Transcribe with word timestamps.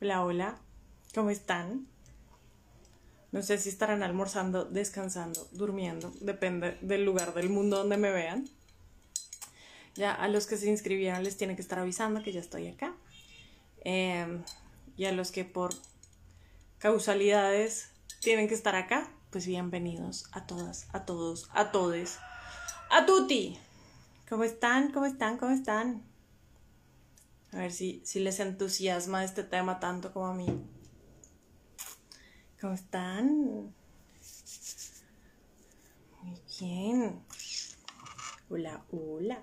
Hola, 0.00 0.24
hola. 0.24 0.58
¿Cómo 1.14 1.30
están? 1.30 1.86
No 3.30 3.42
sé 3.42 3.58
si 3.58 3.68
estarán 3.68 4.02
almorzando, 4.02 4.64
descansando, 4.64 5.46
durmiendo, 5.52 6.12
depende 6.20 6.78
del 6.80 7.04
lugar 7.04 7.34
del 7.34 7.48
mundo 7.48 7.78
donde 7.78 7.96
me 7.96 8.10
vean. 8.10 8.48
Ya 9.94 10.12
a 10.12 10.26
los 10.28 10.46
que 10.46 10.56
se 10.56 10.68
inscribieron 10.68 11.22
les 11.22 11.36
tiene 11.36 11.54
que 11.54 11.62
estar 11.62 11.78
avisando 11.78 12.22
que 12.22 12.32
ya 12.32 12.40
estoy 12.40 12.66
acá. 12.66 12.96
Em, 13.84 14.42
y 14.96 15.04
a 15.04 15.12
los 15.12 15.30
que 15.30 15.44
por 15.44 15.72
causalidades 16.78 17.90
tienen 18.20 18.48
que 18.48 18.54
estar 18.54 18.74
acá, 18.74 19.08
pues 19.30 19.46
bienvenidos 19.46 20.28
a 20.32 20.46
todas, 20.46 20.88
a 20.92 21.04
todos, 21.04 21.48
a 21.52 21.70
todes, 21.70 22.18
a 22.90 23.06
tutti. 23.06 23.58
¿Cómo 24.28 24.44
están? 24.44 24.92
¿Cómo 24.92 25.06
están? 25.06 25.38
¿Cómo 25.38 25.52
están? 25.52 26.02
A 27.52 27.58
ver 27.58 27.72
si, 27.72 28.02
si 28.04 28.20
les 28.20 28.40
entusiasma 28.40 29.24
este 29.24 29.42
tema 29.44 29.80
tanto 29.80 30.12
como 30.12 30.26
a 30.26 30.34
mí. 30.34 30.46
¿Cómo 32.60 32.74
están? 32.74 33.74
Muy 36.22 36.40
bien. 36.60 37.22
Hola, 38.48 38.84
hola. 38.90 39.42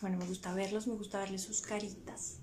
Bueno, 0.00 0.18
me 0.18 0.26
gusta 0.26 0.52
verlos, 0.54 0.86
me 0.86 0.94
gusta 0.94 1.20
verles 1.20 1.42
sus 1.42 1.62
caritas. 1.62 2.36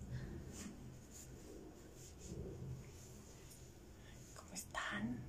¿Cómo 4.35 4.53
están? 4.53 5.19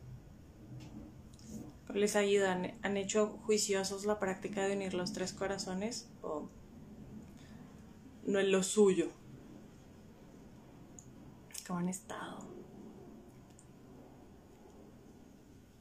¿Cómo 1.83 1.83
les 1.94 2.16
ayudan? 2.16 2.78
¿Han 2.82 2.96
hecho 2.96 3.38
juiciosos 3.44 4.04
la 4.04 4.18
práctica 4.18 4.66
de 4.66 4.76
unir 4.76 4.94
los 4.94 5.12
tres 5.12 5.32
corazones? 5.32 6.08
¿O 6.22 6.48
no 8.24 8.38
es 8.38 8.48
lo 8.48 8.62
suyo? 8.62 9.10
¿Cómo 11.66 11.78
han 11.78 11.88
estado? 11.88 12.46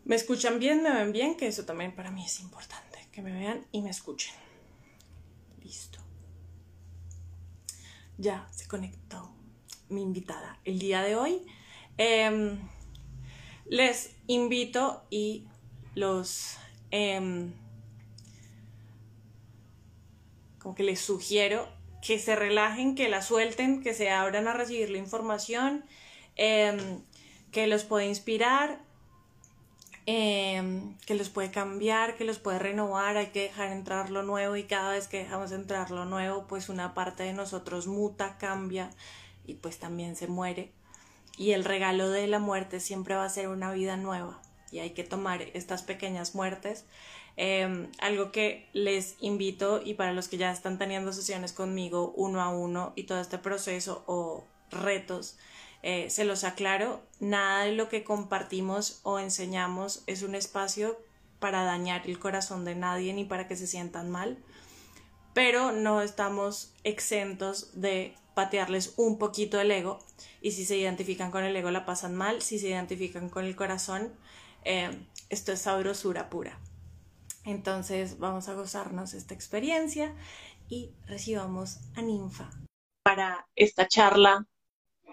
¿Me 0.06 0.16
escuchan 0.16 0.60
bien? 0.60 0.84
¿Me 0.84 0.92
ven 0.92 1.12
bien? 1.12 1.36
Que 1.36 1.48
eso 1.48 1.66
también 1.66 1.96
para 1.96 2.12
mí 2.12 2.26
es 2.26 2.40
importante. 2.40 3.08
Que 3.12 3.22
me 3.22 3.32
vean 3.32 3.66
y 3.72 3.82
me 3.82 3.90
escuchen. 3.90 4.34
Listo. 5.62 6.00
Ya 8.18 8.48
se 8.52 8.68
conectó 8.68 9.34
mi 9.90 10.02
invitada 10.02 10.60
el 10.66 10.80
día 10.80 11.02
de 11.02 11.16
hoy. 11.16 11.46
Em, 11.98 12.60
les 13.66 14.16
invito 14.28 15.06
y 15.10 15.48
los... 15.96 16.58
em, 16.92 17.54
como 20.64 20.76
que 20.76 20.84
les 20.84 21.02
sugiero 21.02 21.68
que 22.02 22.20
se 22.20 22.36
relajen, 22.36 22.96
que 22.96 23.10
la 23.10 23.22
suelten, 23.22 23.82
que 23.82 23.94
se 23.94 24.10
abran 24.10 24.48
a 24.48 24.54
recibir 24.54 24.90
la 24.90 24.98
información, 24.98 25.86
em, 26.36 27.02
que 27.52 27.68
los 27.68 27.84
puede 27.84 28.08
inspirar, 28.08 28.80
em, 30.06 30.98
que 31.06 31.16
los 31.16 31.30
puede 31.30 31.52
cambiar, 31.52 32.16
que 32.18 32.26
los 32.26 32.40
puede 32.40 32.60
renovar, 32.60 33.16
hay 33.18 33.28
que 33.28 33.44
dejar 33.44 33.72
entrar 33.72 34.10
lo 34.10 34.24
nuevo 34.24 34.56
y 34.58 34.64
cada 34.64 34.92
vez 34.92 35.08
que 35.08 35.20
dejamos 35.20 35.52
entrar 35.54 35.92
lo 35.92 36.06
nuevo, 36.06 36.46
pues 36.48 36.68
una 36.70 36.94
parte 36.94 37.24
de 37.24 37.34
nosotros 37.34 37.88
muta, 37.88 38.38
cambia 38.38 38.90
y 39.46 39.56
pues 39.56 39.80
también 39.80 40.16
se 40.16 40.28
muere. 40.28 40.72
Y 41.38 41.52
el 41.52 41.64
regalo 41.64 42.10
de 42.10 42.28
la 42.28 42.40
muerte 42.40 42.80
siempre 42.80 43.16
va 43.16 43.26
a 43.26 43.30
ser 43.30 43.48
una 43.48 43.72
vida 43.72 43.98
nueva 43.98 44.43
y 44.74 44.80
hay 44.80 44.90
que 44.90 45.04
tomar 45.04 45.44
estas 45.54 45.84
pequeñas 45.84 46.34
muertes. 46.34 46.86
Eh, 47.38 47.88
algo 48.00 48.32
que 48.32 48.68
les 48.74 49.16
invito 49.20 49.82
y 49.84 49.94
para 49.94 50.14
los 50.14 50.28
que 50.28 50.38
ya 50.38 50.52
están 50.52 50.78
teniendo 50.78 51.14
sesiones 51.14 51.54
conmigo 51.54 52.12
uno 52.16 52.42
a 52.42 52.50
uno 52.50 52.94
y 52.96 53.04
todo 53.04 53.22
este 53.22 53.38
proceso 53.38 54.04
o 54.08 54.46
retos, 54.72 55.38
eh, 55.84 56.10
se 56.10 56.26
los 56.26 56.44
aclaro, 56.44 57.02
nada 57.20 57.66
de 57.66 57.74
lo 57.74 57.88
que 57.88 58.04
compartimos 58.04 59.00
o 59.04 59.20
enseñamos 59.20 60.04
es 60.08 60.24
un 60.24 60.34
espacio 60.34 60.98
para 61.40 61.64
dañar 61.64 62.04
el 62.06 62.20
corazón 62.20 62.66
de 62.66 62.74
nadie 62.74 63.14
ni 63.14 63.26
para 63.26 63.48
que 63.48 63.56
se 63.56 63.68
sientan 63.68 64.10
mal, 64.10 64.38
pero 65.34 65.72
no 65.72 66.02
estamos 66.02 66.74
exentos 66.84 67.80
de 67.80 68.16
patearles 68.34 68.94
un 68.98 69.20
poquito 69.20 69.60
el 69.60 69.72
ego 69.72 70.00
y 70.42 70.52
si 70.52 70.66
se 70.66 70.78
identifican 70.78 71.32
con 71.32 71.44
el 71.44 71.56
ego 71.56 71.72
la 71.72 71.86
pasan 71.86 72.16
mal, 72.16 72.42
si 72.42 72.60
se 72.60 72.70
identifican 72.70 73.30
con 73.30 73.46
el 73.46 73.56
corazón, 73.56 74.14
eh, 74.66 75.08
esto 75.30 75.52
es 75.52 75.62
sabrosura 75.62 76.30
pura. 76.30 76.60
Entonces 77.46 78.20
vamos 78.20 78.48
a 78.50 78.54
gozarnos 78.54 79.14
esta 79.14 79.34
experiencia 79.34 80.16
y 80.70 80.92
recibamos 81.08 81.80
a 81.96 82.02
Ninfa 82.02 82.50
para 83.04 83.46
esta 83.56 83.88
charla 83.88 84.48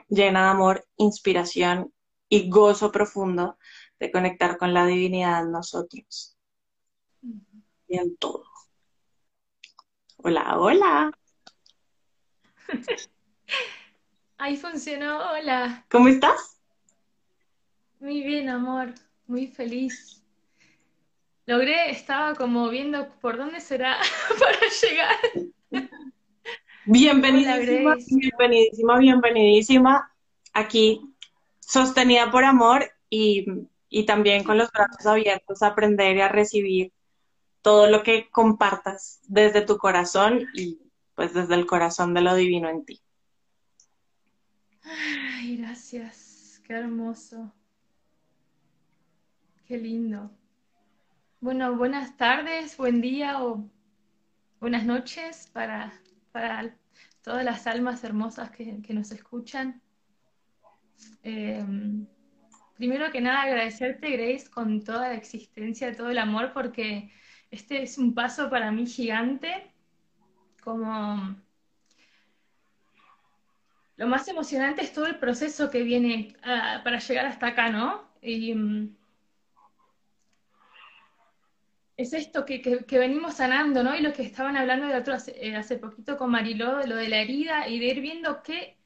llena 0.08 0.44
de 0.44 0.48
amor, 0.50 0.86
inspiración 0.96 1.92
y 2.28 2.48
gozo 2.48 2.92
profundo 2.92 3.58
de 3.98 4.10
conectar 4.10 4.56
con 4.56 4.72
la 4.72 4.86
divinidad 4.86 5.42
en 5.42 5.52
nosotros 5.52 6.36
y 7.88 7.98
en 7.98 8.16
todo. 8.16 8.44
Hola, 10.18 10.58
hola. 10.58 11.12
Ahí 14.38 14.56
funcionó, 14.56 15.32
hola. 15.32 15.84
¿Cómo 15.90 16.08
estás? 16.08 16.60
Muy 17.98 18.22
bien, 18.22 18.48
amor, 18.48 18.94
muy 19.30 19.46
feliz. 19.46 20.22
Logré, 21.46 21.90
estaba 21.90 22.34
como 22.34 22.68
viendo 22.68 23.08
por 23.20 23.38
dónde 23.38 23.60
será 23.60 23.96
para 24.40 24.58
llegar. 24.82 25.86
Bienvenidísima, 26.84 27.96
bienvenidísima, 28.08 28.98
bienvenidísima. 28.98 30.12
Aquí, 30.52 31.00
sostenida 31.60 32.30
por 32.32 32.44
amor 32.44 32.90
y, 33.08 33.46
y 33.88 34.04
también 34.04 34.42
con 34.42 34.58
los 34.58 34.70
brazos 34.72 35.06
abiertos 35.06 35.62
a 35.62 35.68
aprender 35.68 36.16
y 36.16 36.20
a 36.22 36.28
recibir 36.28 36.92
todo 37.62 37.88
lo 37.88 38.02
que 38.02 38.28
compartas 38.30 39.20
desde 39.28 39.62
tu 39.62 39.78
corazón 39.78 40.48
y 40.54 40.80
pues 41.14 41.32
desde 41.34 41.54
el 41.54 41.66
corazón 41.66 42.14
de 42.14 42.22
lo 42.22 42.34
divino 42.34 42.68
en 42.68 42.84
ti. 42.84 43.00
Ay, 44.82 45.58
gracias, 45.58 46.60
qué 46.66 46.72
hermoso. 46.72 47.54
Qué 49.70 49.78
lindo. 49.78 50.32
Bueno, 51.38 51.76
buenas 51.76 52.16
tardes, 52.16 52.76
buen 52.76 53.00
día 53.00 53.44
o 53.44 53.70
buenas 54.58 54.84
noches 54.84 55.48
para, 55.52 55.92
para 56.32 56.76
todas 57.22 57.44
las 57.44 57.68
almas 57.68 58.02
hermosas 58.02 58.50
que, 58.50 58.82
nos 58.88 59.12
escuchan. 59.12 59.80
Eh, 61.22 61.64
primero 62.74 63.12
que 63.12 63.20
nada, 63.20 63.42
agradecerte, 63.42 64.10
Grace, 64.10 64.50
con 64.50 64.82
toda 64.82 65.10
la 65.10 65.14
existencia, 65.14 65.96
todo 65.96 66.10
el 66.10 66.18
amor, 66.18 66.52
porque 66.52 67.12
este 67.52 67.84
es 67.84 67.96
un 67.96 68.12
paso 68.12 68.50
para 68.50 68.72
mí 68.72 68.86
gigante, 68.86 69.70
como 70.64 71.36
lo 73.96 74.06
más 74.08 74.26
emocionante 74.26 74.82
es 74.82 74.92
todo 74.92 75.06
el 75.06 75.20
proceso 75.20 75.70
que 75.70 75.84
viene 75.84 76.34
ah, 76.42 76.80
para 76.82 76.98
llegar 76.98 77.26
hasta 77.26 77.46
acá, 77.46 77.68
¿no? 77.68 78.10
Y 78.20 78.52
mm, 78.52 78.96
es 82.00 82.14
esto 82.14 82.46
que, 82.46 82.62
que- 82.62 82.98
venimos 82.98 83.34
sanando, 83.34 83.82
¿no? 83.82 83.94
Y 83.94 84.00
lo 84.00 84.12
que 84.12 84.22
estaban 84.22 84.56
hablando 84.56 84.86
de 84.86 85.02
eh, 85.36 85.56
hace 85.56 85.76
poquito 85.76 86.16
con 86.16 86.30
Mariló, 86.30 86.80
lo 86.86 86.96
de 86.96 87.08
la 87.08 87.18
herida 87.18 87.68
y 87.68 87.78
de 87.78 87.86
ir 87.86 88.00
viendo 88.00 88.42
que 88.42 88.78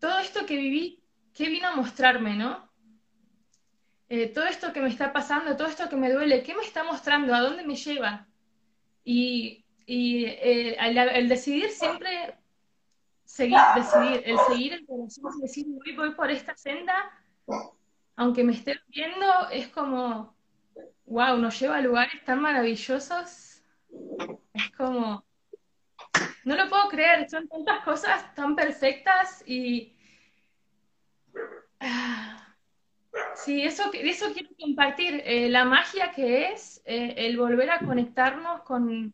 todo 0.00 0.18
esto 0.18 0.44
que 0.44 0.56
viví, 0.56 1.04
¿qué 1.32 1.48
vino 1.48 1.68
a 1.68 1.76
mostrarme, 1.76 2.34
¿no? 2.34 2.68
Eh, 4.08 4.26
todo 4.26 4.44
esto 4.46 4.72
que 4.72 4.80
me 4.80 4.88
está 4.88 5.12
pasando, 5.12 5.56
todo 5.56 5.68
esto 5.68 5.88
que 5.88 5.96
me 5.96 6.10
duele, 6.12 6.42
¿qué 6.42 6.54
me 6.54 6.62
está 6.62 6.82
mostrando? 6.82 7.32
¿A 7.32 7.40
dónde 7.40 7.62
me 7.62 7.76
lleva? 7.76 8.26
Y, 9.04 9.64
y, 9.86 10.24
eh, 10.24 10.76
el, 10.80 10.98
el 10.98 11.28
decidir 11.28 11.70
siempre 11.70 12.34
seguir, 13.24 13.58
decidir, 13.76 14.22
el 14.26 14.38
seguir 14.48 14.72
el 14.74 14.86
corazón, 14.86 15.40
decir 15.40 15.66
voy, 15.68 15.94
voy 15.96 16.14
por 16.14 16.30
esta 16.30 16.56
senda, 16.56 16.94
aunque 18.16 18.42
me 18.44 18.52
esté 18.52 18.80
viendo, 18.88 19.48
es 19.50 19.68
como, 19.68 20.36
wow, 21.12 21.36
nos 21.36 21.60
lleva 21.60 21.76
a 21.76 21.80
lugares 21.82 22.24
tan 22.24 22.40
maravillosos, 22.40 23.62
es 24.54 24.70
como, 24.76 25.24
no 26.44 26.56
lo 26.56 26.68
puedo 26.70 26.88
creer, 26.88 27.28
son 27.28 27.46
tantas 27.48 27.84
cosas 27.84 28.34
tan 28.34 28.56
perfectas 28.56 29.44
y 29.46 29.94
ah, 31.80 32.56
sí, 33.34 33.62
eso, 33.62 33.90
eso 33.92 34.32
quiero 34.32 34.48
compartir, 34.58 35.22
eh, 35.26 35.50
la 35.50 35.66
magia 35.66 36.12
que 36.12 36.50
es 36.52 36.80
eh, 36.86 37.14
el 37.18 37.36
volver 37.36 37.70
a 37.70 37.80
conectarnos 37.80 38.62
con, 38.62 39.12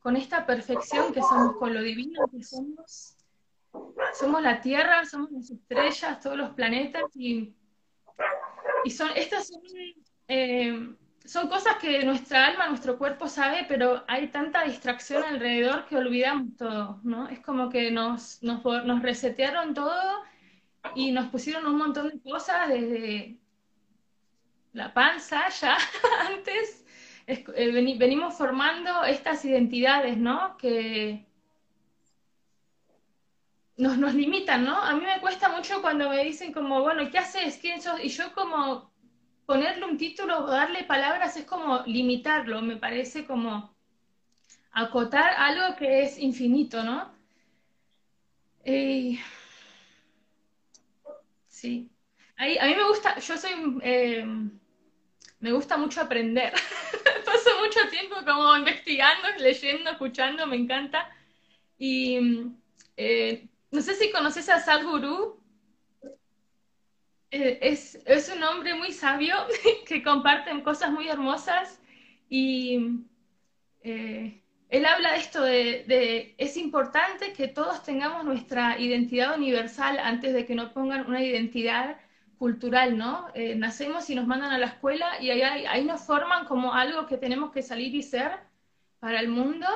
con 0.00 0.16
esta 0.16 0.46
perfección 0.46 1.14
que 1.14 1.20
somos, 1.20 1.56
con 1.58 1.72
lo 1.72 1.82
divino 1.82 2.26
que 2.28 2.42
somos. 2.42 3.12
Somos 4.14 4.42
la 4.42 4.62
Tierra, 4.62 5.04
somos 5.04 5.30
las 5.30 5.50
estrellas, 5.50 6.20
todos 6.20 6.36
los 6.36 6.50
planetas 6.54 7.04
y, 7.14 7.54
y 8.84 8.90
son, 8.90 9.10
estas 9.14 9.48
son 9.48 9.60
eh, 10.28 10.96
son 11.26 11.48
cosas 11.48 11.76
que 11.76 12.04
nuestra 12.04 12.46
alma, 12.46 12.68
nuestro 12.68 12.98
cuerpo 12.98 13.28
sabe, 13.28 13.66
pero 13.68 14.04
hay 14.06 14.28
tanta 14.28 14.64
distracción 14.64 15.24
alrededor 15.24 15.86
que 15.86 15.96
olvidamos 15.96 16.56
todo, 16.56 17.00
¿no? 17.02 17.28
Es 17.28 17.40
como 17.40 17.68
que 17.68 17.90
nos, 17.90 18.42
nos, 18.42 18.62
resetearon 19.02 19.74
todo 19.74 20.22
y 20.94 21.10
nos 21.12 21.28
pusieron 21.28 21.66
un 21.66 21.78
montón 21.78 22.08
de 22.08 22.20
cosas 22.20 22.68
desde 22.68 23.38
la 24.72 24.94
panza 24.94 25.48
ya 25.48 25.76
antes. 26.28 26.84
Eh, 27.26 27.96
venimos 27.98 28.34
formando 28.34 29.02
estas 29.04 29.44
identidades, 29.44 30.16
¿no? 30.16 30.56
Que 30.56 31.26
nos, 33.76 33.98
nos 33.98 34.14
limitan, 34.14 34.64
¿no? 34.64 34.76
A 34.76 34.94
mí 34.94 35.04
me 35.04 35.20
cuesta 35.20 35.48
mucho 35.48 35.82
cuando 35.82 36.08
me 36.08 36.22
dicen 36.24 36.52
como, 36.52 36.82
bueno, 36.82 37.10
¿qué 37.10 37.18
haces? 37.18 37.58
¿Quién 37.58 37.82
sos? 37.82 37.98
Y 38.02 38.08
yo 38.10 38.32
como 38.32 38.95
ponerle 39.46 39.84
un 39.86 39.96
título 39.96 40.44
o 40.44 40.50
darle 40.50 40.84
palabras 40.84 41.36
es 41.36 41.44
como 41.44 41.82
limitarlo, 41.86 42.60
me 42.60 42.76
parece 42.76 43.24
como 43.24 43.74
acotar 44.72 45.30
algo 45.38 45.76
que 45.76 46.02
es 46.02 46.18
infinito, 46.18 46.82
¿no? 46.82 47.14
Eh, 48.64 49.18
sí. 51.48 51.88
a 52.36 52.44
mí 52.44 52.74
me 52.74 52.88
gusta, 52.88 53.18
yo 53.20 53.36
soy, 53.38 53.78
eh, 53.82 54.26
me 55.40 55.52
gusta 55.52 55.76
mucho 55.76 56.00
aprender. 56.00 56.52
Paso 57.24 57.50
mucho 57.60 57.88
tiempo 57.88 58.16
como 58.26 58.56
investigando, 58.56 59.28
leyendo, 59.38 59.90
escuchando, 59.90 60.46
me 60.46 60.56
encanta. 60.56 61.08
Y 61.78 62.50
eh, 62.96 63.48
no 63.70 63.80
sé 63.80 63.94
si 63.94 64.10
conoces 64.10 64.48
a 64.48 64.60
Sadhguru, 64.60 65.40
es, 67.30 67.98
es, 68.06 68.28
un 68.34 68.42
hombre 68.42 68.74
muy 68.74 68.92
sabio 68.92 69.34
que 69.86 70.02
comparte 70.02 70.62
cosas 70.62 70.90
muy 70.90 71.08
hermosas 71.08 71.80
y 72.28 73.00
eh, 73.82 74.42
él 74.68 74.86
habla 74.86 75.12
de 75.12 75.18
esto 75.18 75.42
de, 75.42 76.34
es 76.38 76.56
importante 76.56 77.32
que 77.32 77.48
todos 77.48 77.82
tengamos 77.82 78.24
nuestra 78.24 78.78
identidad 78.78 79.36
universal 79.36 79.98
antes 79.98 80.32
de 80.34 80.44
que 80.46 80.54
nos 80.54 80.72
pongan 80.72 81.06
una 81.06 81.22
identidad 81.22 81.98
cultural, 82.38 82.98
¿no? 82.98 83.28
Eh, 83.34 83.54
nacemos 83.54 84.10
y 84.10 84.14
nos 84.14 84.26
mandan 84.26 84.52
a 84.52 84.58
la 84.58 84.66
escuela 84.66 85.20
y 85.20 85.30
ahí, 85.30 85.42
ahí 85.42 85.84
nos 85.84 86.02
forman 86.02 86.46
como 86.46 86.74
algo 86.74 87.06
que 87.06 87.16
tenemos 87.16 87.50
que 87.52 87.62
salir 87.62 87.94
y 87.94 88.02
ser 88.02 88.32
para 88.98 89.20
el 89.20 89.28
mundo. 89.28 89.66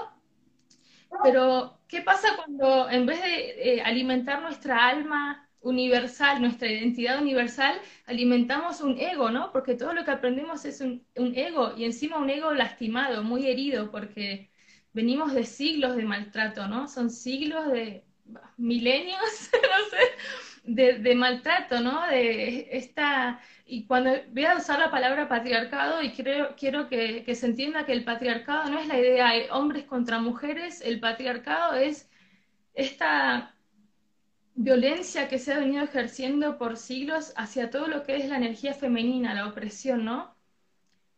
Pero, 1.23 1.81
¿qué 1.88 2.03
pasa 2.03 2.37
cuando 2.37 2.88
en 2.88 3.06
vez 3.06 3.20
de 3.23 3.82
alimentar 3.85 4.43
nuestra 4.43 4.88
alma 4.88 5.50
universal, 5.62 6.41
nuestra 6.41 6.69
identidad 6.71 7.21
universal, 7.21 7.81
alimentamos 8.07 8.81
un 8.81 8.99
ego, 8.99 9.31
¿no? 9.31 9.53
Porque 9.53 9.75
todo 9.75 9.93
lo 9.93 10.05
que 10.05 10.11
aprendemos 10.11 10.65
es 10.65 10.81
un, 10.81 11.05
ego 11.15 11.75
y 11.77 11.85
encima 11.85 12.19
un 12.19 12.31
ego 12.31 12.53
lastimado, 12.53 13.23
muy 13.23 13.47
herido, 13.47 13.91
porque 13.91 14.51
venimos 14.93 15.35
de 15.35 15.45
siglos 15.45 15.97
de 15.97 16.05
maltrato, 16.05 16.67
¿no? 16.67 16.89
Son 16.89 17.11
siglos 17.11 17.71
de 17.71 18.05
milenios, 18.57 19.21
no 19.53 20.75
sé, 20.75 20.99
de, 21.03 21.15
maltrato, 21.15 21.81
¿no? 21.81 22.06
De 22.06 22.69
esta... 22.73 23.41
Y 23.67 23.87
cuando 23.87 24.11
voy 24.33 24.45
a 24.47 24.56
usar 24.56 24.81
la 24.81 24.91
palabra 24.91 25.29
patriarcado, 25.29 26.03
y 26.03 26.11
creo, 26.13 26.56
quiero 26.56 26.89
que, 26.89 27.23
que 27.25 27.35
se 27.37 27.47
entienda 27.47 27.87
que 27.87 27.93
el 27.93 28.05
patriarcado 28.05 28.69
no 28.69 28.81
es 28.81 28.89
la 28.89 28.99
idea 28.99 29.33
de 29.33 29.51
hombres 29.53 29.85
contra 29.85 30.19
mujeres, 30.19 30.81
el 30.81 30.99
patriarcado 30.99 31.75
es 31.77 32.11
esta 32.75 33.55
violencia 34.55 35.29
que 35.29 35.38
se 35.38 35.52
ha 35.52 35.58
venido 35.58 35.85
ejerciendo 35.85 36.58
por 36.58 36.76
siglos 36.76 37.32
hacia 37.37 37.70
todo 37.70 37.87
lo 37.87 38.02
que 38.02 38.17
es 38.17 38.29
la 38.29 38.37
energía 38.37 38.75
femenina, 38.75 39.35
la 39.35 39.47
opresión, 39.49 40.05
¿no? 40.05 40.35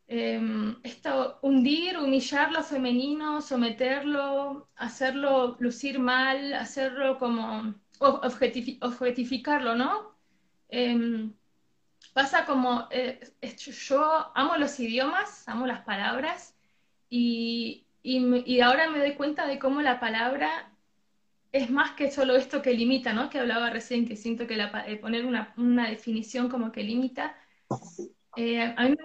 Em, 0.08 0.76
esto, 0.82 1.38
hundir, 1.42 1.98
humillar 1.98 2.52
lo 2.52 2.62
femenino, 2.62 3.40
someterlo, 3.40 4.68
hacerlo 4.76 5.56
lucir 5.58 5.98
mal, 5.98 6.52
hacerlo 6.54 7.18
como 7.18 7.74
objetificarlo, 7.98 9.74
¿no? 9.74 10.14
Em, 10.68 11.32
pasa 12.12 12.44
como, 12.46 12.88
eh, 12.90 13.20
yo 13.88 14.32
amo 14.34 14.56
los 14.56 14.78
idiomas, 14.80 15.48
amo 15.48 15.66
las 15.66 15.82
palabras, 15.84 16.56
y, 17.08 17.86
y 18.02 18.60
ahora 18.60 18.90
me 18.90 18.98
doy 18.98 19.14
cuenta 19.14 19.46
de 19.46 19.58
cómo 19.58 19.82
la 19.82 20.00
palabra 20.00 20.71
es 21.52 21.70
más 21.70 21.92
que 21.92 22.10
solo 22.10 22.34
esto 22.34 22.62
que 22.62 22.72
limita, 22.72 23.12
¿no? 23.12 23.28
Que 23.28 23.38
hablaba 23.38 23.70
recién, 23.70 24.08
que 24.08 24.16
siento 24.16 24.46
que 24.46 24.56
eh, 24.86 24.96
poner 24.96 25.26
una, 25.26 25.88
definición 25.88 26.48
como 26.48 26.72
que 26.72 26.82
limita. 26.82 27.36
Eh, 28.36 28.62
a 28.76 28.88
mí 28.88 28.96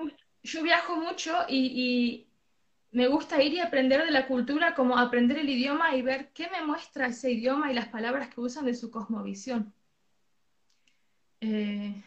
yo 0.43 0.63
viajo 0.63 0.95
mucho 0.95 1.33
y, 1.49 2.23
me 2.91 3.07
gusta 3.07 3.43
ir 3.43 3.53
y 3.53 3.59
aprender 3.59 4.03
de 4.05 4.11
la 4.11 4.27
cultura, 4.27 4.73
como 4.73 4.97
aprender 4.97 5.37
el 5.39 5.49
idioma 5.49 5.95
y 5.95 6.01
ver 6.01 6.31
qué 6.33 6.49
me 6.49 6.63
muestra 6.65 7.07
ese 7.07 7.31
idioma 7.31 7.69
y 7.69 7.75
las 7.75 7.89
palabras 7.89 8.29
que 8.33 8.39
usan 8.41 8.65
de 8.65 8.73
su 8.73 8.89
cosmovisión. 8.89 9.73
Eh, 11.41 12.01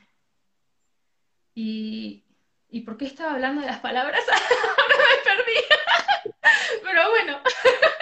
y, 1.54 2.24
¿Y 2.70 2.80
por 2.80 2.96
qué 2.96 3.04
estaba 3.04 3.32
hablando 3.32 3.60
de 3.60 3.66
las 3.66 3.80
palabras? 3.80 4.24
Ahora 4.30 4.94
me 4.96 5.44
perdí. 5.44 6.32
Pero 6.82 7.10
bueno. 7.10 7.40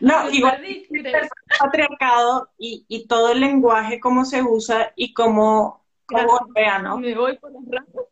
No, 0.00 0.30
igual 0.30 0.64
el 0.64 1.28
patriarcado 1.58 2.50
y, 2.58 2.86
y, 2.88 3.06
todo 3.06 3.32
el 3.32 3.40
lenguaje, 3.40 4.00
cómo 4.00 4.24
se 4.24 4.42
usa 4.42 4.92
y 4.96 5.12
cómo, 5.12 5.84
cómo 6.06 6.38
golpea, 6.38 6.78
¿no? 6.78 6.98
Me 6.98 7.14
voy 7.14 7.36
por 7.38 7.52
las 7.52 7.62
ramas. 7.66 8.06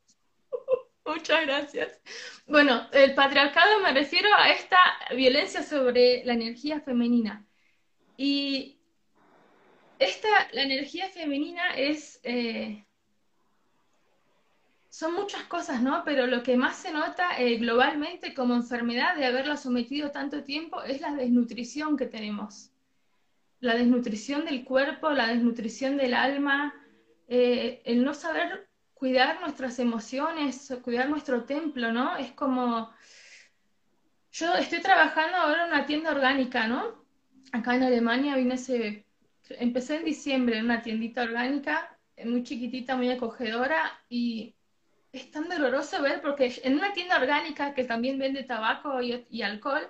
Muchas 1.06 1.46
gracias. 1.46 2.00
Bueno, 2.46 2.86
el 2.92 3.14
patriarcado 3.14 3.80
me 3.80 3.92
refiero 3.92 4.28
a 4.36 4.50
esta 4.50 4.76
violencia 5.16 5.62
sobre 5.62 6.24
la 6.24 6.34
energía 6.34 6.80
femenina. 6.80 7.46
Y 8.16 8.78
esta, 9.98 10.28
la 10.52 10.62
energía 10.62 11.08
femenina 11.08 11.74
es, 11.76 12.20
eh, 12.22 12.86
son 14.98 15.14
muchas 15.14 15.44
cosas, 15.44 15.80
¿no? 15.80 16.02
Pero 16.04 16.26
lo 16.26 16.42
que 16.42 16.56
más 16.56 16.74
se 16.74 16.90
nota 16.90 17.38
eh, 17.38 17.56
globalmente 17.58 18.34
como 18.34 18.56
enfermedad 18.56 19.14
de 19.14 19.26
haberla 19.26 19.56
sometido 19.56 20.10
tanto 20.10 20.42
tiempo 20.42 20.82
es 20.82 21.00
la 21.00 21.14
desnutrición 21.14 21.96
que 21.96 22.06
tenemos. 22.06 22.72
La 23.60 23.76
desnutrición 23.76 24.44
del 24.44 24.64
cuerpo, 24.64 25.10
la 25.10 25.28
desnutrición 25.28 25.98
del 25.98 26.14
alma, 26.14 26.74
eh, 27.28 27.80
el 27.84 28.02
no 28.02 28.12
saber 28.12 28.68
cuidar 28.92 29.40
nuestras 29.40 29.78
emociones, 29.78 30.76
cuidar 30.82 31.08
nuestro 31.08 31.44
templo, 31.44 31.92
¿no? 31.92 32.16
Es 32.16 32.32
como, 32.32 32.90
yo 34.32 34.52
estoy 34.54 34.80
trabajando 34.80 35.36
ahora 35.36 35.66
en 35.66 35.74
una 35.74 35.86
tienda 35.86 36.10
orgánica, 36.10 36.66
¿no? 36.66 37.04
Acá 37.52 37.76
en 37.76 37.84
Alemania 37.84 38.34
vine 38.34 38.56
ese, 38.56 39.06
empecé 39.50 39.98
en 39.98 40.04
diciembre 40.06 40.58
en 40.58 40.64
una 40.64 40.82
tiendita 40.82 41.22
orgánica, 41.22 41.96
muy 42.24 42.42
chiquitita, 42.42 42.96
muy 42.96 43.10
acogedora, 43.10 43.92
y 44.08 44.56
es 45.18 45.30
tan 45.30 45.48
doloroso 45.48 46.00
ver 46.02 46.20
porque 46.20 46.60
en 46.62 46.74
una 46.74 46.92
tienda 46.92 47.16
orgánica 47.16 47.74
que 47.74 47.84
también 47.84 48.18
vende 48.18 48.44
tabaco 48.44 49.00
y, 49.02 49.42
alcohol, 49.42 49.88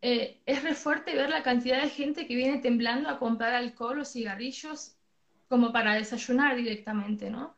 eh, 0.00 0.40
es 0.46 0.62
re 0.62 0.74
fuerte 0.74 1.14
ver 1.14 1.30
la 1.30 1.42
cantidad 1.42 1.82
de 1.82 1.88
gente 1.88 2.26
que 2.26 2.36
viene 2.36 2.58
temblando 2.58 3.08
a 3.08 3.18
comprar 3.18 3.54
alcohol 3.54 4.00
o 4.00 4.04
cigarrillos 4.04 4.96
como 5.48 5.72
para 5.72 5.94
desayunar 5.94 6.56
directamente, 6.56 7.30
¿no? 7.30 7.56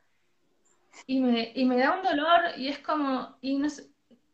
Y 1.07 1.21
me, 1.21 1.53
y 1.55 1.65
me 1.65 1.79
da 1.79 1.97
un 1.97 2.03
dolor 2.03 2.41
y 2.57 2.69
es 2.69 2.79
como, 2.79 3.37
y 3.41 3.59
no 3.59 3.69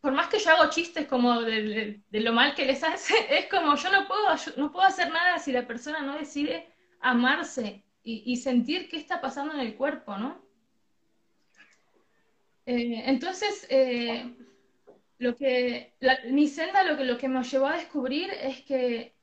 por 0.01 0.13
más 0.13 0.27
que 0.27 0.39
yo 0.39 0.51
hago 0.51 0.69
chistes 0.69 1.07
como 1.07 1.41
de, 1.41 2.01
lo 2.11 2.33
mal 2.33 2.55
que 2.55 2.65
les 2.65 2.83
hace, 2.83 3.13
es 3.37 3.47
como 3.47 3.75
yo 3.75 3.91
no 3.91 4.07
puedo, 4.07 4.27
no 4.57 4.71
puedo 4.71 4.85
hacer 4.85 5.11
nada 5.11 5.39
si 5.39 5.51
la 5.51 5.67
persona 5.67 6.01
no 6.01 6.17
decide 6.17 6.67
amarse 7.01 7.83
y, 8.03 8.23
y 8.25 8.37
sentir 8.37 8.87
qué 8.89 8.97
está 8.97 9.19
pasando 9.19 9.53
en 9.53 9.59
el 9.59 9.75
cuerpo, 9.75 10.17
¿no? 10.17 10.46
Eh, 12.67 13.03
entonces, 13.05 13.65
eh, 13.69 14.35
lo 15.19 15.37
que, 15.37 15.93
mi 16.29 16.47
senda 16.49 16.83
lo 16.83 16.97
que, 16.97 17.05
lo 17.05 17.17
que 17.17 17.29
me 17.29 17.41
llevó 17.41 17.67
a 17.67 17.77
descubrir 17.77 18.29
es 18.29 18.61
que 18.63 19.15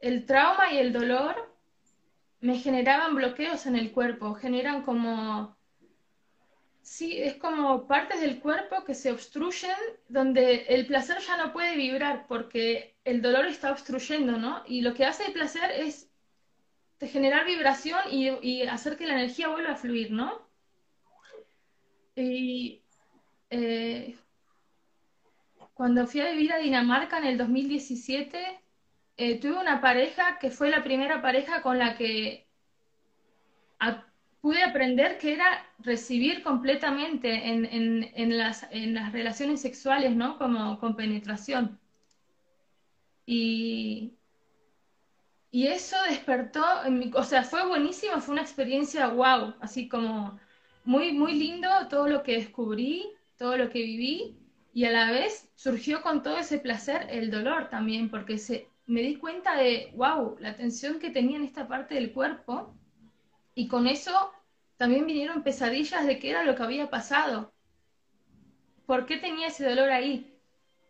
el 0.00 0.26
trauma 0.26 0.72
y 0.72 0.78
el 0.78 0.92
dolor 0.92 1.56
me 2.40 2.58
generaban 2.58 3.14
bloqueos 3.14 3.66
en 3.66 3.76
el 3.76 3.92
cuerpo, 3.92 4.34
generan 4.34 4.82
como, 4.82 5.56
sí, 6.82 7.16
es 7.22 7.36
como 7.36 7.86
partes 7.86 8.20
del 8.20 8.40
cuerpo 8.40 8.82
que 8.84 8.94
se 8.96 9.12
obstruyen, 9.12 9.76
donde 10.08 10.64
el 10.68 10.84
placer 10.88 11.18
ya 11.20 11.36
no 11.36 11.52
puede 11.52 11.76
vibrar 11.76 12.26
porque 12.26 12.96
el 13.04 13.22
dolor 13.22 13.46
está 13.46 13.70
obstruyendo, 13.70 14.32
¿no? 14.36 14.64
Y 14.66 14.80
lo 14.80 14.94
que 14.94 15.04
hace 15.04 15.26
el 15.26 15.32
placer 15.32 15.70
es 15.70 16.10
generar 17.00 17.46
vibración 17.46 18.00
y, 18.10 18.30
y 18.42 18.62
hacer 18.62 18.96
que 18.96 19.06
la 19.06 19.14
energía 19.14 19.48
vuelva 19.48 19.74
a 19.74 19.76
fluir, 19.76 20.10
¿no? 20.10 20.45
Y 22.16 22.82
eh, 23.50 24.16
cuando 25.74 26.06
fui 26.06 26.20
a 26.20 26.30
vivir 26.30 26.52
a 26.52 26.58
Dinamarca 26.58 27.18
en 27.18 27.26
el 27.26 27.38
2017, 27.38 28.60
eh, 29.18 29.40
tuve 29.40 29.58
una 29.58 29.80
pareja 29.80 30.38
que 30.38 30.50
fue 30.50 30.70
la 30.70 30.82
primera 30.82 31.20
pareja 31.22 31.62
con 31.62 31.78
la 31.78 31.96
que 31.96 32.46
pude 34.40 34.62
aprender 34.62 35.18
que 35.18 35.34
era 35.34 35.66
recibir 35.80 36.42
completamente 36.42 37.48
en, 37.48 37.64
en, 38.14 38.38
las, 38.38 38.66
en 38.70 38.94
las 38.94 39.12
relaciones 39.12 39.60
sexuales, 39.60 40.14
¿no? 40.14 40.38
Como 40.38 40.78
con 40.78 40.94
penetración. 40.94 41.80
Y, 43.26 44.14
y 45.50 45.66
eso 45.66 45.96
despertó, 46.08 46.64
en 46.84 46.98
mi, 46.98 47.10
o 47.14 47.24
sea, 47.24 47.42
fue 47.42 47.66
buenísimo, 47.66 48.20
fue 48.20 48.34
una 48.34 48.42
experiencia 48.42 49.08
wow, 49.08 49.54
así 49.60 49.88
como 49.88 50.38
muy, 50.86 51.12
muy 51.12 51.34
lindo 51.34 51.68
todo 51.90 52.08
lo 52.08 52.22
que 52.22 52.36
descubrí, 52.36 53.12
todo 53.36 53.56
lo 53.58 53.68
que 53.68 53.82
viví, 53.82 54.38
y 54.72 54.84
a 54.84 54.92
la 54.92 55.10
vez 55.10 55.50
surgió 55.54 56.00
con 56.00 56.22
todo 56.22 56.38
ese 56.38 56.58
placer 56.58 57.08
el 57.10 57.30
dolor 57.30 57.68
también, 57.68 58.08
porque 58.08 58.38
se, 58.38 58.68
me 58.86 59.02
di 59.02 59.16
cuenta 59.16 59.56
de, 59.56 59.92
wow, 59.96 60.36
la 60.38 60.54
tensión 60.54 60.98
que 60.98 61.10
tenía 61.10 61.36
en 61.36 61.44
esta 61.44 61.66
parte 61.66 61.96
del 61.96 62.12
cuerpo, 62.12 62.74
y 63.54 63.68
con 63.68 63.86
eso 63.86 64.32
también 64.76 65.06
vinieron 65.06 65.42
pesadillas 65.42 66.06
de 66.06 66.18
qué 66.18 66.30
era 66.30 66.44
lo 66.44 66.54
que 66.54 66.62
había 66.62 66.88
pasado, 66.88 67.52
por 68.86 69.06
qué 69.06 69.16
tenía 69.16 69.48
ese 69.48 69.68
dolor 69.68 69.90
ahí. 69.90 70.32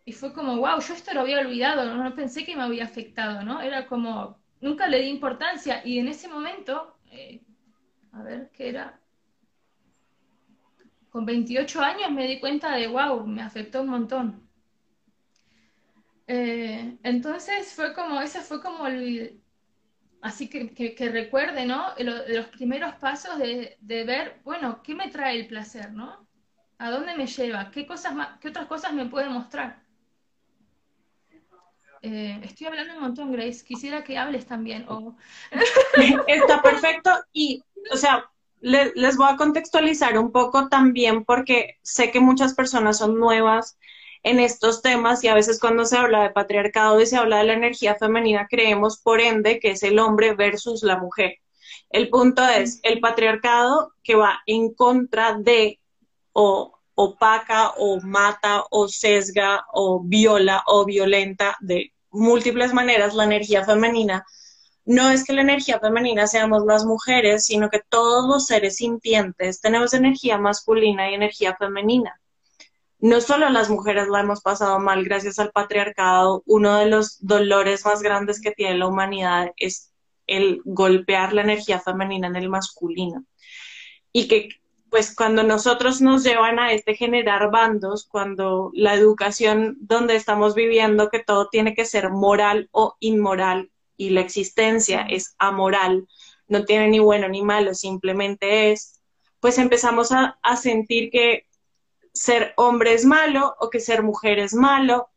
Y 0.05 0.13
fue 0.13 0.31
como, 0.31 0.57
wow, 0.57 0.79
yo 0.79 0.93
esto 0.93 1.13
lo 1.13 1.21
había 1.21 1.39
olvidado, 1.39 1.93
no, 1.95 2.15
pensé 2.15 2.45
que 2.45 2.55
me 2.55 2.63
había 2.63 2.83
afectado, 2.83 3.43
¿no? 3.43 3.61
Era 3.61 3.87
como, 3.87 4.37
nunca 4.61 4.87
le 4.87 5.01
di 5.01 5.09
importancia 5.09 5.81
y 5.83 5.97
en 5.97 6.07
ese 6.07 6.27
momento, 6.27 6.97
eh, 7.11 7.41
a 8.11 8.21
ver, 8.21 8.51
¿qué 8.53 8.69
era? 8.69 8.99
Con 11.17 11.25
28 11.25 11.81
años 11.81 12.11
me 12.11 12.27
di 12.27 12.39
cuenta 12.39 12.75
de, 12.75 12.85
wow, 12.85 13.25
me 13.25 13.41
afectó 13.41 13.81
un 13.81 13.87
montón. 13.87 14.47
Eh, 16.27 16.95
entonces 17.01 17.73
fue 17.73 17.91
como, 17.95 18.21
esa 18.21 18.41
fue 18.41 18.61
como 18.61 18.85
el, 18.85 19.41
así 20.21 20.47
que, 20.47 20.75
que, 20.75 21.09
recuerde, 21.09 21.65
¿no? 21.65 21.87
los 21.97 22.45
primeros 22.49 22.93
pasos 22.97 23.39
de, 23.39 23.77
de, 23.81 24.03
ver, 24.03 24.41
bueno, 24.43 24.83
¿qué 24.83 24.93
me 24.93 25.09
trae 25.09 25.39
el 25.39 25.47
placer, 25.47 25.91
¿no? 25.91 26.27
¿A 26.77 26.91
dónde 26.91 27.17
me 27.17 27.25
lleva? 27.25 27.71
¿Qué, 27.71 27.87
cosas 27.87 28.13
más, 28.13 28.37
qué 28.39 28.49
otras 28.49 28.67
cosas 28.67 28.93
me 28.93 29.07
puede 29.07 29.27
mostrar? 29.27 29.81
Eh, 32.03 32.39
estoy 32.43 32.67
hablando 32.67 32.93
un 32.93 33.01
montón, 33.01 33.31
Grace. 33.31 33.65
Quisiera 33.65 34.03
que 34.03 34.19
hables 34.19 34.45
también. 34.45 34.85
Está 36.27 36.61
perfecto. 36.61 37.09
Y, 37.33 37.63
o 37.91 37.97
sea, 37.97 38.29
les 38.61 39.17
voy 39.17 39.27
a 39.29 39.37
contextualizar 39.37 40.17
un 40.17 40.31
poco 40.31 40.67
también 40.67 41.23
porque 41.23 41.77
sé 41.83 42.11
que 42.11 42.19
muchas 42.19 42.53
personas 42.53 42.97
son 42.97 43.19
nuevas 43.19 43.77
en 44.23 44.39
estos 44.39 44.81
temas 44.81 45.23
y 45.23 45.27
a 45.27 45.35
veces 45.35 45.59
cuando 45.59 45.85
se 45.85 45.97
habla 45.97 46.23
de 46.23 46.31
patriarcado 46.31 46.99
y 46.99 47.05
se 47.05 47.17
habla 47.17 47.37
de 47.37 47.45
la 47.45 47.53
energía 47.53 47.95
femenina 47.95 48.47
creemos 48.49 48.97
por 48.97 49.21
ende 49.21 49.59
que 49.59 49.71
es 49.71 49.83
el 49.83 49.99
hombre 49.99 50.33
versus 50.33 50.83
la 50.83 50.97
mujer. 50.97 51.35
El 51.89 52.09
punto 52.09 52.45
es 52.47 52.79
el 52.83 52.99
patriarcado 52.99 53.93
que 54.03 54.15
va 54.15 54.41
en 54.45 54.73
contra 54.73 55.33
de 55.33 55.79
o 56.33 56.77
opaca 56.95 57.69
o 57.77 58.01
mata 58.01 58.63
o 58.71 58.87
sesga 58.87 59.65
o 59.71 60.01
viola 60.03 60.63
o 60.65 60.83
violenta 60.83 61.55
de 61.61 61.93
múltiples 62.09 62.73
maneras 62.73 63.13
la 63.13 63.25
energía 63.25 63.63
femenina. 63.63 64.25
No 64.87 65.09
es 65.09 65.25
que 65.25 65.33
la 65.33 65.41
energía 65.41 65.81
femenina 65.81 66.27
seamos 66.27 66.63
las 66.65 66.85
mujeres, 66.85 67.43
sino 67.43 67.69
que 67.69 67.81
todos 67.89 68.25
los 68.25 68.45
seres 68.45 68.77
sintientes 68.77 69.59
tenemos 69.59 69.93
energía 69.93 70.37
masculina 70.37 71.11
y 71.11 71.13
energía 71.13 71.57
femenina. 71.57 72.21
No 72.97 73.19
solo 73.19 73.49
las 73.49 73.69
mujeres 73.69 74.07
la 74.07 74.21
hemos 74.21 74.39
pasado 74.39 74.79
mal 74.79 75.03
gracias 75.03 75.39
al 75.39 75.51
patriarcado, 75.51 76.41
uno 76.45 76.77
de 76.77 76.85
los 76.85 77.17
dolores 77.19 77.83
más 77.83 78.01
grandes 78.01 78.39
que 78.39 78.51
tiene 78.51 78.77
la 78.77 78.87
humanidad 78.87 79.51
es 79.57 79.91
el 80.25 80.61
golpear 80.63 81.33
la 81.33 81.41
energía 81.41 81.81
femenina 81.81 82.27
en 82.27 82.37
el 82.37 82.47
masculino. 82.47 83.25
Y 84.13 84.29
que 84.29 84.47
pues 84.89 85.13
cuando 85.13 85.43
nosotros 85.43 85.99
nos 85.99 86.23
llevan 86.23 86.59
a 86.59 86.71
este 86.71 86.95
generar 86.95 87.51
bandos, 87.51 88.07
cuando 88.07 88.71
la 88.73 88.93
educación 88.93 89.75
donde 89.81 90.15
estamos 90.15 90.55
viviendo 90.55 91.09
que 91.09 91.19
todo 91.19 91.49
tiene 91.49 91.75
que 91.75 91.83
ser 91.83 92.09
moral 92.09 92.69
o 92.71 92.95
inmoral 93.01 93.69
y 93.97 94.11
la 94.11 94.21
existencia 94.21 95.01
es 95.01 95.35
amoral, 95.39 96.07
no 96.47 96.63
tiene 96.63 96.87
ni 96.87 96.99
bueno 96.99 97.27
ni 97.27 97.41
malo, 97.41 97.73
simplemente 97.73 98.71
es, 98.71 99.01
pues 99.39 99.57
empezamos 99.57 100.11
a, 100.11 100.39
a 100.41 100.55
sentir 100.55 101.09
que 101.09 101.45
ser 102.13 102.53
hombre 102.57 102.93
es 102.93 103.05
malo 103.05 103.55
o 103.59 103.69
que 103.69 103.79
ser 103.79 104.03
mujer 104.03 104.39
es 104.39 104.53
malo 104.53 105.09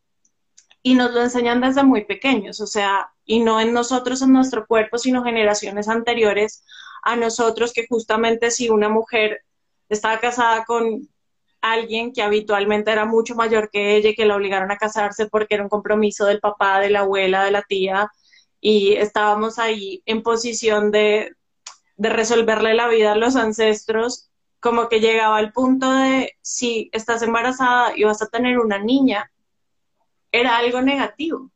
y 0.83 0.95
nos 0.95 1.13
lo 1.13 1.23
enseñan 1.23 1.61
desde 1.61 1.83
muy 1.83 2.05
pequeños, 2.05 2.61
o 2.61 2.67
sea, 2.67 3.13
y 3.25 3.41
no 3.41 3.61
en 3.61 3.73
nosotros, 3.73 4.23
en 4.23 4.33
nuestro 4.33 4.67
cuerpo, 4.67 4.99
sino 4.99 5.23
generaciones 5.23 5.89
anteriores 5.89 6.65
a 7.03 7.17
nosotros 7.17 7.73
que 7.73 7.87
justamente 7.87 8.51
si 8.51 8.71
una 8.71 8.89
mujer 8.89 9.45
estaba 9.89 10.19
casada 10.19 10.65
con 10.65 11.09
alguien 11.61 12.13
que 12.13 12.23
habitualmente 12.23 12.91
era 12.91 13.05
mucho 13.05 13.35
mayor 13.35 13.71
que 13.71 13.97
ella 13.97 14.11
y 14.11 14.15
que 14.15 14.25
la 14.25 14.37
obligaron 14.37 14.71
a 14.71 14.79
casarse 14.79 15.27
porque 15.27 15.55
era 15.55 15.65
un 15.65 15.69
compromiso 15.69 16.25
del 16.25 16.41
papá, 16.41 16.81
de 16.81 16.91
la 16.91 17.01
abuela, 17.01 17.45
de 17.45 17.51
la 17.51 17.63
tía, 17.63 18.11
y 18.61 18.95
estábamos 18.95 19.59
ahí 19.59 20.03
en 20.07 20.23
posición 20.23 20.91
de, 20.91 21.35
de 21.97 22.09
resolverle 22.09 22.75
la 22.75 22.89
vida 22.89 23.13
a 23.13 23.17
los 23.17 23.37
ancestros, 23.37 24.31
como 24.61 24.89
que 24.89 25.01
llegaba 25.01 25.39
al 25.39 25.53
punto 25.53 25.91
de 25.91 26.37
si 26.43 26.91
estás 26.93 27.23
embarazada 27.23 27.97
y 27.97 28.05
vas 28.05 28.21
a 28.23 28.29
tener 28.29 28.59
una 28.59 28.79
niña, 28.79 29.31
era 30.33 30.59
algo 30.59 30.83
negativo. 30.83 31.51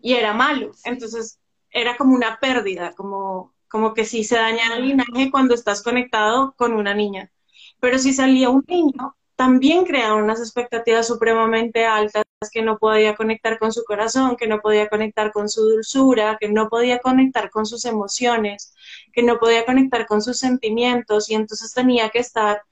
Y 0.00 0.14
era 0.14 0.32
malo, 0.32 0.72
entonces 0.84 1.38
era 1.70 1.96
como 1.96 2.14
una 2.14 2.40
pérdida, 2.40 2.92
como 2.94 3.52
como 3.72 3.94
que 3.94 4.04
si 4.04 4.22
se 4.22 4.36
daña 4.36 4.76
el 4.76 4.86
linaje 4.86 5.30
cuando 5.30 5.54
estás 5.54 5.82
conectado 5.82 6.52
con 6.58 6.74
una 6.74 6.92
niña. 6.92 7.32
Pero 7.80 7.98
si 7.98 8.12
salía 8.12 8.50
un 8.50 8.62
niño, 8.68 9.16
también 9.36 9.84
creaban 9.84 10.22
unas 10.22 10.40
expectativas 10.40 11.06
supremamente 11.06 11.84
altas, 11.84 12.24
que 12.52 12.62
no 12.62 12.78
podía 12.78 13.14
conectar 13.14 13.58
con 13.58 13.72
su 13.72 13.84
corazón, 13.84 14.36
que 14.36 14.46
no 14.46 14.60
podía 14.60 14.88
conectar 14.88 15.32
con 15.32 15.48
su 15.48 15.62
dulzura, 15.62 16.36
que 16.40 16.48
no 16.48 16.68
podía 16.68 16.98
conectar 16.98 17.50
con 17.50 17.66
sus 17.66 17.84
emociones, 17.84 18.74
que 19.12 19.22
no 19.22 19.38
podía 19.38 19.64
conectar 19.64 20.06
con 20.06 20.22
sus 20.22 20.38
sentimientos 20.38 21.30
y 21.30 21.34
entonces 21.34 21.72
tenía 21.72 22.10
que 22.10 22.18
estar 22.18 22.62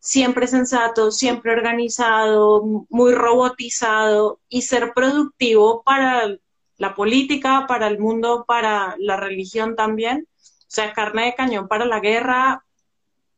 siempre 0.00 0.48
sensato, 0.48 1.12
siempre 1.12 1.52
organizado, 1.52 2.86
muy 2.90 3.14
robotizado 3.14 4.40
y 4.48 4.62
ser 4.62 4.92
productivo 4.94 5.82
para 5.84 6.36
la 6.76 6.94
política, 6.94 7.66
para 7.68 7.86
el 7.86 8.00
mundo, 8.00 8.44
para 8.46 8.96
la 8.98 9.16
religión 9.16 9.76
también. 9.76 10.26
O 10.36 10.74
sea, 10.74 10.92
carne 10.92 11.26
de 11.26 11.34
cañón 11.34 11.68
para 11.68 11.84
la 11.84 12.00
guerra, 12.00 12.64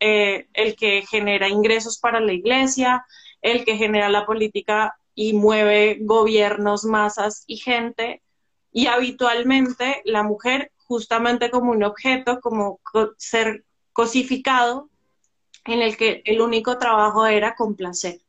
eh, 0.07 0.49
el 0.53 0.77
que 0.77 1.01
genera 1.09 1.49
ingresos 1.49 1.99
para 1.99 2.21
la 2.21 2.35
iglesia, 2.35 3.07
el 3.41 3.65
que 3.65 3.79
genera 3.79 4.11
la 4.11 4.27
política 4.27 4.99
y 5.15 5.33
mueve 5.33 5.97
gobiernos, 6.03 6.85
masas 6.85 7.45
y 7.47 7.57
gente. 7.57 8.21
Y 8.71 8.87
habitualmente 8.87 10.03
la 10.05 10.23
mujer 10.23 10.73
justamente 10.77 11.51
como 11.51 11.71
un 11.71 11.85
objeto, 11.85 12.39
como 12.43 12.81
ser 13.17 13.65
cosificado, 13.95 14.91
en 15.65 15.81
el 15.81 15.97
que 15.97 16.21
el 16.27 16.43
único 16.43 16.77
trabajo 16.77 17.25
era 17.25 17.55
complacer. 17.55 18.21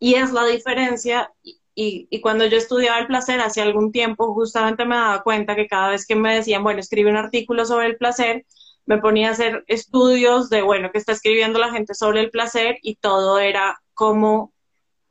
Y 0.00 0.14
es 0.14 0.32
la 0.32 0.44
diferencia, 0.44 1.32
y, 1.76 2.20
cuando 2.20 2.46
yo 2.46 2.56
estudiaba 2.56 2.98
el 2.98 3.06
placer 3.06 3.38
hace 3.38 3.62
algún 3.62 3.92
tiempo, 3.92 4.34
justamente 4.34 4.84
me 4.84 4.96
daba 4.96 5.22
cuenta 5.22 5.54
que 5.54 5.68
cada 5.68 5.90
vez 5.90 6.04
que 6.04 6.16
me 6.16 6.34
decían, 6.34 6.64
bueno, 6.64 6.80
escribe 6.80 7.10
un 7.10 7.16
artículo 7.16 7.64
sobre 7.64 7.86
el 7.86 7.96
placer, 7.96 8.44
me 8.86 8.98
ponía 8.98 9.28
a 9.28 9.32
hacer 9.32 9.64
estudios 9.66 10.48
de, 10.48 10.62
bueno, 10.62 10.90
que 10.90 10.98
está 10.98 11.12
escribiendo 11.12 11.58
la 11.58 11.70
gente 11.70 11.94
sobre 11.94 12.20
el 12.20 12.30
placer 12.30 12.78
y 12.82 12.96
todo 12.96 13.38
era 13.38 13.82
como, 13.94 14.52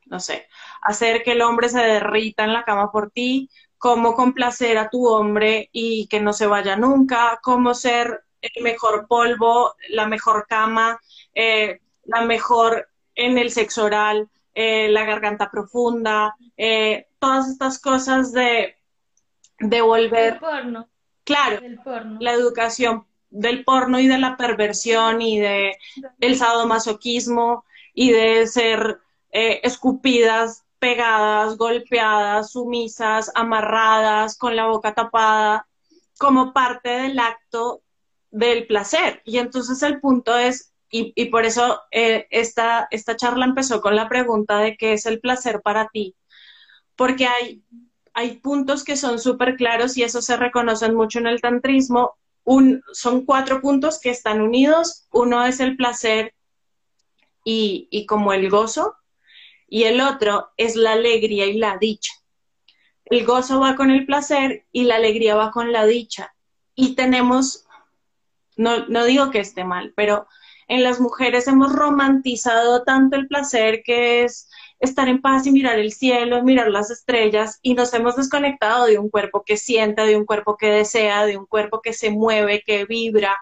no 0.05 0.19
sé, 0.19 0.47
hacer 0.81 1.23
que 1.23 1.33
el 1.33 1.41
hombre 1.41 1.69
se 1.69 1.79
derrita 1.79 2.45
en 2.45 2.53
la 2.53 2.63
cama 2.63 2.91
por 2.91 3.11
ti, 3.11 3.49
cómo 3.77 4.15
complacer 4.15 4.77
a 4.77 4.89
tu 4.89 5.07
hombre 5.07 5.69
y 5.71 6.07
que 6.07 6.21
no 6.21 6.33
se 6.33 6.47
vaya 6.47 6.77
nunca, 6.77 7.39
cómo 7.43 7.73
ser 7.73 8.23
el 8.41 8.63
mejor 8.63 9.07
polvo, 9.07 9.75
la 9.89 10.07
mejor 10.07 10.47
cama, 10.47 10.99
eh, 11.33 11.81
la 12.03 12.21
mejor 12.21 12.89
en 13.13 13.37
el 13.37 13.51
sexo 13.51 13.85
oral, 13.85 14.29
eh, 14.53 14.87
la 14.89 15.03
garganta 15.03 15.51
profunda, 15.51 16.35
eh, 16.55 17.07
todas 17.19 17.49
estas 17.49 17.79
cosas 17.79 18.31
de, 18.31 18.77
de 19.59 19.81
volver... 19.81 20.33
El 20.33 20.39
porno. 20.39 20.89
Claro, 21.23 21.59
la 22.19 22.33
educación 22.33 23.07
del 23.35 23.63
porno 23.65 23.99
y 23.99 24.07
de 24.07 24.17
la 24.17 24.37
perversión 24.37 25.21
y 25.21 25.39
de 25.39 25.77
el 26.19 26.37
sadomasoquismo 26.37 27.65
y 27.93 28.11
de 28.11 28.47
ser 28.47 28.99
eh, 29.31 29.59
escupidas, 29.63 30.63
pegadas, 30.79 31.57
golpeadas, 31.57 32.51
sumisas, 32.51 33.31
amarradas, 33.35 34.37
con 34.37 34.55
la 34.55 34.67
boca 34.67 34.93
tapada, 34.93 35.67
como 36.17 36.53
parte 36.53 36.89
del 36.89 37.19
acto 37.19 37.81
del 38.31 38.67
placer. 38.67 39.21
Y 39.25 39.37
entonces 39.37 39.83
el 39.83 39.99
punto 39.99 40.37
es, 40.37 40.73
y, 40.89 41.25
por 41.25 41.45
eso 41.45 41.81
eh, 41.91 42.27
esta, 42.29 42.87
esta 42.89 43.17
charla 43.17 43.45
empezó 43.45 43.81
con 43.81 43.97
la 43.97 44.07
pregunta 44.07 44.59
de 44.59 44.77
qué 44.77 44.93
es 44.93 45.05
el 45.05 45.19
placer 45.19 45.61
para 45.61 45.89
ti, 45.89 46.15
porque 46.95 47.27
hay, 47.27 47.63
hay 48.13 48.37
puntos 48.37 48.85
que 48.85 48.95
son 48.95 49.19
súper 49.19 49.57
claros 49.57 49.97
y 49.97 50.03
eso 50.03 50.21
se 50.21 50.37
reconocen 50.37 50.95
mucho 50.95 51.19
en 51.19 51.27
el 51.27 51.41
tantrismo, 51.41 52.15
son 52.93 53.25
cuatro 53.25 53.61
puntos 53.61 53.99
que 53.99 54.09
están 54.09 54.41
unidos. 54.41 55.07
Uno 55.11 55.45
es 55.45 55.59
el 55.59 55.75
placer 55.75 56.33
y, 57.43 57.87
y 57.91 58.05
como 58.05 58.33
el 58.33 58.49
gozo, 58.49 58.95
y 59.67 59.83
el 59.83 60.01
otro 60.01 60.51
es 60.57 60.75
la 60.75 60.93
alegría 60.93 61.45
y 61.45 61.57
la 61.57 61.77
dicha. 61.77 62.13
El 63.05 63.25
gozo 63.25 63.59
va 63.59 63.75
con 63.75 63.91
el 63.91 64.05
placer 64.05 64.65
y 64.71 64.83
la 64.83 64.95
alegría 64.95 65.35
va 65.35 65.51
con 65.51 65.71
la 65.71 65.85
dicha. 65.85 66.35
Y 66.75 66.95
tenemos, 66.95 67.65
no, 68.57 68.87
no 68.87 69.05
digo 69.05 69.31
que 69.31 69.39
esté 69.39 69.63
mal, 69.63 69.93
pero 69.95 70.27
en 70.67 70.83
las 70.83 70.99
mujeres 70.99 71.47
hemos 71.47 71.71
romantizado 71.71 72.83
tanto 72.83 73.15
el 73.15 73.27
placer 73.27 73.83
que 73.83 74.23
es 74.23 74.49
estar 74.79 75.07
en 75.07 75.21
paz 75.21 75.47
y 75.47 75.51
mirar 75.51 75.79
el 75.79 75.91
cielo, 75.91 76.43
mirar 76.43 76.69
las 76.69 76.91
estrellas 76.91 77.59
y 77.61 77.73
nos 77.73 77.93
hemos 77.93 78.15
desconectado 78.15 78.85
de 78.85 78.99
un 78.99 79.09
cuerpo 79.09 79.43
que 79.45 79.57
siente, 79.57 80.01
de 80.03 80.17
un 80.17 80.25
cuerpo 80.25 80.57
que 80.57 80.67
desea, 80.67 81.25
de 81.25 81.37
un 81.37 81.45
cuerpo 81.45 81.81
que 81.81 81.93
se 81.93 82.09
mueve, 82.11 82.61
que 82.65 82.85
vibra, 82.85 83.39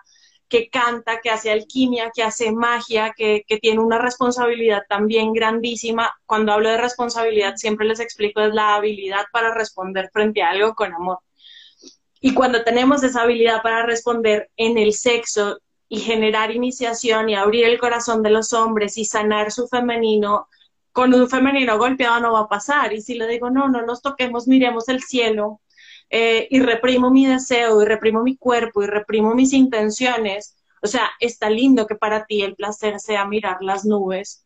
que 0.47 0.69
canta, 0.69 1.19
que 1.21 1.31
hace 1.31 1.51
alquimia, 1.51 2.11
que 2.13 2.23
hace 2.23 2.51
magia, 2.51 3.13
que, 3.17 3.43
que, 3.47 3.57
tiene 3.57 3.79
una 3.79 3.97
responsabilidad 3.97 4.83
también 4.87 5.33
grandísima. 5.33 6.13
Cuando 6.25 6.53
hablo 6.53 6.69
de 6.69 6.77
responsabilidad, 6.77 7.55
siempre 7.55 7.87
les 7.87 7.99
explico, 7.99 8.41
es 8.41 8.53
la 8.53 8.75
habilidad 8.75 9.25
para 9.31 9.53
responder 9.53 10.09
frente 10.13 10.43
a 10.43 10.51
algo 10.51 10.75
con 10.75 10.93
amor. 10.93 11.19
Y 12.25 12.33
cuando 12.33 12.63
tenemos 12.63 13.03
esa 13.03 13.23
habilidad 13.23 13.61
para 13.63 13.85
responder 13.85 14.49
en 14.55 14.77
el 14.77 14.93
sexo 14.93 15.59
y 15.89 15.99
generar 15.99 16.51
iniciación 16.51 17.29
y 17.29 17.35
abrir 17.35 17.65
el 17.65 17.79
corazón 17.79 18.23
de 18.23 18.29
los 18.29 18.53
hombres 18.53 18.97
y 18.97 19.05
sanar 19.05 19.51
su 19.51 19.67
femenino, 19.67 20.47
con 20.93 21.13
un 21.13 21.29
femenino 21.29 21.77
golpeado 21.77 22.21
no 22.21 22.31
va 22.31 22.41
a 22.41 22.47
pasar. 22.47 22.93
Y 22.93 23.01
si 23.01 23.15
le 23.15 23.27
digo, 23.27 23.49
no, 23.49 23.67
no 23.67 23.85
nos 23.85 24.01
toquemos, 24.01 24.47
miremos 24.47 24.87
el 24.87 25.01
cielo, 25.03 25.59
eh, 26.09 26.47
y 26.51 26.59
reprimo 26.59 27.09
mi 27.09 27.25
deseo, 27.25 27.81
y 27.81 27.85
reprimo 27.85 28.23
mi 28.23 28.37
cuerpo, 28.37 28.83
y 28.83 28.87
reprimo 28.87 29.33
mis 29.33 29.51
intenciones, 29.51 30.55
o 30.81 30.87
sea, 30.87 31.09
está 31.19 31.49
lindo 31.49 31.87
que 31.87 31.95
para 31.95 32.25
ti 32.25 32.43
el 32.43 32.55
placer 32.55 32.99
sea 32.99 33.25
mirar 33.25 33.57
las 33.61 33.83
nubes, 33.83 34.45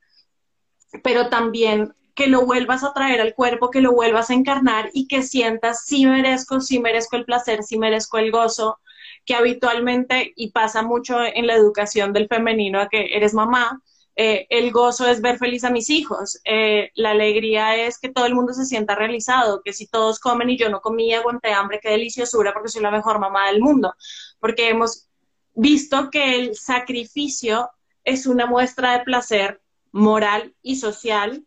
pero 1.04 1.30
también 1.30 1.94
que 2.16 2.27
lo 2.27 2.46
vuelvas 2.46 2.84
a 2.84 2.94
traer 2.94 3.22
al 3.22 3.36
cuerpo, 3.36 3.70
que 3.70 3.82
lo 3.82 3.92
vuelvas 3.92 4.30
a 4.30 4.34
encarnar 4.34 4.89
y 4.94 5.08
que 5.08 5.22
sientas 5.24 5.86
si 5.86 6.06
merezco, 6.06 6.62
si 6.62 6.80
merezco 6.80 7.16
el 7.18 7.25
placer, 7.25 7.63
si 7.63 7.77
merezco 7.77 8.18
el 8.18 8.32
gozo, 8.32 8.80
que 9.25 9.36
habitualmente, 9.36 10.32
y 10.36 10.51
pasa 10.51 10.84
mucho 10.84 11.20
en 11.22 11.48
la 11.48 11.54
educación 11.54 12.13
del 12.13 12.27
femenino, 12.27 12.80
a 12.80 12.88
que 12.88 13.16
eres 13.16 13.34
mamá, 13.34 13.82
eh, 14.20 14.48
el 14.50 14.72
gozo 14.72 15.08
es 15.08 15.22
ver 15.22 15.38
feliz 15.38 15.64
a 15.64 15.70
mis 15.70 15.92
hijos, 15.92 16.42
eh, 16.44 16.90
la 16.96 17.12
alegría 17.12 17.76
es 17.76 18.00
que 18.00 18.10
todo 18.10 18.26
el 18.26 18.34
mundo 18.34 18.52
se 18.52 18.66
sienta 18.66 18.96
realizado, 18.96 19.62
que 19.64 19.74
si 19.74 19.86
todos 19.86 20.20
comen 20.20 20.50
y 20.50 20.58
yo 20.58 20.70
no 20.70 20.82
comí, 20.82 21.14
aguanté 21.14 21.54
hambre, 21.54 21.80
qué 21.80 21.92
deliciosura 21.92 22.52
porque 22.52 22.70
soy 22.70 22.82
la 22.82 22.90
mejor 22.90 23.20
mamá 23.20 23.46
del 23.52 23.62
mundo, 23.62 23.94
porque 24.40 24.70
hemos 24.70 25.08
visto 25.54 26.10
que 26.10 26.36
el 26.36 26.56
sacrificio 26.56 27.70
es 28.04 28.26
una 28.26 28.48
muestra 28.48 28.98
de 28.98 29.04
placer 29.04 29.62
moral 29.92 30.56
y 30.64 30.78
social, 30.78 31.46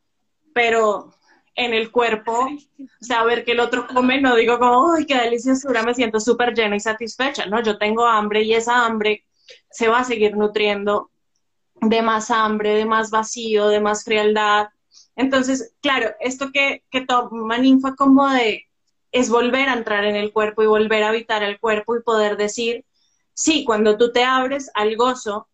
pero 0.55 1.13
en 1.57 1.75
el 1.75 1.91
cuerpo, 1.91 2.39
o 2.39 3.05
sea, 3.05 3.25
ver 3.25 3.45
que 3.45 3.53
el 3.53 3.61
otro 3.61 3.89
come, 3.89 4.21
no 4.21 4.37
digo 4.37 4.61
como, 4.61 4.95
¡ay, 4.95 5.07
qué 5.07 5.17
deliciosura! 5.17 5.83
Me 5.83 5.95
siento 5.95 6.21
súper 6.21 6.55
llena 6.55 6.77
y 6.77 6.81
satisfecha, 6.81 7.47
¿no? 7.47 7.61
Yo 7.65 7.79
tengo 7.79 8.07
hambre 8.07 8.43
y 8.43 8.55
esa 8.55 8.87
hambre 8.87 9.27
se 9.71 9.89
va 9.89 9.99
a 9.99 10.05
seguir 10.05 10.37
nutriendo 10.37 11.11
de 11.81 12.03
más 12.03 12.31
hambre, 12.31 12.75
de 12.75 12.85
más 12.85 13.11
vacío, 13.11 13.69
de 13.69 13.81
más 13.81 14.05
frialdad. 14.05 14.69
Entonces, 15.17 15.75
claro, 15.81 16.11
esto 16.21 16.51
que, 16.53 16.85
que 16.91 17.03
toma 17.03 17.59
ninfa 17.59 17.95
como 17.95 18.29
de 18.29 18.67
es 19.13 19.29
volver 19.29 19.69
a 19.69 19.75
entrar 19.75 20.05
en 20.05 20.17
el 20.17 20.33
cuerpo 20.33 20.63
y 20.63 20.67
volver 20.67 21.03
a 21.03 21.09
habitar 21.09 21.43
el 21.43 21.59
cuerpo 21.59 21.97
y 21.97 22.03
poder 22.03 22.37
decir, 22.37 22.85
sí, 23.35 23.65
cuando 23.65 23.97
tú 23.97 24.13
te 24.13 24.25
abres 24.25 24.71
al 24.75 24.97
gozo, 24.97 25.49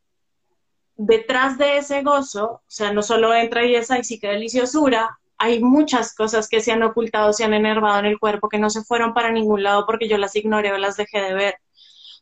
detrás 0.97 1.59
de 1.59 1.79
ese 1.79 2.03
gozo, 2.03 2.45
o 2.45 2.63
sea, 2.67 2.93
no 2.93 3.03
solo 3.03 3.35
entra 3.35 3.65
y 3.65 3.75
es, 3.75 3.91
ay, 3.91 4.05
sí, 4.05 4.19
qué 4.19 4.29
deliciosura, 4.29 5.19
hay 5.39 5.63
muchas 5.63 6.15
cosas 6.15 6.49
que 6.49 6.61
se 6.61 6.73
han 6.73 6.83
ocultado, 6.83 7.33
se 7.33 7.45
han 7.45 7.55
enervado 7.55 7.99
en 7.99 8.07
el 8.07 8.19
cuerpo, 8.19 8.49
que 8.49 8.59
no 8.59 8.71
se 8.71 8.83
fueron 8.83 9.13
para 9.15 9.31
ningún 9.31 9.63
lado 9.63 9.85
porque 9.87 10.09
yo 10.09 10.19
las 10.19 10.35
ignoré 10.37 10.73
o 10.73 10.79
las 10.79 10.97
dejé 10.97 11.21
de 11.21 11.35
ver. 11.35 11.55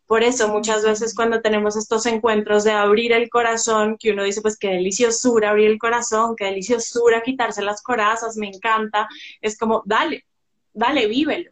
Por 0.06 0.22
eso 0.22 0.48
muchas 0.48 0.84
veces 0.84 1.14
cuando 1.14 1.40
tenemos 1.40 1.76
estos 1.76 2.04
encuentros 2.06 2.64
de 2.64 2.72
abrir 2.72 3.12
el 3.12 3.30
corazón, 3.30 3.96
que 3.98 4.12
uno 4.12 4.22
dice, 4.22 4.42
pues 4.42 4.58
qué 4.58 4.68
deliciosura 4.68 5.50
abrir 5.50 5.70
el 5.70 5.78
corazón, 5.78 6.36
qué 6.36 6.44
deliciosura 6.46 7.22
quitarse 7.22 7.62
las 7.62 7.82
corazas, 7.82 8.36
me 8.36 8.48
encanta, 8.48 9.08
es 9.40 9.56
como, 9.58 9.82
dale, 9.86 10.26
dale, 10.74 11.06
vívelo. 11.06 11.50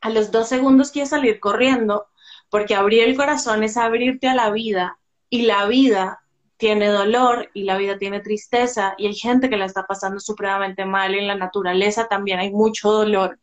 A 0.00 0.10
los 0.10 0.32
dos 0.32 0.48
segundos 0.48 0.90
quieres 0.90 1.10
salir 1.10 1.38
corriendo, 1.38 2.06
porque 2.48 2.74
abrir 2.74 3.04
el 3.04 3.16
corazón 3.16 3.62
es 3.62 3.76
abrirte 3.76 4.26
a 4.26 4.34
la 4.34 4.50
vida 4.50 4.98
y 5.28 5.42
la 5.42 5.66
vida 5.66 6.20
tiene 6.56 6.88
dolor 6.88 7.50
y 7.54 7.64
la 7.64 7.78
vida 7.78 7.96
tiene 7.96 8.20
tristeza 8.20 8.94
y 8.98 9.06
hay 9.06 9.14
gente 9.14 9.48
que 9.48 9.56
la 9.56 9.64
está 9.64 9.86
pasando 9.86 10.20
supremamente 10.20 10.84
mal 10.84 11.14
en 11.14 11.26
la 11.26 11.34
naturaleza 11.34 12.06
también 12.06 12.38
hay 12.38 12.52
mucho 12.52 12.90
dolor, 12.90 13.38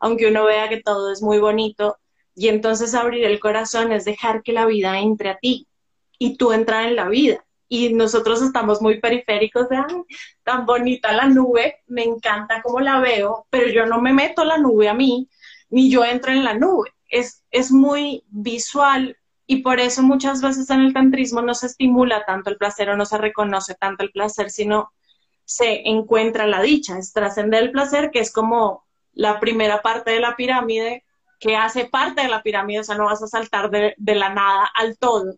aunque 0.00 0.26
uno 0.26 0.44
vea 0.44 0.68
que 0.68 0.82
todo 0.82 1.10
es 1.10 1.22
muy 1.22 1.38
bonito, 1.38 1.98
y 2.38 2.48
entonces 2.48 2.94
abrir 2.94 3.24
el 3.24 3.40
corazón 3.40 3.90
es 3.90 4.04
dejar 4.04 4.44
que 4.44 4.52
la 4.52 4.64
vida 4.64 5.00
entre 5.00 5.30
a 5.30 5.38
ti 5.38 5.66
y 6.20 6.36
tú 6.36 6.52
entrar 6.52 6.86
en 6.86 6.94
la 6.94 7.08
vida. 7.08 7.44
Y 7.68 7.92
nosotros 7.94 8.40
estamos 8.42 8.80
muy 8.80 9.00
periféricos 9.00 9.68
de, 9.68 9.78
tan 10.44 10.64
bonita 10.64 11.12
la 11.12 11.26
nube, 11.26 11.82
me 11.88 12.04
encanta 12.04 12.62
cómo 12.62 12.78
la 12.78 13.00
veo, 13.00 13.48
pero 13.50 13.68
yo 13.72 13.86
no 13.86 14.00
me 14.00 14.12
meto 14.12 14.44
la 14.44 14.56
nube 14.56 14.88
a 14.88 14.94
mí, 14.94 15.28
ni 15.68 15.90
yo 15.90 16.04
entro 16.04 16.30
en 16.30 16.44
la 16.44 16.54
nube. 16.54 16.92
Es, 17.10 17.42
es 17.50 17.72
muy 17.72 18.22
visual 18.28 19.16
y 19.48 19.62
por 19.62 19.80
eso 19.80 20.02
muchas 20.02 20.40
veces 20.40 20.70
en 20.70 20.82
el 20.82 20.94
tantrismo 20.94 21.42
no 21.42 21.54
se 21.54 21.66
estimula 21.66 22.24
tanto 22.24 22.50
el 22.50 22.56
placer 22.56 22.88
o 22.90 22.96
no 22.96 23.04
se 23.04 23.18
reconoce 23.18 23.74
tanto 23.74 24.04
el 24.04 24.12
placer, 24.12 24.50
sino 24.50 24.92
se 25.44 25.88
encuentra 25.88 26.46
la 26.46 26.62
dicha, 26.62 26.98
es 26.98 27.12
trascender 27.12 27.64
el 27.64 27.72
placer, 27.72 28.12
que 28.12 28.20
es 28.20 28.30
como 28.30 28.86
la 29.12 29.40
primera 29.40 29.82
parte 29.82 30.12
de 30.12 30.20
la 30.20 30.36
pirámide, 30.36 31.04
que 31.38 31.56
hace 31.56 31.86
parte 31.86 32.22
de 32.22 32.28
la 32.28 32.42
pirámide, 32.42 32.80
o 32.80 32.84
sea, 32.84 32.96
no 32.96 33.06
vas 33.06 33.22
a 33.22 33.28
saltar 33.28 33.70
de, 33.70 33.94
la 33.96 34.30
nada 34.30 34.68
al 34.74 34.98
todo, 34.98 35.34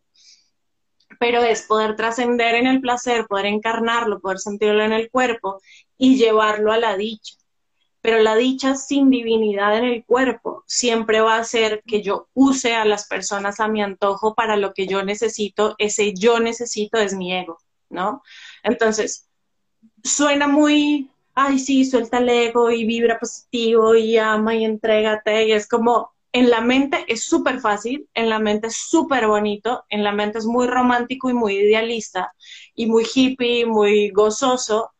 pero 1.18 1.42
es 1.42 1.62
poder 1.62 1.96
trascender 1.96 2.54
en 2.54 2.66
el 2.66 2.80
placer, 2.80 3.26
poder 3.26 3.46
encarnarlo, 3.46 4.20
poder 4.20 4.38
sentirlo 4.38 4.82
en 4.82 4.92
el 4.92 5.10
cuerpo 5.10 5.60
y 5.98 6.16
llevarlo 6.16 6.72
a 6.72 6.78
la 6.78 6.96
dicha. 6.96 7.34
Pero 8.02 8.20
la 8.20 8.34
dicha 8.34 8.76
sin 8.76 9.10
divinidad 9.10 9.76
en 9.76 9.84
el 9.84 10.04
cuerpo 10.06 10.64
siempre 10.66 11.20
va 11.20 11.36
a 11.36 11.44
ser 11.44 11.82
que 11.86 12.00
yo 12.00 12.28
use 12.32 12.74
a 12.74 12.86
las 12.86 13.06
personas 13.06 13.60
a 13.60 13.68
mi 13.68 13.82
antojo 13.82 14.34
para 14.34 14.56
lo 14.56 14.72
que 14.72 14.86
yo 14.86 15.04
necesito. 15.04 15.74
Ese 15.76 16.14
yo 16.14 16.40
necesito 16.40 16.98
es 16.98 17.14
mi 17.14 17.34
ego, 17.34 17.58
¿no? 17.90 18.22
Entonces, 18.62 19.28
suena 20.02 20.48
muy 20.48 21.10
ay, 21.34 21.58
sí, 21.58 21.84
suelta 21.84 22.18
el 22.18 22.28
ego 22.28 22.70
y 22.70 22.84
vibra 22.84 23.18
positivo 23.18 23.94
y 23.94 24.18
ama 24.18 24.54
y 24.54 24.64
entrégate. 24.64 25.46
Y 25.48 25.52
es 25.52 25.68
como, 25.68 26.12
en 26.32 26.50
la 26.50 26.60
mente 26.60 27.04
es 27.08 27.24
súper 27.24 27.60
fácil, 27.60 28.08
en 28.14 28.28
la 28.28 28.38
mente 28.38 28.68
es 28.68 28.76
súper 28.76 29.26
bonito, 29.26 29.84
en 29.88 30.04
la 30.04 30.12
mente 30.12 30.38
es 30.38 30.46
muy 30.46 30.66
romántico 30.66 31.30
y 31.30 31.34
muy 31.34 31.56
idealista 31.56 32.32
y 32.74 32.86
muy 32.86 33.04
hippie, 33.12 33.66
muy 33.66 34.10
gozoso. 34.10 34.92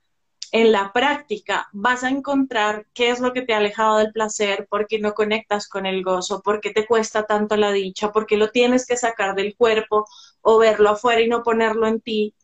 En 0.53 0.73
la 0.73 0.93
práctica 0.93 1.69
vas 1.73 2.03
a 2.03 2.11
encontrar 2.11 2.87
qué 2.93 3.11
es 3.11 3.21
lo 3.21 3.33
que 3.33 3.43
te 3.43 3.55
ha 3.55 3.59
alejado 3.59 3.99
del 3.99 4.13
placer, 4.13 4.67
por 4.69 4.89
qué 4.89 4.99
no 4.99 5.15
conectas 5.15 5.69
con 5.69 5.87
el 5.87 6.03
gozo, 6.03 6.43
por 6.43 6.61
qué 6.61 6.71
te 6.73 6.87
cuesta 6.87 7.25
tanto 7.25 7.57
la 7.57 7.71
dicha, 7.71 8.11
por 8.11 8.27
qué 8.27 8.37
lo 8.37 8.51
tienes 8.51 8.85
que 8.85 8.97
sacar 8.97 9.37
del 9.37 9.55
cuerpo 9.55 10.07
o 10.41 10.59
verlo 10.59 10.91
afuera 10.91 11.21
y 11.21 11.29
no 11.29 11.45
ponerlo 11.45 11.87
en 11.87 12.01
ti, 12.01 12.35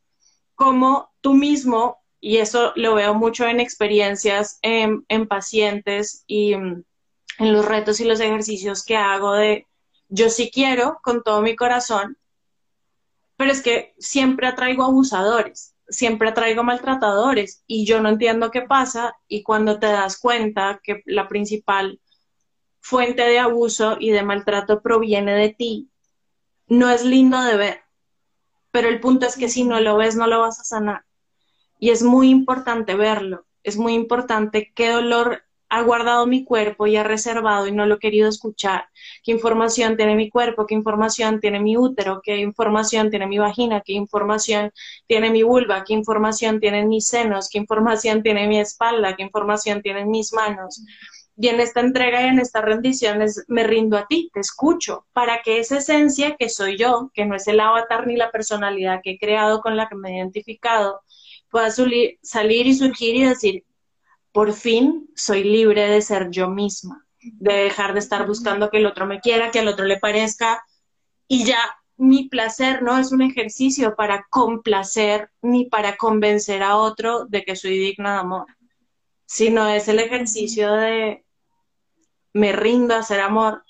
como 0.55 1.11
tú 1.20 1.35
mismo 1.35 1.99
y 2.27 2.39
eso 2.39 2.73
lo 2.75 2.97
veo 2.97 3.15
mucho 3.15 3.47
en 3.47 3.61
experiencias 3.61 4.59
en, 4.62 5.29
pacientes 5.29 6.25
y 6.27 6.57
mm, 6.57 6.83
en 7.39 7.53
los 7.53 7.65
retos 7.65 8.01
y 8.01 8.05
los 8.05 8.19
ejercicios 8.19 8.85
que 8.85 8.97
hago 8.97 9.35
de 9.35 9.69
yo 10.09 10.29
sí 10.29 10.51
quiero 10.53 10.99
con 11.05 11.23
todo 11.23 11.41
mi 11.41 11.55
corazón, 11.55 12.19
pero 13.37 13.53
es 13.53 13.62
que 13.62 13.95
siempre 13.99 14.49
atraigo 14.49 14.83
abusadores, 14.83 15.77
siempre 15.87 16.31
atraigo 16.31 16.65
maltratadores 16.65 17.62
y 17.69 17.87
yo 17.87 18.01
no 18.01 18.09
entiendo 18.09 18.51
qué 18.51 18.62
pasa 18.62 19.15
y 19.29 19.45
cuando 19.45 19.79
te 19.79 19.87
das 19.87 20.19
cuenta 20.19 20.81
que 20.83 21.03
la 21.07 21.29
principal 21.29 22.01
fuente 22.81 23.23
de 23.23 23.39
abuso 23.39 23.99
y 24.01 24.11
de 24.11 24.25
maltrato 24.25 24.83
proviene 24.83 25.37
de 25.37 25.51
ti, 25.51 25.91
no 26.67 26.91
es 26.91 27.05
lindo 27.05 27.41
de 27.41 27.57
ver, 27.57 27.81
pero 28.73 28.89
el 28.89 28.99
punto 28.99 29.27
es 29.27 29.37
que 29.37 29.49
si 29.49 29.62
no 29.62 29.79
lo 29.79 29.97
ves 29.97 30.17
no 30.17 30.27
lo 30.27 30.41
vas 30.41 30.59
a 30.59 30.65
sanar. 30.65 31.07
Y 31.79 31.91
es 31.91 32.03
muy 32.03 32.31
importante 32.31 32.95
verlo, 32.95 33.47
es 33.62 33.77
muy 33.77 33.95
importante 33.95 34.73
qué 34.75 34.91
dolor 34.91 35.43
ha 35.69 35.83
guardado 35.83 36.27
mi 36.27 36.45
cuerpo 36.45 36.87
y 36.87 36.97
ha 36.97 37.03
reservado 37.03 37.67
y 37.67 37.73
no 37.73 37.87
lo 37.87 37.97
he 37.97 37.99
querido 37.99 38.29
escuchar, 38.29 38.89
qué 39.23 39.33
información 39.33 39.97
tiene 39.97 40.15
mi 40.15 40.31
cuerpo, 40.31 40.67
qué 40.67 40.75
información 40.75 41.41
tiene 41.41 41.61
mi 41.61 41.77
útero, 41.77 42.21
qué 42.23 42.37
información 42.37 43.11
tiene 43.11 43.27
mi 43.27 43.39
vagina, 43.39 43.83
qué 43.85 43.95
información 43.95 44.71
tiene 45.07 45.31
mi 45.31 45.43
vulva, 45.43 45.85
qué 45.85 45.95
información 45.95 46.61
tienen 46.61 46.89
mis 46.89 47.09
senos, 47.09 47.49
qué 47.51 47.59
información 47.59 48.23
tiene 48.23 48.47
mi 48.47 48.61
espalda, 48.61 49.17
qué 49.17 49.25
información 49.25 49.83
tienen 49.83 50.09
mis 50.11 50.33
manos. 50.33 50.83
y 51.39 51.49
en 51.49 51.61
esta 51.61 51.81
entrega 51.81 52.23
y 52.23 52.27
en 52.29 52.39
esta 52.39 52.62
rendición 52.62 53.19
me 53.49 53.62
rindo 53.65 53.99
a 53.99 54.07
ti, 54.07 54.31
te 54.33 54.41
escucho, 54.41 55.07
para 55.12 55.43
que 55.43 55.59
esa 55.59 55.79
esencia 55.79 56.35
que 56.37 56.49
soy 56.49 56.79
yo, 56.79 57.11
que 57.12 57.27
no 57.27 57.37
es 57.37 57.47
el 57.47 57.61
avatar 57.61 58.07
ni 58.07 58.17
la 58.17 58.31
personalidad 58.31 59.01
que 59.03 59.12
he 59.12 59.19
creado 59.19 59.61
con 59.61 59.77
la 59.77 59.89
que 59.89 59.97
me 59.97 60.12
he 60.12 60.17
identificado, 60.17 61.03
pueda 61.57 61.71
salir 61.71 62.66
y 62.66 62.75
surgir 62.75 63.16
y 63.16 63.25
decir, 63.25 63.64
por 64.31 64.53
fin 64.53 65.09
soy 65.14 65.42
libre 65.42 65.88
de 65.88 66.03
ser 66.03 66.29
yo 66.31 66.51
misma, 66.51 67.07
de 67.19 67.55
dejar 67.55 67.95
de 67.95 68.01
estar 68.01 68.27
buscando 68.27 68.69
que 68.69 68.77
el 68.77 68.85
otro 68.85 69.07
me 69.07 69.21
quiera, 69.21 69.51
que 69.51 69.61
al 69.61 69.69
otro 69.69 69.87
le 69.87 69.99
parezca, 69.99 70.62
y 71.27 71.47
ya 71.47 71.59
mi 71.97 72.29
placer 72.29 72.83
no 72.83 72.99
es 72.99 73.11
un 73.11 73.23
ejercicio 73.23 73.97
para 73.97 74.27
complacer 74.29 75.31
ni 75.40 75.64
para 75.64 75.97
convencer 75.97 76.62
a 76.62 76.77
otro 76.77 77.25
de 77.25 77.42
que 77.42 77.57
soy 77.57 77.79
digna 77.79 78.12
de 78.12 78.19
amor, 78.19 78.47
sino 79.25 79.66
es 79.66 79.88
el 79.88 79.99
ejercicio 79.99 80.75
de 80.75 81.25
me 82.35 82.53
rindo 82.53 82.95
a 82.95 82.99
hacer 82.99 83.21
amor 83.21 83.64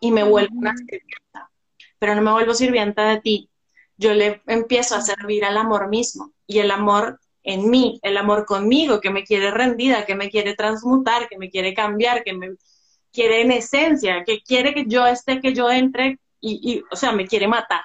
y 0.00 0.10
me 0.10 0.24
vuelvo 0.24 0.56
una 0.56 0.76
sirvienta, 0.76 1.52
pero 2.00 2.16
no 2.16 2.22
me 2.22 2.32
vuelvo 2.32 2.52
sirvienta 2.52 3.10
de 3.10 3.20
ti, 3.20 3.49
yo 4.00 4.14
le 4.14 4.40
empiezo 4.46 4.96
a 4.96 5.02
servir 5.02 5.44
al 5.44 5.58
amor 5.58 5.88
mismo 5.90 6.32
y 6.46 6.58
el 6.58 6.70
amor 6.70 7.20
en 7.42 7.68
mí, 7.68 8.00
el 8.02 8.16
amor 8.16 8.46
conmigo, 8.46 8.98
que 8.98 9.10
me 9.10 9.24
quiere 9.24 9.50
rendida, 9.50 10.06
que 10.06 10.14
me 10.14 10.30
quiere 10.30 10.54
transmutar, 10.54 11.28
que 11.28 11.36
me 11.36 11.50
quiere 11.50 11.74
cambiar, 11.74 12.24
que 12.24 12.32
me 12.32 12.54
quiere 13.12 13.42
en 13.42 13.52
esencia, 13.52 14.24
que 14.24 14.40
quiere 14.40 14.72
que 14.72 14.86
yo 14.86 15.06
esté, 15.06 15.40
que 15.40 15.52
yo 15.52 15.70
entre 15.70 16.18
y, 16.40 16.82
o 16.90 16.96
sea, 16.96 17.12
me 17.12 17.26
quiere 17.26 17.46
matar. 17.46 17.82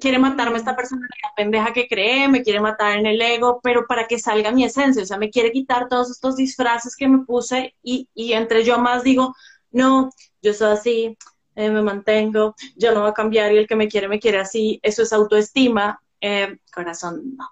Quiere 0.00 0.20
matarme 0.20 0.58
esta 0.58 0.76
personalidad 0.76 1.34
pendeja 1.36 1.72
que 1.72 1.88
cree, 1.88 2.28
me 2.28 2.42
quiere 2.44 2.60
matar 2.60 2.96
en 2.96 3.04
el 3.06 3.20
ego, 3.20 3.58
pero 3.60 3.86
para 3.88 4.06
que 4.06 4.20
salga 4.20 4.52
mi 4.52 4.64
esencia, 4.64 5.02
o 5.02 5.06
sea, 5.06 5.18
me 5.18 5.30
quiere 5.30 5.50
quitar 5.50 5.88
todos 5.88 6.12
estos 6.12 6.36
disfraces 6.36 6.94
que 6.94 7.08
me 7.08 7.24
puse 7.24 7.74
y, 7.82 8.08
y 8.14 8.34
entre 8.34 8.62
yo 8.64 8.78
más 8.78 9.02
digo, 9.02 9.34
no, 9.72 10.10
yo 10.40 10.54
soy 10.54 10.72
así, 10.72 11.18
eh, 11.54 11.70
me 11.70 11.82
mantengo, 11.82 12.54
yo 12.76 12.92
no 12.92 13.00
voy 13.02 13.10
a 13.10 13.14
cambiar 13.14 13.52
y 13.52 13.58
el 13.58 13.66
que 13.66 13.76
me 13.76 13.88
quiere, 13.88 14.08
me 14.08 14.20
quiere 14.20 14.38
así, 14.38 14.80
eso 14.82 15.02
es 15.02 15.12
autoestima, 15.12 16.02
eh, 16.20 16.58
corazón, 16.72 17.36
no, 17.36 17.48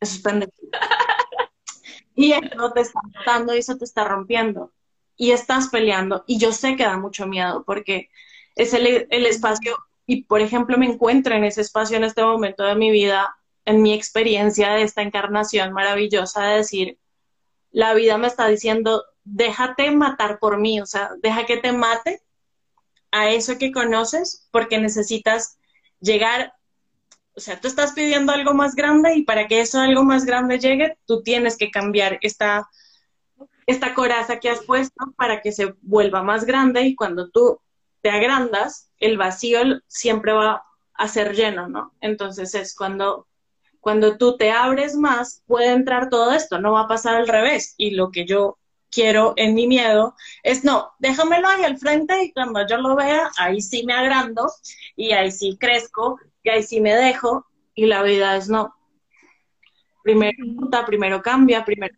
eso 0.00 0.16
es 0.16 0.22
pendejo. 0.22 0.52
y 2.14 2.32
eso 2.32 2.72
te 2.72 2.80
está 2.80 3.00
matando 3.14 3.54
y 3.54 3.58
eso 3.58 3.76
te 3.76 3.84
está 3.84 4.04
rompiendo 4.04 4.72
y 5.16 5.32
estás 5.32 5.68
peleando 5.68 6.24
y 6.26 6.38
yo 6.38 6.52
sé 6.52 6.76
que 6.76 6.84
da 6.84 6.98
mucho 6.98 7.26
miedo 7.26 7.64
porque 7.64 8.10
es 8.54 8.74
el, 8.74 8.86
espacio, 9.26 9.76
y 10.04 10.24
por 10.24 10.40
ejemplo 10.40 10.76
me 10.76 10.86
encuentro 10.86 11.34
en 11.34 11.44
ese 11.44 11.60
espacio 11.60 11.96
en 11.96 12.04
este 12.04 12.22
momento 12.22 12.64
de 12.64 12.74
mi 12.74 12.90
vida, 12.90 13.36
en 13.64 13.82
mi 13.82 13.94
experiencia 13.94 14.70
de 14.70 14.82
esta 14.82 15.02
encarnación 15.02 15.72
maravillosa 15.72 16.44
de 16.44 16.56
decir, 16.56 16.98
la 17.70 17.94
vida 17.94 18.18
me 18.18 18.26
está 18.26 18.48
diciendo, 18.48 19.04
déjate 19.24 19.90
matar 19.90 20.38
por 20.38 20.58
mí, 20.58 20.80
o 20.80 20.86
sea, 20.86 21.10
deja 21.22 21.46
que 21.46 21.58
te 21.58 21.72
mate 21.72 22.22
a 23.20 23.30
eso 23.30 23.58
que 23.58 23.72
conoces 23.72 24.48
porque 24.50 24.78
necesitas 24.78 25.58
llegar, 26.00 26.54
o 27.34 27.40
sea, 27.40 27.60
tú 27.60 27.68
estás 27.68 27.92
pidiendo 27.92 28.32
algo 28.32 28.54
más 28.54 28.74
grande 28.74 29.14
y 29.14 29.22
para 29.24 29.46
que 29.46 29.60
eso 29.60 29.80
algo 29.80 30.04
más 30.04 30.24
grande 30.24 30.58
llegue, 30.58 30.98
tú 31.06 31.22
tienes 31.22 31.56
que 31.56 31.70
cambiar 31.70 32.18
esta, 32.22 32.68
esta 33.66 33.94
coraza 33.94 34.40
que 34.40 34.50
has 34.50 34.60
puesto 34.60 35.12
para 35.16 35.40
que 35.40 35.52
se 35.52 35.74
vuelva 35.82 36.22
más 36.22 36.44
grande 36.44 36.82
y 36.82 36.94
cuando 36.94 37.30
tú 37.30 37.60
te 38.00 38.10
agrandas, 38.10 38.90
el 38.98 39.18
vacío 39.18 39.60
siempre 39.86 40.32
va 40.32 40.64
a 40.94 41.08
ser 41.08 41.34
lleno, 41.34 41.68
¿no? 41.68 41.92
Entonces 42.00 42.54
es 42.54 42.74
cuando, 42.74 43.26
cuando 43.80 44.16
tú 44.18 44.36
te 44.36 44.50
abres 44.50 44.94
más, 44.94 45.42
puede 45.46 45.68
entrar 45.68 46.08
todo 46.08 46.32
esto, 46.32 46.60
no 46.60 46.72
va 46.72 46.82
a 46.82 46.88
pasar 46.88 47.16
al 47.16 47.28
revés. 47.28 47.74
Y 47.76 47.92
lo 47.92 48.10
que 48.10 48.26
yo 48.26 48.58
quiero 48.90 49.34
en 49.36 49.54
mi 49.54 49.66
miedo 49.66 50.14
es, 50.42 50.64
no, 50.64 50.92
déjamelo 50.98 51.48
ahí 51.48 51.64
al 51.64 51.78
frente 51.78 52.24
y 52.24 52.32
cuando 52.32 52.66
yo 52.66 52.78
lo 52.78 52.96
vea, 52.96 53.30
ahí 53.38 53.60
sí 53.60 53.84
me 53.84 53.94
agrando 53.94 54.50
y 54.96 55.12
ahí 55.12 55.30
sí 55.30 55.56
crezco 55.58 56.18
y 56.42 56.50
ahí 56.50 56.62
sí 56.62 56.80
me 56.80 56.94
dejo 56.94 57.46
y 57.74 57.86
la 57.86 58.02
vida 58.02 58.36
es 58.36 58.48
no. 58.48 58.74
Primero 60.02 60.36
primero 60.86 61.22
cambia, 61.22 61.64
primero 61.64 61.94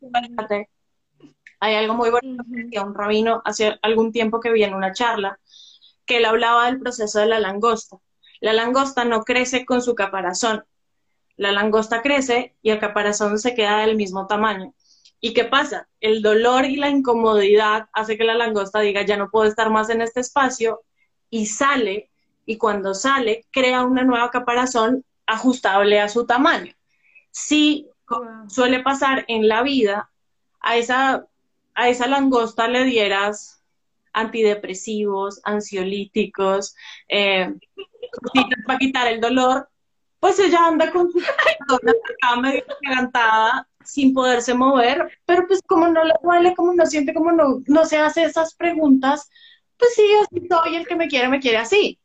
Hay 1.60 1.74
algo 1.74 1.94
muy 1.94 2.10
bonito 2.10 2.42
que 2.44 2.64
decía 2.64 2.82
un 2.82 2.94
rabino 2.94 3.40
hace 3.44 3.78
algún 3.82 4.12
tiempo 4.12 4.40
que 4.40 4.50
vi 4.50 4.64
en 4.64 4.74
una 4.74 4.92
charla, 4.92 5.38
que 6.06 6.16
él 6.16 6.24
hablaba 6.24 6.66
del 6.66 6.80
proceso 6.80 7.20
de 7.20 7.26
la 7.26 7.38
langosta. 7.38 7.98
La 8.40 8.52
langosta 8.52 9.04
no 9.04 9.22
crece 9.22 9.64
con 9.64 9.82
su 9.82 9.94
caparazón. 9.94 10.64
La 11.36 11.52
langosta 11.52 12.02
crece 12.02 12.56
y 12.62 12.70
el 12.70 12.80
caparazón 12.80 13.38
se 13.38 13.54
queda 13.54 13.78
del 13.78 13.96
mismo 13.96 14.26
tamaño. 14.26 14.74
¿Y 15.20 15.34
qué 15.34 15.44
pasa? 15.44 15.88
El 16.00 16.22
dolor 16.22 16.64
y 16.64 16.76
la 16.76 16.88
incomodidad 16.88 17.88
hace 17.92 18.16
que 18.16 18.24
la 18.24 18.34
langosta 18.34 18.80
diga, 18.80 19.02
ya 19.02 19.16
no 19.16 19.30
puedo 19.30 19.46
estar 19.46 19.70
más 19.70 19.90
en 19.90 20.00
este 20.00 20.20
espacio 20.20 20.80
y 21.28 21.46
sale, 21.46 22.10
y 22.46 22.56
cuando 22.56 22.94
sale, 22.94 23.46
crea 23.50 23.84
una 23.84 24.02
nueva 24.02 24.30
caparazón 24.30 25.04
ajustable 25.26 26.00
a 26.00 26.08
su 26.08 26.26
tamaño. 26.26 26.74
Si 27.30 27.86
suele 28.48 28.82
pasar 28.82 29.24
en 29.28 29.46
la 29.46 29.62
vida, 29.62 30.10
a 30.60 30.76
esa, 30.76 31.26
a 31.74 31.88
esa 31.88 32.06
langosta 32.06 32.66
le 32.66 32.84
dieras 32.84 33.62
antidepresivos, 34.12 35.40
ansiolíticos, 35.44 36.74
eh, 37.08 37.54
para 38.66 38.78
quitar 38.78 39.06
el 39.06 39.20
dolor, 39.20 39.68
pues 40.18 40.38
ella 40.38 40.66
anda 40.66 40.90
con 40.90 41.12
su 41.12 41.20
cama 42.20 42.42
medio 42.42 42.64
levantada 42.82 43.68
sin 43.84 44.14
poderse 44.14 44.54
mover, 44.54 45.10
pero 45.24 45.46
pues 45.46 45.60
como 45.66 45.88
no 45.88 46.04
le 46.04 46.14
duele, 46.22 46.54
como 46.54 46.74
no 46.74 46.86
siente, 46.86 47.14
como 47.14 47.32
no, 47.32 47.62
no 47.66 47.84
se 47.86 47.98
hace 47.98 48.24
esas 48.24 48.54
preguntas, 48.54 49.28
pues 49.76 49.94
sí, 49.94 50.04
así 50.22 50.46
soy, 50.48 50.76
el 50.76 50.86
que 50.86 50.96
me 50.96 51.08
quiere, 51.08 51.28
me 51.28 51.40
quiere 51.40 51.58
así. 51.58 51.98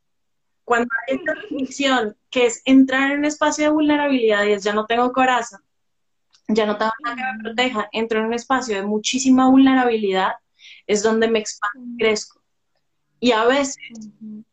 Cuando 0.64 0.88
hay 1.08 1.18
esta 1.18 1.34
definición, 1.34 2.18
que 2.30 2.48
es 2.48 2.62
entrar 2.66 3.12
en 3.12 3.20
un 3.20 3.26
espacio 3.26 3.66
de 3.66 3.72
vulnerabilidad 3.72 4.46
y 4.46 4.54
es 4.54 4.64
ya 4.64 4.74
no 4.74 4.86
tengo 4.86 5.12
corazón, 5.12 5.62
ya 6.48 6.66
no 6.66 6.78
tengo 6.78 6.92
nada 7.04 7.16
que 7.16 7.22
me 7.22 7.44
proteja, 7.44 7.90
entro 7.92 8.20
en 8.20 8.26
un 8.26 8.34
espacio 8.34 8.76
de 8.76 8.84
muchísima 8.84 9.50
vulnerabilidad, 9.50 10.34
es 10.88 11.04
donde 11.04 11.28
me 11.28 11.40
expando 11.40 11.94
y 11.94 11.98
crezco. 11.98 12.42
Y 13.20 13.32
a 13.32 13.46
veces 13.46 13.78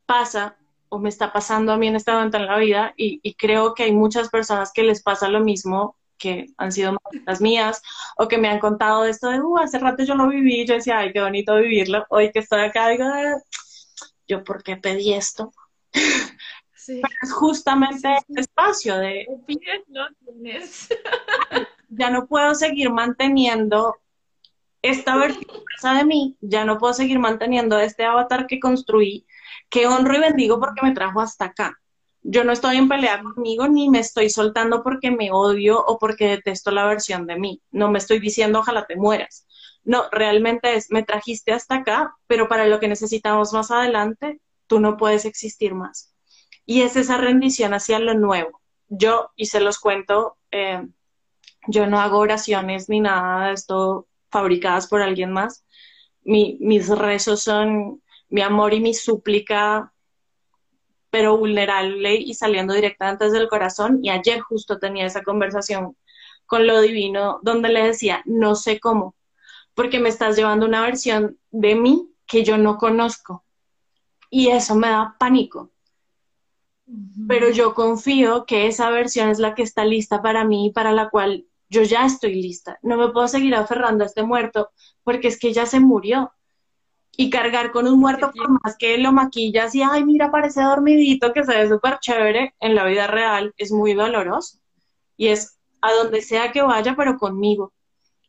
pasa, 0.07 0.57
o 0.89 0.99
me 0.99 1.09
está 1.09 1.33
pasando 1.33 1.73
a 1.73 1.77
mí 1.77 1.89
en 1.89 1.97
este 1.97 2.13
momento 2.13 2.37
en 2.37 2.47
la 2.47 2.59
vida, 2.59 2.95
y, 2.97 3.35
creo 3.35 3.75
que 3.75 3.85
hay 3.85 3.93
muchas 3.93 4.29
personas 4.29 4.73
que 4.73 4.83
les 4.83 5.03
pasa 5.03 5.29
lo 5.29 5.41
mismo, 5.41 5.97
que 6.23 6.47
han 6.57 6.71
sido 6.71 6.97
las 7.27 7.41
mías, 7.41 7.83
o 8.17 8.29
que 8.29 8.39
me 8.39 8.49
han 8.49 8.61
contado 8.61 9.03
de 9.03 9.11
esto 9.11 9.29
de, 9.29 9.41
uh, 9.41 9.59
hace 9.59 9.81
rato 9.81 10.05
yo 10.05 10.15
lo 10.15 10.29
viví, 10.29 10.65
yo 10.65 10.75
decía, 10.75 10.99
ay, 10.99 11.13
qué 11.13 11.21
bonito 11.21 11.57
vivirlo, 11.57 12.07
hoy 12.11 12.31
que 12.31 12.39
estoy 12.39 12.61
acá, 12.61 12.89
digo, 12.89 13.05
ah, 13.05 13.43
yo, 14.29 14.45
¿por 14.45 14.63
qué 14.63 14.77
pedí 14.77 15.13
esto? 15.13 15.53
es 17.23 17.33
justamente 17.33 18.09
el 18.29 18.39
espacio 18.39 18.97
de... 18.99 19.27
ya 21.89 22.11
no 22.11 22.27
puedo 22.27 22.55
seguir 22.55 22.91
manteniendo 22.91 23.97
esta 24.81 25.17
versión 25.17 25.47
de 25.97 26.05
mí, 26.05 26.37
ya 26.41 26.65
no 26.65 26.79
puedo 26.79 26.93
seguir 26.93 27.19
manteniendo 27.19 27.79
este 27.79 28.05
avatar 28.05 28.47
que 28.47 28.59
construí, 28.59 29.27
que 29.69 29.87
honro 29.87 30.17
y 30.17 30.21
bendigo 30.21 30.59
porque 30.59 30.83
me 30.83 30.93
trajo 30.93 31.21
hasta 31.21 31.47
acá. 31.47 31.82
Yo 32.23 32.45
no 32.45 32.53
estoy 32.53 32.77
en 32.77 32.89
pelea 32.89 33.23
conmigo 33.23 33.67
ni 33.69 33.89
me 33.89 33.99
estoy 33.99 34.31
soltando 34.31 34.83
porque 34.83 35.11
me 35.11 35.31
odio 35.33 35.85
o 35.85 35.99
porque 35.99 36.29
detesto 36.29 36.71
la 36.71 36.87
versión 36.87 37.27
de 37.27 37.37
mí. 37.37 37.63
No 37.71 37.91
me 37.91 37.99
estoy 37.99 38.21
diciendo 38.21 38.61
ojalá 38.61 38.87
te 38.87 38.97
mueras. 38.97 39.47
No, 39.85 40.05
realmente 40.13 40.75
es, 40.75 40.91
me 40.91 41.03
trajiste 41.03 41.53
hasta 41.53 41.77
acá, 41.77 42.15
pero 42.29 42.49
para 42.49 42.67
lo 42.67 42.79
que 42.79 42.89
necesitamos 42.89 43.53
más 43.53 43.71
adelante, 43.71 44.41
tú 44.69 44.79
no 44.79 44.97
puedes 44.97 45.25
existir 45.25 45.75
más. 45.75 46.15
Y 46.65 46.83
es 46.83 46.95
esa 46.97 47.17
rendición 47.17 47.75
hacia 47.75 47.99
lo 47.99 48.15
nuevo. 48.15 48.61
Yo, 48.89 49.31
y 49.35 49.47
se 49.47 49.61
los 49.61 49.81
cuento, 49.81 50.37
eh, 50.53 50.87
yo 51.67 51.87
no 51.87 52.01
hago 52.01 52.19
oraciones 52.19 52.89
ni 52.89 53.01
nada 53.01 53.49
de 53.49 53.55
esto 53.55 54.07
fabricadas 54.31 54.87
por 54.87 55.03
alguien 55.03 55.33
más. 55.33 55.65
mis 56.25 56.89
rezos 56.89 57.43
son 57.43 58.03
mi 58.29 58.43
amor 58.43 58.73
y 58.75 58.81
mi 58.81 58.95
súplica, 58.95 59.93
pero 61.13 61.37
vulnerable 61.37 62.15
y 62.15 62.33
saliendo 62.33 62.73
directamente 62.73 63.27
desde 63.27 63.37
el 63.37 63.49
corazón. 63.49 63.99
Y 64.03 64.09
ayer 64.09 64.41
justo 64.41 64.79
tenía 64.79 65.05
esa 65.05 65.23
conversación 65.23 65.95
con 66.47 66.67
lo 66.67 66.81
divino 66.81 67.39
donde 67.43 67.69
le 67.69 67.85
decía, 67.85 68.23
no 68.25 68.55
sé 68.55 68.81
cómo, 68.81 69.15
porque 69.75 70.01
me 70.01 70.09
estás 70.09 70.37
llevando 70.37 70.65
una 70.65 70.81
versión 70.81 71.39
de 71.51 71.75
mí 71.75 72.09
que 72.27 72.45
yo 72.45 72.57
no 72.57 72.79
conozco. 72.79 73.45
Y 74.31 74.49
eso 74.49 74.75
me 74.75 74.89
da 74.89 75.15
pánico. 75.19 75.71
Pero 77.29 77.51
yo 77.51 77.75
confío 77.75 78.47
que 78.47 78.67
esa 78.67 78.89
versión 78.89 79.29
es 79.29 79.39
la 79.39 79.55
que 79.55 79.63
está 79.63 79.85
lista 79.85 80.23
para 80.23 80.47
mí 80.47 80.69
y 80.69 80.71
para 80.71 80.93
la 80.93 81.11
cual 81.11 81.45
yo 81.69 81.83
ya 81.83 82.07
estoy 82.07 82.35
lista, 82.41 82.79
no 82.83 82.97
me 82.97 83.11
puedo 83.11 83.29
seguir 83.29 83.55
aferrando 83.55 84.05
a 84.05 84.07
este 84.07 84.23
muerto 84.23 84.71
porque 85.05 85.29
es 85.29 85.39
que 85.39 85.53
ya 85.53 85.67
se 85.67 85.79
murió. 85.79 86.33
Y 87.17 87.29
cargar 87.29 87.73
con 87.73 87.87
un 87.87 88.01
muerto, 88.01 88.33
por 88.33 88.49
más 88.63 88.77
que 88.79 88.97
lo 88.97 89.13
maquillas 89.13 89.75
y, 89.75 89.83
ay, 89.83 90.05
mira, 90.05 90.31
parece 90.31 90.63
dormidito, 90.63 91.33
que 91.33 91.45
se 91.45 91.55
ve 91.55 91.69
súper 91.69 91.99
chévere, 92.01 92.55
en 92.59 92.75
la 92.75 92.85
vida 92.85 93.07
real 93.07 93.53
es 93.59 93.71
muy 93.71 93.93
doloroso. 93.95 94.59
Y 95.17 95.29
es 95.29 95.59
a 95.83 95.93
donde 95.93 96.23
sea 96.23 96.53
que 96.53 96.63
vaya, 96.63 96.95
pero 96.97 97.19
conmigo. 97.19 97.73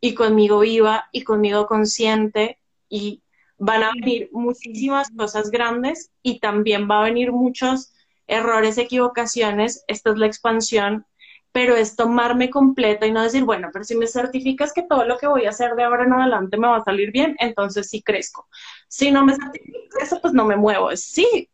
Y 0.02 0.16
conmigo 0.16 0.60
viva 0.60 1.08
y 1.14 1.24
conmigo 1.24 1.66
consciente 1.66 2.60
y 2.90 3.24
van 3.58 3.84
a 3.84 3.92
venir 3.94 4.30
muchísimas 4.34 5.10
cosas 5.12 5.50
grandes 5.50 6.12
y 6.22 6.40
también 6.40 6.90
va 6.90 7.00
a 7.00 7.06
venir 7.06 7.32
muchos 7.32 7.94
errores, 8.28 8.78
equivocaciones. 8.78 9.86
Esta 9.88 10.12
es 10.12 10.18
la 10.18 10.26
expansión, 10.26 11.06
pero 11.54 11.76
es 11.76 11.96
tomarme 11.96 12.50
completa 12.50 13.06
y 13.06 13.12
no 13.12 13.22
decir, 13.22 13.46
bueno, 13.46 13.70
pero 13.72 13.86
si 13.86 13.96
me 13.96 14.08
certificas 14.08 14.74
que 14.74 14.82
todo 14.82 15.06
lo 15.06 15.18
que 15.18 15.28
voy 15.28 15.46
a 15.46 15.52
hacer 15.52 15.76
de 15.76 15.84
ahora 15.84 16.04
en 16.04 16.14
adelante 16.14 16.58
me 16.58 16.68
va 16.68 16.78
a 16.78 16.84
salir 16.84 17.12
bien, 17.12 17.36
entonces 17.40 17.90
sí 17.90 18.02
crezco. 18.02 18.50
Si 18.88 19.12
no 19.12 19.24
me 19.24 19.36
certificas 19.36 20.02
eso, 20.02 20.20
pues 20.20 20.34
no 20.34 20.46
me 20.46 20.58
muevo. 20.58 20.90
Es 20.90 21.06
sí. 21.06 21.50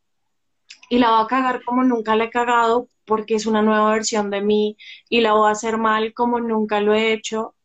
Y 0.90 1.00
la 1.00 1.12
voy 1.12 1.26
a 1.26 1.28
cagar 1.28 1.64
como 1.64 1.84
nunca 1.84 2.16
la 2.16 2.24
he 2.24 2.30
cagado 2.30 2.88
porque 3.06 3.36
es 3.36 3.46
una 3.46 3.62
nueva 3.62 3.92
versión 3.92 4.30
de 4.32 4.42
mí 4.42 4.78
y 5.10 5.20
la 5.20 5.34
voy 5.34 5.50
a 5.50 5.52
hacer 5.52 5.78
mal 5.78 6.14
como 6.14 6.40
nunca 6.40 6.80
lo 6.80 6.94
he 6.94 7.12
hecho 7.12 7.56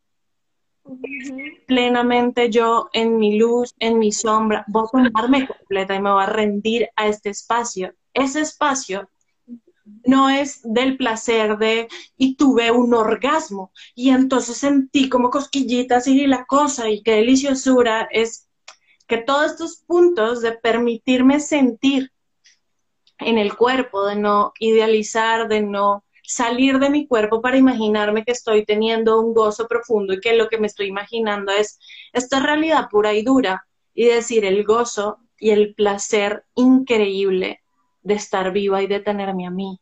plenamente 1.67 2.51
yo 2.51 2.91
en 2.93 3.17
mi 3.17 3.39
luz, 3.39 3.75
en 3.79 3.99
mi 3.99 4.13
sombra, 4.13 4.65
voy 4.69 4.85
a 4.85 5.05
tomarme 5.05 5.47
completa 5.47 5.95
y 5.95 6.03
me 6.03 6.11
voy 6.11 6.23
a 6.23 6.27
rendir 6.27 6.89
a 6.97 7.07
este 7.07 7.31
espacio. 7.31 7.95
Ese 8.13 8.41
espacio 8.41 9.09
no 10.05 10.31
es 10.31 10.61
del 10.65 10.97
placer 10.97 11.59
de, 11.59 11.89
y 12.17 12.37
tuve 12.37 12.71
un 12.71 12.95
orgasmo, 12.95 13.73
y 13.95 14.11
entonces 14.11 14.57
sentí 14.57 15.09
como 15.09 15.31
cosquillitas 15.31 16.07
y 16.07 16.27
la 16.27 16.45
cosa, 16.47 16.89
y 16.91 17.03
qué 17.03 17.13
deliciosura, 17.13 18.09
es 18.11 18.49
que 19.07 19.19
todos 19.19 19.53
estos 19.53 19.77
puntos 19.87 20.41
de 20.41 20.53
permitirme 20.53 21.41
sentir 21.41 22.13
en 23.19 23.39
el 23.39 23.57
cuerpo, 23.57 24.07
de 24.07 24.17
no 24.17 24.53
idealizar, 24.59 25.49
de 25.49 25.63
no 25.63 26.05
salir 26.23 26.79
de 26.79 26.91
mi 26.91 27.07
cuerpo 27.07 27.43
para 27.43 27.59
imaginarme 27.59 28.25
que 28.25 28.33
estoy 28.33 28.65
teniendo 28.65 29.21
un 29.21 29.35
gozo 29.35 29.69
profundo 29.69 30.15
y 30.15 30.21
que 30.21 30.35
lo 30.35 30.49
que 30.49 30.59
me 30.59 30.67
estoy 30.67 30.87
imaginando 30.87 31.53
es 31.53 31.79
esta 32.13 32.41
realidad 32.41 32.89
pura 32.91 33.13
y 33.13 33.23
dura 33.23 33.67
y 33.93 34.07
decir 34.07 34.45
el 34.47 34.65
gozo 34.65 35.19
y 35.39 35.51
el 35.51 35.75
placer 35.75 36.45
increíble 36.55 37.64
de 38.05 38.15
estar 38.15 38.53
viva 38.53 38.83
y 38.83 38.87
de 38.87 39.01
tenerme 39.01 39.47
a 39.47 39.51
mí, 39.51 39.81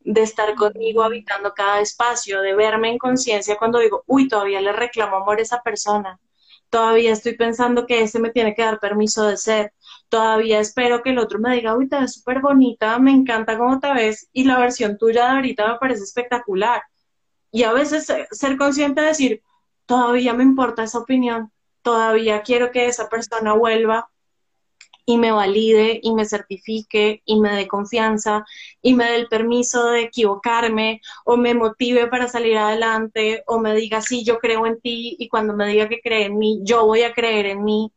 de 0.00 0.22
estar 0.22 0.54
conmigo 0.54 1.02
habitando 1.02 1.52
cada 1.52 1.80
espacio, 1.80 2.40
de 2.40 2.54
verme 2.54 2.90
en 2.90 2.98
conciencia 2.98 3.56
cuando 3.58 3.80
digo, 3.80 4.04
uy, 4.06 4.28
todavía 4.28 4.60
le 4.60 4.72
reclamo 4.72 5.16
amor 5.16 5.38
a 5.38 5.42
esa 5.42 5.60
persona, 5.60 6.18
todavía 6.70 7.12
estoy 7.12 7.36
pensando 7.36 7.84
que 7.84 8.02
ese 8.02 8.20
me 8.20 8.30
tiene 8.30 8.54
que 8.54 8.62
dar 8.62 8.78
permiso 8.78 9.26
de 9.26 9.36
ser, 9.36 9.72
todavía 10.08 10.60
espero 10.60 11.02
que 11.02 11.10
el 11.10 11.18
otro 11.18 11.40
me 11.40 11.54
diga, 11.54 11.76
uy, 11.76 11.88
te 11.88 11.98
ves 11.98 12.14
súper 12.14 12.40
bonita, 12.40 12.98
me 13.00 13.10
encanta 13.10 13.58
cómo 13.58 13.80
te 13.80 13.92
ves 13.92 14.28
y 14.32 14.44
la 14.44 14.58
versión 14.58 14.96
tuya 14.96 15.26
de 15.26 15.36
ahorita 15.36 15.68
me 15.68 15.78
parece 15.78 16.04
espectacular. 16.04 16.82
Y 17.50 17.64
a 17.64 17.72
veces 17.72 18.12
ser 18.30 18.56
consciente 18.56 19.00
de 19.00 19.06
decir, 19.08 19.42
todavía 19.86 20.32
me 20.34 20.44
importa 20.44 20.84
esa 20.84 20.98
opinión, 20.98 21.52
todavía 21.82 22.42
quiero 22.42 22.70
que 22.70 22.86
esa 22.86 23.08
persona 23.08 23.54
vuelva 23.54 24.10
y 25.06 25.18
me 25.18 25.30
valide 25.30 26.00
y 26.02 26.12
me 26.12 26.26
certifique 26.26 27.22
y 27.24 27.40
me 27.40 27.54
dé 27.54 27.68
confianza 27.68 28.44
y 28.82 28.92
me 28.94 29.04
dé 29.04 29.16
el 29.16 29.28
permiso 29.28 29.86
de 29.86 30.02
equivocarme 30.02 31.00
o 31.24 31.36
me 31.36 31.54
motive 31.54 32.08
para 32.08 32.26
salir 32.26 32.58
adelante 32.58 33.44
o 33.46 33.60
me 33.60 33.74
diga, 33.74 34.02
sí, 34.02 34.24
yo 34.24 34.38
creo 34.38 34.66
en 34.66 34.80
ti 34.80 35.16
y 35.18 35.28
cuando 35.28 35.54
me 35.54 35.68
diga 35.68 35.88
que 35.88 36.00
cree 36.00 36.26
en 36.26 36.36
mí, 36.36 36.60
yo 36.64 36.84
voy 36.84 37.02
a 37.02 37.14
creer 37.14 37.46
en 37.46 37.62
mí. 37.62 37.92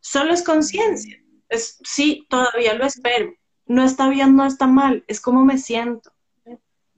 Solo 0.00 0.32
es 0.32 0.42
conciencia. 0.42 1.22
Es, 1.50 1.78
sí, 1.84 2.26
todavía 2.30 2.72
lo 2.74 2.86
espero. 2.86 3.34
No 3.66 3.84
está 3.84 4.08
bien, 4.08 4.34
no 4.34 4.46
está 4.46 4.66
mal, 4.66 5.04
es 5.08 5.20
como 5.20 5.44
me 5.44 5.58
siento. 5.58 6.10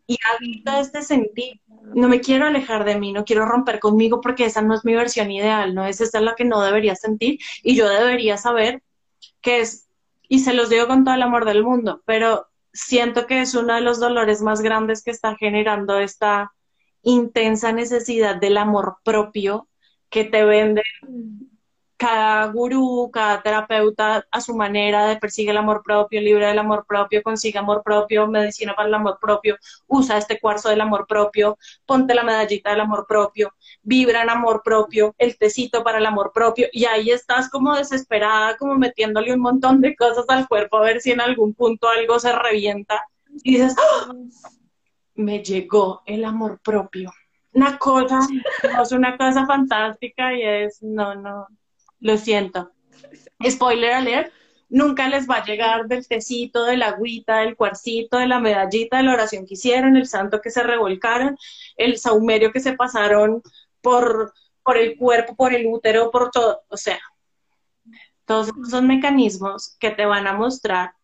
Y 0.07 0.19
habita 0.35 0.81
este 0.81 1.03
sentir. 1.03 1.61
No 1.95 2.09
me 2.09 2.21
quiero 2.21 2.47
alejar 2.47 2.85
de 2.85 2.99
mí, 2.99 3.13
no 3.13 3.25
quiero 3.25 3.45
romper 3.45 3.81
conmigo 3.81 4.21
porque 4.21 4.45
esa 4.45 4.63
no 4.63 4.75
es 4.75 4.85
mi 4.85 4.95
versión 4.95 5.33
ideal, 5.33 5.75
no 5.75 5.85
es 5.85 6.01
esa 6.01 6.21
la 6.21 6.37
que 6.37 6.45
no 6.45 6.63
debería 6.63 6.95
sentir 6.95 7.39
y 7.63 7.75
yo 7.75 7.89
debería 7.89 8.37
saber 8.37 8.83
que 9.43 9.61
es, 9.61 9.89
y 10.29 10.41
se 10.41 10.55
los 10.55 10.71
digo 10.71 10.87
con 10.87 11.05
todo 11.05 11.15
el 11.15 11.23
amor 11.23 11.45
del 11.45 11.63
mundo, 11.65 12.03
pero 12.07 12.47
siento 12.73 13.27
que 13.27 13.43
es 13.43 13.55
uno 13.55 13.75
de 13.75 13.83
los 13.83 14.01
dolores 14.01 14.41
más 14.41 14.63
grandes 14.63 15.03
que 15.03 15.11
está 15.11 15.37
generando 15.37 15.99
esta 15.99 16.53
intensa 17.03 17.73
necesidad 17.73 18.37
del 18.37 18.57
amor 18.57 18.97
propio 19.05 19.69
que 20.09 20.25
te 20.25 20.45
vende 20.45 20.83
cada 22.03 22.47
gurú, 22.47 23.11
cada 23.13 23.41
terapeuta 23.43 24.27
a 24.29 24.41
su 24.41 24.57
manera 24.57 25.07
de 25.07 25.19
persigue 25.19 25.53
el 25.53 25.57
amor 25.57 25.85
propio, 25.85 26.21
libre 26.21 26.47
del 26.49 26.59
amor 26.59 26.85
propio, 26.85 27.23
consigue 27.23 27.61
amor 27.61 27.81
propio, 27.85 28.27
medicina 28.27 28.75
para 28.75 28.89
el 28.89 28.95
amor 28.95 29.19
propio, 29.21 29.57
usa 29.87 30.19
este 30.19 30.41
cuarzo 30.41 30.69
del 30.69 30.81
amor 30.81 31.07
propio, 31.07 31.57
ponte 31.87 32.13
la 32.13 32.25
medallita 32.25 32.71
del 32.71 32.81
amor 32.81 33.07
propio, 33.07 33.55
vibra 33.85 34.23
en 34.23 34.31
amor 34.31 34.63
propio, 34.65 35.15
el 35.17 35.39
tecito 35.39 35.85
para 35.85 35.99
el 35.99 36.07
amor 36.07 36.33
propio, 36.35 36.67
y 36.73 36.87
ahí 36.87 37.11
estás 37.11 37.49
como 37.49 37.77
desesperada, 37.77 38.57
como 38.57 38.75
metiéndole 38.75 39.33
un 39.33 39.41
montón 39.41 39.81
de 39.81 39.95
cosas 39.95 40.25
al 40.27 40.49
cuerpo 40.49 40.79
a 40.79 40.83
ver 40.83 41.01
si 41.01 41.13
en 41.13 41.21
algún 41.21 41.55
punto 41.55 41.89
algo 41.89 42.19
se 42.19 42.33
revienta 42.33 43.07
y 43.45 43.59
dices, 43.59 43.77
¡Ah! 43.79 44.13
me 45.15 45.41
llegó 45.41 46.03
el 46.07 46.25
amor 46.25 46.59
propio. 46.65 47.13
Una 47.53 47.79
cosa, 47.79 48.19
es 48.83 48.91
una 48.91 49.17
cosa 49.17 49.47
fantástica 49.47 50.35
y 50.35 50.43
es, 50.43 50.83
no, 50.83 51.15
no, 51.15 51.47
lo 52.03 52.19
siento. 52.19 52.73
Spoiler 53.49 53.93
alert, 53.93 54.33
nunca 54.69 55.09
les 55.09 55.29
va 55.29 55.37
a 55.37 55.45
llegar 55.45 55.87
del 55.87 56.07
tecito, 56.07 56.65
de 56.65 56.77
la 56.77 56.89
agüita, 56.89 57.39
del 57.39 57.57
cuarcito, 57.57 58.19
de 58.19 58.27
la 58.27 58.41
medallita, 58.41 58.99
de 58.99 59.05
la 59.05 59.15
oración 59.15 59.47
que 59.47 59.55
hicieron, 59.55 59.97
el 59.97 60.07
santo 60.07 60.41
que 60.41 60.51
se 60.51 60.63
revolcaron, 60.63 61.37
el 61.77 61.99
saumerio 61.99 62.53
que 62.53 62.61
se 62.61 62.75
pasaron 62.75 63.43
por, 63.81 64.35
por 64.63 64.77
el 64.77 64.97
cuerpo, 64.97 65.37
por 65.37 65.55
el 65.55 65.67
útero, 65.67 66.11
por 66.11 66.31
todo. 66.31 66.63
O 66.69 66.77
sea, 66.77 67.01
todos 68.25 68.51
esos 68.67 68.83
mecanismos 68.83 69.77
que 69.79 69.91
te 69.91 70.07
van 70.07 70.27
a 70.27 70.35
mostrar 70.35 70.95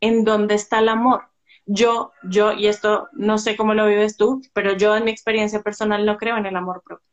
en 0.00 0.24
dónde 0.24 0.54
está 0.54 0.80
el 0.80 0.88
amor. 0.88 1.28
Yo, 1.66 2.12
yo, 2.22 2.52
y 2.52 2.68
esto 2.68 3.08
no 3.12 3.38
sé 3.38 3.56
cómo 3.56 3.74
lo 3.74 3.86
vives 3.86 4.16
tú, 4.16 4.40
pero 4.52 4.76
yo 4.76 4.96
en 4.96 5.04
mi 5.04 5.10
experiencia 5.10 5.62
personal 5.62 6.06
no 6.06 6.16
creo 6.16 6.36
en 6.36 6.46
el 6.46 6.56
amor 6.56 6.82
propio. 6.84 7.06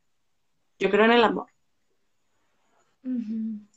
Yo 0.80 0.90
creo 0.90 1.06
en 1.06 1.12
el 1.12 1.24
amor. 1.24 1.53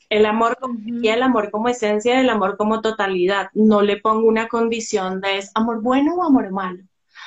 El 0.09 0.27
amor 0.27 0.57
y 0.87 1.09
el 1.09 1.23
amor 1.23 1.51
como 1.51 1.69
esencia, 1.69 2.21
el 2.21 2.31
amor 2.31 2.57
como 2.57 2.81
totalidad. 2.81 3.51
No 3.55 3.83
le 3.83 3.97
pongo 3.97 4.29
una 4.29 4.49
condición 4.49 5.21
de 5.21 5.39
es 5.39 5.51
amor 5.55 5.83
bueno 5.83 6.15
o 6.15 6.25
amor 6.25 6.51
malo, 6.51 6.85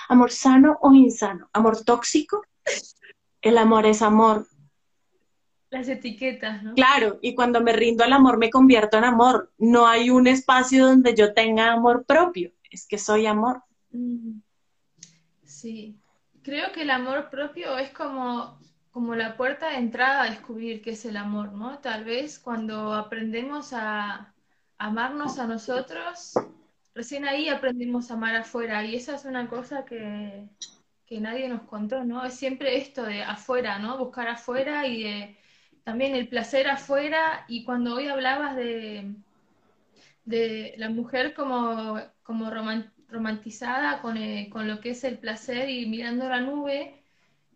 amor 0.07 0.31
sano 0.31 0.77
o 0.81 0.93
insano, 0.93 1.49
amor 1.51 1.83
tóxico. 1.83 2.43
El 3.41 3.57
amor 3.57 3.85
es 3.85 4.01
amor. 4.01 4.47
Las 5.69 5.87
etiquetas, 5.87 6.63
¿no? 6.63 6.73
Claro, 6.73 7.19
y 7.21 7.35
cuando 7.35 7.61
me 7.61 7.73
rindo 7.73 8.03
al 8.03 8.13
amor 8.13 8.37
me 8.37 8.49
convierto 8.49 8.97
en 8.97 9.03
amor. 9.03 9.51
No 9.57 9.85
hay 9.85 10.09
un 10.09 10.25
espacio 10.27 10.87
donde 10.87 11.13
yo 11.13 11.33
tenga 11.33 11.71
amor 11.71 12.05
propio, 12.05 12.51
es 12.71 12.87
que 12.87 12.97
soy 12.97 13.25
amor. 13.27 13.61
Sí, 15.43 15.99
creo 16.43 16.71
que 16.71 16.83
el 16.83 16.89
amor 16.89 17.29
propio 17.29 17.77
es 17.77 17.91
como 17.91 18.57
como 18.91 19.15
la 19.15 19.37
puerta 19.37 19.69
de 19.69 19.77
entrada 19.77 20.23
a 20.23 20.29
descubrir 20.29 20.81
qué 20.81 20.91
es 20.91 21.05
el 21.05 21.17
amor, 21.17 21.53
¿no? 21.53 21.79
Tal 21.79 22.03
vez 22.05 22.39
cuando 22.39 22.93
aprendemos 22.93 23.73
a 23.73 24.33
amarnos 24.77 25.39
a 25.39 25.47
nosotros, 25.47 26.33
recién 26.95 27.25
ahí 27.25 27.49
aprendemos 27.49 28.11
a 28.11 28.15
amar 28.15 28.35
afuera 28.35 28.83
y 28.85 28.95
esa 28.95 29.15
es 29.15 29.25
una 29.25 29.47
cosa 29.49 29.85
que, 29.85 30.49
que 31.05 31.19
nadie 31.21 31.49
nos 31.49 31.63
contó, 31.63 32.03
¿no? 32.03 32.25
Es 32.25 32.35
siempre 32.35 32.77
esto 32.77 33.03
de 33.03 33.23
afuera, 33.23 33.79
¿no? 33.79 33.97
Buscar 33.97 34.27
afuera 34.29 34.87
y 34.87 35.03
de 35.03 35.37
también 35.83 36.15
el 36.15 36.27
placer 36.29 36.67
afuera 36.69 37.45
y 37.47 37.63
cuando 37.65 37.95
hoy 37.95 38.07
hablabas 38.07 38.55
de, 38.55 39.15
de 40.25 40.73
la 40.77 40.89
mujer 40.89 41.33
como, 41.33 41.99
como 42.23 42.49
romantizada 43.09 44.01
con, 44.01 44.17
eh, 44.17 44.49
con 44.51 44.67
lo 44.67 44.79
que 44.79 44.91
es 44.91 45.03
el 45.03 45.17
placer 45.19 45.69
y 45.69 45.87
mirando 45.87 46.27
la 46.29 46.41
nube, 46.41 46.98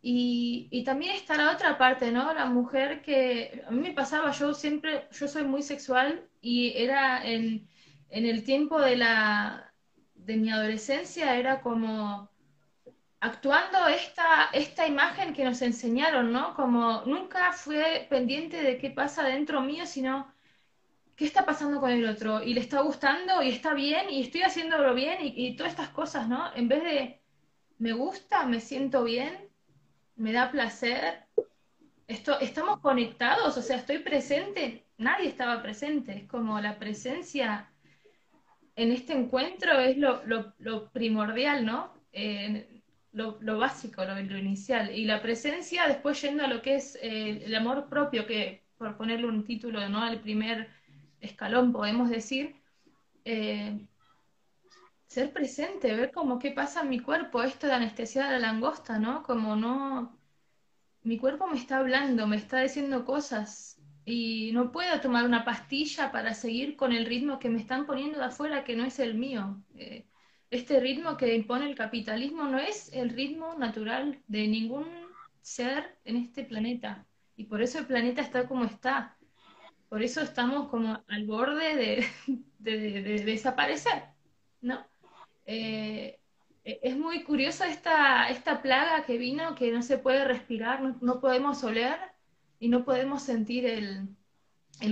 y, 0.05 0.83
también 0.83 1.15
está 1.15 1.37
la 1.37 1.51
otra 1.53 1.77
parte, 1.77 2.11
¿no? 2.11 2.33
La 2.33 2.45
mujer 2.45 3.01
que 3.01 3.63
a 3.65 3.71
mí 3.71 3.79
me 3.79 3.93
pasaba, 3.93 4.31
yo 4.31 4.53
siempre, 4.53 5.07
yo 5.11 5.29
soy 5.29 5.45
muy 5.45 5.63
sexual 5.63 6.27
y 6.41 6.73
era 6.75 7.25
en, 7.25 7.69
en 8.09 8.25
el 8.25 8.43
tiempo 8.43 8.81
de, 8.81 8.97
la, 8.97 9.73
de 10.15 10.35
mi 10.37 10.49
adolescencia, 10.51 11.37
era 11.37 11.61
como 11.61 12.29
actuando 13.21 13.87
esta, 13.87 14.49
esta 14.53 14.85
imagen 14.87 15.33
que 15.33 15.45
nos 15.45 15.61
enseñaron, 15.61 16.33
¿no? 16.33 16.53
Como 16.55 17.03
nunca 17.05 17.53
fue 17.53 18.05
pendiente 18.09 18.61
de 18.61 18.77
qué 18.77 18.89
pasa 18.89 19.23
dentro 19.23 19.61
mío, 19.61 19.85
sino 19.85 20.33
qué 21.15 21.25
está 21.25 21.45
pasando 21.45 21.79
con 21.79 21.91
el 21.91 22.05
otro 22.09 22.43
y 22.43 22.53
le 22.53 22.59
está 22.61 22.81
gustando 22.81 23.41
y 23.41 23.49
está 23.51 23.73
bien 23.73 24.09
y 24.09 24.23
estoy 24.23 24.41
haciéndolo 24.41 24.93
bien 24.95 25.19
y, 25.25 25.47
y 25.47 25.55
todas 25.55 25.71
estas 25.71 25.89
cosas, 25.89 26.27
¿no? 26.27 26.53
En 26.55 26.67
vez 26.67 26.83
de 26.83 27.21
me 27.77 27.93
gusta, 27.93 28.45
me 28.45 28.59
siento 28.59 29.03
bien, 29.05 29.52
me 30.15 30.31
da 30.31 30.51
placer. 30.51 31.25
Esto, 32.07 32.39
estamos 32.39 32.79
conectados, 32.79 33.57
o 33.57 33.61
sea, 33.61 33.77
estoy 33.77 33.99
presente. 33.99 34.85
Nadie 34.97 35.29
estaba 35.29 35.61
presente. 35.61 36.17
Es 36.17 36.27
como 36.27 36.59
la 36.59 36.77
presencia 36.77 37.69
en 38.75 38.91
este 38.91 39.13
encuentro 39.13 39.79
es 39.79 39.97
lo, 39.97 40.21
lo, 40.25 40.89
primordial, 40.91 41.65
¿no? 41.65 41.93
lo, 43.11 43.37
lo, 43.41 43.57
básico, 43.57 44.03
lo, 44.03 44.19
inicial. 44.19 44.95
Y 44.95 45.05
la 45.05 45.21
presencia, 45.21 45.87
después 45.87 46.21
yendo 46.21 46.43
a 46.43 46.47
lo 46.47 46.61
que 46.61 46.75
es 46.75 46.97
eh, 47.01 47.43
el 47.45 47.55
amor 47.55 47.87
propio, 47.87 48.25
que 48.25 48.63
por 48.77 48.97
ponerle 48.97 49.27
un 49.27 49.45
título, 49.45 49.87
¿no? 49.89 50.01
Al 50.01 50.19
primer 50.19 50.69
escalón, 51.21 51.71
podemos 51.71 52.09
decir, 52.09 52.55
eh, 53.25 53.79
ser 55.13 55.31
presente, 55.31 55.95
ver 55.95 56.11
como 56.11 56.39
qué 56.39 56.51
pasa 56.51 56.81
en 56.81 56.89
mi 56.89 56.99
cuerpo, 56.99 57.43
esto 57.43 57.67
de 57.67 57.73
anestesia 57.73 58.25
de 58.25 58.31
la 58.31 58.39
langosta, 58.39 58.97
¿no? 58.97 59.21
Como 59.21 59.55
no, 59.55 60.19
mi 61.03 61.19
cuerpo 61.19 61.45
me 61.47 61.57
está 61.57 61.77
hablando, 61.77 62.25
me 62.25 62.37
está 62.37 62.61
diciendo 62.61 63.05
cosas 63.05 63.79
y 64.05 64.51
no 64.53 64.71
puedo 64.71 64.99
tomar 65.01 65.25
una 65.25 65.45
pastilla 65.45 66.11
para 66.11 66.33
seguir 66.33 66.75
con 66.75 66.93
el 66.93 67.05
ritmo 67.05 67.37
que 67.39 67.49
me 67.49 67.59
están 67.59 67.85
poniendo 67.85 68.17
de 68.19 68.25
afuera 68.25 68.63
que 68.63 68.75
no 68.75 68.85
es 68.85 68.97
el 68.99 69.13
mío. 69.13 69.63
Eh, 69.75 70.07
este 70.49 70.79
ritmo 70.79 71.15
que 71.15 71.35
impone 71.35 71.69
el 71.69 71.75
capitalismo 71.75 72.45
no 72.45 72.57
es 72.57 72.91
el 72.91 73.09
ritmo 73.09 73.53
natural 73.55 74.19
de 74.27 74.47
ningún 74.47 74.87
ser 75.41 75.99
en 76.05 76.17
este 76.17 76.43
planeta. 76.43 77.05
Y 77.35 77.45
por 77.45 77.61
eso 77.61 77.77
el 77.79 77.85
planeta 77.85 78.21
está 78.21 78.47
como 78.47 78.65
está. 78.65 79.15
Por 79.89 80.01
eso 80.01 80.21
estamos 80.21 80.69
como 80.69 81.03
al 81.07 81.25
borde 81.27 81.75
de, 81.75 82.07
de 82.59 83.23
desaparecer, 83.23 84.05
¿no? 84.61 84.92
Eh, 85.45 86.19
e-, 86.63 86.79
es 86.83 86.97
muy 86.97 87.23
curiosa 87.23 87.67
esta, 87.67 88.29
esta 88.29 88.61
plaga 88.61 89.05
que 89.05 89.17
vino, 89.17 89.55
que 89.55 89.71
no 89.71 89.81
se 89.81 89.97
puede 89.97 90.25
respirar, 90.25 90.81
no, 91.01 91.19
podemos 91.19 91.63
oler 91.63 91.97
y 92.59 92.69
no 92.69 92.85
podemos 92.85 93.23
sentir 93.23 93.65
el, 93.65 94.07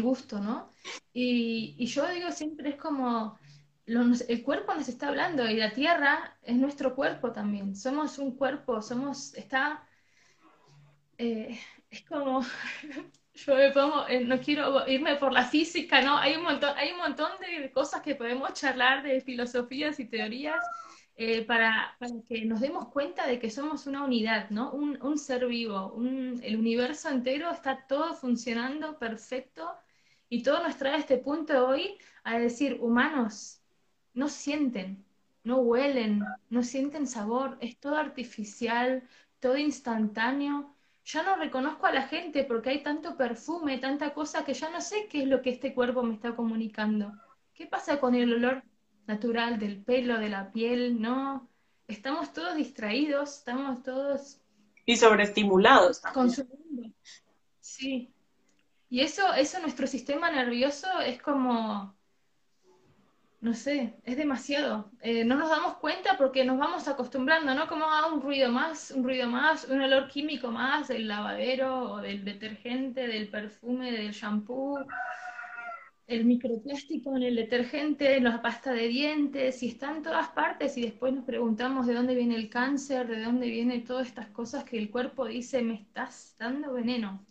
gusto, 0.02 0.40
¿no? 0.40 0.72
Y, 1.14 1.86
yo 1.86 2.08
digo 2.10 2.32
siempre 2.32 2.70
es 2.70 2.76
como, 2.76 3.38
el 3.86 4.44
cuerpo 4.44 4.74
nos 4.74 4.88
está 4.88 5.10
hablando 5.10 5.50
y 5.50 5.56
la 5.56 5.74
tierra 5.74 6.38
es 6.44 6.56
nuestro 6.56 6.96
cuerpo 6.96 7.32
también, 7.32 7.76
somos 7.76 8.18
un 8.20 8.36
cuerpo, 8.38 8.82
somos, 8.82 9.34
está, 9.36 9.86
eh, 11.18 11.60
es 11.90 12.04
como, 12.04 12.42
yo 13.34 13.56
me 13.56 13.72
eh, 14.10 14.26
no 14.26 14.40
quiero 14.40 14.88
irme 14.88 15.16
por 15.16 15.32
la 15.32 15.46
física, 15.46 16.02
¿no? 16.02 16.18
Hay 16.18 16.36
un 16.36 16.44
montón, 16.44 16.78
hay 16.78 16.92
un 16.92 16.98
montón 16.98 17.32
de 17.40 17.72
cosas 17.72 18.02
que 18.02 18.16
podemos 18.16 18.54
charlar 18.54 19.04
de 19.04 19.22
filosofías 19.22 20.00
y 20.00 20.06
teorías 20.06 20.60
eh, 21.16 21.44
para, 21.46 21.98
que 22.28 22.46
nos 22.46 22.62
demos 22.62 22.90
cuenta 22.90 23.28
de 23.28 23.40
que 23.40 23.50
somos 23.50 23.88
una 23.88 24.04
unidad, 24.04 24.50
¿no? 24.50 24.72
Un, 24.72 25.18
ser 25.18 25.46
vivo, 25.48 25.96
el 26.42 26.56
universo 26.58 27.10
entero 27.10 27.52
está 27.52 27.86
todo 27.88 28.14
funcionando 28.16 28.98
perfecto 28.98 29.74
y 30.30 30.44
todo 30.44 30.64
nos 30.64 30.78
trae 30.78 30.96
a 30.96 30.98
este 30.98 31.18
punto 31.18 31.68
hoy 31.68 31.98
a 32.24 32.40
decir, 32.40 32.78
humanos, 32.82 33.62
no 34.14 34.30
sienten, 34.30 35.06
no 35.44 35.58
huelen, 35.58 36.24
no 36.50 36.64
sienten 36.64 37.08
sabor, 37.08 37.58
es 37.62 37.78
todo 37.80 37.96
artificial, 37.98 39.04
todo 39.40 39.58
instantáneo 39.58 40.76
ya 41.12 41.24
no 41.24 41.36
reconozco 41.36 41.86
a 41.86 41.92
la 41.92 42.08
gente 42.08 42.46
porque 42.46 42.70
hay 42.70 42.84
tanto 42.84 43.18
perfume, 43.18 43.80
tanta 43.80 44.14
cosa 44.14 44.46
que 44.46 44.54
ya 44.54 44.70
no 44.70 44.80
sé 44.80 45.08
qué 45.10 45.24
es 45.24 45.28
lo 45.28 45.42
que 45.42 45.50
este 45.50 45.74
cuerpo 45.74 46.04
me 46.04 46.14
está 46.14 46.36
comunicando. 46.36 47.12
¿Qué 47.54 47.68
pasa 47.68 48.00
con 48.00 48.16
el 48.16 48.34
olor 48.34 48.64
natural 49.08 49.60
del 49.60 49.84
pelo, 49.84 50.18
de 50.20 50.30
la 50.30 50.52
piel? 50.54 51.02
No, 51.02 51.50
estamos 51.88 52.32
todos 52.32 52.56
distraídos, 52.56 53.40
estamos 53.40 53.84
todos... 53.84 54.40
Y 54.86 54.96
sobreestimulados. 54.96 56.00
Consumiendo. 56.14 56.94
Sí. 57.60 58.14
Y 58.90 59.02
eso, 59.02 59.34
eso 59.34 59.60
nuestro 59.60 59.88
sistema 59.88 60.32
nervioso 60.32 60.88
es 61.02 61.22
como 61.22 61.94
no 63.42 63.56
sé, 63.56 63.96
es 64.04 64.18
demasiado. 64.18 64.92
Eh, 65.02 65.26
no 65.26 65.36
nos 65.36 65.50
damos 65.50 65.78
cuenta 65.78 66.16
porque 66.18 66.46
nos 66.46 66.60
vamos 66.60 66.88
acostumbrando, 66.88 67.56
¿no? 67.56 67.68
Como 67.68 67.86
a 67.86 68.14
un 68.14 68.22
ruido 68.22 68.52
más, 68.52 68.92
un 68.92 69.04
ruido 69.04 69.28
más, 69.28 69.66
un 69.66 69.82
olor 69.82 70.08
químico 70.08 70.52
más 70.52 70.88
del 70.90 71.08
lavadero 71.08 71.94
o 71.94 71.98
del 71.98 72.24
detergente, 72.24 73.08
del 73.08 73.30
perfume, 73.30 73.92
del 73.92 74.12
shampoo, 74.12 74.86
el 76.06 76.26
microplástico 76.26 77.16
en 77.18 77.24
el 77.24 77.36
detergente, 77.36 78.16
en 78.18 78.26
la 78.26 78.42
pasta 78.44 78.74
de 78.74 78.88
dientes, 78.88 79.64
y 79.64 79.70
está 79.70 79.96
en 79.96 80.04
todas 80.04 80.30
partes 80.30 80.78
y 80.78 80.84
después 80.84 81.12
nos 81.14 81.26
preguntamos 81.26 81.88
de 81.88 81.96
dónde 81.96 82.14
viene 82.14 82.36
el 82.36 82.50
cáncer, 82.50 83.08
de 83.08 83.24
dónde 83.24 83.50
vienen 83.50 83.84
todas 83.84 84.08
estas 84.08 84.28
cosas 84.28 84.66
que 84.66 84.78
el 84.78 84.92
cuerpo 84.92 85.26
dice, 85.26 85.64
me 85.64 85.76
estás 85.76 86.36
dando 86.38 86.74
veneno. 86.74 87.26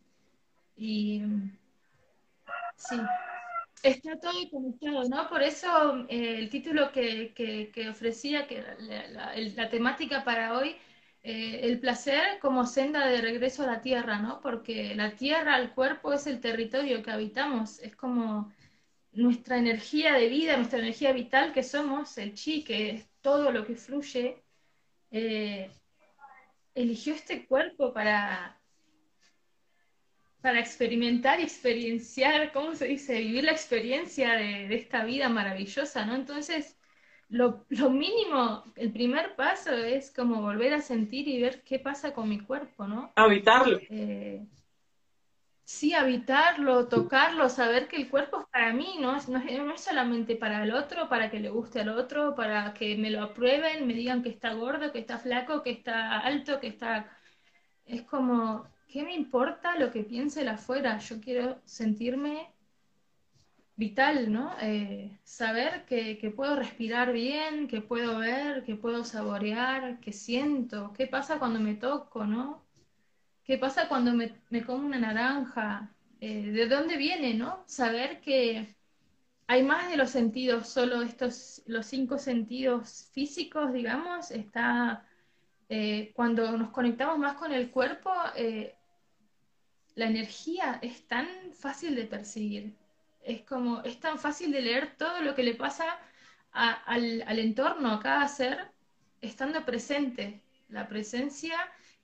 Y 0.77 1.23
sí, 2.77 2.97
Está 3.83 4.19
todo 4.21 4.33
conectado, 4.51 5.09
¿no? 5.09 5.29
Por 5.29 5.43
eso 5.43 6.07
eh, 6.09 6.37
el 6.39 6.51
título 6.51 6.93
que, 6.93 7.33
que, 7.35 7.89
ofrecía, 7.89 8.47
que 8.47 8.63
la, 9.57 9.71
temática 9.71 10.23
para 10.23 10.59
hoy, 10.59 10.77
eh, 11.23 11.61
el 11.63 11.81
placer 11.81 12.39
como 12.41 12.67
senda 12.67 13.07
de 13.07 13.23
regreso 13.23 13.63
a 13.63 13.67
la 13.67 13.81
tierra, 13.81 14.19
¿no? 14.19 14.41
Porque 14.43 14.95
la 14.95 15.13
tierra, 15.13 15.59
el 15.59 15.71
cuerpo 15.71 16.13
es 16.13 16.27
el 16.27 16.41
territorio 16.41 17.03
que 17.03 17.11
habitamos, 17.11 17.79
es 17.81 17.97
como 17.97 18.53
nuestra 19.13 19.57
energía 19.59 20.15
de 20.15 20.29
vida, 20.29 20.57
nuestra 20.57 20.79
energía 20.79 21.13
vital 21.13 21.53
que 21.53 21.63
somos, 21.63 22.19
el 22.19 22.35
chi, 22.35 22.63
que 22.63 22.91
es 22.91 23.09
todo 23.23 23.51
lo 23.51 23.65
que 23.67 23.77
fluye, 23.77 24.43
eh, 25.11 25.71
eligió 26.75 27.15
este 27.15 27.47
cuerpo 27.47 27.93
para 27.93 28.60
para 30.41 30.59
experimentar 30.59 31.41
y 31.41 31.43
experienciar, 31.43 32.53
¿cómo 32.53 32.75
se 32.75 32.87
dice? 32.87 33.19
Vivir 33.19 33.45
la 33.45 33.53
experiencia 33.53 34.35
de, 34.35 34.75
esta 34.75 35.05
vida 35.05 35.29
maravillosa, 35.29 36.07
¿no? 36.07 36.15
Entonces, 36.15 36.79
lo, 37.29 37.67
mínimo, 37.91 38.65
el 38.77 38.91
primer 38.91 39.37
paso 39.37 39.73
es 39.73 40.11
como 40.11 40.41
volver 40.41 40.73
a 40.75 40.81
sentir 40.81 41.29
y 41.29 41.43
ver 41.43 41.63
qué 41.63 41.79
pasa 41.79 42.15
con 42.15 42.29
mi 42.29 42.41
cuerpo, 42.41 42.87
¿no? 42.87 43.13
Habitarlo. 43.17 43.79
Eh, 43.91 44.47
sí, 45.63 45.93
habitarlo, 45.93 46.89
tocarlo, 46.89 47.49
saber 47.51 47.87
que 47.87 47.97
el 47.97 48.09
cuerpo 48.09 48.41
es 48.41 48.47
para 48.49 48.73
mí, 48.73 48.97
¿no? 48.99 49.13
No 49.13 49.17
es, 49.17 49.29
no 49.29 49.75
es 49.75 49.81
solamente 49.81 50.37
para 50.37 50.65
el 50.65 50.73
otro, 50.73 51.09
para 51.11 51.31
que 51.31 51.39
le 51.39 51.51
guste 51.51 51.81
al 51.81 51.91
otro, 51.91 52.35
para 52.35 52.73
que 52.73 52.97
me 52.97 53.11
lo 53.11 53.23
aprueben, 53.23 53.87
me 53.87 53.93
digan 53.93 54.23
que 54.23 54.31
está 54.31 54.55
gordo, 54.55 54.91
que 54.91 55.01
está 55.01 55.19
flaco, 55.19 55.63
que 55.63 55.71
está 55.71 56.19
alto, 56.19 56.61
que 56.61 56.69
está... 56.69 57.15
Es 57.85 58.03
como 58.03 58.69
¿qué 58.91 59.05
me 59.05 59.15
importa 59.15 59.79
lo 59.79 59.91
que 59.91 60.03
piense 60.03 60.43
el 60.43 60.49
afuera? 60.49 60.99
Yo 60.99 61.21
quiero 61.21 61.61
sentirme 61.65 62.51
vital, 63.77 64.31
¿no? 64.33 64.55
Eh, 64.61 65.19
saber 65.25 65.85
que, 65.87 66.33
puedo 66.37 66.57
respirar 66.57 67.13
bien, 67.13 67.67
que 67.69 67.81
puedo 67.81 68.19
ver, 68.19 68.65
que 68.65 68.77
puedo 68.77 69.05
saborear, 69.05 70.01
que 70.01 70.13
siento, 70.13 70.93
qué 70.93 71.07
pasa 71.07 71.39
cuando 71.39 71.61
me 71.61 71.75
toco, 71.75 72.27
¿no? 72.27 72.63
¿Qué 73.45 73.59
pasa 73.59 73.89
cuando 73.89 74.13
me, 74.13 74.65
como 74.67 74.87
una 74.87 74.99
naranja? 74.99 75.95
Eh, 76.21 76.51
¿De 76.53 76.69
dónde 76.69 76.97
viene, 76.97 77.35
no? 77.35 77.65
Saber 77.67 78.21
que 78.21 78.77
hay 79.47 79.63
más 79.63 79.91
de 79.91 79.97
los 79.97 80.11
sentidos, 80.11 80.69
solo 80.69 81.03
estos, 81.03 81.63
los 81.67 81.87
cinco 81.87 82.19
sentidos 82.19 83.09
físicos, 83.13 83.73
digamos, 83.73 84.31
está... 84.31 85.07
Eh, 85.73 86.13
cuando 86.15 86.59
nos 86.59 86.71
conectamos 86.71 87.17
más 87.17 87.35
con 87.35 87.53
el 87.53 87.71
cuerpo, 87.71 88.11
la 89.95 90.07
energía 90.07 90.79
es 90.83 91.07
tan 91.07 91.29
fácil 91.53 91.95
de 91.95 92.05
percibir, 92.05 92.75
es 93.23 93.43
como, 93.43 93.83
es 93.83 94.01
tan 94.01 94.19
fácil 94.19 94.53
de 94.53 94.63
leer 94.63 94.97
todo 94.97 95.21
lo 95.21 95.35
que 95.35 95.43
le 95.43 95.55
pasa 95.55 95.99
al, 96.53 97.39
entorno, 97.39 97.93
a 97.93 98.01
cada 98.01 98.27
ser, 98.29 98.71
estando 99.21 99.65
presente, 99.65 100.41
la 100.69 100.89
presencia 100.89 101.57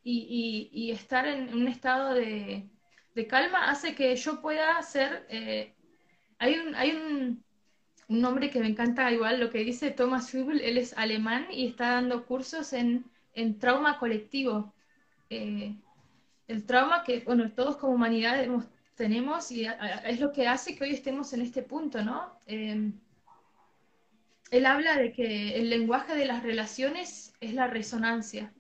y, 0.03 0.91
estar 0.93 1.27
en 1.27 1.55
un 1.55 1.69
estado 1.69 2.15
de, 2.15 2.69
calma 3.29 3.71
hace 3.71 3.95
que 3.95 4.15
yo 4.17 4.41
pueda 4.43 4.81
ser, 4.83 5.27
eh, 5.31 5.73
hay 6.39 6.59
un, 6.59 6.75
hay 6.75 6.91
un, 6.91 7.45
un 8.09 8.21
nombre 8.21 8.51
que 8.51 8.61
me 8.61 8.69
encanta 8.69 9.11
igual, 9.11 9.41
lo 9.41 9.51
que 9.51 9.65
dice 9.65 9.91
Thomas 9.91 10.33
Hübel, 10.33 10.61
él 10.61 10.79
es 10.79 10.97
alemán 10.97 11.47
y 11.51 11.67
está 11.67 11.93
dando 11.93 12.27
cursos 12.27 12.73
en, 12.73 13.05
trauma 13.59 13.99
colectivo. 13.99 14.73
Eh, 15.29 15.75
el 16.49 16.65
trauma 16.65 17.03
que, 17.05 17.21
bueno, 17.21 17.51
todos 17.53 17.77
como 17.77 17.95
humanidad 17.95 18.47
tenemos 18.95 19.51
y 19.51 19.67
es 20.05 20.21
lo 20.21 20.33
que 20.33 20.49
hace 20.49 20.77
que 20.77 20.85
hoy 20.85 20.91
estemos 20.91 21.33
en 21.33 21.43
este 21.43 21.63
punto, 21.63 22.03
¿no? 22.03 22.41
Em, 22.47 22.99
él 24.51 24.67
habla 24.67 24.97
de 24.97 25.13
que 25.13 25.57
el 25.57 25.71
lenguaje 25.71 26.15
de 26.15 26.25
las 26.25 26.43
relaciones 26.43 27.35
es 27.41 27.53
la 27.55 27.67
resonancia. 27.67 28.55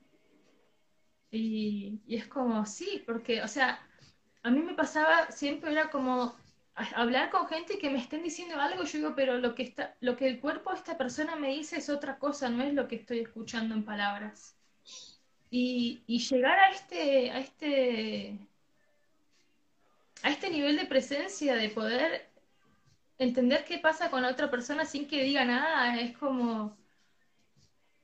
Y, 1.31 2.01
es 2.09 2.27
como, 2.27 2.65
sí, 2.67 3.03
porque, 3.07 3.43
o 3.43 3.49
sea, 3.49 3.81
a 4.43 4.51
mí 4.51 4.61
me 4.61 4.75
pasaba, 4.75 5.31
siempre 5.31 5.73
era 5.73 5.91
como 5.91 6.35
hablar 6.75 7.31
con 7.31 7.47
gente 7.49 7.79
que 7.79 7.91
me 7.91 7.99
estén 7.99 8.23
diciendo 8.23 8.61
algo, 8.61 8.85
yo 8.85 8.99
digo, 8.99 9.15
pero 9.17 9.39
lo 9.39 9.55
que, 9.55 9.63
está, 9.63 9.97
lo 10.01 10.17
que 10.17 10.27
el 10.29 10.41
cuerpo 10.41 10.71
de 10.71 10.77
esta 10.77 10.99
persona 10.99 11.37
me 11.37 11.49
dice 11.51 11.77
es 11.79 11.89
otra 11.89 12.19
cosa, 12.19 12.49
no 12.51 12.63
es 12.63 12.75
lo 12.75 12.89
que 12.89 12.97
estoy 12.97 13.21
escuchando 13.21 13.75
en 13.75 13.85
palabras. 13.85 14.56
Y, 15.51 16.03
llegar 16.07 16.59
a 16.59 16.71
este, 16.71 17.31
a 17.31 17.39
este, 17.39 18.39
a 20.23 20.31
este 20.31 20.51
nivel 20.51 20.77
de 20.77 20.87
presencia, 20.87 21.55
de 21.55 21.69
poder 21.71 22.29
entender 23.19 23.65
qué 23.65 23.79
pasa 23.79 24.11
con 24.11 24.23
la 24.23 24.31
otra 24.31 24.51
persona 24.51 24.85
sin 24.85 25.07
que 25.09 25.23
diga 25.23 25.45
nada, 25.45 25.99
es 26.01 26.17
como, 26.19 26.77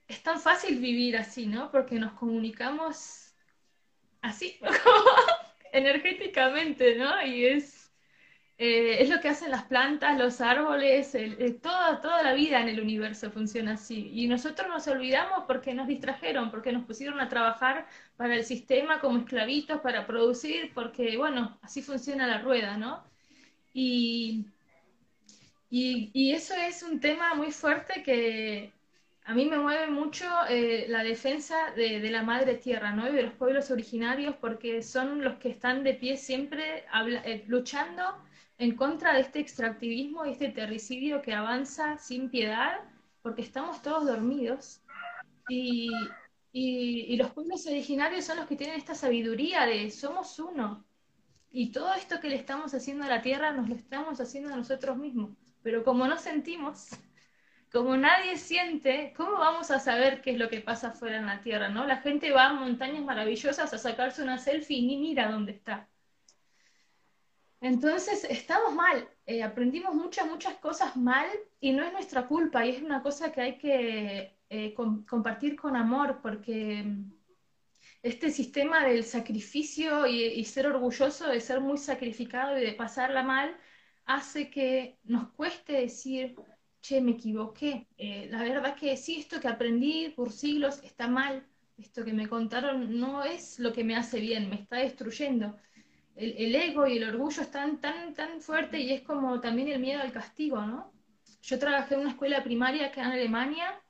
es 0.09 0.22
tan 0.22 0.40
fácil 0.40 0.78
vivir 0.78 1.16
así, 1.16 1.47
¿no? 1.47 1.70
Porque 1.70 1.97
nos 1.97 2.12
comunicamos 2.12 3.34
así, 4.20 4.59
energéticamente, 5.72 6.97
¿no? 6.97 7.24
Y 7.26 7.47
es, 7.47 7.82
Eh, 8.65 9.03
es 9.03 9.11
lo 9.11 9.21
que 9.21 9.29
hacen 9.29 9.51
las 9.51 9.65
plantas, 9.65 10.17
los 10.17 10.41
árboles, 10.41 11.17
toda, 11.61 12.01
toda 12.01 12.23
la 12.23 12.33
vida 12.33 12.61
en 12.61 12.69
el 12.69 12.81
universo 12.81 13.29
funciona 13.33 13.73
así. 13.73 14.09
Y 14.15 14.29
nosotros 14.29 14.69
nos 14.69 14.87
olvidamos 14.87 15.47
porque 15.49 15.75
nos 15.75 15.89
distrajeron, 15.89 16.49
porque 16.53 16.71
nos 16.71 16.85
pusieron 16.85 17.19
a 17.19 17.29
trabajar 17.29 17.89
para 18.17 18.37
el 18.37 18.45
sistema 18.45 19.01
como 19.01 19.19
esclavitos, 19.19 19.81
para 19.81 20.07
producir, 20.07 20.71
porque, 20.75 21.17
bueno, 21.17 21.59
así 21.63 21.83
funciona 21.83 22.29
la 22.29 22.39
rueda, 22.39 22.77
¿no? 22.77 23.03
Y, 23.75 24.47
y, 25.69 26.33
eso 26.33 26.55
es 26.55 26.85
un 26.85 27.01
tema 27.01 27.35
muy 27.35 27.51
fuerte 27.51 28.05
que 28.05 28.73
a 29.25 29.35
mí 29.35 29.47
me 29.47 29.59
mueve 29.59 29.89
mucho 29.89 30.25
eh, 30.49 30.87
la 30.89 31.03
defensa 31.03 31.73
de, 31.75 31.99
la 32.11 32.23
madre 32.23 32.55
tierra, 32.55 32.93
¿no? 32.93 33.09
Y 33.09 33.13
de 33.13 33.25
los 33.25 33.33
pueblos 33.35 33.73
originarios, 33.73 34.37
porque 34.37 34.83
son 34.83 35.25
los 35.25 35.35
que 35.39 35.51
están 35.51 35.83
de 35.83 35.95
pie 35.95 36.17
siempre 36.17 36.85
eh, 37.25 37.45
luchando 37.49 38.05
en 38.63 38.77
contra 38.77 39.13
de 39.13 39.23
este 39.23 39.41
extractivismo 39.41 40.25
y 40.25 40.31
este 40.31 40.49
terricidio 40.49 41.21
que 41.21 41.35
avanza 41.35 41.99
sin 41.99 42.31
piedad, 42.31 42.79
porque 43.21 43.43
estamos 43.43 43.83
todos 43.83 44.07
dormidos. 44.07 44.81
Y, 45.49 45.91
los 47.17 47.33
pueblos 47.33 47.67
originarios 47.67 48.25
son 48.25 48.37
los 48.37 48.47
que 48.47 48.55
tienen 48.55 48.77
esta 48.77 48.95
sabiduría 48.95 49.67
de 49.67 49.91
somos 49.91 50.39
uno. 50.39 50.85
Y 51.51 51.73
todo 51.73 51.93
esto 51.95 52.21
que 52.21 52.29
le 52.29 52.37
estamos 52.37 52.73
haciendo 52.73 53.05
a 53.05 53.09
la 53.09 53.21
tierra 53.21 53.53
nos 53.53 53.69
lo 53.69 53.75
estamos 53.75 54.21
haciendo 54.21 54.55
a 54.55 54.57
nosotros 54.57 54.97
mismos. 54.97 55.33
Pero 55.65 55.83
como 55.83 56.07
no 56.07 56.17
sentimos, 56.17 56.91
como 57.73 57.97
nadie 57.97 58.37
siente, 58.37 59.13
¿cómo 59.17 59.39
vamos 59.39 59.73
a 59.73 59.81
saber 59.81 60.23
qué 60.23 60.33
es 60.33 60.39
lo 60.39 60.49
que 60.49 60.61
pasa 60.61 60.89
afuera 60.91 61.17
en 61.17 61.27
la 61.27 61.41
Tierra? 61.41 61.69
¿no? 61.69 61.85
La 61.85 61.97
gente 61.97 62.31
va 62.31 62.51
a 62.51 62.53
montañas 62.53 63.05
maravillosas 63.05 63.75
a 63.75 63.79
sacarse 63.79 64.23
una 64.23 64.39
selfie 64.39 64.79
y 64.79 64.87
ni 64.87 64.99
mira 64.99 65.33
dónde 65.33 65.51
está. 65.53 65.89
Entonces, 67.63 68.25
estamos 68.25 68.75
mal, 68.75 69.09
eh, 69.25 69.41
aprendimos 69.45 69.95
muchas, 69.95 70.27
muchas 70.27 70.57
cosas 70.57 70.97
mal 70.97 71.29
y 71.61 71.71
no 71.71 71.85
es 71.85 71.93
nuestra 71.93 72.27
culpa 72.27 72.67
y 72.67 72.71
es 72.71 72.83
una 72.83 73.03
cosa 73.05 73.31
que 73.31 73.41
hay 73.41 73.57
que 73.57 74.37
eh, 74.51 74.75
compartir 74.75 75.55
con 75.55 75.77
amor 75.77 76.19
porque 76.21 76.83
mm, 76.83 77.13
este 78.03 78.31
sistema 78.33 78.85
del 78.85 79.05
sacrificio 79.05 80.09
y, 80.09 80.45
ser 80.45 80.67
orgulloso 80.67 81.29
de 81.29 81.41
ser 81.41 81.61
muy 81.61 81.79
sacrificado 81.79 82.59
y 82.59 82.63
de 82.63 82.73
pasarla 82.73 83.23
mal 83.23 83.57
hace 84.07 84.51
que 84.51 84.99
nos 85.05 85.29
cueste 85.31 85.75
decir, 85.75 86.35
che, 86.81 87.01
me 87.01 87.13
equivoqué. 87.13 87.87
Eh, 87.97 88.27
la 88.29 88.43
verdad 88.43 88.75
que 88.75 88.97
sí, 88.97 89.21
esto 89.21 89.39
que 89.41 89.47
aprendí 89.47 90.09
por 90.17 90.33
siglos 90.33 90.83
está 90.83 91.07
mal. 91.07 91.47
Esto 91.79 92.05
que 92.05 92.13
me 92.13 92.29
contaron 92.29 92.99
no 92.99 93.23
es 93.23 93.61
lo 93.61 93.73
que 93.73 93.85
me 93.85 93.95
hace 93.95 94.19
bien, 94.19 94.51
me 94.51 94.57
está 94.57 94.79
destruyendo. 94.79 95.57
El, 96.15 96.55
ego 96.55 96.87
y 96.87 96.99
el 96.99 97.09
orgullo 97.09 97.43
están 97.43 97.81
tan, 97.81 98.15
tan 98.15 98.41
fuerte 98.41 98.79
y 98.79 98.93
es 98.93 99.03
como 99.03 99.41
también 99.41 99.69
el 99.69 99.81
miedo 99.81 100.03
al 100.03 100.13
castigo, 100.13 100.61
¿no? 100.63 100.93
Yo 101.43 101.59
trabajé 101.59 101.95
en 101.95 102.01
una 102.01 102.11
escuela 102.11 102.45
primaria 102.45 102.93
que 102.93 103.01
en 103.01 103.07
Alemania 103.07 103.81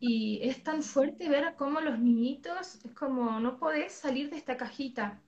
y 0.00 0.40
es 0.42 0.62
tan 0.62 0.82
fuerte 0.82 1.28
ver 1.28 1.54
cómo 1.56 1.80
los 1.80 1.98
niñitos, 1.98 2.84
es 2.84 2.92
como 2.92 3.40
no 3.40 3.56
podés 3.58 3.92
salir 3.92 4.30
de 4.30 4.36
esta 4.36 4.56
cajita. 4.56 5.20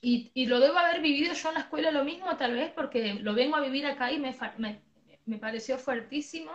Y, 0.00 0.30
y, 0.32 0.46
lo 0.46 0.60
debo 0.60 0.78
haber 0.78 1.02
vivido 1.02 1.34
yo 1.34 1.48
en 1.48 1.54
la 1.54 1.60
escuela 1.60 1.90
lo 1.90 2.04
mismo, 2.04 2.36
tal 2.36 2.54
vez, 2.54 2.70
porque 2.70 3.14
lo 3.14 3.34
vengo 3.34 3.56
a 3.56 3.60
vivir 3.60 3.84
acá 3.84 4.12
y 4.12 4.18
me, 4.18 4.34
me, 4.58 4.80
me 5.26 5.38
pareció 5.38 5.76
fuertísimo. 5.76 6.52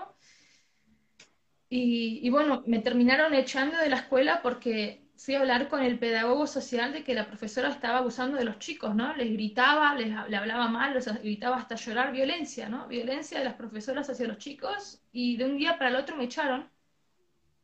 Y, 1.75 2.29
bueno, 2.29 2.63
me 2.67 2.79
terminaron 2.79 3.33
echando 3.33 3.77
de 3.79 3.89
la 3.89 3.95
escuela 3.95 4.41
porque 4.43 5.02
fui 5.23 5.35
a 5.35 5.39
hablar 5.39 5.69
con 5.69 5.81
el 5.81 5.97
pedagogo 5.99 6.45
social 6.47 6.91
de 6.91 7.05
que 7.05 7.13
la 7.13 7.25
profesora 7.25 7.69
estaba 7.69 7.99
abusando 7.99 8.37
de 8.37 8.43
los 8.43 8.59
chicos, 8.59 8.93
¿no? 8.93 9.15
Les 9.15 9.31
gritaba, 9.31 9.95
les, 9.95 10.09
le 10.27 10.35
hablaba 10.35 10.67
mal, 10.67 10.93
les 10.93 11.05
gritaba 11.21 11.55
hasta 11.55 11.75
llorar 11.75 12.11
violencia, 12.11 12.67
¿no? 12.67 12.87
Violencia 12.89 13.39
de 13.39 13.45
las 13.45 13.53
profesoras 13.53 14.09
hacia 14.09 14.27
los 14.27 14.37
chicos 14.37 15.01
y 15.13 15.37
de 15.37 15.45
un 15.45 15.57
día 15.57 15.77
para 15.77 15.91
el 15.91 15.95
otro 15.95 16.17
me 16.17 16.25
echaron. 16.25 16.69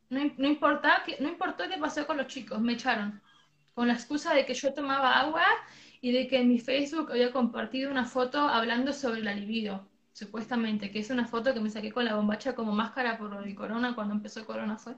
No, 0.08 0.20
no, 0.38 0.48
importa, 0.48 1.04
no 1.20 1.28
importó 1.28 1.68
qué 1.68 1.76
pasó 1.76 2.06
con 2.06 2.16
los 2.16 2.28
chicos, 2.28 2.58
me 2.62 2.72
echaron. 2.72 3.20
Con 3.74 3.88
la 3.88 3.94
excusa 3.94 4.32
de 4.32 4.46
que 4.46 4.54
yo 4.54 4.72
tomaba 4.72 5.20
agua 5.20 5.44
y 6.00 6.12
de 6.12 6.28
que 6.28 6.38
en 6.40 6.48
mi 6.48 6.60
Facebook 6.60 7.10
había 7.10 7.30
compartido 7.30 7.90
una 7.90 8.06
foto 8.06 8.38
hablando 8.40 8.94
sobre 8.94 9.22
la 9.22 9.34
libido 9.34 9.86
supuestamente, 10.14 10.90
que 10.90 11.00
es 11.00 11.10
una 11.10 11.26
foto 11.26 11.52
que 11.52 11.60
me 11.60 11.68
saqué 11.68 11.92
con 11.92 12.06
la 12.06 12.14
bombacha 12.16 12.54
como 12.54 12.72
máscara 12.72 13.18
por 13.18 13.46
el 13.46 13.54
corona 13.54 13.94
cuando 13.94 14.14
empezó 14.14 14.46
corona 14.46 14.78
fue. 14.78 14.94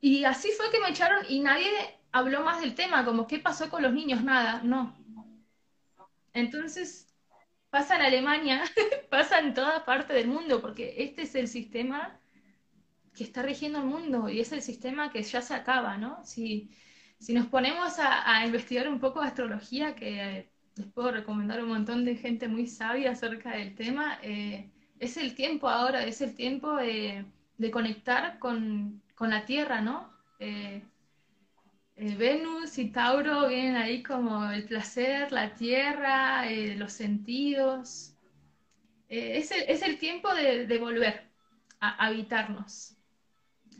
Y 0.00 0.24
así 0.24 0.50
fue 0.56 0.70
que 0.70 0.80
me 0.80 0.90
echaron 0.90 1.24
y 1.28 1.40
nadie 1.40 1.70
habló 2.12 2.42
más 2.42 2.60
del 2.60 2.74
tema, 2.74 3.04
como 3.04 3.26
qué 3.26 3.38
pasó 3.38 3.68
con 3.70 3.82
los 3.82 3.92
niños, 3.92 4.24
nada, 4.24 4.62
no. 4.62 4.96
Entonces, 6.32 7.14
pasa 7.70 7.96
en 7.96 8.02
Alemania, 8.02 8.62
pasa 9.10 9.38
en 9.38 9.54
toda 9.54 9.84
parte 9.84 10.12
del 10.12 10.28
mundo, 10.28 10.60
porque 10.60 10.94
este 10.98 11.22
es 11.22 11.34
el 11.34 11.48
sistema 11.48 12.18
que 13.14 13.24
está 13.24 13.42
rigiendo 13.42 13.80
el 13.80 13.86
mundo 13.86 14.28
y 14.28 14.40
es 14.40 14.52
el 14.52 14.62
sistema 14.62 15.10
que 15.10 15.22
ya 15.22 15.42
se 15.42 15.54
acaba, 15.54 15.96
¿no? 15.96 16.24
Si, 16.24 16.70
si 17.18 17.34
nos 17.34 17.46
ponemos 17.46 17.98
a, 17.98 18.44
investigar 18.46 18.88
un 18.88 19.00
poco 19.00 19.20
de 19.20 19.28
astrología, 19.28 19.94
que 19.94 20.50
les 20.76 20.86
puedo 20.88 21.12
recomendar 21.12 21.62
un 21.62 21.68
montón 21.68 22.04
de 22.04 22.16
gente 22.16 22.48
muy 22.48 22.66
sabia 22.66 23.10
acerca 23.12 23.52
del 23.52 23.74
tema. 23.74 24.18
Eh, 24.22 24.70
es 24.98 25.16
el 25.16 25.34
tiempo 25.34 25.68
ahora, 25.68 26.04
es 26.04 26.20
el 26.20 26.34
tiempo 26.34 26.76
de, 26.76 27.26
conectar 27.72 28.38
con, 28.38 29.02
la 29.28 29.44
Tierra, 29.44 29.80
¿no? 29.82 30.10
Eh, 30.38 30.82
eh, 31.96 32.14
Venus 32.16 32.78
y 32.78 32.90
Tauro 32.90 33.48
vienen 33.48 33.76
ahí 33.76 34.02
como 34.02 34.50
el 34.50 34.64
placer, 34.64 35.30
la 35.32 35.52
Tierra, 35.54 36.44
los 36.76 36.92
sentidos. 36.92 38.14
Es 39.08 39.50
el, 39.50 39.64
es, 39.68 39.82
el, 39.82 39.98
tiempo 39.98 40.32
de, 40.32 40.66
de 40.66 40.78
volver 40.78 41.28
a 41.80 42.06
habitarnos. 42.06 42.96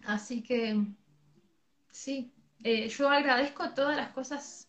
Así 0.05 0.43
que, 0.43 0.85
sí, 1.91 2.33
yo 2.99 3.09
agradezco 3.09 3.71
todas 3.71 3.97
las 3.97 4.11
cosas 4.11 4.69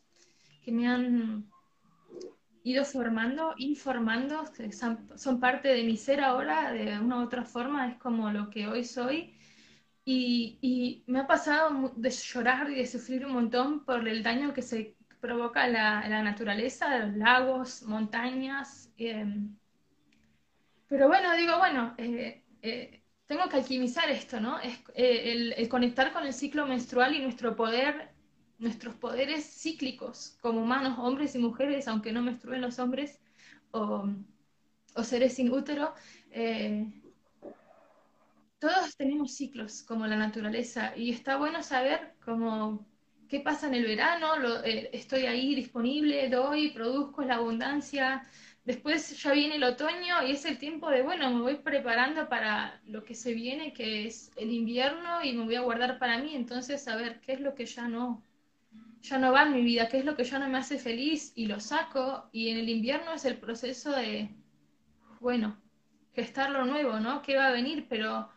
que 0.64 0.72
me 0.72 0.88
han 0.88 1.52
ido 2.64 2.86
formando, 2.86 3.54
informando, 3.58 4.44
son, 5.16 5.40
parte 5.40 5.70
de 5.70 5.84
mi 5.84 5.98
ser 5.98 6.22
ahora, 6.22 6.72
de 6.72 7.00
una 7.00 7.18
u 7.18 7.24
otra 7.24 7.44
forma, 7.44 7.88
es 7.88 7.98
como 7.98 8.30
lo 8.32 8.50
que 8.50 8.68
hoy 8.68 8.84
soy. 8.84 9.34
Y, 10.04 11.04
me 11.08 11.20
ha 11.20 11.28
pasado 11.28 11.94
de 11.96 12.10
llorar 12.10 12.70
y 12.72 12.76
de 12.76 12.88
sufrir 12.88 13.26
un 13.26 13.34
montón 13.34 13.86
por 13.86 14.08
el 14.08 14.24
daño 14.24 14.54
que 14.54 14.62
se 14.62 14.96
provoca 15.20 15.68
la, 15.68 16.08
la 16.10 16.24
naturaleza, 16.24 16.98
los 17.00 17.16
lagos, 17.16 17.84
montañas. 17.84 18.92
Em, 18.98 19.56
pero 20.88 21.08
bueno, 21.08 21.34
digo, 21.38 21.58
bueno, 21.58 21.94
eh, 21.98 22.44
eh, 22.62 23.02
tengo 23.26 23.48
que 23.48 23.56
alquimizar 23.56 24.10
esto, 24.10 24.42
¿no? 24.42 24.60
Es, 24.60 24.78
eh, 24.94 25.54
el, 25.56 25.70
conectar 25.70 26.12
con 26.12 26.26
el 26.26 26.34
ciclo 26.34 26.66
menstrual 26.68 27.16
y 27.16 27.22
nuestro 27.22 27.56
poder 27.56 28.10
nuestros 28.60 28.94
poderes 28.96 29.46
cíclicos 29.46 30.38
como 30.42 30.62
humanos, 30.62 31.00
hombres 31.00 31.34
y 31.34 31.40
mujeres, 31.40 31.88
aunque 31.88 32.12
no 32.12 32.22
menstruen 32.22 32.62
los 32.62 32.78
hombres 32.78 33.20
o, 33.72 34.06
seres 35.02 35.34
sin 35.34 35.52
útero, 35.52 35.96
todos 38.62 38.96
tenemos 38.96 39.34
ciclos 39.34 39.82
como 39.82 40.06
la 40.06 40.16
naturaleza 40.16 40.94
y 40.96 41.10
está 41.10 41.38
bueno 41.38 41.64
saber 41.64 42.14
cómo, 42.24 42.86
qué 43.28 43.40
pasa 43.40 43.66
en 43.66 43.74
el 43.74 43.86
verano, 43.86 44.36
eh, 44.64 44.92
estoy 44.94 45.26
ahí 45.26 45.56
disponible, 45.56 46.30
doy, 46.30 46.70
produzco 46.70 47.24
la 47.24 47.38
abundancia, 47.38 48.22
después 48.64 49.20
ya 49.20 49.32
viene 49.32 49.56
el 49.56 49.64
otoño 49.64 50.22
y 50.28 50.34
es 50.34 50.46
el 50.46 50.60
tiempo 50.60 50.92
de, 50.92 51.02
bueno, 51.02 51.32
me 51.32 51.42
voy 51.42 51.56
preparando 51.56 52.30
para 52.30 52.80
lo 52.86 53.04
que 53.04 53.16
se 53.16 53.34
viene, 53.34 53.74
que 53.74 54.06
es 54.06 54.30
el 54.36 54.52
invierno 54.52 55.24
y 55.24 55.34
me 55.34 55.46
voy 55.46 55.56
a 55.56 55.62
guardar 55.62 55.98
para 55.98 56.20
mí, 56.20 56.36
entonces 56.36 56.84
saber 56.84 57.20
qué 57.22 57.34
es 57.34 57.42
lo 57.42 57.56
que 57.56 57.66
ya 57.66 57.88
no, 57.88 58.24
ya 59.02 59.18
no 59.18 59.32
va 59.32 59.42
en 59.42 59.54
mi 59.54 59.64
vida, 59.64 59.90
qué 59.90 59.98
es 59.98 60.06
lo 60.06 60.16
que 60.16 60.24
ya 60.24 60.38
no 60.38 60.48
me 60.48 60.60
hace 60.60 60.78
feliz 60.78 61.34
y 61.36 61.48
lo 61.48 61.60
saco. 61.60 62.30
Y 62.32 62.50
en 62.50 62.58
el 62.60 62.70
invierno 62.70 63.14
es 63.14 63.26
el 63.26 63.38
proceso 63.38 63.92
de, 63.92 64.30
bueno, 65.20 65.60
gestar 66.14 66.52
lo 66.52 66.64
nuevo, 66.66 67.00
¿no? 67.00 67.24
¿Qué 67.24 67.36
va 67.36 67.48
a 67.48 67.52
venir? 67.52 67.88
Pero 67.90 68.30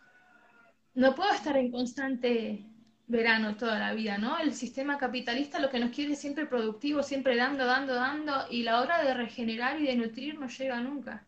no 0.95 1.15
puedo 1.15 1.33
estar 1.33 1.57
en 1.57 1.71
constante 1.71 2.65
verano 3.07 3.57
toda 3.57 3.79
la 3.79 3.93
vida, 3.93 4.17
¿no? 4.19 4.39
El 4.39 4.55
sistema 4.55 4.97
capitalista 4.99 5.59
lo 5.59 5.71
que 5.71 5.79
nos 5.79 5.91
quiere 5.91 6.13
es 6.13 6.21
siempre 6.21 6.47
productivo, 6.47 7.03
siempre 7.03 7.37
dando, 7.37 7.67
dando, 7.67 7.95
dando, 7.95 8.47
y 8.51 8.63
la 8.63 8.81
hora 8.81 9.03
de 9.03 9.15
regenerar 9.15 9.81
y 9.81 9.87
de 9.87 9.97
nutrir 9.97 10.39
no 10.39 10.49
llega 10.49 10.81
nunca. 10.81 11.27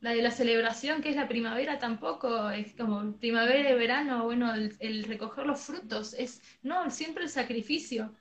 La 0.00 0.10
de 0.10 0.22
la 0.22 0.30
celebración, 0.30 1.02
que 1.02 1.10
es 1.10 1.16
la 1.16 1.28
primavera, 1.28 1.78
tampoco 1.78 2.50
es 2.50 2.74
como 2.74 3.16
primavera 3.16 3.70
y 3.70 3.74
verano, 3.74 4.24
bueno, 4.24 4.54
el, 4.54 4.76
el 4.78 5.04
recoger 5.04 5.46
los 5.46 5.60
frutos, 5.60 6.14
es, 6.14 6.42
no, 6.62 6.90
siempre 6.90 7.24
el 7.24 7.30
sacrificio. 7.30 8.14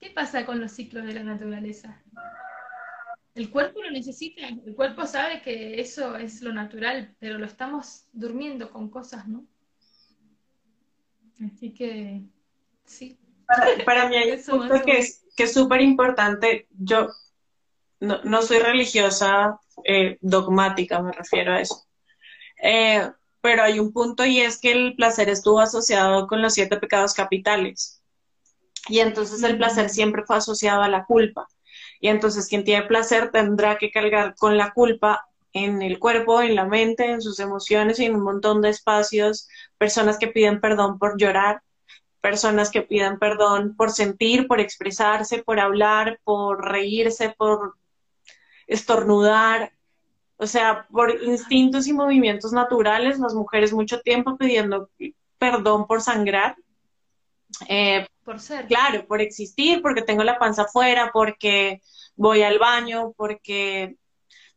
¿Qué 0.00 0.10
pasa 0.10 0.46
con 0.46 0.60
los 0.60 0.72
ciclos 0.72 1.04
de 1.04 1.14
la 1.14 1.24
naturaleza? 1.24 2.02
El 3.34 3.50
cuerpo 3.50 3.82
lo 3.82 3.90
necesita, 3.90 4.48
el 4.48 4.74
cuerpo 4.74 5.06
sabe 5.06 5.42
que 5.42 5.80
eso 5.80 6.16
es 6.16 6.42
lo 6.42 6.52
natural, 6.52 7.14
pero 7.20 7.38
lo 7.38 7.46
estamos 7.46 8.06
durmiendo 8.12 8.70
con 8.70 8.90
cosas, 8.90 9.28
¿no? 9.28 9.46
Así 11.44 11.72
que, 11.72 12.22
sí. 12.84 13.18
Para, 13.84 14.08
mí 14.08 14.16
hay 14.16 14.32
un 14.32 14.44
punto 14.44 14.82
que 14.84 14.98
es 14.98 15.24
que 15.36 15.46
súper 15.46 15.80
importante. 15.80 16.66
Yo 16.78 17.08
no, 18.00 18.42
soy 18.42 18.58
religiosa 18.58 19.58
eh, 19.84 20.18
dogmática, 20.20 21.00
me 21.00 21.12
refiero 21.12 21.52
a 21.52 21.60
eso. 21.60 21.86
Eh, 22.62 23.08
pero 23.40 23.62
hay 23.62 23.78
un 23.78 23.92
punto 23.92 24.24
y 24.26 24.40
es 24.40 24.60
que 24.60 24.72
el 24.72 24.96
placer 24.96 25.28
estuvo 25.28 25.60
asociado 25.60 26.26
con 26.26 26.42
los 26.42 26.54
siete 26.54 26.76
pecados 26.76 27.14
capitales. 27.14 28.02
Y 28.88 29.00
entonces 29.00 29.42
el 29.42 29.56
placer 29.56 29.90
siempre 29.90 30.24
fue 30.24 30.36
asociado 30.36 30.82
a 30.82 30.88
la 30.88 31.04
culpa. 31.04 31.46
Y 32.00 32.08
entonces 32.08 32.48
quien 32.48 32.64
tiene 32.64 32.86
placer 32.86 33.30
tendrá 33.30 33.78
que 33.78 33.90
cargar 33.90 34.34
con 34.36 34.56
la 34.56 34.72
culpa 34.72 35.27
en 35.52 35.82
el 35.82 35.98
cuerpo, 35.98 36.42
en 36.42 36.54
la 36.54 36.64
mente, 36.64 37.10
en 37.10 37.22
sus 37.22 37.40
emociones 37.40 37.98
y 37.98 38.04
en 38.04 38.14
un 38.14 38.22
montón 38.22 38.60
de 38.60 38.70
espacios. 38.70 39.48
Personas 39.78 40.18
que 40.18 40.28
piden 40.28 40.60
perdón 40.60 40.98
por 40.98 41.18
llorar, 41.18 41.62
personas 42.20 42.70
que 42.70 42.82
piden 42.82 43.18
perdón 43.18 43.74
por 43.76 43.90
sentir, 43.90 44.46
por 44.46 44.60
expresarse, 44.60 45.42
por 45.42 45.60
hablar, 45.60 46.20
por 46.24 46.64
reírse, 46.64 47.34
por 47.36 47.74
estornudar, 48.66 49.72
o 50.36 50.46
sea, 50.46 50.86
por 50.90 51.22
instintos 51.22 51.86
y 51.88 51.92
movimientos 51.92 52.52
naturales, 52.52 53.18
las 53.18 53.34
mujeres 53.34 53.72
mucho 53.72 54.00
tiempo 54.00 54.36
pidiendo 54.36 54.88
perdón 55.38 55.86
por 55.86 56.00
sangrar. 56.00 56.56
Eh, 57.68 58.06
por 58.24 58.38
ser. 58.38 58.66
Claro, 58.66 59.06
por 59.06 59.20
existir, 59.20 59.82
porque 59.82 60.02
tengo 60.02 60.22
la 60.22 60.38
panza 60.38 60.62
afuera, 60.62 61.10
porque 61.12 61.80
voy 62.14 62.42
al 62.42 62.58
baño, 62.58 63.12
porque 63.16 63.96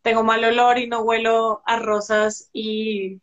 tengo 0.02 0.24
mal 0.24 0.44
olor 0.44 0.78
y 0.80 0.88
no 0.88 1.02
huelo 1.02 1.62
a 1.66 1.78
rosas 1.78 2.50
y, 2.54 3.22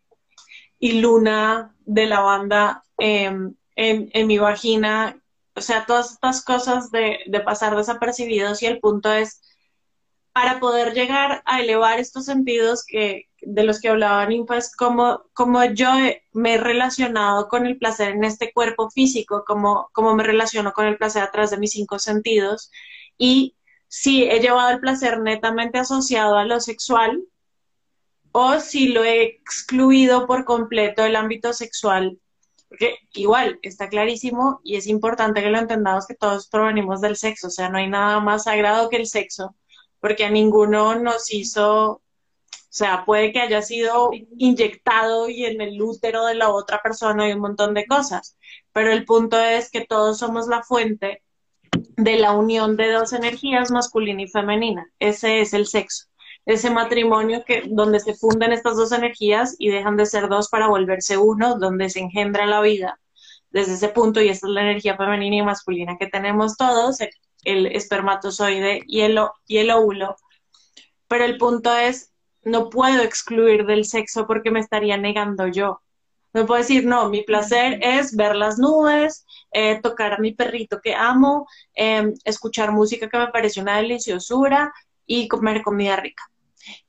luna 0.80 1.74
de 1.84 2.06
lavanda 2.06 2.84
em, 2.98 3.54
en, 3.76 4.10
en, 4.12 4.26
mi 4.26 4.38
vagina. 4.38 5.20
O 5.54 5.60
sea, 5.60 5.86
todas 5.86 6.12
estas 6.12 6.44
cosas 6.44 6.90
de, 6.90 7.18
de 7.26 7.40
pasar 7.40 7.76
desapercibidos 7.76 8.62
y 8.62 8.66
el 8.66 8.78
punto 8.80 9.12
es 9.12 9.42
para 10.32 10.60
poder 10.60 10.94
llegar 10.94 11.42
a 11.46 11.60
elevar 11.60 11.98
estos 11.98 12.26
sentidos 12.26 12.84
que, 12.86 13.28
de 13.40 13.64
los 13.64 13.80
que 13.80 13.88
hablaba 13.88 14.24
Ninfa, 14.24 14.56
es 14.56 14.74
como, 14.76 15.24
como 15.32 15.64
yo 15.64 15.90
me 16.32 16.54
he 16.54 16.58
relacionado 16.58 17.48
con 17.48 17.66
el 17.66 17.76
placer 17.76 18.10
en 18.10 18.22
este 18.22 18.52
cuerpo 18.52 18.88
físico, 18.88 19.42
como, 19.44 19.90
como 19.92 20.14
me 20.14 20.22
relaciono 20.22 20.72
con 20.72 20.86
el 20.86 20.96
placer 20.96 21.24
a 21.24 21.32
través 21.32 21.50
de 21.50 21.58
mis 21.58 21.72
cinco 21.72 21.98
sentidos. 21.98 22.70
Y 23.16 23.56
si 23.88 24.24
he 24.24 24.40
llevado 24.40 24.70
el 24.70 24.80
placer 24.80 25.20
netamente 25.20 25.78
asociado 25.78 26.36
a 26.36 26.44
lo 26.44 26.60
sexual 26.60 27.24
o 28.32 28.60
si 28.60 28.88
lo 28.88 29.04
he 29.04 29.22
excluido 29.22 30.26
por 30.26 30.44
completo 30.44 31.02
del 31.02 31.16
ámbito 31.16 31.52
sexual. 31.52 32.18
Porque 32.68 32.96
igual 33.14 33.58
está 33.62 33.88
clarísimo 33.88 34.60
y 34.62 34.76
es 34.76 34.86
importante 34.86 35.42
que 35.42 35.50
lo 35.50 35.58
entendamos 35.58 36.06
que 36.06 36.14
todos 36.14 36.48
provenimos 36.48 37.00
del 37.00 37.16
sexo, 37.16 37.46
o 37.48 37.50
sea, 37.50 37.70
no 37.70 37.78
hay 37.78 37.88
nada 37.88 38.20
más 38.20 38.44
sagrado 38.44 38.90
que 38.90 38.96
el 38.96 39.06
sexo 39.06 39.56
porque 40.00 40.24
a 40.24 40.30
ninguno 40.30 40.98
nos 40.98 41.32
hizo, 41.32 41.90
o 41.92 42.02
sea, 42.68 43.04
puede 43.04 43.32
que 43.32 43.40
haya 43.40 43.62
sido 43.62 44.10
inyectado 44.36 45.28
y 45.28 45.44
en 45.44 45.60
el 45.60 45.80
útero 45.80 46.24
de 46.26 46.34
la 46.34 46.50
otra 46.50 46.80
persona 46.82 47.24
hay 47.24 47.32
un 47.32 47.40
montón 47.40 47.74
de 47.74 47.86
cosas, 47.86 48.36
pero 48.72 48.92
el 48.92 49.04
punto 49.04 49.38
es 49.40 49.70
que 49.70 49.84
todos 49.86 50.18
somos 50.18 50.46
la 50.48 50.62
fuente 50.62 51.22
de 51.98 52.16
la 52.16 52.30
unión 52.32 52.76
de 52.76 52.92
dos 52.92 53.12
energías, 53.12 53.72
masculina 53.72 54.22
y 54.22 54.28
femenina. 54.28 54.86
Ese 55.00 55.40
es 55.40 55.52
el 55.52 55.66
sexo. 55.66 56.04
Ese 56.46 56.70
matrimonio 56.70 57.42
que, 57.44 57.64
donde 57.66 57.98
se 57.98 58.14
funden 58.14 58.52
estas 58.52 58.76
dos 58.76 58.92
energías 58.92 59.56
y 59.58 59.68
dejan 59.70 59.96
de 59.96 60.06
ser 60.06 60.28
dos 60.28 60.48
para 60.48 60.68
volverse 60.68 61.18
uno, 61.18 61.58
donde 61.58 61.90
se 61.90 61.98
engendra 61.98 62.46
la 62.46 62.60
vida. 62.60 63.00
Desde 63.50 63.74
ese 63.74 63.88
punto, 63.88 64.22
y 64.22 64.28
esta 64.28 64.46
es 64.46 64.52
la 64.52 64.62
energía 64.62 64.96
femenina 64.96 65.36
y 65.36 65.42
masculina 65.42 65.96
que 65.98 66.06
tenemos 66.06 66.56
todos, 66.56 66.98
el 67.42 67.66
espermatozoide 67.66 68.82
y 68.86 69.00
el, 69.00 69.18
y 69.48 69.58
el 69.58 69.70
óvulo. 69.72 70.14
Pero 71.08 71.24
el 71.24 71.36
punto 71.36 71.76
es, 71.76 72.12
no 72.44 72.70
puedo 72.70 73.02
excluir 73.02 73.66
del 73.66 73.84
sexo 73.84 74.28
porque 74.28 74.52
me 74.52 74.60
estaría 74.60 74.96
negando 74.96 75.48
yo. 75.48 75.80
No 76.32 76.46
puedo 76.46 76.60
decir, 76.60 76.86
no, 76.86 77.08
mi 77.08 77.22
placer 77.22 77.80
es 77.82 78.14
ver 78.14 78.36
las 78.36 78.58
nubes, 78.58 79.26
eh, 79.60 79.80
tocar 79.82 80.12
a 80.12 80.18
mi 80.18 80.32
perrito 80.34 80.80
que 80.80 80.94
amo, 80.94 81.48
em, 81.74 82.14
escuchar 82.24 82.70
música 82.70 83.08
que 83.08 83.18
me 83.18 83.28
parece 83.28 83.60
una 83.60 83.78
deliciosura 83.78 84.72
y 85.04 85.26
comer 85.26 85.62
comida 85.62 85.96
rica. 85.96 86.22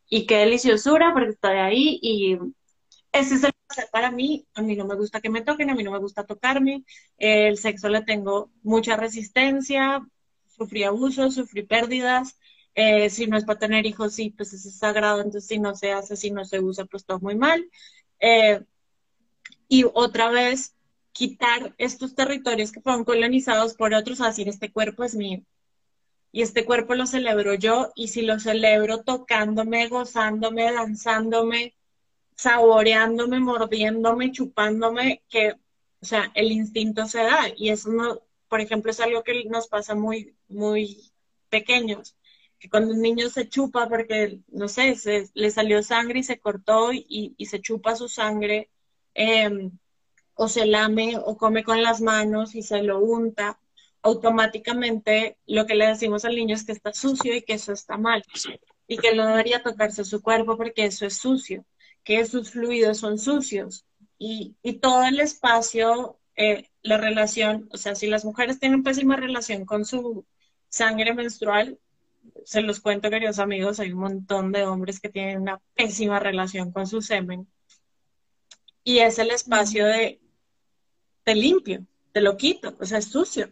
Y 0.08 0.28
qué 0.28 0.38
deliciosura 0.38 1.12
porque 1.14 1.32
estoy 1.32 1.58
ahí 1.58 2.00
y 2.02 2.38
ese 3.12 3.36
es 3.36 3.44
el 3.44 3.54
placer 3.66 3.90
para 3.92 4.12
mí. 4.12 4.46
A 4.54 4.62
mí 4.62 4.76
no 4.76 4.86
me 4.86 4.96
gusta 4.96 5.20
que 5.20 5.32
me 5.32 5.42
toquen, 5.42 5.72
a 5.72 5.76
mí 5.76 5.84
no 5.84 5.92
me 5.92 6.00
gusta 6.00 6.26
tocarme. 6.26 6.84
el 7.18 7.58
sexo 7.58 7.90
le 7.90 8.04
tengo 8.04 8.52
mucha 8.62 8.96
resistencia, 8.96 10.06
sufrí 10.48 10.84
abusos, 10.84 11.36
sufrí 11.36 11.64
pérdidas. 11.64 12.38
Eh, 12.76 13.10
si 13.10 13.26
no 13.28 13.38
es 13.38 13.46
para 13.46 13.60
tener 13.60 13.86
hijos, 13.88 14.14
sí, 14.14 14.30
pues 14.30 14.54
es 14.54 14.78
sagrado, 14.78 15.22
entonces 15.22 15.48
si 15.48 15.60
no 15.60 15.76
se 15.76 15.92
hace, 15.92 16.16
si 16.16 16.30
no 16.32 16.46
se 16.46 16.60
usa, 16.60 16.86
pues 16.86 17.06
todo 17.06 17.20
muy 17.20 17.36
mal. 17.36 17.68
Eh, 18.20 18.62
y 19.68 19.86
otra 19.94 20.30
vez, 20.30 20.76
quitar 21.20 21.76
estos 21.78 22.16
territorios 22.16 22.72
que 22.72 22.80
fueron 22.80 23.04
colonizados 23.04 23.74
por 23.74 23.94
otros, 23.94 24.20
decir, 24.20 24.48
este 24.48 24.72
cuerpo 24.72 25.04
es 25.04 25.16
mío. 25.16 25.44
Y 26.32 26.44
este 26.44 26.64
cuerpo 26.64 26.96
lo 26.96 27.06
celebro 27.06 27.56
yo, 27.56 27.92
y 27.94 28.08
si 28.08 28.22
lo 28.22 28.40
celebro 28.40 29.04
tocándome, 29.04 29.90
gozándome, 29.90 30.72
danzándome, 30.72 31.76
saboreándome, 32.36 33.42
mordiéndome, 33.42 34.32
chupándome, 34.32 35.22
que, 35.28 35.56
o 36.02 36.06
sea, 36.06 36.32
el 36.36 36.54
instinto 36.54 37.06
se 37.06 37.20
da, 37.24 37.50
y 37.54 37.68
eso 37.70 37.90
no, 37.92 38.22
por 38.48 38.62
ejemplo, 38.62 38.92
es 38.92 39.02
algo 39.02 39.22
que 39.24 39.44
nos 39.44 39.68
pasa 39.68 39.96
muy, 39.96 40.38
muy 40.48 41.12
pequeños, 41.50 42.16
que 42.60 42.70
cuando 42.70 42.94
un 42.94 43.02
niño 43.02 43.30
se 43.30 43.50
chupa 43.50 43.90
porque, 43.90 44.40
no 44.48 44.70
sé, 44.70 44.96
se, 44.96 45.30
le 45.34 45.52
salió 45.52 45.84
sangre 45.84 46.20
y 46.20 46.24
se 46.24 46.40
cortó 46.40 46.94
y, 46.94 47.36
se 47.46 47.60
chupa 47.60 47.98
su 47.98 48.08
sangre, 48.08 48.70
em, 49.14 49.72
o 50.42 50.48
se 50.48 50.66
lame 50.66 51.18
o 51.18 51.36
come 51.36 51.66
con 51.66 51.84
las 51.84 52.00
manos 52.00 52.56
y 52.56 52.64
se 52.64 52.82
lo 52.82 53.00
unta, 53.00 53.60
automáticamente 54.02 55.38
lo 55.46 55.66
que 55.66 55.76
le 55.76 55.88
decimos 55.88 56.24
al 56.24 56.38
niño 56.38 56.56
es 56.56 56.64
que 56.64 56.72
está 56.72 56.94
sucio 56.94 57.36
y 57.36 57.42
que 57.42 57.56
eso 57.56 57.74
está 57.74 57.98
mal 57.98 58.24
y 58.88 58.98
que 58.98 59.14
no 59.14 59.28
debería 59.28 59.62
tocarse 59.62 60.06
su 60.06 60.22
cuerpo 60.22 60.56
porque 60.56 60.86
eso 60.86 61.06
es 61.06 61.18
sucio, 61.18 61.66
que 62.06 62.26
sus 62.26 62.52
fluidos 62.52 63.00
son 63.00 63.20
sucios 63.20 63.86
y, 64.18 64.56
y 64.64 64.80
todo 64.80 65.04
el 65.04 65.20
espacio 65.20 66.18
eh, 66.38 66.70
la 66.84 66.96
relación, 66.96 67.68
o 67.74 67.78
sea, 67.78 67.96
si 67.96 68.08
las 68.08 68.24
mujeres 68.24 68.60
tienen 68.62 68.82
pésima 68.82 69.18
relación 69.18 69.66
con 69.66 69.84
su 69.84 70.26
sangre 70.70 71.14
menstrual, 71.14 71.78
se 72.46 72.62
los 72.62 72.80
cuento, 72.80 73.10
queridos 73.10 73.40
amigos, 73.40 73.82
hay 73.82 73.92
un 73.92 74.00
montón 74.00 74.54
de 74.54 74.66
hombres 74.66 75.02
que 75.02 75.10
tienen 75.10 75.42
una 75.42 75.60
pésima 75.76 76.18
relación 76.18 76.72
con 76.72 76.88
su 76.88 77.02
semen. 77.02 77.46
Y 78.86 79.00
es 79.00 79.20
el 79.20 79.32
espacio 79.32 79.86
de, 79.86 80.22
te 81.30 81.36
limpio, 81.36 81.86
te 82.12 82.22
lo 82.22 82.38
quito, 82.38 82.76
o 82.80 82.86
sea, 82.88 82.98
es 82.98 83.06
sucio. 83.06 83.52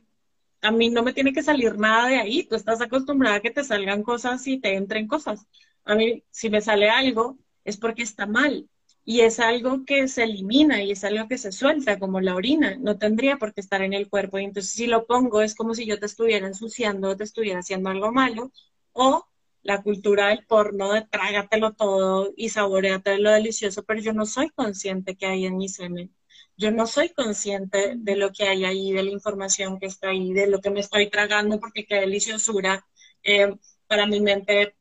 A 0.61 0.71
mí 0.71 0.89
no 0.89 1.03
me 1.03 1.13
tiene 1.13 1.31
que 1.31 1.43
salir 1.43 1.77
nada 1.77 2.07
de 2.09 2.15
ahí, 2.15 2.43
tú 2.43 2.55
estás 2.55 2.81
acostumbrada 2.81 3.35
a 3.35 3.39
que 3.39 3.51
te 3.51 3.63
salgan 3.63 4.01
cosas 4.01 4.47
y 4.47 4.59
te 4.59 4.73
entren 4.73 5.07
cosas. 5.07 5.45
A 5.85 5.93
mí, 5.93 6.23
si 6.31 6.49
me 6.49 6.59
sale 6.59 6.89
algo, 6.89 7.37
es 7.63 7.77
porque 7.77 8.01
está 8.01 8.25
mal 8.25 8.67
y 9.05 9.19
es 9.21 9.39
algo 9.39 9.85
que 9.85 10.07
se 10.07 10.23
elimina 10.23 10.81
y 10.81 10.91
es 10.91 11.03
algo 11.03 11.27
que 11.27 11.37
se 11.37 11.51
suelta, 11.51 11.99
como 11.99 12.19
la 12.19 12.33
orina, 12.33 12.77
no 12.79 12.97
tendría 12.97 13.37
por 13.37 13.53
qué 13.53 13.61
estar 13.61 13.83
en 13.83 13.93
el 13.93 14.09
cuerpo. 14.09 14.39
Y 14.39 14.45
entonces 14.45 14.71
si 14.71 14.87
lo 14.87 15.05
pongo 15.05 15.43
es 15.43 15.53
como 15.53 15.75
si 15.75 15.85
yo 15.85 15.99
te 15.99 16.07
estuviera 16.07 16.47
ensuciando 16.47 17.09
o 17.09 17.15
te 17.15 17.25
estuviera 17.25 17.59
haciendo 17.59 17.91
algo 17.91 18.11
malo, 18.11 18.51
o 18.93 19.27
la 19.61 19.83
cultura 19.83 20.29
del 20.29 20.47
porno 20.47 20.93
de 20.93 21.03
trágatelo 21.03 21.73
todo 21.73 22.33
y 22.35 22.49
saboreate 22.49 23.19
lo 23.19 23.29
delicioso, 23.29 23.83
pero 23.83 24.01
yo 24.01 24.13
no 24.13 24.25
soy 24.25 24.49
consciente 24.49 25.15
que 25.15 25.27
hay 25.27 25.45
en 25.45 25.57
mi 25.57 25.69
semen. 25.69 26.16
Yo 26.57 26.71
no 26.71 26.87
soy 26.87 27.09
consciente 27.09 27.93
de 27.95 28.15
lo 28.15 28.31
que 28.31 28.47
hay 28.47 28.65
ahí, 28.65 28.91
de 28.91 29.03
la 29.03 29.11
información 29.11 29.79
que 29.79 29.85
está 29.85 30.09
ahí, 30.09 30.33
de 30.33 30.47
lo 30.47 30.59
que 30.59 30.71
me 30.71 30.79
estoy 30.79 31.09
tragando, 31.09 31.59
porque 31.59 31.85
qué 31.85 31.95
deliciosura 31.95 32.85
eh, 33.23 33.55
para 33.87 34.07
mi 34.07 34.19
mente 34.19 34.75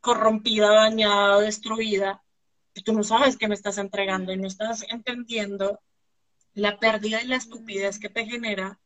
corrompida, 0.00 0.72
dañada, 0.72 1.40
destruida 1.40 2.22
tú 2.82 2.92
no 2.92 3.02
sabes 3.02 3.36
qué 3.36 3.48
me 3.48 3.54
estás 3.54 3.78
entregando 3.78 4.32
y 4.32 4.36
no 4.36 4.46
estás 4.46 4.84
entendiendo 4.88 5.80
la 6.54 6.78
pérdida 6.78 7.22
y 7.22 7.26
la 7.26 7.36
estupidez 7.36 7.98
que 7.98 8.08
te 8.08 8.26
genera 8.26 8.78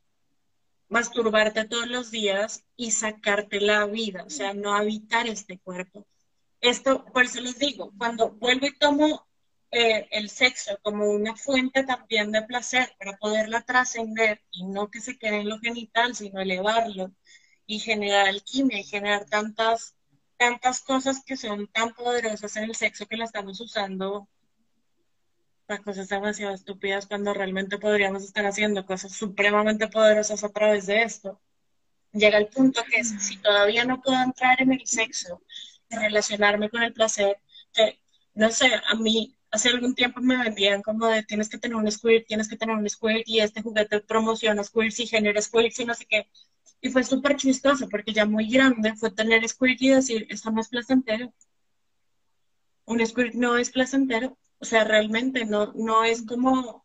masturbarte 0.88 1.66
todos 1.66 1.86
los 1.86 2.10
días 2.10 2.64
y 2.76 2.90
sacarte 2.90 3.60
la 3.60 3.86
vida, 3.86 4.24
o 4.24 4.30
sea, 4.30 4.54
no 4.54 4.74
habitar 4.74 5.28
este 5.28 5.58
cuerpo. 5.58 6.06
Esto, 6.60 7.04
por 7.06 7.24
eso 7.24 7.40
les 7.40 7.58
digo, 7.58 7.92
cuando 7.96 8.30
vuelvo 8.32 8.66
y 8.66 8.76
tomo 8.76 9.26
eh, 9.72 10.08
el 10.10 10.30
sexo 10.30 10.78
como 10.82 11.10
una 11.10 11.36
fuente 11.36 11.84
también 11.84 12.32
de 12.32 12.42
placer 12.42 12.92
para 12.98 13.16
poderla 13.18 13.62
trascender 13.62 14.42
y 14.50 14.64
no 14.64 14.90
que 14.90 15.00
se 15.00 15.18
quede 15.18 15.40
en 15.40 15.48
lo 15.48 15.60
genital, 15.60 16.16
sino 16.16 16.40
elevarlo 16.40 17.12
y 17.66 17.78
generar 17.78 18.28
alquimia 18.28 18.80
y 18.80 18.84
generar 18.84 19.26
tantas 19.26 19.94
tantas 20.40 20.80
cosas 20.80 21.22
que 21.24 21.36
son 21.36 21.68
tan 21.68 21.92
poderosas 21.94 22.56
en 22.56 22.64
el 22.64 22.74
sexo 22.74 23.06
que 23.06 23.18
la 23.18 23.26
estamos 23.26 23.60
usando 23.60 24.26
para 25.66 25.82
cosas 25.82 26.08
demasiado 26.08 26.54
estúpidas 26.54 27.06
cuando 27.06 27.34
realmente 27.34 27.78
podríamos 27.78 28.24
estar 28.24 28.46
haciendo 28.46 28.86
cosas 28.86 29.12
supremamente 29.12 29.86
poderosas 29.86 30.42
a 30.42 30.48
través 30.48 30.86
de 30.86 31.02
esto. 31.02 31.40
llega 32.12 32.38
el 32.38 32.48
punto 32.48 32.82
que 32.90 33.04
si 33.04 33.36
todavía 33.36 33.84
no 33.84 34.00
puedo 34.00 34.20
entrar 34.20 34.60
en 34.62 34.72
el 34.72 34.86
sexo, 34.86 35.42
relacionarme 35.90 36.70
con 36.70 36.82
el 36.82 36.92
placer, 36.92 37.38
que, 37.72 38.00
no 38.34 38.50
sé, 38.50 38.72
a 38.88 38.94
mí 38.94 39.36
hace 39.50 39.68
algún 39.68 39.94
tiempo 39.94 40.20
me 40.20 40.36
vendían 40.36 40.82
como 40.82 41.06
de 41.06 41.22
tienes 41.22 41.48
que 41.48 41.58
tener 41.58 41.76
un 41.76 41.90
squirt, 41.90 42.26
tienes 42.26 42.48
que 42.48 42.56
tener 42.56 42.76
un 42.76 42.88
squirt 42.88 43.22
y 43.26 43.40
este 43.40 43.62
juguete 43.62 44.00
promociona 44.00 44.62
squirts 44.64 45.00
y 45.00 45.06
genera 45.06 45.42
squirts 45.42 45.80
y 45.80 45.84
no 45.84 45.94
sé 45.94 46.06
qué. 46.06 46.28
Y 46.80 46.90
fue 46.90 47.04
súper 47.04 47.36
chistoso 47.36 47.88
porque 47.88 48.12
ya 48.12 48.24
muy 48.26 48.48
grande 48.48 48.94
fue 48.96 49.10
tener 49.10 49.46
squirt 49.48 49.80
y 49.82 49.90
decir, 49.90 50.26
esto 50.30 50.50
no 50.50 50.60
es 50.60 50.68
placentero. 50.68 51.32
Un 52.86 53.04
squirt 53.06 53.34
no 53.34 53.56
es 53.56 53.70
placentero. 53.70 54.38
O 54.58 54.64
sea, 54.64 54.84
realmente 54.84 55.44
no, 55.44 55.72
no 55.74 56.04
es 56.04 56.22
como 56.22 56.84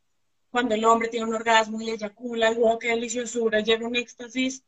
cuando 0.50 0.76
el 0.76 0.86
hombre 0.86 1.10
tiene 1.10 1.26
un 1.28 1.36
orgasmo 1.36 1.82
y 1.82 1.90
eyacula, 1.92 2.48
algo 2.48 2.80
que 2.80 2.90
deliciosura, 2.90 3.60
llega 3.62 3.88
un 3.88 3.96
éxtasis. 3.96 4.64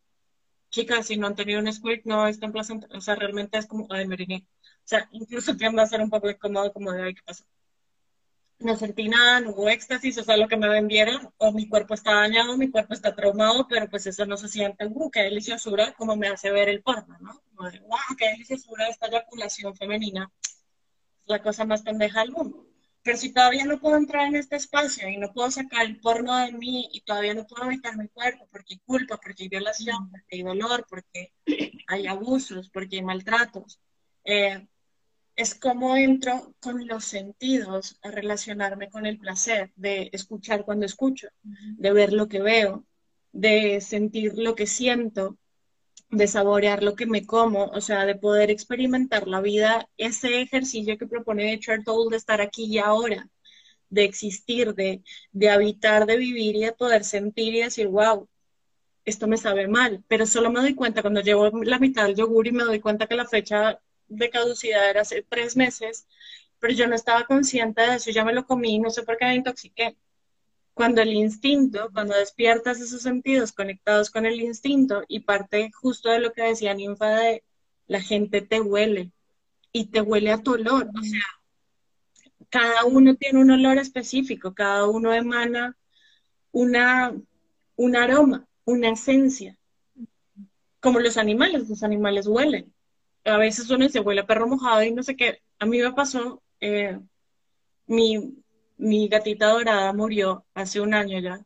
Chicas, 0.69 1.07
si 1.07 1.17
no 1.17 1.27
han 1.27 1.35
tenido 1.35 1.61
un 1.61 1.71
squirt, 1.71 2.05
no 2.05 2.27
es 2.27 2.39
tan 2.39 2.51
placentero. 2.51 2.97
O 2.97 3.01
sea, 3.01 3.15
realmente 3.15 3.57
es 3.57 3.65
como, 3.67 3.87
ay, 3.89 4.07
me 4.07 4.15
O 4.15 4.41
sea, 4.85 5.07
incluso 5.11 5.55
tiende 5.57 5.81
a 5.81 5.87
ser 5.87 6.01
un 6.01 6.09
poco 6.09 6.29
incómodo, 6.29 6.73
como 6.73 6.91
de, 6.91 7.03
ay, 7.03 7.15
¿qué 7.15 7.21
pasa? 7.23 7.45
No 8.59 8.75
sentí 8.75 9.07
nada, 9.07 9.39
no 9.39 9.51
hubo 9.51 9.69
éxtasis, 9.69 10.17
o 10.17 10.23
sea, 10.23 10.37
lo 10.37 10.47
que 10.47 10.57
me 10.57 10.69
vendieron, 10.69 11.31
o 11.37 11.51
mi 11.51 11.67
cuerpo 11.67 11.93
está 11.93 12.15
dañado, 12.15 12.57
mi 12.57 12.69
cuerpo 12.69 12.93
está 12.93 13.15
traumado, 13.15 13.67
pero 13.67 13.89
pues 13.89 14.07
eso 14.07 14.25
no 14.25 14.37
se 14.37 14.47
siente, 14.47 14.85
uh, 14.87 15.11
qué 15.11 15.21
deliciosura, 15.21 15.93
como 15.93 16.15
me 16.15 16.27
hace 16.27 16.51
ver 16.51 16.69
el 16.69 16.81
porno, 16.81 17.17
¿no? 17.19 17.41
Wow, 17.53 18.15
qué 18.17 18.29
deliciosura 18.29 18.87
esta 18.87 19.07
eyaculación 19.07 19.75
femenina, 19.75 20.31
la 21.25 21.41
cosa 21.41 21.65
más 21.65 21.81
pendeja 21.83 22.21
del 22.21 22.31
mundo. 22.31 22.65
Pero 23.03 23.17
si 23.17 23.31
todavía 23.31 23.63
no 23.63 23.79
puedo 23.79 23.95
entrar 23.95 24.27
en 24.27 24.35
este 24.35 24.57
espacio 24.57 25.07
y 25.07 25.17
no 25.17 25.31
puedo 25.31 25.49
sacar 25.49 25.85
el 25.85 25.99
porno 25.99 26.35
de 26.37 26.51
mí 26.51 26.89
y 26.91 27.01
todavía 27.01 27.33
no 27.33 27.47
puedo 27.47 27.65
evitar 27.65 27.95
mi 27.95 28.09
cuerpo 28.09 28.47
porque 28.51 28.73
hay 28.73 28.79
culpa, 28.79 29.17
porque 29.17 29.43
hay 29.43 29.49
violación, 29.49 30.09
porque 30.11 30.35
hay 30.35 30.43
dolor, 30.43 30.85
porque 30.89 31.31
hay 31.87 32.07
abusos, 32.07 32.69
porque 32.69 32.97
hay 32.97 33.03
maltratos, 33.03 33.79
eh, 34.25 34.67
es 35.37 35.53
como 35.55 35.95
entro 35.95 36.55
con 36.59 36.87
los 36.87 37.05
sentidos 37.05 37.99
a 38.01 38.11
relacionarme 38.11 38.89
con 38.89 39.05
el 39.05 39.19
placer 39.19 39.71
de 39.75 40.09
escuchar 40.11 40.65
cuando 40.65 40.85
escucho, 40.85 41.29
de 41.43 41.93
ver 41.93 42.11
lo 42.11 42.27
que 42.27 42.41
veo, 42.41 42.85
de 43.31 43.79
sentir 43.81 44.33
lo 44.37 44.55
que 44.55 44.65
siento, 44.65 45.37
de 46.09 46.27
saborear 46.27 46.81
lo 46.83 46.95
que 46.95 47.05
me 47.05 47.25
como, 47.25 47.65
o 47.65 47.81
sea, 47.81 48.05
de 48.05 48.15
poder 48.15 48.49
experimentar 48.49 49.27
la 49.27 49.39
vida, 49.41 49.87
ese 49.97 50.41
ejercicio 50.41 50.97
que 50.97 51.07
propone 51.07 51.53
Eckhart 51.53 51.85
Tolle 51.85 52.11
de 52.11 52.17
estar 52.17 52.41
aquí 52.41 52.65
y 52.65 52.79
ahora, 52.79 53.29
de 53.89 54.05
existir, 54.05 54.73
de, 54.73 55.03
de 55.31 55.49
habitar, 55.51 56.07
de 56.07 56.17
vivir 56.17 56.55
y 56.55 56.61
de 56.65 56.73
poder 56.73 57.03
sentir 57.03 57.53
y 57.55 57.61
decir, 57.61 57.87
wow, 57.87 58.27
esto 59.05 59.27
me 59.27 59.37
sabe 59.37 59.67
mal, 59.67 60.03
pero 60.07 60.25
solo 60.25 60.51
me 60.51 60.61
doy 60.61 60.75
cuenta 60.75 61.01
cuando 61.01 61.21
llevo 61.21 61.49
la 61.63 61.79
mitad 61.79 62.05
del 62.05 62.15
yogur 62.15 62.47
y 62.47 62.51
me 62.51 62.63
doy 62.63 62.79
cuenta 62.79 63.07
que 63.07 63.15
la 63.15 63.27
fecha 63.27 63.79
de 64.07 64.29
caducidad 64.29 64.89
era 64.89 65.01
hace 65.01 65.23
tres 65.23 65.55
meses, 65.55 66.07
pero 66.59 66.73
yo 66.73 66.87
no 66.87 66.95
estaba 66.95 67.25
consciente 67.25 67.81
de 67.81 67.95
eso, 67.95 68.11
ya 68.11 68.25
me 68.25 68.33
lo 68.33 68.45
comí, 68.45 68.79
no 68.79 68.89
sé 68.89 69.03
por 69.03 69.17
qué 69.17 69.25
me 69.25 69.35
intoxiqué. 69.35 69.95
Cuando 70.73 71.01
el 71.01 71.13
instinto, 71.13 71.89
cuando 71.91 72.15
despiertas 72.15 72.79
esos 72.79 73.01
sentidos 73.01 73.51
conectados 73.51 74.11
con 74.11 74.25
el 74.25 74.39
instinto 74.41 75.03
y 75.07 75.21
parte 75.21 75.71
justo 75.71 76.09
de 76.09 76.19
lo 76.19 76.33
que 76.33 76.43
decía 76.43 76.73
Ninfa 76.73 77.09
de 77.09 77.43
la 77.87 78.01
gente 78.01 78.41
te 78.41 78.61
huele 78.61 79.11
y 79.71 79.85
te 79.87 80.01
huele 80.01 80.31
a 80.31 80.37
tu 80.41 80.53
olor, 80.53 80.89
o 80.97 81.03
sea, 81.03 81.21
cada 82.49 82.85
uno 82.85 83.15
tiene 83.15 83.39
un 83.39 83.51
olor 83.51 83.77
específico, 83.77 84.53
cada 84.53 84.87
uno 84.87 85.13
emana 85.13 85.77
una, 86.51 87.13
un 87.75 87.95
aroma, 87.95 88.47
una 88.65 88.89
esencia, 88.89 89.57
como 90.79 90.99
los 90.99 91.17
animales, 91.17 91.67
los 91.69 91.83
animales 91.83 92.27
huelen 92.27 92.73
a 93.27 93.37
veces 93.37 93.69
uno 93.69 93.89
se 93.89 93.99
huele 93.99 94.23
perro 94.23 94.47
mojado 94.47 94.83
y 94.83 94.91
no 94.91 95.03
sé 95.03 95.15
qué. 95.15 95.41
A 95.59 95.65
mí 95.65 95.79
me 95.79 95.91
pasó, 95.93 96.41
eh, 96.59 96.99
mi, 97.87 98.43
mi 98.77 99.07
gatita 99.09 99.49
dorada 99.49 99.93
murió 99.93 100.45
hace 100.53 100.81
un 100.81 100.93
año 100.93 101.19
ya. 101.19 101.45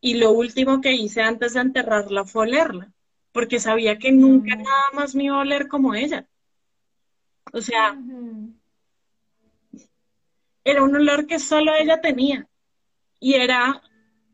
Y 0.00 0.14
lo 0.14 0.32
último 0.32 0.80
que 0.80 0.92
hice 0.92 1.22
antes 1.22 1.54
de 1.54 1.60
enterrarla 1.60 2.24
fue 2.24 2.42
olerla, 2.42 2.92
porque 3.32 3.60
sabía 3.60 3.98
que 3.98 4.12
nunca 4.12 4.56
nada 4.56 4.90
más 4.92 5.14
me 5.14 5.24
iba 5.24 5.36
a 5.36 5.40
oler 5.40 5.68
como 5.68 5.94
ella. 5.94 6.28
O 7.52 7.60
sea, 7.60 7.96
era 10.64 10.82
un 10.82 10.96
olor 10.96 11.26
que 11.26 11.38
solo 11.38 11.72
ella 11.74 12.00
tenía. 12.00 12.48
Y 13.20 13.34
era 13.34 13.82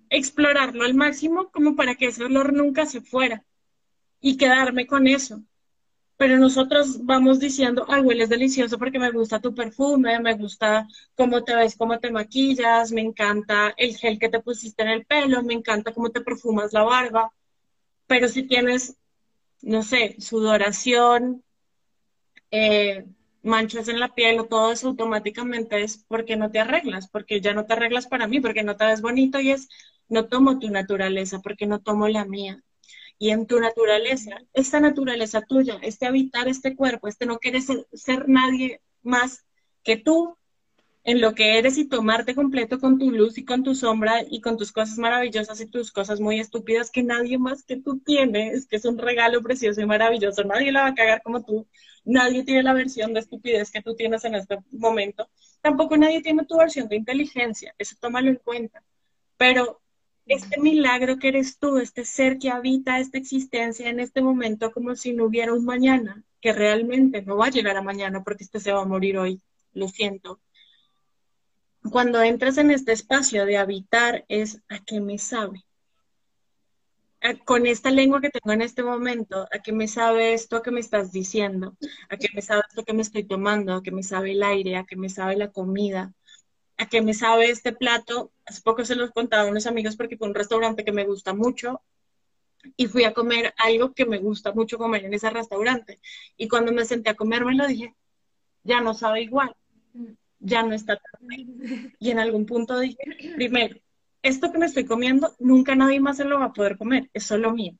explorarlo 0.09 0.85
al 0.85 0.95
máximo 0.95 1.51
como 1.53 1.77
para 1.77 1.95
que 1.95 2.07
ese 2.07 2.25
olor 2.25 2.53
nunca 2.53 2.87
se 2.87 3.01
fuera 3.01 3.45
y 4.21 4.37
quedarme 4.37 4.87
con 4.87 5.07
eso 5.07 5.45
pero 6.21 6.37
nosotros 6.37 7.07
vamos 7.07 7.41
diciendo, 7.41 7.87
ay, 7.89 8.03
hueles 8.03 8.29
delicioso 8.29 8.77
porque 8.77 8.99
me 8.99 9.11
gusta 9.11 9.41
tu 9.41 9.55
perfume, 9.55 10.21
me 10.21 10.35
gusta 10.35 10.87
cómo 11.15 11.43
te 11.45 11.57
ves, 11.57 11.77
cómo 11.79 11.99
te 11.99 12.11
maquillas, 12.11 12.93
me 12.93 13.01
encanta 13.01 13.73
el 13.79 13.97
gel 13.97 14.19
que 14.19 14.29
te 14.29 14.41
pusiste 14.41 14.83
en 14.83 14.91
el 14.91 15.07
pelo, 15.07 15.43
me 15.43 15.55
encanta 15.55 15.95
cómo 15.95 16.11
te 16.11 16.21
perfumas 16.21 16.75
la 16.75 16.83
barba, 16.83 17.33
pero 18.07 18.29
si 18.29 18.43
tienes, 18.43 18.99
no 19.63 19.83
sé, 19.83 20.17
sudoración, 20.19 21.43
eh, 22.51 23.07
manchas 23.43 23.89
en 23.89 23.99
la 23.99 24.15
piel 24.15 24.41
o 24.41 24.45
todo 24.45 24.73
eso 24.73 24.89
automáticamente 24.89 25.83
es 25.83 26.05
porque 26.07 26.37
no 26.37 26.51
te 26.51 26.59
arreglas, 26.59 27.09
porque 27.09 27.41
ya 27.41 27.55
no 27.55 27.65
te 27.65 27.73
arreglas 27.73 28.07
para 28.07 28.29
mí, 28.29 28.41
porque 28.41 28.63
no 28.63 28.77
te 28.77 28.85
ves 28.85 29.01
bonito 29.01 29.41
y 29.41 29.53
es, 29.53 29.71
no 30.11 30.27
tomo 30.27 30.59
tu 30.59 30.69
naturaleza, 30.69 31.41
porque 31.41 31.67
no 31.67 31.81
tomo 31.81 32.09
la 32.09 32.27
mía 32.27 32.63
y 33.21 33.31
en 33.33 33.47
tu 33.47 33.61
naturaleza, 33.61 34.41
esta 34.55 34.81
naturaleza 34.81 35.43
tuya, 35.43 35.79
este 35.83 36.07
habitar 36.07 36.49
este 36.49 36.75
cuerpo, 36.75 37.07
este 37.07 37.27
no 37.27 37.39
querer 37.39 37.61
ser, 37.61 38.27
nadie 38.31 38.81
más 39.03 39.45
que 39.85 39.99
tú, 39.99 40.39
en 41.05 41.21
lo 41.21 41.35
que 41.35 41.59
eres 41.59 41.77
y 41.77 41.87
tomarte 41.87 42.35
completo 42.35 42.81
con 42.81 42.99
tu 42.99 43.11
luz 43.11 43.37
y 43.37 43.45
con 43.45 43.63
tu 43.63 43.75
sombra 43.75 44.23
y 44.27 44.41
con 44.41 44.57
tus 44.57 44.73
cosas 44.73 44.97
maravillosas 44.97 45.61
y 45.61 45.67
tus 45.67 45.93
cosas 45.93 46.19
muy 46.19 46.41
estúpidas 46.41 46.91
que 46.91 47.03
nadie 47.03 47.37
más 47.37 47.63
que 47.63 47.77
tú 47.77 47.99
tienes, 47.99 48.67
que 48.67 48.77
es 48.77 48.87
un 48.87 48.97
regalo 48.97 49.43
precioso 49.43 49.83
y 49.83 49.87
maravilloso. 49.87 50.43
Nadie 50.45 50.73
la 50.73 50.83
va 50.83 50.89
a 50.89 50.95
cagar 50.95 51.23
como 51.23 51.45
tú. 51.45 51.67
Nadie 52.05 52.43
tiene 52.45 52.63
la 52.63 52.73
versión 52.73 53.13
de 53.13 53.21
estupidez 53.21 53.71
que 53.71 53.83
tú 53.83 53.95
tienes 53.95 54.25
en 54.25 54.35
este 54.35 54.59
momento. 54.71 55.29
Tampoco 55.61 55.99
nadie 55.99 56.23
tiene 56.23 56.47
tu 56.47 56.57
versión 56.57 56.89
de 56.89 56.97
inteligencia. 56.97 57.75
Eso 57.79 57.97
tómalo 58.01 58.31
en 58.31 58.37
cuenta. 58.37 58.83
Pero 59.37 59.81
este 60.27 60.61
milagro 60.61 61.19
que 61.19 61.29
eres 61.29 61.59
tú, 61.59 61.79
este 61.79 62.05
ser 62.05 62.39
que 62.39 62.51
habita 62.51 63.01
esta 63.01 63.19
existencia 63.19 63.89
en 63.89 64.01
este 64.01 64.23
momento 64.23 64.71
como 64.73 64.95
si 64.95 65.13
no 65.13 65.25
hubiera 65.25 65.53
un 65.53 65.65
mañana, 65.65 66.23
que 66.41 66.53
realmente 66.53 67.23
no 67.23 67.37
va 67.37 67.47
a 67.47 67.51
llegar 67.51 67.77
a 67.77 67.83
mañana 67.83 68.23
porque 68.23 68.45
este 68.45 68.61
se 68.61 68.73
va 68.73 68.83
a 68.83 68.87
morir 68.87 69.19
hoy, 69.19 69.41
lo 69.73 69.89
siento. 69.89 70.41
Cuando 71.91 72.23
entras 72.23 72.59
en 72.59 72.71
este 72.71 72.93
espacio 72.93 73.47
de 73.47 73.57
habitar 73.57 74.25
es 74.29 74.63
a 74.69 74.79
qué 74.85 75.01
me 75.01 75.19
sabe. 75.19 75.65
con 77.45 77.67
esta 77.67 77.91
lengua 77.91 78.21
que 78.21 78.31
tengo 78.31 78.53
en 78.53 78.63
este 78.63 78.83
momento, 78.83 79.47
a 79.53 79.59
qué 79.59 79.73
me 79.73 79.89
sabe 79.89 80.33
esto 80.33 80.63
que 80.63 80.71
me 80.71 80.81
estás 80.81 81.13
diciendo, 81.13 81.77
a 82.09 82.17
qué 82.17 82.29
me 82.35 82.41
sabe 82.41 82.63
esto 82.69 82.85
que 82.85 82.95
me 82.95 83.03
estoy 83.03 83.25
tomando, 83.25 83.75
a 83.75 83.83
qué 83.83 83.91
me 83.91 84.03
sabe 84.03 84.33
el 84.33 84.43
aire, 84.43 84.77
a 84.77 84.85
qué 84.85 84.97
me 84.97 85.11
sabe 85.11 85.37
la 85.37 85.51
comida, 85.51 86.15
a 86.81 86.87
qué 86.87 87.03
me 87.03 87.13
sabe 87.13 87.51
este 87.51 87.73
plato. 87.73 88.33
Hace 88.47 88.63
poco 88.63 88.85
se 88.85 88.97
los 88.97 89.11
contaba 89.11 89.43
a 89.43 89.51
unos 89.51 89.67
amigos 89.67 89.97
porque 89.97 90.17
fue 90.17 90.29
un 90.29 90.35
restaurante 90.35 90.85
que 90.85 90.93
me 90.93 91.05
gusta 91.05 91.35
mucho 91.35 91.83
y 92.77 92.87
fui 92.87 93.05
a 93.05 93.13
comer 93.13 93.53
algo 93.59 93.93
que 93.93 94.07
me 94.07 94.19
gusta 94.19 94.53
mucho 94.53 94.79
comer 94.79 95.05
en 95.05 95.13
ese 95.13 95.29
restaurante. 95.29 96.01
Y 96.39 96.49
cuando 96.49 96.73
me 96.73 96.87
senté 96.87 97.11
a 97.11 97.15
comer 97.15 97.45
me 97.45 97.55
lo 97.55 97.67
dije, 97.67 97.95
ya 98.65 98.81
no 98.81 98.95
sabe 98.95 99.23
igual, 99.23 99.55
ya 100.39 100.63
no 100.63 100.75
está 100.75 100.97
tan 100.97 101.27
bien. 101.29 101.95
Y 101.99 102.11
en 102.11 102.19
algún 102.19 102.47
punto 102.47 102.79
dije, 102.79 102.99
primero, 103.37 103.79
esto 104.23 104.51
que 104.51 104.59
me 104.59 104.67
estoy 104.67 104.87
comiendo, 104.87 105.35
nunca 105.39 105.75
nadie 105.75 106.01
más 106.01 106.17
se 106.17 106.25
lo 106.25 106.39
va 106.39 106.47
a 106.47 106.53
poder 106.55 106.79
comer, 106.79 107.11
es 107.13 107.25
solo 107.25 107.53
mío 107.53 107.75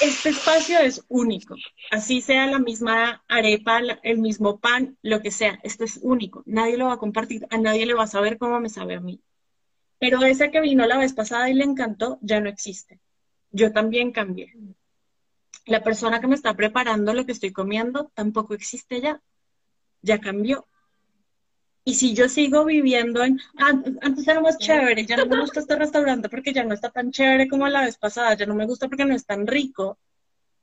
este 0.00 0.30
espacio 0.30 0.78
es 0.80 1.04
único, 1.08 1.54
así 1.90 2.20
sea 2.20 2.46
la 2.46 2.58
misma 2.58 3.24
arepa, 3.28 3.80
el 4.02 4.18
mismo 4.18 4.58
pan, 4.58 4.98
lo 5.02 5.20
que 5.20 5.30
sea, 5.30 5.58
esto 5.62 5.84
es 5.84 5.98
único, 6.02 6.42
nadie 6.46 6.76
lo 6.76 6.86
va 6.86 6.94
a 6.94 6.98
compartir, 6.98 7.46
a 7.50 7.58
nadie 7.58 7.86
le 7.86 7.94
va 7.94 8.04
a 8.04 8.08
saber 8.08 8.38
cómo 8.38 8.60
me 8.60 8.68
sabe 8.68 8.96
a 8.96 9.00
mí. 9.00 9.20
Pero 9.98 10.22
ese 10.22 10.50
que 10.50 10.60
vino 10.60 10.86
la 10.86 10.98
vez 10.98 11.14
pasada 11.14 11.48
y 11.48 11.54
le 11.54 11.64
encantó, 11.64 12.18
ya 12.20 12.40
no 12.40 12.48
existe. 12.48 13.00
Yo 13.52 13.72
también 13.72 14.12
cambié. 14.12 14.52
La 15.66 15.82
persona 15.82 16.20
que 16.20 16.26
me 16.26 16.34
está 16.34 16.54
preparando 16.54 17.14
lo 17.14 17.24
que 17.24 17.32
estoy 17.32 17.52
comiendo 17.52 18.10
tampoco 18.14 18.52
existe 18.52 19.00
ya, 19.00 19.22
ya 20.02 20.20
cambió. 20.20 20.66
Y 21.84 21.94
si 21.94 22.14
yo 22.14 22.28
sigo 22.28 22.64
viviendo 22.64 23.22
en, 23.22 23.38
antes 23.58 24.26
era 24.26 24.40
más 24.40 24.56
chévere, 24.58 25.04
ya 25.04 25.18
no 25.18 25.26
me 25.26 25.40
gusta 25.40 25.60
este 25.60 25.76
restaurante 25.76 26.30
porque 26.30 26.52
ya 26.52 26.64
no 26.64 26.72
está 26.72 26.90
tan 26.90 27.10
chévere 27.10 27.46
como 27.46 27.68
la 27.68 27.82
vez 27.82 27.98
pasada, 27.98 28.34
ya 28.34 28.46
no 28.46 28.54
me 28.54 28.64
gusta 28.64 28.88
porque 28.88 29.04
no 29.04 29.14
es 29.14 29.26
tan 29.26 29.46
rico, 29.46 29.98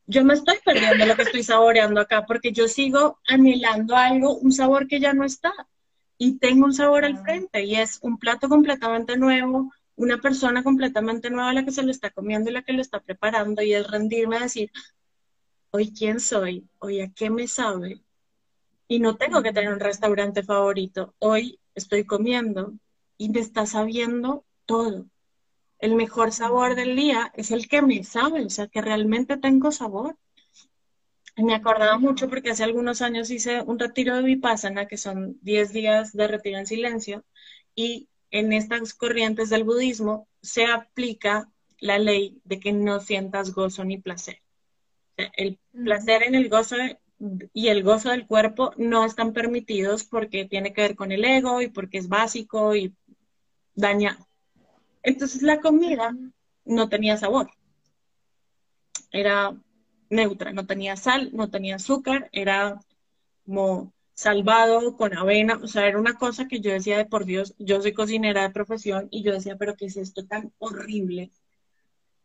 yo 0.08 0.26
me 0.26 0.34
estoy 0.34 0.58
perdiendo 0.66 1.06
lo 1.06 1.16
que 1.16 1.22
estoy 1.22 1.44
saboreando 1.44 2.02
acá 2.02 2.26
porque 2.26 2.52
yo 2.52 2.68
sigo 2.68 3.20
anhelando 3.28 3.96
algo, 3.96 4.36
un 4.36 4.52
sabor 4.52 4.88
que 4.88 5.00
ya 5.00 5.14
no 5.14 5.24
está. 5.24 5.54
Y 6.18 6.38
tengo 6.38 6.66
un 6.66 6.74
sabor 6.74 7.06
al 7.06 7.18
frente 7.24 7.64
y 7.64 7.76
es 7.76 7.98
un 8.02 8.18
plato 8.20 8.48
completamente 8.50 9.18
nuevo, 9.18 9.72
una 9.96 10.18
persona 10.20 10.64
completamente 10.64 11.30
nueva 11.30 11.54
la 11.54 11.66
que 11.66 11.72
se 11.72 11.82
lo 11.82 11.92
está 11.92 12.12
comiendo 12.12 12.50
y 12.50 12.54
la 12.54 12.62
que 12.62 12.74
lo 12.74 12.82
está 12.82 13.00
preparando 13.00 13.62
y 13.64 13.74
es 13.74 13.90
rendirme 13.90 14.38
a 14.38 14.42
decir, 14.42 14.72
hoy 15.72 15.94
quién 15.98 16.20
soy, 16.20 16.68
hoy 16.80 17.02
a 17.02 17.12
qué 17.12 17.30
me 17.30 17.48
sabe. 17.48 18.02
Y 18.92 19.00
no 19.00 19.16
tengo 19.16 19.42
que 19.42 19.54
tener 19.54 19.72
un 19.72 19.80
restaurante 19.80 20.44
favorito, 20.44 21.16
hoy 21.20 21.62
estoy 21.76 22.04
comiendo 22.04 22.74
y 23.18 23.30
me 23.30 23.40
está 23.40 23.66
sabiendo 23.66 24.44
todo. 24.66 25.06
El 25.80 25.96
mejor 25.96 26.34
sabor 26.34 26.76
del 26.76 26.98
día 26.98 27.32
es 27.34 27.52
el 27.52 27.70
que 27.70 27.82
me 27.82 28.04
sabe, 28.04 28.46
o 28.46 28.50
sea, 28.50 28.68
que 28.68 28.82
realmente 28.82 29.38
tengo 29.38 29.72
sabor. 29.72 30.18
Y 31.38 31.46
me 31.46 31.56
acordaba 31.56 31.98
mucho 32.00 32.28
porque 32.28 32.50
hace 32.50 32.66
algunos 32.66 33.02
años 33.02 33.32
hice 33.32 33.62
un 33.62 33.80
retiro 33.80 34.18
de 34.18 34.24
Vipassana, 34.24 34.88
que 34.88 34.98
son 34.98 35.38
10 35.42 35.72
días 35.72 36.12
de 36.12 36.28
retiro 36.28 36.58
en 36.58 36.68
silencio, 36.68 37.24
y 37.74 38.10
en 38.30 38.52
estas 38.52 38.94
corrientes 38.94 39.50
del 39.50 39.64
budismo 39.64 40.28
se 40.42 40.66
aplica 40.66 41.50
la 41.80 41.98
ley 41.98 42.42
de 42.44 42.60
que 42.60 42.74
no 42.74 43.00
sientas 43.00 43.54
gozo 43.54 43.86
ni 43.86 44.00
placer. 44.00 44.42
El 45.16 45.60
placer 45.72 46.24
en 46.24 46.36
el 46.36 46.50
gozo 46.50 46.76
y 47.54 47.68
el 47.68 47.84
gozo 47.84 48.10
del 48.10 48.26
cuerpo 48.26 48.74
no 48.78 49.06
están 49.06 49.34
permitidos 49.34 50.04
porque 50.04 50.46
tiene 50.46 50.74
que 50.74 50.82
ver 50.82 50.96
con 50.96 51.12
el 51.12 51.24
ego 51.24 51.62
y 51.62 51.70
porque 51.70 51.98
es 52.00 52.08
básico 52.08 52.76
y 52.76 52.96
daña. 53.76 54.18
Entonces 55.04 55.42
la 55.42 55.60
comida 55.60 56.16
no 56.66 56.90
tenía 56.90 57.18
sabor. 57.18 57.52
Era 59.12 59.56
neutra, 60.10 60.52
no 60.52 60.66
tenía 60.66 60.96
sal, 60.96 61.30
no 61.34 61.50
tenía 61.50 61.76
azúcar, 61.76 62.30
era 62.32 62.80
como 63.46 63.94
salvado 64.14 64.96
con 64.98 65.18
avena, 65.18 65.60
o 65.62 65.68
sea, 65.68 65.88
era 65.88 66.00
una 66.00 66.14
cosa 66.14 66.48
que 66.48 66.60
yo 66.60 66.72
decía 66.72 66.98
de 66.98 67.06
por 67.06 67.26
Dios, 67.26 67.56
yo 67.58 67.82
soy 67.82 67.94
cocinera 67.94 68.44
de 68.44 68.52
profesión 68.52 69.08
y 69.10 69.24
yo 69.24 69.32
decía, 69.34 69.58
pero 69.58 69.76
¿qué 69.76 69.86
es 69.86 69.98
esto 69.98 70.26
tan 70.26 70.54
horrible? 70.60 71.32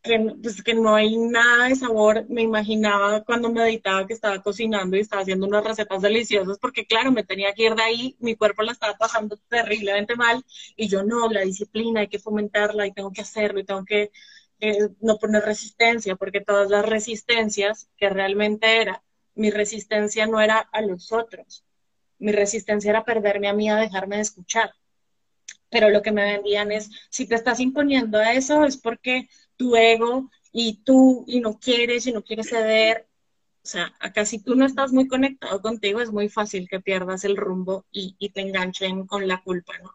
Que, 0.07 0.35
pues, 0.41 0.63
que 0.63 0.73
no 0.73 0.95
hay 0.95 1.17
nada 1.17 1.67
de 1.67 1.75
sabor, 1.75 2.25
me 2.29 2.41
imaginaba 2.41 3.23
cuando 3.23 3.51
meditaba 3.51 4.07
que 4.07 4.13
estaba 4.13 4.41
cocinando 4.41 4.95
y 4.95 5.01
estaba 5.01 5.21
haciendo 5.21 5.45
unas 5.47 5.63
recetas 5.63 6.01
deliciosas, 6.01 6.57
porque 6.59 6.85
claro, 6.85 7.11
me 7.11 7.23
tenía 7.23 7.53
que 7.53 7.65
ir 7.65 7.75
de 7.75 7.83
ahí, 7.83 8.15
mi 8.19 8.35
cuerpo 8.35 8.63
la 8.63 8.71
estaba 8.71 8.97
pasando 8.97 9.37
terriblemente 9.49 10.15
mal 10.15 10.43
y 10.75 10.87
yo 10.87 11.03
no, 11.03 11.29
la 11.29 11.41
disciplina 11.41 12.01
hay 12.01 12.07
que 12.07 12.19
fomentarla 12.19 12.87
y 12.87 12.93
tengo 12.93 13.11
que 13.11 13.21
hacerlo 13.21 13.59
y 13.59 13.65
tengo 13.65 13.83
que 13.85 14.11
eh, 14.59 14.89
no 15.01 15.17
poner 15.17 15.43
resistencia, 15.43 16.15
porque 16.15 16.41
todas 16.41 16.69
las 16.69 16.85
resistencias 16.85 17.89
que 17.97 18.09
realmente 18.09 18.81
era, 18.81 19.03
mi 19.35 19.51
resistencia 19.51 20.25
no 20.25 20.41
era 20.41 20.59
a 20.71 20.81
los 20.81 21.11
otros, 21.11 21.63
mi 22.19 22.31
resistencia 22.31 22.89
era 22.89 23.05
perderme 23.05 23.49
a 23.49 23.53
mí 23.53 23.69
a 23.69 23.75
dejarme 23.75 24.15
de 24.15 24.23
escuchar. 24.23 24.71
Pero 25.69 25.89
lo 25.89 26.01
que 26.01 26.11
me 26.11 26.23
vendían 26.23 26.71
es, 26.71 26.89
si 27.09 27.27
te 27.27 27.35
estás 27.35 27.59
imponiendo 27.59 28.17
a 28.17 28.33
eso 28.33 28.65
es 28.65 28.77
porque 28.77 29.27
tu 29.57 29.75
ego 29.75 30.29
y 30.51 30.83
tú 30.83 31.25
y 31.27 31.39
no 31.39 31.59
quieres 31.59 32.07
y 32.07 32.11
no 32.11 32.23
quieres 32.23 32.49
ceder. 32.49 33.07
O 33.63 33.67
sea, 33.67 33.93
acá 33.99 34.25
si 34.25 34.39
tú 34.39 34.55
no 34.55 34.65
estás 34.65 34.93
muy 34.93 35.07
conectado 35.07 35.61
contigo 35.61 35.99
es 35.99 36.11
muy 36.11 36.29
fácil 36.29 36.69
que 36.69 36.79
pierdas 36.79 37.25
el 37.25 37.35
rumbo 37.35 37.85
y, 37.91 38.15
te 38.29 38.41
enganchen 38.41 39.05
con 39.05 39.27
la 39.27 39.41
culpa, 39.41 39.73
¿no? 39.83 39.93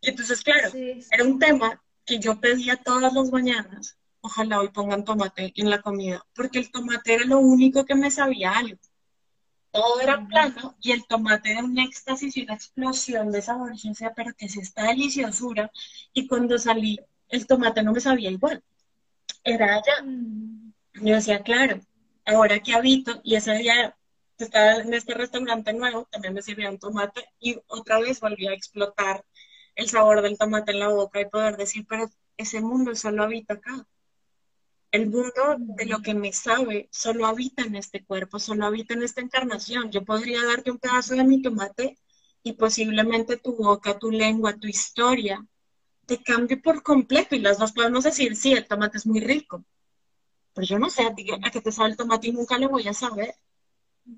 Y 0.00 0.10
entonces, 0.10 0.42
claro, 0.42 0.70
era 0.72 1.24
un 1.24 1.38
tema 1.38 1.82
que 2.06 2.18
yo 2.18 2.40
pedía 2.40 2.76
todas 2.76 3.12
las 3.12 3.30
mañanas, 3.30 3.98
ojalá 4.20 4.60
hoy 4.60 4.68
pongan 4.68 5.04
tomate 5.04 5.52
en 5.56 5.70
la 5.70 5.82
comida, 5.82 6.24
porque 6.34 6.58
el 6.58 6.70
tomate 6.70 7.14
era 7.14 7.24
lo 7.24 7.40
único 7.40 7.84
que 7.84 7.94
me 7.94 8.10
sabía 8.10 8.52
algo 8.52 8.78
todo 9.72 10.00
era 10.00 10.26
plano 10.26 10.76
y 10.80 10.92
el 10.92 11.06
tomate 11.06 11.52
era 11.52 11.62
un 11.62 11.78
éxtasis 11.78 12.36
y 12.36 12.42
una 12.42 12.54
explosión 12.54 13.30
de 13.30 13.42
sabor. 13.42 13.74
Yo 13.74 13.90
decía, 13.90 14.12
pero 14.14 14.32
¿qué 14.36 14.46
es 14.46 14.56
esta 14.56 14.84
deliciosura? 14.84 15.70
Y 16.12 16.26
cuando 16.26 16.58
salí, 16.58 16.98
el 17.28 17.46
tomate 17.46 17.82
no 17.82 17.92
me 17.92 18.00
sabía 18.00 18.30
igual. 18.30 18.62
Era 19.50 19.74
allá. 19.74 20.02
Mm. 20.04 20.72
Yo 21.02 21.14
decía, 21.16 21.42
claro, 21.42 21.80
ahora 22.24 22.60
que 22.60 22.72
habito, 22.72 23.20
y 23.24 23.34
ese 23.34 23.54
día 23.54 23.96
estaba 24.38 24.76
en 24.76 24.94
este 24.94 25.14
restaurante 25.14 25.72
nuevo, 25.72 26.06
también 26.10 26.34
me 26.34 26.42
sirvieron 26.42 26.78
tomate 26.78 27.24
y 27.40 27.58
otra 27.66 27.98
vez 28.00 28.20
volví 28.20 28.46
a 28.46 28.52
explotar 28.52 29.24
el 29.74 29.88
sabor 29.88 30.22
del 30.22 30.38
tomate 30.38 30.70
en 30.72 30.78
la 30.78 30.88
boca 30.88 31.20
y 31.20 31.28
poder 31.28 31.56
decir, 31.56 31.84
pero 31.88 32.08
ese 32.36 32.60
mundo 32.60 32.94
solo 32.94 33.24
habita 33.24 33.54
acá. 33.54 33.86
El 34.92 35.08
mundo 35.08 35.56
de 35.58 35.86
lo 35.86 36.00
que 36.00 36.14
me 36.14 36.32
sabe 36.32 36.88
solo 36.92 37.26
habita 37.26 37.62
en 37.62 37.76
este 37.76 38.04
cuerpo, 38.04 38.38
solo 38.38 38.66
habita 38.66 38.94
en 38.94 39.02
esta 39.02 39.20
encarnación. 39.20 39.90
Yo 39.90 40.04
podría 40.04 40.44
darte 40.44 40.70
un 40.70 40.78
pedazo 40.78 41.14
de 41.14 41.24
mi 41.24 41.42
tomate 41.42 41.98
y 42.42 42.52
posiblemente 42.52 43.36
tu 43.36 43.56
boca, 43.56 43.98
tu 43.98 44.10
lengua, 44.10 44.56
tu 44.56 44.68
historia 44.68 45.44
te 46.10 46.24
cambie 46.24 46.56
por 46.56 46.82
completo 46.82 47.36
y 47.36 47.38
las 47.38 47.58
dos 47.58 47.70
podemos 47.70 48.02
decir, 48.02 48.34
sí, 48.34 48.52
el 48.52 48.66
tomate 48.66 48.98
es 48.98 49.06
muy 49.06 49.20
rico, 49.20 49.64
pero 50.52 50.66
yo 50.66 50.76
no 50.80 50.90
sé 50.90 51.04
a, 51.04 51.14
qué 51.14 51.60
te 51.60 51.70
sabe 51.70 51.90
el 51.90 51.96
tomate 51.96 52.26
y 52.26 52.32
nunca 52.32 52.58
lo 52.58 52.68
voy 52.68 52.88
a 52.88 52.92
saber. 52.92 53.36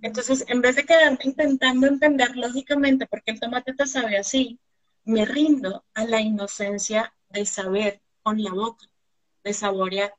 Entonces, 0.00 0.42
en 0.48 0.62
vez 0.62 0.76
de 0.76 0.86
quedarme 0.86 1.18
intentando 1.22 1.86
entender 1.86 2.34
lógicamente 2.34 3.06
por 3.06 3.22
qué 3.22 3.32
el 3.32 3.40
tomate 3.40 3.74
te 3.74 3.86
sabe 3.86 4.16
así, 4.16 4.58
me 5.04 5.26
rindo 5.26 5.84
a 5.92 6.06
la 6.06 6.22
inocencia 6.22 7.12
de 7.28 7.44
saber 7.44 8.00
con 8.22 8.42
la 8.42 8.52
boca 8.52 8.86
de 9.44 9.52
saborear, 9.52 10.14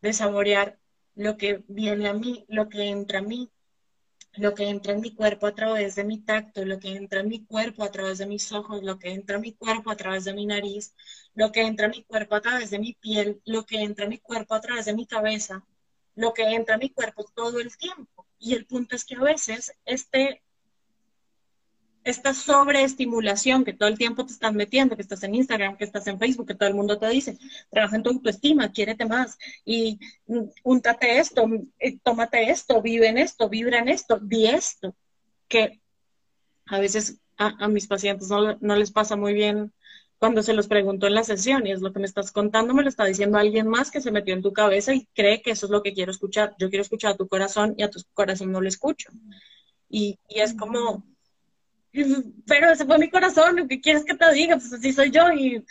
de 0.00 0.12
saborear 0.12 0.76
lo 1.14 1.36
que 1.36 1.62
viene 1.68 2.08
a 2.08 2.14
mí, 2.14 2.46
lo 2.48 2.68
que 2.68 2.88
entra 2.88 3.20
a 3.20 3.22
mí, 3.22 3.48
lo 4.36 4.54
que 4.54 4.68
entra 4.68 4.92
en 4.92 5.00
mi 5.00 5.14
cuerpo 5.14 5.46
a 5.46 5.54
través 5.54 5.94
de 5.96 6.04
mi 6.04 6.18
tacto, 6.20 6.64
lo 6.64 6.78
que 6.78 6.94
entra 6.96 7.20
en 7.20 7.28
mi 7.28 7.44
cuerpo 7.44 7.84
a 7.84 7.90
través 7.90 8.18
de 8.18 8.26
mis 8.26 8.52
ojos, 8.52 8.82
lo 8.82 8.98
que 8.98 9.12
entra 9.12 9.36
en 9.36 9.42
mi 9.42 9.52
cuerpo 9.54 9.90
a 9.90 9.96
través 9.96 10.24
de 10.24 10.34
mi 10.34 10.46
nariz, 10.46 10.94
lo 11.34 11.52
que 11.52 11.62
entra 11.62 11.86
en 11.86 11.92
mi 11.92 12.04
cuerpo 12.04 12.34
a 12.34 12.40
través 12.40 12.70
de 12.70 12.78
mi 12.78 12.94
piel, 12.94 13.40
lo 13.46 13.64
que 13.66 13.80
entra 13.82 14.04
en 14.04 14.10
mi 14.10 14.18
cuerpo 14.18 14.54
a 14.54 14.60
través 14.60 14.84
de 14.86 14.94
mi 14.94 15.06
cabeza, 15.06 15.64
lo 16.14 16.32
que 16.34 16.42
entra 16.44 16.74
en 16.74 16.80
mi 16.80 16.90
cuerpo 16.90 17.24
todo 17.34 17.60
el 17.60 17.76
tiempo. 17.76 18.26
Y 18.38 18.54
el 18.54 18.66
punto 18.66 18.96
es 18.96 19.04
que 19.04 19.16
a 19.16 19.20
veces 19.20 19.72
este 19.84 20.42
esta 22.06 22.32
sobreestimulación 22.34 23.64
que 23.64 23.72
todo 23.72 23.88
el 23.88 23.98
tiempo 23.98 24.24
te 24.24 24.32
estás 24.32 24.54
metiendo, 24.54 24.94
que 24.94 25.02
estás 25.02 25.24
en 25.24 25.34
Instagram, 25.34 25.76
que 25.76 25.82
estás 25.82 26.06
en 26.06 26.20
Facebook, 26.20 26.46
que 26.46 26.54
todo 26.54 26.68
el 26.68 26.76
mundo 26.76 27.00
te 27.00 27.08
dice, 27.08 27.36
trabaja 27.68 27.96
en 27.96 28.04
tu 28.04 28.10
autoestima, 28.10 28.70
quiérete 28.70 29.04
más 29.06 29.36
y 29.64 29.98
úntate 30.62 31.18
esto, 31.18 31.48
eh, 31.80 31.98
tómate 32.04 32.48
esto, 32.48 32.80
vive 32.80 33.08
en 33.08 33.18
esto, 33.18 33.48
vibra 33.48 33.80
en 33.80 33.88
esto, 33.88 34.20
di 34.22 34.46
esto, 34.46 34.94
que 35.48 35.80
a 36.66 36.78
veces 36.78 37.18
a, 37.38 37.66
mis 37.66 37.88
pacientes 37.88 38.28
no, 38.28 38.56
no, 38.60 38.76
les 38.76 38.92
pasa 38.92 39.16
muy 39.16 39.34
bien 39.34 39.72
cuando 40.18 40.44
se 40.44 40.54
los 40.54 40.68
pregunto 40.68 41.08
en 41.08 41.14
la 41.14 41.24
sesión 41.24 41.66
y 41.66 41.72
es 41.72 41.80
lo 41.80 41.92
que 41.92 41.98
me 41.98 42.06
estás 42.06 42.30
contando, 42.30 42.72
me 42.72 42.84
lo 42.84 42.88
está 42.88 43.04
diciendo 43.04 43.36
alguien 43.36 43.66
más 43.66 43.90
que 43.90 44.00
se 44.00 44.12
metió 44.12 44.32
en 44.32 44.42
tu 44.42 44.52
cabeza 44.52 44.94
y 44.94 45.06
cree 45.12 45.42
que 45.42 45.50
eso 45.50 45.66
es 45.66 45.72
lo 45.72 45.82
que 45.82 45.92
quiero 45.92 46.12
escuchar. 46.12 46.54
Yo 46.58 46.70
quiero 46.70 46.82
escuchar 46.82 47.12
a 47.12 47.16
tu 47.16 47.26
corazón 47.26 47.74
y 47.76 47.82
a 47.82 47.90
tu 47.90 48.00
corazón 48.14 48.52
no 48.52 48.60
lo 48.60 48.68
escucho. 48.68 49.10
Y, 49.90 50.18
y 50.28 50.40
es 50.40 50.54
como 50.54 51.04
pero 52.46 52.70
ese 52.70 52.84
fue 52.84 52.98
mi 52.98 53.10
corazón, 53.10 53.56
lo 53.56 53.68
que 53.68 53.80
quieres 53.80 54.04
que 54.04 54.14
te 54.14 54.32
diga, 54.32 54.56
pues 54.56 54.72
así 54.72 54.92
soy 54.92 55.10
yo 55.10 55.30
y, 55.32 55.64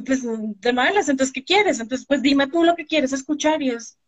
pues 0.00 0.22
de 0.60 0.72
malas, 0.72 1.08
entonces 1.08 1.32
¿qué 1.32 1.44
quieres? 1.44 1.80
Entonces 1.80 2.06
pues 2.06 2.22
dime 2.22 2.46
tú 2.48 2.64
lo 2.64 2.74
que 2.74 2.86
quieres 2.86 3.12
escuchar 3.12 3.62
y 3.62 3.70
es, 3.70 3.98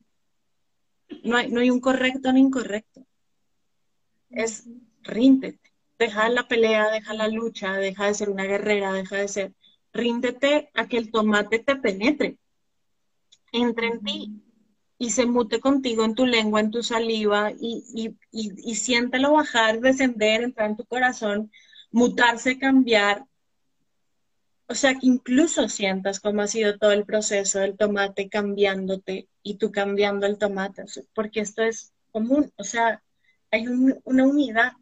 no 1.23 1.37
hay, 1.37 1.51
no 1.51 1.61
hay 1.61 1.71
un 1.71 1.81
correcto 1.81 2.33
ni 2.33 2.41
incorrecto, 2.41 3.07
es 4.31 4.65
ríndete, 5.03 5.73
deja 5.99 6.29
la 6.29 6.49
pelea, 6.49 6.91
deja 6.91 7.15
la 7.15 7.29
lucha, 7.29 7.75
deja 7.75 8.07
de 8.07 8.15
ser 8.15 8.31
una 8.31 8.45
guerrera, 8.45 8.93
deja 8.93 9.17
de 9.17 9.29
ser, 9.29 9.53
ríndete 9.93 10.71
a 10.75 10.89
que 10.89 10.99
el 10.99 11.11
tomate 11.11 11.61
te 11.61 11.77
penetre, 11.77 12.37
entre 13.53 13.87
en 13.87 14.05
ti 14.05 14.46
y 14.99 15.11
se 15.11 15.27
mute 15.27 15.61
contigo 15.61 16.05
en 16.05 16.15
tu 16.15 16.27
lengua, 16.27 16.61
en 16.61 16.71
tu 16.71 16.83
saliva, 16.83 17.53
y, 17.53 17.85
y, 17.95 18.17
y, 18.33 18.75
siéntelo 18.75 19.33
bajar, 19.33 19.81
descender, 19.81 20.43
entrar 20.43 20.71
en 20.71 20.77
tu 20.77 20.87
corazón, 20.87 21.53
mutarse, 21.91 22.59
cambiar. 22.59 23.25
O 24.69 24.75
sea, 24.75 24.95
que 24.95 25.07
incluso 25.07 25.69
sientas 25.69 26.19
cómo 26.19 26.43
ha 26.43 26.49
sido 26.49 26.79
todo 26.79 26.93
el 26.93 27.05
proceso 27.05 27.61
del 27.61 27.77
tomate 27.77 28.29
cambiándote 28.29 29.29
y 29.43 29.57
tú 29.57 29.71
cambiando 29.71 30.27
el 30.27 30.39
tomate, 30.39 30.85
porque 31.15 31.41
esto 31.41 31.63
es 31.63 31.93
común, 32.11 32.53
o 32.57 32.65
sea, 32.65 33.03
hay 33.51 33.67
una 33.69 34.27
unidad. 34.27 34.73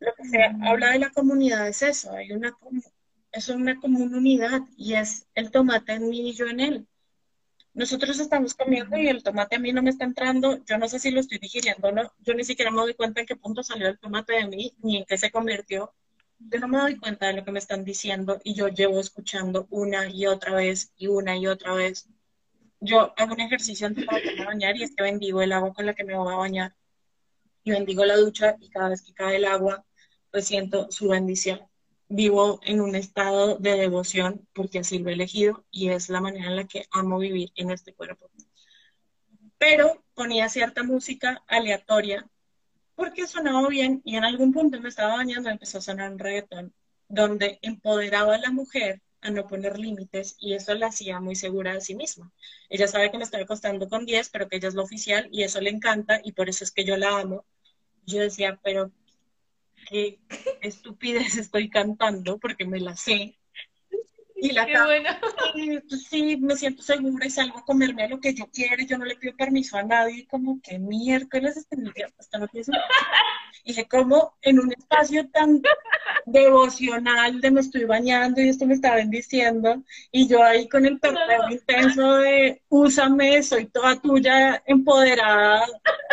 Lo 0.00 0.14
que 0.14 0.24
se 0.24 0.42
habla 0.42 0.92
de 0.92 0.98
la 0.98 1.10
comunidad 1.10 1.68
es 1.68 1.82
eso, 1.82 2.12
hay 2.12 2.32
una, 2.32 2.56
es 3.32 3.48
una 3.48 3.78
común 3.78 4.14
unidad 4.14 4.62
y 4.76 4.94
es 4.94 5.26
el 5.34 5.50
tomate 5.50 5.92
en 5.92 6.08
mí 6.08 6.30
y 6.30 6.34
yo 6.34 6.46
en 6.46 6.60
él 6.60 6.86
nosotros 7.74 8.18
estamos 8.18 8.54
comiendo 8.54 8.96
y 8.96 9.08
el 9.08 9.22
tomate 9.22 9.56
a 9.56 9.58
mí 9.58 9.72
no 9.72 9.82
me 9.82 9.90
está 9.90 10.04
entrando, 10.04 10.64
yo 10.64 10.78
no 10.78 10.88
sé 10.88 10.98
si 10.98 11.10
lo 11.10 11.20
estoy 11.20 11.38
digiriendo 11.38 11.92
no, 11.92 12.12
yo 12.18 12.34
ni 12.34 12.44
siquiera 12.44 12.70
me 12.70 12.78
doy 12.78 12.94
cuenta 12.94 13.20
en 13.20 13.26
qué 13.26 13.36
punto 13.36 13.62
salió 13.62 13.88
el 13.88 13.98
tomate 13.98 14.34
de 14.34 14.46
mí, 14.48 14.74
ni 14.82 14.98
en 14.98 15.04
qué 15.04 15.16
se 15.18 15.30
convirtió. 15.30 15.92
Yo 16.38 16.58
no 16.58 16.68
me 16.68 16.78
doy 16.78 16.96
cuenta 16.96 17.26
de 17.26 17.34
lo 17.34 17.44
que 17.44 17.52
me 17.52 17.58
están 17.58 17.84
diciendo 17.84 18.40
y 18.44 18.54
yo 18.54 18.68
llevo 18.68 18.98
escuchando 18.98 19.66
una 19.70 20.08
y 20.08 20.26
otra 20.26 20.54
vez 20.54 20.92
y 20.96 21.06
una 21.06 21.36
y 21.36 21.46
otra 21.46 21.74
vez. 21.74 22.08
Yo 22.80 23.12
hago 23.18 23.34
un 23.34 23.40
ejercicio 23.40 23.86
antes 23.86 24.06
de 24.06 24.44
bañar 24.44 24.76
y 24.76 24.84
es 24.84 24.94
que 24.96 25.02
bendigo 25.02 25.42
el 25.42 25.52
agua 25.52 25.74
con 25.74 25.86
la 25.86 25.94
que 25.94 26.04
me 26.04 26.16
voy 26.16 26.32
a 26.32 26.36
bañar 26.36 26.74
y 27.62 27.72
bendigo 27.72 28.04
la 28.04 28.16
ducha 28.16 28.56
y 28.60 28.70
cada 28.70 28.88
vez 28.88 29.02
que 29.02 29.12
cae 29.12 29.36
el 29.36 29.44
agua, 29.44 29.84
pues 30.30 30.46
siento 30.46 30.90
su 30.90 31.08
bendición. 31.08 31.60
Vivo 32.10 32.60
en 32.64 32.80
un 32.80 32.96
estado 32.96 33.56
de 33.56 33.76
devoción 33.76 34.46
porque 34.52 34.80
así 34.80 34.98
lo 34.98 35.10
he 35.10 35.12
elegido 35.12 35.64
y 35.70 35.90
es 35.90 36.08
la 36.10 36.20
manera 36.20 36.48
en 36.48 36.56
la 36.56 36.66
que 36.66 36.86
amo 36.90 37.18
vivir 37.18 37.52
en 37.54 37.70
este 37.70 37.94
cuerpo. 37.94 38.28
Pero 39.58 40.04
ponía 40.14 40.48
cierta 40.48 40.82
música 40.82 41.42
aleatoria 41.46 42.28
porque 42.96 43.28
sonaba 43.28 43.68
bien 43.68 44.02
y 44.04 44.16
en 44.16 44.24
algún 44.24 44.52
punto 44.52 44.80
me 44.80 44.88
estaba 44.88 45.16
bañando 45.16 45.48
y 45.48 45.52
empezó 45.52 45.78
a 45.78 45.82
sonar 45.82 46.10
un 46.10 46.18
reggaetón 46.18 46.74
donde 47.08 47.60
empoderaba 47.62 48.34
a 48.34 48.38
la 48.38 48.50
mujer 48.50 49.00
a 49.20 49.30
no 49.30 49.46
poner 49.46 49.78
límites 49.78 50.34
y 50.40 50.54
eso 50.54 50.74
la 50.74 50.88
hacía 50.88 51.20
muy 51.20 51.36
segura 51.36 51.74
de 51.74 51.80
sí 51.80 51.94
misma. 51.94 52.32
Ella 52.68 52.88
sabe 52.88 53.12
que 53.12 53.18
me 53.18 53.24
estoy 53.24 53.42
acostando 53.42 53.88
con 53.88 54.04
10, 54.04 54.30
pero 54.30 54.48
que 54.48 54.56
ella 54.56 54.68
es 54.68 54.74
lo 54.74 54.82
oficial 54.82 55.28
y 55.30 55.44
eso 55.44 55.60
le 55.60 55.70
encanta 55.70 56.20
y 56.24 56.32
por 56.32 56.48
eso 56.48 56.64
es 56.64 56.72
que 56.72 56.84
yo 56.84 56.96
la 56.96 57.20
amo. 57.20 57.44
Yo 58.04 58.20
decía, 58.20 58.58
pero 58.64 58.90
qué 59.90 60.20
estupidez 60.62 61.36
estoy 61.36 61.68
cantando 61.68 62.38
porque 62.38 62.64
me 62.64 62.80
la 62.80 62.96
sé. 62.96 63.36
Y 64.42 64.52
la 64.52 64.64
Qué 64.64 64.72
bueno. 64.72 65.10
pues 65.86 66.06
sí, 66.08 66.38
me 66.38 66.56
siento 66.56 66.82
segura 66.82 67.26
y 67.26 67.30
salgo 67.30 67.58
a 67.58 67.64
comerme 67.64 68.04
a 68.04 68.08
lo 68.08 68.20
que 68.20 68.32
yo 68.32 68.46
quiero, 68.50 68.82
yo 68.84 68.96
no 68.96 69.04
le 69.04 69.16
pido 69.16 69.36
permiso 69.36 69.76
a 69.76 69.82
nadie, 69.82 70.26
como 70.26 70.62
que 70.62 70.78
miércoles 70.78 71.58
este 71.58 71.76
hasta 72.18 72.38
no 72.38 72.46
sentido. 72.46 72.72
Y 73.64 73.72
dije, 73.72 73.86
como 73.86 74.38
en 74.40 74.58
un 74.60 74.72
espacio 74.72 75.28
tan 75.28 75.60
devocional 76.24 77.42
de 77.42 77.50
me 77.50 77.60
estoy 77.60 77.84
bañando 77.84 78.40
y 78.40 78.48
esto 78.48 78.64
me 78.64 78.72
está 78.72 78.94
bendiciendo, 78.94 79.82
y 80.10 80.26
yo 80.26 80.42
ahí 80.42 80.66
con 80.68 80.86
el 80.86 80.98
perreo 80.98 81.50
intenso 81.50 82.16
de 82.16 82.62
úsame, 82.70 83.42
soy 83.42 83.66
toda 83.66 84.00
tuya, 84.00 84.62
empoderada 84.64 85.66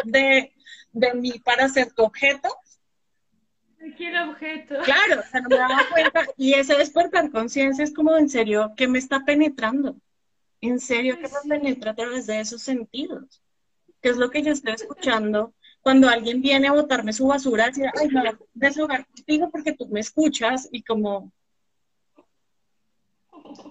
de, 0.03 0.53
de 0.91 1.13
mí 1.13 1.39
para 1.39 1.69
ser 1.69 1.93
tu 1.93 2.03
objeto, 2.03 2.49
objeto. 4.29 4.75
Claro, 4.83 5.21
o 5.21 5.23
sea, 5.23 5.41
no 5.41 5.49
me 5.49 5.57
daba 5.57 5.89
cuenta. 5.89 6.25
Y 6.37 6.53
ese 6.53 6.75
despertar 6.75 7.31
conciencia 7.31 7.83
es 7.83 7.93
como 7.93 8.17
en 8.17 8.29
serio 8.29 8.73
que 8.75 8.87
me 8.87 8.99
está 8.99 9.25
penetrando. 9.25 9.95
En 10.61 10.79
serio 10.79 11.17
que 11.17 11.27
me 11.27 11.57
penetra 11.57 11.91
a 11.91 11.95
través 11.95 12.27
de 12.27 12.39
esos 12.39 12.61
sentidos. 12.61 13.41
Que 14.01 14.09
es 14.09 14.17
lo 14.17 14.29
que 14.29 14.41
yo 14.41 14.51
estoy 14.51 14.73
escuchando 14.73 15.53
cuando 15.81 16.09
alguien 16.09 16.41
viene 16.41 16.67
a 16.67 16.73
botarme 16.73 17.13
su 17.13 17.27
basura, 17.27 17.67
decir, 17.67 17.85
ay, 17.95 18.09
me 18.09 18.19
voy 18.19 18.29
a 18.29 18.37
deshogar 18.53 19.07
contigo 19.07 19.49
porque 19.49 19.73
tú 19.73 19.87
me 19.87 20.01
escuchas 20.01 20.67
y 20.71 20.83
como, 20.83 21.31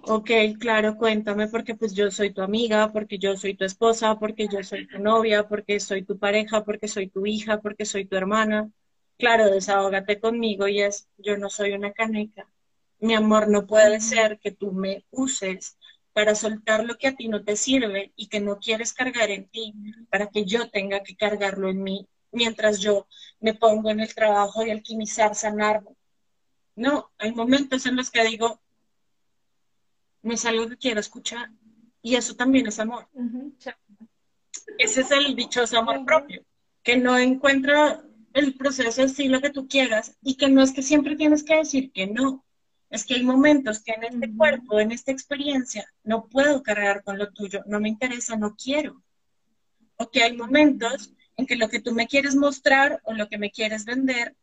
ok, 0.07 0.31
claro, 0.59 0.97
cuéntame 0.97 1.49
porque 1.49 1.75
pues 1.75 1.93
yo 1.93 2.11
soy 2.11 2.33
tu 2.33 2.41
amiga, 2.41 2.91
porque 2.91 3.19
yo 3.19 3.37
soy 3.37 3.55
tu 3.55 3.65
esposa, 3.65 4.19
porque 4.19 4.49
yo 4.49 4.63
soy 4.63 4.87
tu 4.87 4.99
novia, 4.99 5.47
porque 5.47 5.79
soy 5.79 6.05
tu 6.05 6.19
pareja, 6.19 6.65
porque 6.65 6.89
soy 6.89 7.09
tu 7.09 7.27
hija, 7.27 7.61
porque 7.61 7.85
soy 7.85 8.07
tu 8.07 8.17
hermana 8.17 8.71
claro, 9.19 9.51
desahógate 9.51 10.21
conmigo 10.21 10.69
y 10.69 10.83
es, 10.83 11.09
yo 11.19 11.37
no 11.37 11.51
soy 11.51 11.73
una 11.73 11.93
caneca. 11.93 12.49
Mi 12.99 13.15
amor, 13.15 13.49
no 13.49 13.67
puede 13.67 14.01
ser 14.01 14.39
que 14.39 14.51
tú 14.51 14.73
me 14.73 15.05
uses 15.11 15.77
para 16.13 16.35
soltar 16.35 16.85
lo 16.85 16.97
que 16.97 17.09
a 17.09 17.15
ti 17.15 17.29
no 17.29 17.45
te 17.45 17.57
sirve 17.57 18.13
y 18.17 18.29
que 18.29 18.41
no 18.41 18.59
quieres 18.59 18.95
cargar 18.95 19.31
en 19.31 19.49
ti, 19.49 19.75
para 20.11 20.29
que 20.29 20.47
yo 20.47 20.71
tenga 20.71 21.03
que 21.03 21.15
cargarlo 21.15 21.69
en 21.69 21.83
mí, 21.83 22.09
mientras 22.33 22.81
yo 22.81 23.07
me 23.41 23.53
pongo 23.53 23.91
en 23.91 24.01
el 24.01 24.15
trabajo 24.15 24.65
de 24.65 24.73
alquimizar, 24.73 25.35
sanarme. 25.35 25.91
No, 26.75 27.11
hay 27.19 27.33
momentos 27.33 27.85
en 27.85 27.97
los 27.97 28.11
que 28.11 28.25
digo, 28.25 28.61
no 30.23 30.33
es 30.33 30.45
algo 30.47 30.69
que 30.69 30.79
quiero 30.79 31.01
escuchar. 31.01 31.51
Y 32.01 32.17
eso 32.17 32.35
también 32.35 32.67
es 32.67 32.79
amor. 32.79 33.09
Ese 34.79 35.01
es 35.03 35.11
el 35.11 35.37
dichoso 35.37 35.79
amor 35.79 36.05
propio, 36.07 36.45
que 36.83 36.97
no 36.97 37.19
encuentra 37.19 38.06
el 38.37 38.55
proceso 38.55 39.03
es 39.03 39.15
sí 39.15 39.29
lo 39.29 39.41
que 39.41 39.49
tú 39.49 39.67
quieras 39.67 40.19
y 40.21 40.37
que 40.37 40.51
no 40.51 40.63
es 40.63 40.73
que 40.73 40.83
siempre 40.83 41.17
tienes 41.17 41.43
que 41.43 41.57
decir 41.57 41.91
que 41.91 42.07
no. 42.07 42.45
Es 42.91 43.07
que 43.07 43.15
hay 43.15 43.23
momentos 43.23 43.81
que 43.81 43.93
en 43.93 44.05
este 44.05 44.31
cuerpo, 44.37 44.79
en 44.79 44.93
esta 44.93 45.11
experiencia, 45.11 45.91
no 46.05 46.29
puedo 46.29 46.63
cargar 46.63 47.03
con 47.03 47.19
lo 47.19 47.33
tuyo, 47.33 47.63
no 47.67 47.81
me 47.81 47.89
interesa, 47.89 48.37
no 48.37 48.55
quiero. 48.55 49.03
O 49.97 50.11
que 50.11 50.23
hay 50.23 50.37
momentos 50.37 51.15
en 51.39 51.47
que 51.47 51.57
lo 51.57 51.71
que 51.71 51.81
tú 51.81 51.95
me 51.95 52.07
quieres 52.07 52.37
mostrar 52.37 53.01
o 53.05 53.15
lo 53.15 53.27
que 53.31 53.39
me 53.39 53.51
quieres 53.51 53.87
vender 53.87 54.37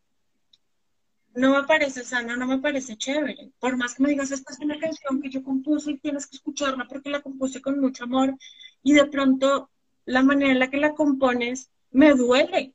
no 1.36 1.54
me 1.54 1.68
parece 1.68 2.04
sano, 2.04 2.36
no 2.36 2.48
me 2.48 2.58
parece 2.58 2.98
chévere. 2.98 3.52
Por 3.60 3.78
más 3.78 3.94
que 3.94 4.04
me 4.04 4.10
digas, 4.10 4.32
esta 4.32 4.54
es 4.54 4.60
una 4.60 4.80
canción 4.80 5.22
que 5.22 5.30
yo 5.30 5.44
compuse 5.44 5.92
y 5.92 5.98
tienes 6.00 6.26
que 6.26 6.38
escucharla 6.38 6.88
porque 6.88 7.12
la 7.12 7.22
compuse 7.22 7.62
con 7.62 7.80
mucho 7.80 8.06
amor 8.06 8.36
y 8.82 8.94
de 8.94 9.06
pronto 9.06 9.70
la 10.06 10.24
manera 10.24 10.52
en 10.52 10.60
la 10.60 10.72
que 10.72 10.78
la 10.78 10.96
compones 10.96 11.70
me 11.92 12.14
duele 12.14 12.74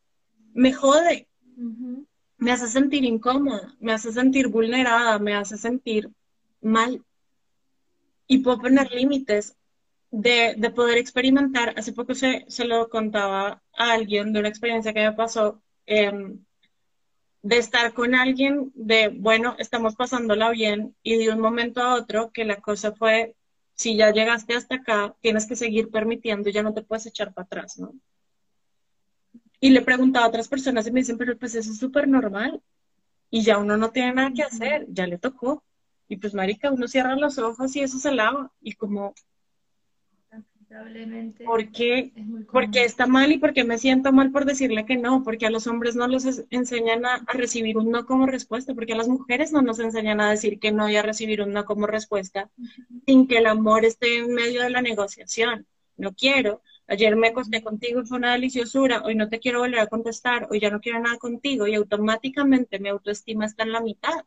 me 0.55 0.73
jode, 0.73 1.29
me 2.39 2.53
hace 2.53 2.69
sentir 2.69 3.05
incómoda, 3.05 3.75
me 3.81 3.93
hace 3.93 4.13
sentir 4.13 4.49
vulnerada, 4.49 5.19
me 5.19 5.35
hace 5.35 5.57
sentir 5.57 6.11
mal. 6.61 7.05
Y 8.27 8.39
puedo 8.39 8.61
poner 8.61 8.91
límites 8.93 9.57
de, 10.11 10.73
poder 10.75 10.99
experimentar. 10.99 11.75
Hace 11.77 11.93
poco 11.93 12.15
se, 12.15 12.47
lo 12.67 12.89
contaba 12.89 13.63
a 13.77 13.93
alguien 13.93 14.33
de 14.33 14.41
una 14.41 14.49
experiencia 14.49 14.93
que 14.93 15.05
me 15.05 15.13
pasó. 15.13 15.63
Em, 15.87 16.45
de 17.43 17.59
estar 17.59 17.95
con 17.95 18.15
alguien, 18.15 18.73
de, 18.75 19.09
bueno, 19.09 19.55
estamos 19.59 19.95
pasándola 19.97 20.51
bien, 20.51 20.95
y 21.03 21.17
de 21.17 21.33
un 21.33 21.41
momento 21.41 21.81
a 21.81 21.95
otro 21.95 22.31
que 22.33 22.45
la 22.45 22.57
cosa 22.57 22.93
fue, 22.93 23.37
si 23.75 23.97
ya 23.97 24.11
llegaste 24.13 24.55
hasta 24.55 24.77
acá, 24.77 25.17
tienes 25.21 25.47
que 25.47 25.57
seguir 25.57 25.91
permitiendo, 25.91 26.51
ya 26.51 26.63
no 26.63 26.75
te 26.75 26.83
puedes 26.83 27.07
echar 27.07 27.33
para 27.33 27.47
atrás, 27.47 27.79
¿no? 27.79 27.95
Y 29.61 29.71
le 29.71 29.83
preguntaba 29.83 30.27
a 30.27 30.29
otras 30.29 30.49
personas 30.49 30.87
y 30.87 30.93
me 30.93 31.01
dicen, 31.01 31.19
pero 31.19 31.37
pues 31.37 31.55
eso 31.55 31.73
es 31.73 31.79
súper 31.79 32.07
normal. 32.09 32.63
Y 33.31 33.43
ya 33.43 33.59
uno 33.59 33.77
no 33.77 33.91
tiene 33.91 34.15
nada 34.15 34.33
que 34.33 34.43
hacer, 34.43 34.87
ya 34.89 35.07
le 35.07 35.19
tocó. 35.19 35.63
Y 36.09 36.17
pues, 36.17 36.33
marica, 36.33 36.71
uno 36.71 36.89
cierra 36.89 37.17
los 37.17 37.39
ojos 37.39 37.75
y 37.77 37.81
eso 37.81 37.99
se 37.99 38.13
lava. 38.13 38.51
Y 38.63 38.73
como, 38.73 39.15
¿por 41.45 41.71
qué? 41.73 42.13
Porque 42.53 42.85
está 42.85 43.07
mal 43.07 43.33
y 43.33 43.39
porque 43.39 43.65
me 43.65 43.79
siento 43.79 44.13
mal 44.13 44.31
por 44.31 44.45
decirle 44.45 44.85
que 44.85 44.97
no? 44.97 45.23
Porque 45.23 45.47
a 45.47 45.51
los 45.51 45.67
hombres 45.67 45.97
no 45.97 46.07
los 46.07 46.25
enseñan 46.51 47.07
a, 47.07 47.15
a, 47.27 47.33
recibir 47.33 47.79
un 47.79 47.91
no 47.91 48.05
como 48.05 48.27
respuesta, 48.27 48.75
porque 48.75 48.93
a 48.93 48.97
las 48.97 49.09
mujeres 49.09 49.53
no 49.53 49.63
nos 49.63 49.79
enseñan 49.79 50.21
a 50.21 50.31
decir 50.31 50.59
que 50.59 50.73
no 50.73 50.89
y 50.89 50.97
a 50.97 51.03
recibir 51.03 51.43
un 51.43 51.53
no 51.53 51.65
como 51.65 51.87
respuesta, 51.87 52.51
sin 53.07 53.27
que 53.27 53.39
el 53.39 53.47
amor 53.47 53.85
esté 53.85 54.19
en 54.19 54.35
medio 54.35 54.63
de 54.63 54.71
la 54.71 54.83
negociación. 54.83 55.67
No 55.97 56.15
quiero, 56.15 56.63
Ayer 56.91 57.15
me 57.17 57.29
acosté 57.29 57.63
contigo 57.63 58.01
y 58.01 58.07
fue 58.07 58.17
una 58.17 58.33
deliciosura, 58.33 59.03
hoy 59.05 59.15
no 59.15 59.29
te 59.29 59.41
quiero 59.41 59.61
volver 59.61 59.81
a 59.81 59.89
contestar, 59.89 60.49
hoy 60.51 60.59
ya 60.59 60.71
no 60.71 60.81
quiero 60.81 60.99
nada 60.99 61.19
contigo 61.19 61.67
y 61.67 61.75
automáticamente 61.75 62.79
mi 62.79 62.89
autoestima 62.89 63.45
está 63.45 63.63
en 63.65 63.73
la 63.73 63.83
mitad. 63.83 64.25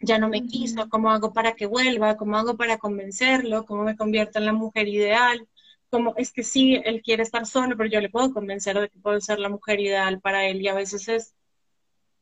Ya 0.00 0.18
no 0.18 0.28
me 0.28 0.44
quiso, 0.44 0.88
¿cómo 0.88 1.12
hago 1.12 1.32
para 1.32 1.54
que 1.54 1.66
vuelva? 1.66 2.16
¿Cómo 2.16 2.36
hago 2.36 2.56
para 2.56 2.78
convencerlo? 2.78 3.64
¿Cómo 3.64 3.84
me 3.84 3.96
convierto 3.96 4.40
en 4.40 4.46
la 4.46 4.52
mujer 4.52 4.88
ideal? 4.88 5.46
Como 5.88 6.14
es 6.16 6.32
que 6.32 6.42
sí, 6.42 6.80
él 6.84 7.00
quiere 7.00 7.22
estar 7.22 7.46
solo, 7.46 7.76
pero 7.76 7.88
yo 7.88 8.00
le 8.00 8.10
puedo 8.10 8.32
convencer 8.32 8.80
de 8.80 8.88
que 8.88 8.98
puedo 8.98 9.20
ser 9.20 9.38
la 9.38 9.48
mujer 9.48 9.78
ideal 9.78 10.20
para 10.20 10.46
él 10.46 10.60
y 10.60 10.66
a 10.66 10.74
veces 10.74 11.08
es, 11.08 11.34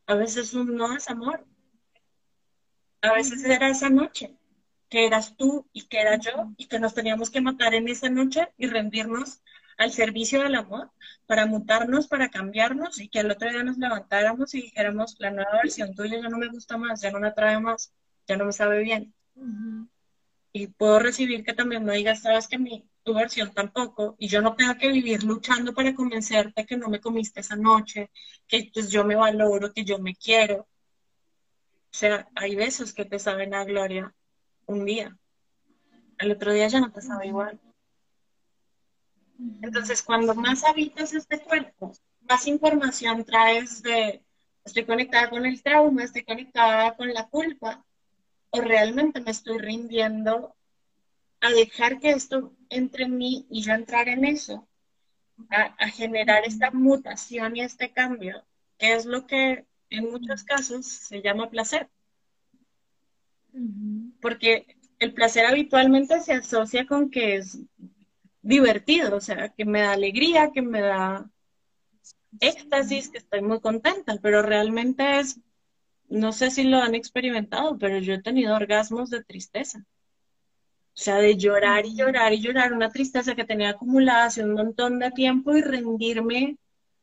a 0.05 0.13
veces 0.13 0.53
no 0.53 0.95
es 0.95 1.09
amor. 1.09 1.47
A 3.01 3.13
veces 3.13 3.43
era 3.43 3.69
esa 3.69 3.89
noche 3.89 4.38
que 4.89 5.05
eras 5.05 5.35
tú 5.37 5.67
y 5.71 5.87
que 5.87 6.01
era 6.01 6.17
yo 6.17 6.51
y 6.57 6.67
que 6.67 6.79
nos 6.79 6.93
teníamos 6.93 7.29
que 7.29 7.41
matar 7.41 7.73
en 7.75 7.87
esa 7.87 8.09
noche 8.09 8.49
y 8.57 8.67
rendirnos 8.67 9.41
al 9.77 9.91
servicio 9.91 10.41
del 10.43 10.55
amor 10.55 10.91
para 11.25 11.45
mutarnos, 11.45 12.07
para 12.07 12.29
cambiarnos 12.29 12.99
y 12.99 13.07
que 13.07 13.19
al 13.19 13.31
otro 13.31 13.49
día 13.49 13.63
nos 13.63 13.77
levantáramos 13.77 14.53
y 14.53 14.63
dijéramos, 14.63 15.15
la 15.19 15.31
nueva 15.31 15.51
versión 15.63 15.95
tuya 15.95 16.19
ya 16.21 16.27
no 16.27 16.37
me 16.37 16.49
gusta 16.49 16.77
más, 16.77 17.01
ya 17.01 17.11
no 17.11 17.19
me 17.19 17.27
atrae 17.27 17.59
más, 17.59 17.93
ya 18.27 18.35
no 18.35 18.45
me 18.45 18.51
sabe 18.51 18.79
bien. 18.83 19.13
Y 20.51 20.67
puedo 20.67 20.99
recibir 20.99 21.43
que 21.45 21.53
también 21.53 21.85
me 21.85 21.95
digas, 21.95 22.23
sabes 22.23 22.47
que 22.47 22.57
mi, 22.57 22.89
tu 23.03 23.13
versión 23.13 23.53
tampoco, 23.53 24.15
y 24.17 24.27
yo 24.27 24.41
no 24.41 24.55
tengo 24.55 24.75
que 24.77 24.91
vivir 24.91 25.23
luchando 25.23 25.73
para 25.73 25.93
convencerte 25.95 26.65
que 26.65 26.75
no 26.75 26.89
me 26.89 26.99
comiste 26.99 27.39
esa 27.39 27.55
noche, 27.55 28.09
que 28.47 28.69
pues 28.73 28.89
yo 28.89 29.05
me 29.05 29.15
valoro, 29.15 29.71
que 29.71 29.85
yo 29.85 29.99
me 29.99 30.15
quiero. 30.15 30.67
O 31.91 31.95
sea, 31.95 32.27
hay 32.35 32.55
besos 32.55 32.93
que 32.93 33.05
te 33.05 33.19
saben 33.19 33.53
a 33.53 33.63
gloria 33.63 34.13
un 34.69 34.85
día. 34.85 35.17
El 36.17 36.31
otro 36.31 36.53
día 36.53 36.67
ya 36.67 36.79
no 36.79 36.91
te 36.91 37.01
sabe 37.01 37.27
igual. 37.27 37.59
Entonces, 39.61 40.03
cuando 40.03 40.35
más 40.35 40.63
habitas 40.63 41.13
este 41.13 41.39
cuerpo, 41.39 41.93
más 42.29 42.45
información 42.47 43.23
traes 43.23 43.81
de, 43.81 44.23
estoy 44.63 44.85
conectada 44.85 45.29
con 45.29 45.45
el 45.45 45.61
trauma, 45.63 46.03
estoy 46.03 46.23
conectada 46.23 46.95
con 46.95 47.13
la 47.13 47.27
culpa, 47.27 47.83
o 48.51 48.61
realmente 48.61 49.21
me 49.21 49.31
estoy 49.31 49.57
rindiendo 49.59 50.55
a 51.41 51.49
dejar 51.51 51.99
que 51.99 52.11
esto 52.11 52.53
entre 52.69 53.05
en 53.05 53.17
mí 53.17 53.47
y 53.49 53.61
yo 53.61 53.73
entrar 53.73 54.09
en 54.09 54.25
eso, 54.25 54.67
a, 55.49 55.87
generar 55.87 56.43
esta 56.45 56.69
mutación 56.71 57.55
y 57.55 57.61
este 57.61 57.93
cambio, 57.93 58.43
que 58.77 58.93
es 58.93 59.05
lo 59.05 59.25
que 59.25 59.65
en 59.89 60.11
muchos 60.11 60.43
casos 60.43 60.85
se 60.85 61.21
llama 61.21 61.49
placer. 61.49 61.89
Porque 64.21 64.77
el 64.99 65.13
placer 65.13 65.45
habitualmente 65.45 66.19
se 66.21 66.33
asocia 66.33 66.85
con 66.85 67.09
que 67.09 67.37
es 67.37 67.59
divertido, 68.41 69.15
o 69.15 69.21
sea, 69.21 69.49
que 69.49 69.65
me 69.65 69.81
da 69.81 69.93
alegría, 69.93 70.51
que 70.53 70.61
me 70.61 70.81
da 70.81 71.29
éxtasis, 72.39 73.09
que 73.09 73.17
estoy 73.17 73.41
muy 73.41 73.59
contenta, 73.59 74.17
pero 74.21 74.41
realmente 74.41 75.19
es 75.19 75.39
no 76.09 76.31
sé 76.31 76.49
si 76.51 76.63
lo 76.63 76.77
han 76.77 76.95
experimentado, 76.95 77.77
pero 77.77 77.99
yo 77.99 78.13
he 78.15 78.21
tenido 78.21 78.55
orgasmos 78.55 79.09
de 79.09 79.23
tristeza. 79.23 79.79
O 79.79 81.01
sea, 81.01 81.17
de 81.17 81.37
llorar 81.37 81.85
y 81.85 81.95
llorar 81.95 82.33
y 82.33 82.41
llorar, 82.41 82.73
una 82.73 82.89
tristeza 82.89 83.35
que 83.35 83.45
tenía 83.45 83.69
acumulada 83.69 84.25
hace 84.25 84.43
un 84.43 84.53
montón 84.53 84.99
de 84.99 85.11
tiempo 85.11 85.55
y 85.55 85.61
rendirme 85.61 86.57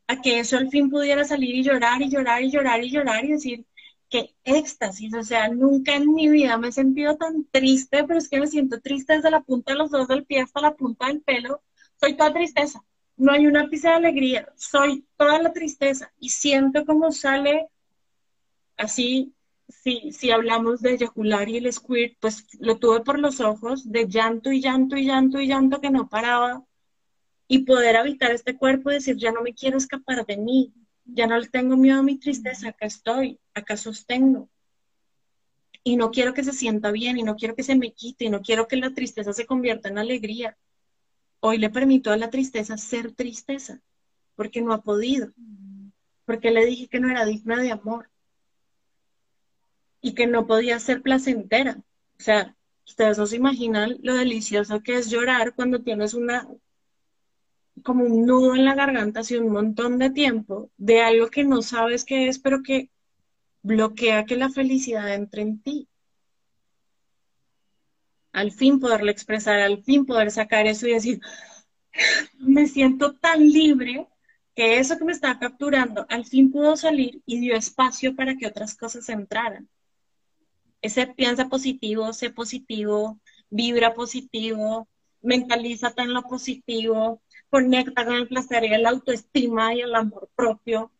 a 0.07 0.21
que 0.21 0.39
eso 0.39 0.57
al 0.57 0.69
fin 0.69 0.89
pudiera 0.89 1.23
salir 1.23 1.55
y 1.55 1.63
llorar 1.63 2.01
y 2.01 2.09
llorar 2.09 2.43
y 2.43 2.51
llorar 2.51 2.83
y 2.83 2.91
llorar 2.91 3.25
y 3.25 3.29
decir, 3.29 3.65
qué 4.09 4.35
éxtasis, 4.43 5.13
o 5.13 5.23
sea, 5.23 5.49
nunca 5.49 5.95
en 5.95 6.13
mi 6.13 6.29
vida 6.29 6.57
me 6.57 6.69
he 6.69 6.71
sentido 6.71 7.17
tan 7.17 7.45
triste, 7.51 8.03
pero 8.05 8.19
es 8.19 8.29
que 8.29 8.39
me 8.39 8.47
siento 8.47 8.79
triste 8.81 9.13
desde 9.13 9.31
la 9.31 9.41
punta 9.41 9.73
de 9.73 9.79
los 9.79 9.91
dedos 9.91 10.07
del 10.07 10.25
pie 10.25 10.41
hasta 10.41 10.61
la 10.61 10.75
punta 10.75 11.07
del 11.07 11.21
pelo, 11.21 11.61
soy 11.99 12.15
toda 12.15 12.33
tristeza, 12.33 12.83
no 13.17 13.31
hay 13.31 13.47
una 13.47 13.67
pizca 13.67 13.89
de 13.89 13.95
alegría, 13.95 14.47
soy 14.55 15.05
toda 15.17 15.41
la 15.41 15.51
tristeza. 15.51 16.13
Y 16.19 16.29
siento 16.29 16.85
como 16.85 17.11
sale 17.11 17.67
así, 18.77 19.33
si, 19.67 20.11
si 20.11 20.31
hablamos 20.31 20.81
de 20.81 20.93
eyacular 20.93 21.49
y 21.49 21.57
el 21.57 21.73
squirt, 21.73 22.15
pues 22.19 22.45
lo 22.59 22.77
tuve 22.77 23.01
por 23.01 23.19
los 23.19 23.41
ojos, 23.41 23.91
de 23.91 24.07
llanto 24.07 24.51
y 24.51 24.61
llanto 24.61 24.95
y 24.97 25.05
llanto 25.05 25.41
y 25.41 25.47
llanto 25.47 25.81
que 25.81 25.89
no 25.89 26.07
paraba, 26.07 26.63
y 27.47 27.59
poder 27.59 27.97
habitar 27.97 28.31
este 28.31 28.57
cuerpo 28.57 28.91
y 28.91 28.95
decir, 28.95 29.17
ya 29.17 29.31
no 29.31 29.41
me 29.41 29.53
quiero 29.53 29.77
escapar 29.77 30.25
de 30.25 30.37
mí, 30.37 30.73
ya 31.07 31.27
no 31.27 31.37
le 31.37 31.47
tengo 31.47 31.77
miedo 31.77 31.99
a 31.99 32.03
mi 32.03 32.17
tristeza, 32.17 32.69
acá 32.69 32.85
estoy, 32.85 33.39
acá 33.53 33.77
sostengo. 33.77 34.49
Y 35.83 35.95
no 35.95 36.11
quiero 36.11 36.33
que 36.33 36.43
se 36.43 36.53
sienta 36.53 36.91
bien, 36.91 37.17
y 37.17 37.23
no 37.23 37.35
quiero 37.35 37.55
que 37.55 37.63
se 37.63 37.75
me 37.75 37.93
quite, 37.93 38.25
y 38.25 38.29
no 38.29 38.41
quiero 38.41 38.67
que 38.67 38.75
la 38.75 38.93
tristeza 38.93 39.33
se 39.33 39.45
convierta 39.45 39.89
en 39.89 39.97
alegría. 39.97 40.57
Hoy 41.39 41.57
le 41.57 41.69
permito 41.69 42.11
a 42.11 42.17
la 42.17 42.29
tristeza 42.29 42.77
ser 42.77 43.13
tristeza, 43.13 43.81
porque 44.35 44.61
no 44.61 44.73
ha 44.73 44.81
podido, 44.81 45.31
porque 46.25 46.51
le 46.51 46.65
dije 46.65 46.87
que 46.87 46.99
no 46.99 47.09
era 47.09 47.25
digna 47.25 47.57
de 47.57 47.71
amor 47.71 48.09
y 50.01 50.13
que 50.13 50.27
no 50.27 50.45
podía 50.45 50.79
ser 50.79 51.01
placentera. 51.01 51.77
O 52.19 52.23
sea, 52.23 52.55
ustedes 52.85 53.17
no 53.17 53.25
se 53.25 53.37
imaginan 53.37 53.97
lo 54.01 54.15
delicioso 54.15 54.81
que 54.81 54.95
es 54.95 55.09
llorar 55.09 55.55
cuando 55.55 55.81
tienes 55.81 56.13
una 56.13 56.47
como 57.83 58.03
un 58.03 58.25
nudo 58.25 58.55
en 58.55 58.65
la 58.65 58.75
garganta 58.75 59.21
hace 59.21 59.39
un 59.39 59.51
montón 59.51 59.97
de 59.99 60.09
tiempo 60.09 60.69
de 60.77 61.01
algo 61.01 61.27
que 61.27 61.43
no 61.43 61.61
sabes 61.61 62.03
qué 62.05 62.27
es, 62.27 62.39
pero 62.39 62.63
que 62.63 62.89
bloquea 63.61 64.25
que 64.25 64.35
la 64.37 64.49
felicidad 64.49 65.13
entre 65.13 65.41
en 65.41 65.61
ti. 65.61 65.87
Al 68.31 68.51
fin 68.51 68.79
poderlo 68.79 69.11
expresar, 69.11 69.59
al 69.59 69.83
fin 69.83 70.05
poder 70.05 70.31
sacar 70.31 70.67
eso 70.67 70.87
y 70.87 70.93
decir, 70.93 71.21
me 72.37 72.67
siento 72.67 73.15
tan 73.15 73.47
libre 73.47 74.07
que 74.55 74.79
eso 74.79 74.97
que 74.97 75.05
me 75.05 75.11
estaba 75.11 75.39
capturando 75.39 76.05
al 76.09 76.25
fin 76.25 76.51
pudo 76.51 76.75
salir 76.75 77.21
y 77.25 77.39
dio 77.39 77.55
espacio 77.55 78.15
para 78.15 78.35
que 78.37 78.47
otras 78.47 78.75
cosas 78.75 79.09
entraran. 79.09 79.69
Ese 80.81 81.07
piensa 81.07 81.49
positivo, 81.49 82.13
sé 82.13 82.29
positivo, 82.29 83.19
vibra 83.49 83.93
positivo, 83.93 84.87
mentalízate 85.21 86.03
en 86.03 86.13
lo 86.13 86.23
positivo, 86.23 87.21
conecta 87.49 88.05
con 88.05 88.15
el 88.15 88.27
placer 88.27 88.63
y 88.63 88.77
la 88.77 88.89
autoestima 88.89 89.73
y 89.73 89.81
el 89.81 89.95
amor 89.95 90.29
propio, 90.35 90.91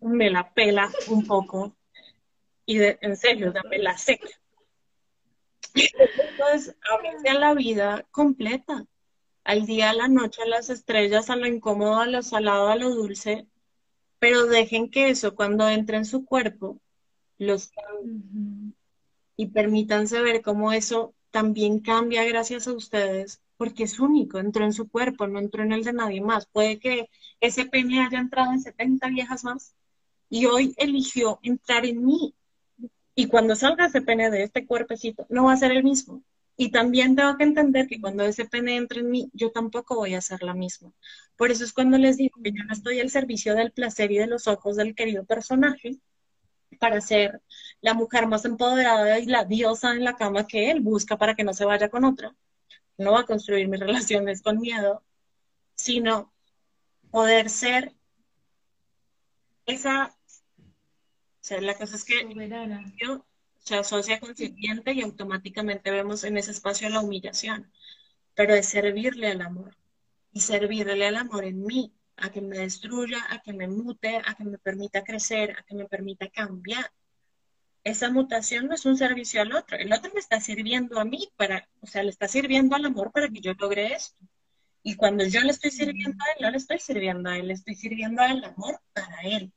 me 0.00 0.30
la 0.30 0.52
pela 0.52 0.90
un 1.08 1.26
poco. 1.26 1.76
Y 2.64 2.78
en 2.80 3.16
serio, 3.16 3.52
me 3.70 3.78
la 3.78 3.96
seca. 3.96 4.28
Entonces, 5.74 6.76
ábrense 6.90 7.28
a 7.28 7.34
la 7.34 7.54
vida 7.54 8.06
completa, 8.10 8.86
al 9.44 9.66
día, 9.66 9.90
a 9.90 9.94
la 9.94 10.08
noche, 10.08 10.42
a 10.42 10.46
las 10.46 10.70
estrellas, 10.70 11.30
a 11.30 11.36
lo 11.36 11.46
incómodo, 11.46 12.00
a 12.00 12.06
lo 12.06 12.22
salado, 12.22 12.68
a 12.68 12.76
lo 12.76 12.90
dulce, 12.90 13.46
pero 14.18 14.46
dejen 14.46 14.90
que 14.90 15.10
eso 15.10 15.34
cuando 15.36 15.68
entre 15.68 15.98
en 15.98 16.04
su 16.04 16.24
cuerpo 16.24 16.80
los 17.38 17.70
y 19.36 19.46
permítanse 19.48 20.20
ver 20.22 20.40
cómo 20.40 20.72
eso 20.72 21.14
también 21.30 21.80
cambia 21.80 22.24
gracias 22.24 22.66
a 22.66 22.72
ustedes 22.72 23.42
porque 23.56 23.84
es 23.84 23.98
único, 23.98 24.38
entró 24.38 24.64
en 24.64 24.72
su 24.72 24.88
cuerpo, 24.88 25.26
no 25.26 25.38
entró 25.38 25.62
en 25.62 25.72
el 25.72 25.84
de 25.84 25.92
nadie 25.92 26.20
más. 26.20 26.46
Puede 26.46 26.78
que 26.78 27.08
ese 27.40 27.66
pene 27.66 28.04
haya 28.04 28.18
entrado 28.18 28.52
en 28.52 28.60
70 28.60 29.08
viejas 29.08 29.44
más 29.44 29.74
y 30.28 30.46
hoy 30.46 30.74
eligió 30.76 31.38
entrar 31.42 31.86
en 31.86 32.04
mí. 32.04 32.34
Y 33.14 33.28
cuando 33.28 33.56
salga 33.56 33.86
ese 33.86 34.02
pene 34.02 34.30
de 34.30 34.42
este 34.44 34.66
cuerpecito, 34.66 35.26
no 35.30 35.44
va 35.44 35.54
a 35.54 35.56
ser 35.56 35.72
el 35.72 35.84
mismo. 35.84 36.22
Y 36.58 36.70
también 36.70 37.16
tengo 37.16 37.36
que 37.36 37.44
entender 37.44 37.86
que 37.86 38.00
cuando 38.00 38.24
ese 38.24 38.46
pene 38.46 38.76
entre 38.76 39.00
en 39.00 39.10
mí, 39.10 39.30
yo 39.34 39.50
tampoco 39.52 39.96
voy 39.96 40.14
a 40.14 40.20
ser 40.20 40.42
la 40.42 40.54
misma. 40.54 40.92
Por 41.36 41.50
eso 41.50 41.64
es 41.64 41.72
cuando 41.72 41.98
les 41.98 42.16
digo 42.16 42.40
que 42.42 42.52
yo 42.52 42.64
no 42.64 42.72
estoy 42.72 43.00
al 43.00 43.10
servicio 43.10 43.54
del 43.54 43.72
placer 43.72 44.10
y 44.12 44.18
de 44.18 44.26
los 44.26 44.46
ojos 44.48 44.76
del 44.76 44.94
querido 44.94 45.24
personaje 45.24 45.98
para 46.80 47.00
ser 47.00 47.42
la 47.80 47.94
mujer 47.94 48.26
más 48.26 48.44
empoderada 48.44 49.18
y 49.18 49.26
la 49.26 49.44
diosa 49.44 49.92
en 49.92 50.04
la 50.04 50.16
cama 50.16 50.46
que 50.46 50.70
él 50.70 50.80
busca 50.80 51.16
para 51.16 51.34
que 51.34 51.44
no 51.44 51.54
se 51.54 51.64
vaya 51.64 51.88
con 51.90 52.04
otra 52.04 52.34
no 52.98 53.12
va 53.12 53.20
a 53.20 53.26
construir 53.26 53.68
mis 53.68 53.80
relaciones 53.80 54.42
con 54.42 54.60
miedo, 54.60 55.02
sino 55.74 56.32
poder 57.10 57.50
ser 57.50 57.94
esa, 59.66 60.16
o 60.58 60.64
sea, 61.40 61.60
la 61.60 61.74
cosa 61.76 61.96
es 61.96 62.04
que 62.04 62.14
se 63.58 63.76
asocia 63.76 64.20
con 64.20 64.36
sirviente 64.36 64.92
y 64.92 65.02
automáticamente 65.02 65.90
vemos 65.90 66.22
en 66.24 66.36
ese 66.36 66.52
espacio 66.52 66.88
la 66.88 67.00
humillación, 67.00 67.72
pero 68.34 68.54
es 68.54 68.66
servirle 68.66 69.28
al 69.28 69.40
amor 69.40 69.76
y 70.32 70.40
servirle 70.40 71.06
al 71.06 71.16
amor 71.16 71.44
en 71.44 71.64
mí, 71.64 71.92
a 72.16 72.30
que 72.30 72.40
me 72.40 72.58
destruya, 72.58 73.18
a 73.30 73.40
que 73.42 73.52
me 73.52 73.66
mute, 73.66 74.22
a 74.24 74.34
que 74.34 74.44
me 74.44 74.58
permita 74.58 75.02
crecer, 75.02 75.56
a 75.58 75.62
que 75.64 75.74
me 75.74 75.86
permita 75.86 76.28
cambiar 76.28 76.92
esa 77.86 78.10
mutación 78.10 78.66
no 78.66 78.74
es 78.74 78.84
un 78.84 78.98
servicio 78.98 79.40
al 79.40 79.54
otro, 79.54 79.76
el 79.78 79.92
otro 79.92 80.10
me 80.12 80.18
está 80.18 80.40
sirviendo 80.40 80.98
a 80.98 81.04
mí 81.04 81.28
para, 81.36 81.68
o 81.80 81.86
sea, 81.86 82.02
le 82.02 82.10
está 82.10 82.26
sirviendo 82.26 82.74
al 82.74 82.84
amor 82.84 83.12
para 83.12 83.28
que 83.28 83.40
yo 83.40 83.52
logre 83.54 83.94
esto. 83.94 84.18
Y 84.82 84.96
cuando 84.96 85.24
yo 85.24 85.40
le 85.42 85.52
estoy 85.52 85.70
sirviendo 85.70 86.24
a 86.24 86.32
él, 86.32 86.36
no 86.40 86.50
le 86.50 86.56
estoy 86.56 86.80
sirviendo 86.80 87.30
a 87.30 87.38
él, 87.38 87.46
le 87.46 87.54
estoy 87.54 87.76
sirviendo 87.76 88.22
al 88.22 88.42
amor 88.42 88.80
para 88.92 89.22
él. 89.22 89.52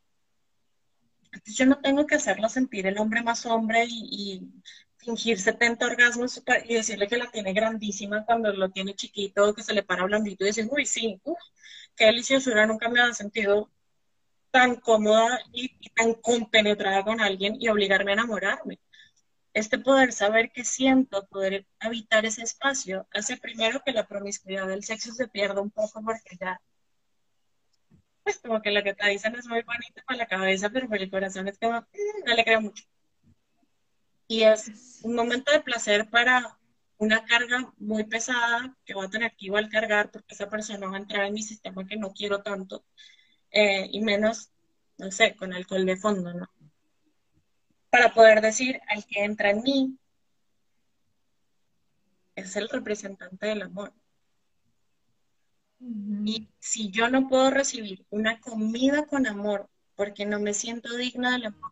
Entonces 1.31 1.55
yo 1.57 1.65
no 1.65 1.79
tengo 1.79 2.05
que 2.05 2.15
hacerlo 2.15 2.49
sentir 2.49 2.85
el 2.85 2.99
hombre 2.99 3.23
más 3.23 3.47
hombre 3.47 3.85
y, 3.89 4.47
fingir 4.97 5.39
70 5.39 5.85
orgasmos 5.85 6.43
y 6.65 6.73
decirle 6.73 7.07
que 7.07 7.17
la 7.17 7.31
tiene 7.31 7.53
grandísima 7.53 8.25
cuando 8.25 8.51
lo 8.51 8.69
tiene 8.69 8.95
chiquito, 8.95 9.55
que 9.55 9.63
se 9.63 9.73
le 9.73 9.81
para 9.81 10.03
blandito 10.03 10.43
y 10.43 10.47
decir, 10.47 10.67
uy, 10.69 10.85
sí, 10.85 11.19
uf, 11.23 11.39
qué 11.95 12.05
deliciosura, 12.07 12.67
nunca 12.67 12.89
me 12.89 12.99
ha 12.99 13.13
sentido 13.13 13.71
tan 14.51 14.75
cómoda 14.77 15.39
y, 15.53 15.69
tan 15.95 16.13
compenetrada 16.15 17.03
con 17.03 17.21
alguien 17.21 17.57
y 17.59 17.69
obligarme 17.69 18.11
a 18.11 18.13
enamorarme. 18.15 18.79
Este 19.53 19.79
poder 19.79 20.13
saber 20.13 20.51
qué 20.51 20.63
siento, 20.63 21.27
poder 21.27 21.65
habitar 21.79 22.25
ese 22.25 22.43
espacio, 22.43 23.07
hace 23.11 23.37
primero 23.37 23.81
que 23.83 23.91
la 23.91 24.07
promiscuidad 24.07 24.67
del 24.67 24.83
sexo 24.83 25.11
se 25.13 25.27
pierda 25.27 25.61
un 25.61 25.71
poco 25.71 26.01
porque 26.03 26.37
ya, 26.39 26.61
pues 28.23 28.39
como 28.39 28.61
que 28.61 28.71
lo 28.71 28.83
que 28.83 28.93
te 28.93 29.09
dicen 29.09 29.35
es 29.35 29.47
muy 29.47 29.63
bonito 29.63 30.01
para 30.05 30.19
la 30.19 30.27
cabeza, 30.27 30.69
pero 30.69 30.87
para 30.87 31.03
el 31.03 31.09
corazón 31.11 31.47
es 31.47 31.57
como, 31.57 31.79
mm, 31.81 32.25
no 32.25 32.35
le 32.35 32.43
creo 32.43 32.61
mucho. 32.61 32.83
Y 34.27 34.43
es 34.43 34.99
un 35.03 35.15
momento 35.15 35.51
de 35.51 35.61
placer 35.61 36.09
para 36.09 36.59
una 36.97 37.25
carga 37.25 37.73
muy 37.77 38.03
pesada 38.03 38.75
que 38.85 38.93
voy 38.93 39.07
a 39.07 39.09
tener 39.09 39.35
que 39.35 39.47
igual 39.47 39.69
cargar 39.69 40.11
porque 40.11 40.35
esa 40.35 40.49
persona 40.49 40.87
va 40.87 40.97
a 40.97 40.99
entrar 40.99 41.25
en 41.25 41.33
mi 41.33 41.41
sistema 41.41 41.87
que 41.87 41.97
no 41.97 42.13
quiero 42.13 42.43
tanto 42.43 42.85
eh, 43.51 43.87
y 43.91 44.01
menos, 44.01 44.49
no 44.97 45.11
sé, 45.11 45.35
con 45.35 45.53
alcohol 45.53 45.85
de 45.85 45.97
fondo, 45.97 46.33
¿no? 46.33 46.49
Para 47.89 48.13
poder 48.13 48.41
decir, 48.41 48.79
al 48.87 49.05
que 49.05 49.23
entra 49.23 49.49
en 49.49 49.63
mí 49.63 49.97
es 52.35 52.55
el 52.55 52.69
representante 52.69 53.47
del 53.47 53.63
amor. 53.63 53.93
Y 55.79 56.49
si 56.59 56.91
yo 56.91 57.09
no 57.09 57.27
puedo 57.27 57.49
recibir 57.51 58.05
una 58.09 58.39
comida 58.39 59.05
con 59.05 59.25
amor 59.27 59.69
porque 59.95 60.25
no 60.25 60.39
me 60.39 60.53
siento 60.53 60.95
digna 60.95 61.31
del 61.31 61.47
amor, 61.47 61.71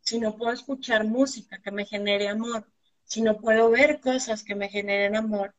si 0.00 0.18
no 0.18 0.36
puedo 0.36 0.52
escuchar 0.52 1.04
música 1.04 1.60
que 1.62 1.70
me 1.70 1.84
genere 1.84 2.28
amor, 2.28 2.66
si 3.04 3.20
no 3.22 3.38
puedo 3.38 3.70
ver 3.70 4.00
cosas 4.00 4.42
que 4.42 4.54
me 4.54 4.68
generen 4.68 5.16
amor, 5.16 5.54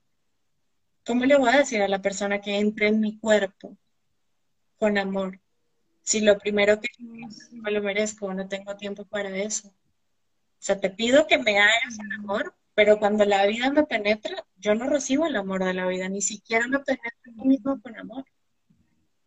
¿cómo 1.06 1.26
le 1.26 1.38
voy 1.38 1.50
a 1.50 1.60
decir 1.60 1.82
a 1.82 1.88
la 1.88 2.02
persona 2.02 2.42
que 2.42 2.58
entre 2.58 2.88
en 2.88 3.00
mi 3.00 3.18
cuerpo 3.20 3.78
con 4.78 4.98
amor? 4.98 5.40
Si 6.04 6.22
lo 6.22 6.38
primero 6.38 6.80
que 6.80 6.90
me 7.00 7.72
lo 7.72 7.82
merezco, 7.82 8.34
no 8.34 8.48
tengo 8.48 8.76
tiempo 8.76 9.06
para 9.06 9.30
eso. 9.38 9.70
O 9.70 10.66
sea, 10.66 10.80
te 10.80 10.90
pido 10.90 11.28
que 11.28 11.38
me 11.38 11.60
hagas 11.60 11.98
el 12.00 12.12
amor, 12.20 12.54
pero 12.76 13.00
cuando 13.00 13.26
la 13.26 13.46
vida 13.46 13.72
me 13.72 13.84
penetra, 13.86 14.46
yo 14.58 14.76
no 14.76 14.90
recibo 14.90 15.26
el 15.26 15.36
amor 15.36 15.64
de 15.64 15.74
la 15.74 15.88
vida, 15.88 16.10
ni 16.10 16.22
siquiera 16.22 16.68
me 16.68 16.80
penetro 16.80 17.32
a 17.40 17.46
mismo 17.46 17.82
con 17.82 17.98
amor. 17.98 18.26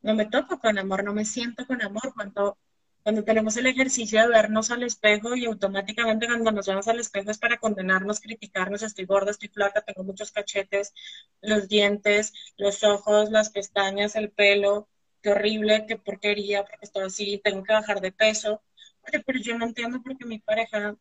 No 0.03 0.15
me 0.15 0.27
toco 0.27 0.59
con 0.59 0.79
amor, 0.79 1.05
no 1.05 1.15
me 1.15 1.25
siento 1.25 1.67
con 1.67 1.83
amor 1.83 2.13
cuando, 2.15 2.59
cuando 3.03 3.25
tenemos 3.25 3.57
el 3.57 3.67
ejercicio 3.67 4.21
de 4.21 4.29
vernos 4.29 4.71
al 4.71 4.83
espejo 4.83 5.35
y 5.35 5.47
automáticamente 5.47 6.27
cuando 6.27 6.53
nos 6.53 6.67
vemos 6.67 6.89
al 6.89 7.01
espejo 7.01 7.31
es 7.31 7.39
para 7.39 7.59
condenarnos, 7.59 8.21
criticarnos, 8.21 8.83
estoy 8.83 9.07
gorda, 9.07 9.31
estoy 9.31 9.49
flaca, 9.49 9.83
tengo 9.83 10.05
muchos 10.05 10.31
cachetes, 10.31 10.93
los 11.41 11.69
dientes, 11.69 12.33
los 12.57 12.85
ojos, 12.85 13.31
las 13.31 13.51
pestañas, 13.51 14.17
el 14.17 14.31
pelo, 14.31 14.89
horrible, 15.31 15.87
qué 15.87 15.97
porquería, 15.97 16.65
porque 16.65 16.87
estoy 16.87 17.05
así, 17.05 17.41
tengo 17.43 17.63
que 17.63 17.73
bajar 17.73 18.01
de 18.01 18.13
peso. 18.13 18.63
pero 19.27 19.39
yo 19.41 19.59
no 19.59 19.67
entiendo 19.67 20.03
por 20.03 20.17
qué 20.19 20.25
mi 20.25 20.39
pareja 20.39 20.97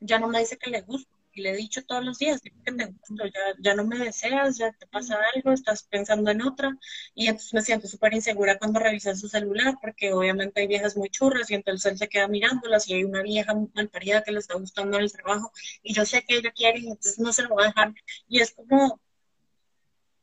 ya 0.00 0.18
no 0.18 0.28
me 0.28 0.40
dice 0.40 0.58
que 0.58 0.70
le 0.70 0.82
gusta 0.82 1.14
y 1.34 1.42
le 1.42 1.50
he 1.50 1.56
dicho 1.56 1.84
todos 1.84 2.04
los 2.04 2.18
días, 2.18 2.40
que 2.40 2.50
te 2.50 2.86
gusto, 2.86 3.26
ya, 3.26 3.40
ya 3.58 3.74
no 3.74 3.84
me 3.84 3.98
deseas, 3.98 4.56
ya 4.56 4.72
te 4.72 4.86
pasa 4.86 5.18
algo, 5.34 5.52
estás 5.52 5.82
pensando 5.82 6.30
en 6.30 6.42
otra, 6.42 6.76
y 7.14 7.26
entonces 7.26 7.52
me 7.52 7.62
siento 7.62 7.88
súper 7.88 8.14
insegura 8.14 8.58
cuando 8.58 8.80
revisas 8.80 9.20
su 9.20 9.28
celular, 9.28 9.76
porque 9.80 10.12
obviamente 10.12 10.60
hay 10.60 10.66
viejas 10.68 10.96
muy 10.96 11.10
churras, 11.10 11.50
y 11.50 11.54
entonces 11.54 11.92
él 11.92 11.98
se 11.98 12.08
queda 12.08 12.28
mirándolas, 12.28 12.88
y 12.88 12.94
hay 12.94 13.04
una 13.04 13.22
vieja 13.22 13.54
mal 13.74 13.88
parida 13.88 14.22
que 14.22 14.32
le 14.32 14.38
está 14.38 14.54
gustando 14.54 14.96
en 14.96 15.04
el 15.04 15.12
trabajo, 15.12 15.52
y 15.82 15.92
yo 15.92 16.04
sé 16.04 16.24
que 16.24 16.36
ella 16.36 16.52
quiere, 16.52 16.78
y 16.78 16.86
entonces 16.86 17.18
no 17.18 17.32
se 17.32 17.42
lo 17.42 17.56
va 17.56 17.64
a 17.64 17.66
dejar, 17.66 17.94
y 18.28 18.40
es 18.40 18.52
como, 18.52 19.00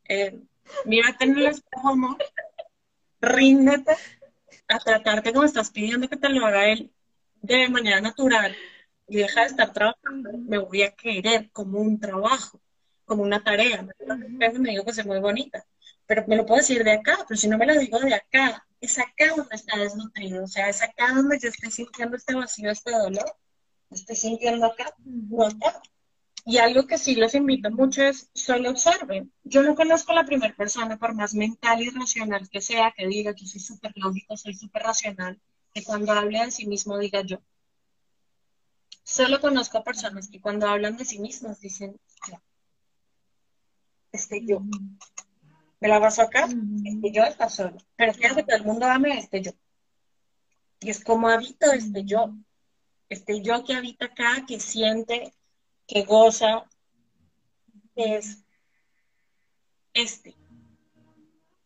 eh, 0.05 0.39
mírate 0.85 1.25
en 1.25 1.37
el 1.37 1.47
espejo, 1.47 1.89
amor, 1.89 2.17
ríndete 3.21 3.95
a 4.67 4.79
tratarte 4.79 5.31
como 5.31 5.45
estás 5.45 5.69
pidiendo 5.69 6.09
que 6.09 6.17
te 6.17 6.29
lo 6.29 6.45
haga 6.45 6.67
él 6.67 6.91
de 7.41 7.69
manera 7.69 8.01
natural, 8.01 8.55
y 9.07 9.17
deja 9.17 9.41
de 9.41 9.47
estar 9.47 9.73
trabajando, 9.73 10.31
me 10.37 10.57
voy 10.57 10.83
a 10.83 10.91
querer 10.91 11.51
como 11.51 11.79
un 11.79 11.99
trabajo, 11.99 12.61
como 13.03 13.23
una 13.23 13.43
tarea. 13.43 13.85
Me 14.29 14.69
digo 14.69 14.85
que 14.85 14.93
soy 14.93 15.03
muy 15.03 15.19
bonita, 15.19 15.65
pero 16.05 16.23
me 16.27 16.37
lo 16.37 16.45
puedo 16.45 16.59
decir 16.59 16.83
de 16.83 16.93
acá, 16.93 17.17
pero 17.27 17.37
si 17.37 17.49
no 17.49 17.57
me 17.57 17.65
lo 17.65 17.77
digo 17.77 17.99
de 17.99 18.13
acá, 18.13 18.65
es 18.79 18.97
acá 18.99 19.35
donde 19.35 19.55
está 19.55 19.77
desnutrido, 19.77 20.45
o 20.45 20.47
sea, 20.47 20.69
es 20.69 20.81
acá 20.81 21.13
donde 21.13 21.39
yo 21.39 21.49
estoy 21.49 21.71
sintiendo 21.71 22.15
este 22.15 22.35
vacío, 22.35 22.71
este 22.71 22.91
dolor, 22.91 23.35
estoy 23.89 24.15
sintiendo 24.15 24.67
acá, 24.67 24.93
no 25.03 25.45
acá. 25.45 25.81
Y 26.45 26.57
algo 26.57 26.87
que 26.87 26.97
sí 26.97 27.15
los 27.15 27.35
invito 27.35 27.69
mucho 27.69 28.03
es 28.03 28.29
solo 28.33 28.71
observen. 28.71 29.31
Yo 29.43 29.61
no 29.61 29.75
conozco 29.75 30.11
a 30.11 30.15
la 30.15 30.25
primera 30.25 30.55
persona, 30.55 30.97
por 30.97 31.13
más 31.13 31.35
mental 31.35 31.81
y 31.81 31.89
racional 31.89 32.49
que 32.49 32.61
sea, 32.61 32.93
que 32.97 33.07
diga 33.07 33.35
que 33.35 33.45
soy 33.45 33.59
súper 33.59 33.93
lógico, 33.95 34.35
soy 34.37 34.55
súper 34.55 34.83
racional, 34.83 35.39
que 35.73 35.83
cuando 35.83 36.11
hable 36.13 36.43
de 36.43 36.51
sí 36.51 36.65
mismo 36.65 36.97
diga 36.97 37.21
yo. 37.21 37.39
Solo 39.03 39.39
conozco 39.39 39.77
a 39.77 39.83
personas 39.83 40.29
que 40.29 40.41
cuando 40.41 40.67
hablan 40.67 40.97
de 40.97 41.05
sí 41.05 41.19
mismas 41.19 41.59
dicen, 41.59 41.99
este 44.11 44.45
yo. 44.45 44.61
Me 45.79 45.87
la 45.87 45.99
paso 45.99 46.21
acá, 46.21 46.47
este 46.85 47.11
yo 47.11 47.23
está 47.23 47.49
solo. 47.49 47.77
Pero 47.95 48.13
quiero 48.13 48.35
que 48.35 48.43
todo 48.43 48.55
el 48.55 48.65
mundo 48.65 48.85
ame 48.85 49.17
este 49.17 49.41
yo. 49.41 49.51
Y 50.79 50.89
es 50.89 51.03
como 51.03 51.27
habito 51.27 51.71
este 51.71 52.03
yo. 52.03 52.33
Este 53.09 53.41
yo 53.41 53.63
que 53.63 53.73
habita 53.73 54.05
acá, 54.05 54.45
que 54.47 54.59
siente, 54.59 55.33
que 55.87 56.03
goza, 56.03 56.65
es 57.95 58.43
este. 59.93 60.35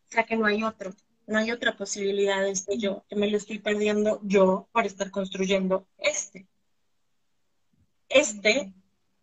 O 0.08 0.10
sea 0.10 0.24
que 0.24 0.36
no 0.36 0.46
hay 0.46 0.62
otro, 0.64 0.94
no 1.26 1.38
hay 1.38 1.50
otra 1.52 1.76
posibilidad 1.76 2.42
de 2.42 2.50
este 2.50 2.78
yo, 2.78 3.04
que 3.08 3.16
me 3.16 3.30
lo 3.30 3.36
estoy 3.36 3.58
perdiendo 3.58 4.20
yo 4.22 4.68
por 4.72 4.86
estar 4.86 5.10
construyendo 5.10 5.86
este 5.98 6.46
este, 8.08 8.72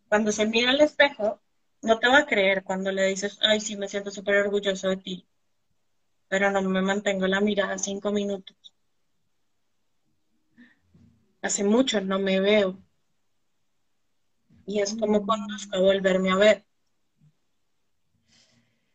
cuando 0.10 0.32
se 0.32 0.46
mira 0.46 0.72
al 0.72 0.82
espejo, 0.82 1.42
no 1.82 2.00
te 2.00 2.08
va 2.08 2.20
a 2.20 2.26
creer 2.26 2.64
cuando 2.64 2.92
le 2.92 3.06
dices, 3.08 3.40
ay, 3.42 3.60
sí, 3.60 3.76
me 3.78 3.88
siento 3.88 4.12
súper 4.12 4.38
orgulloso 4.38 4.90
de 4.90 4.98
ti, 4.98 5.28
pero 6.28 6.52
no 6.52 6.62
me 6.62 6.82
mantengo 6.82 7.28
la 7.28 7.42
mirada 7.42 7.78
cinco 7.78 8.12
minutos. 8.12 8.56
Hace 11.42 11.64
mucho 11.64 12.00
no 12.02 12.20
me 12.20 12.40
veo. 12.40 12.78
Y 14.66 14.80
es 14.80 14.96
como 14.96 15.26
cuando 15.26 15.56
a 15.72 15.80
volverme 15.80 16.32
a 16.32 16.36
ver. 16.36 16.66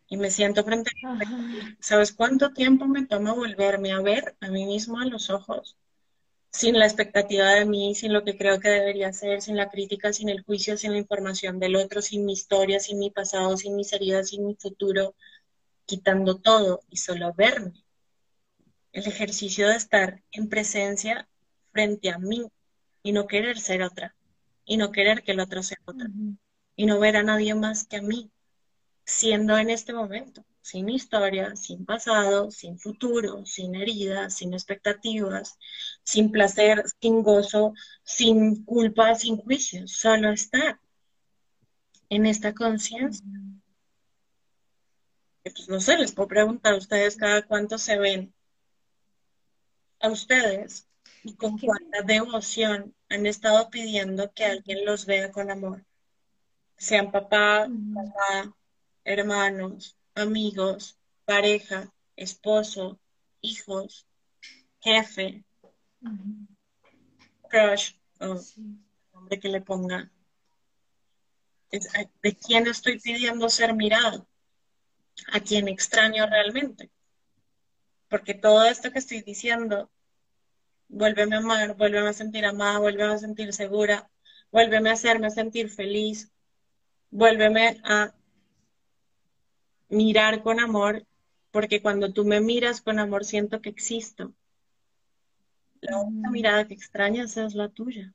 Y 0.09 0.17
me 0.17 0.31
siento 0.31 0.65
frente 0.65 0.91
a 1.05 1.19
¿Sabes 1.81 2.13
cuánto 2.13 2.53
tiempo 2.53 2.87
me 2.87 3.07
toma 3.07 3.35
volverme 3.35 3.93
a 3.93 4.01
ver 4.01 4.37
a 4.41 4.49
mí 4.49 4.65
mismo 4.65 4.99
a 4.99 5.05
los 5.05 5.29
ojos? 5.29 5.77
sin 6.51 6.79
la 6.79 6.87
expectativa 6.87 7.51
de 7.55 7.65
mí, 7.65 7.95
sin 7.95 8.13
lo 8.13 8.25
que 8.25 8.37
creo 8.37 8.59
que 8.61 8.69
debería 8.69 9.13
ser, 9.13 9.43
sin 9.43 9.57
la 9.57 9.71
crítica, 9.71 10.13
sin 10.13 10.29
el 10.29 10.43
juicio, 10.43 10.77
sin 10.77 10.93
la 10.93 10.99
información 10.99 11.59
del 11.59 11.77
otro, 11.77 12.03
sin 12.03 12.25
mi 12.25 12.33
historia, 12.33 12.81
sin 12.81 12.99
mi 12.99 13.11
pasado, 13.11 13.57
sin 13.57 13.77
mis 13.77 13.93
heridas, 13.93 14.31
sin 14.31 14.47
mi 14.47 14.55
futuro, 14.55 15.15
quitando 15.87 16.39
todo 16.39 16.81
y 16.91 16.97
solo 16.97 17.33
verme. 17.35 17.85
El 18.93 19.07
ejercicio 19.07 19.69
de 19.69 19.77
estar 19.77 20.23
en 20.33 20.49
presencia 20.49 21.29
frente 21.73 22.11
a 22.11 22.19
mí 22.19 22.51
y 23.03 23.13
no 23.13 23.27
querer 23.27 23.59
ser 23.61 23.83
otra, 23.83 24.17
y 24.69 24.77
no 24.77 24.93
querer 24.93 25.25
que 25.25 25.33
el 25.33 25.41
otro 25.41 25.63
sea 25.63 25.79
otra, 25.87 26.09
y 26.77 26.87
no 26.87 27.01
ver 27.01 27.17
a 27.17 27.23
nadie 27.25 27.55
más 27.55 27.87
que 27.87 27.97
a 27.97 28.03
mí, 28.03 28.31
siendo 29.05 29.57
en 29.57 29.71
este 29.71 29.95
momento 29.95 30.45
sin 30.61 30.91
historia, 30.91 31.57
sin 31.57 31.87
pasado, 31.87 32.51
sin 32.51 32.79
futuro, 32.79 33.47
sin 33.47 33.75
heridas, 33.75 34.35
sin 34.35 34.53
expectativas, 34.53 35.59
sin 36.03 36.31
placer, 36.31 36.85
sin 37.01 37.23
gozo, 37.23 37.73
sin 38.05 38.65
culpa, 38.67 39.15
sin 39.15 39.39
juicio, 39.39 39.89
solo 39.89 40.31
estar 40.31 40.79
en 42.11 42.27
esta 42.27 42.53
conciencia. 42.53 43.25
Pues 45.43 45.71
no 45.71 45.81
sé, 45.81 45.97
les 45.97 46.13
puedo 46.13 46.29
preguntar 46.29 46.75
a 46.75 46.77
ustedes 46.77 47.17
cada 47.17 47.41
cuánto 47.47 47.79
se 47.79 47.99
ven 47.99 48.35
a 50.01 50.11
ustedes 50.11 50.87
y 51.25 51.35
con 51.35 51.59
cuánta 51.59 52.03
devoción 52.03 52.95
han 53.09 53.27
estado 53.27 53.71
pidiendo 53.71 54.33
que 54.33 54.45
alguien 54.45 54.85
los 54.85 55.07
vea 55.07 55.33
con 55.33 55.51
amor. 55.51 55.85
Sean 56.77 57.11
papá, 57.11 57.67
mamá, 57.69 58.55
hermanos, 59.05 59.97
amigos, 60.15 60.99
pareja, 61.25 61.93
esposo, 62.17 63.01
hijos, 63.41 64.07
jefe, 64.81 65.45
crush, 67.49 67.95
o 68.21 68.41
nombre 69.13 69.41
que 69.41 69.49
le 69.49 69.61
ponga. 69.61 70.11
¿De 71.71 72.37
quién 72.37 72.67
estoy 72.67 72.99
pidiendo 73.01 73.49
ser 73.49 73.75
mirado? 73.75 74.27
¿A 75.33 75.41
quién 75.41 75.69
extraño 75.69 76.27
realmente? 76.27 76.91
Porque 78.09 78.35
todo 78.35 78.65
esto 78.65 78.91
que 78.91 79.01
estoy 79.01 79.23
diciendo, 79.23 79.91
vuélveme 80.89 81.37
a 81.37 81.39
amar, 81.39 81.77
vuélveme 81.77 82.09
a 82.09 82.13
sentir 82.13 82.45
amada, 82.45 82.79
vuélveme 82.79 83.15
a 83.15 83.19
sentir 83.19 83.53
segura, 83.53 84.11
vuélveme 84.51 84.91
a 84.91 84.95
hacerme 84.95 85.31
sentir 85.31 85.71
feliz, 85.71 86.31
vuélveme 87.11 87.81
a 87.85 88.15
mirar 89.89 90.43
con 90.43 90.61
amor, 90.61 91.07
porque 91.51 91.81
cuando 91.83 92.13
tú 92.13 92.25
me 92.25 92.41
miras 92.41 92.81
con 92.81 92.99
amor 92.99 93.25
siento 93.25 93.61
que 93.61 93.71
existo. 93.71 94.33
La 95.81 95.99
única 95.99 96.29
mm. 96.29 96.33
mirada 96.33 96.67
que 96.67 96.75
extrañas 96.75 97.37
es 97.37 97.55
la 97.55 97.69
tuya. 97.69 98.13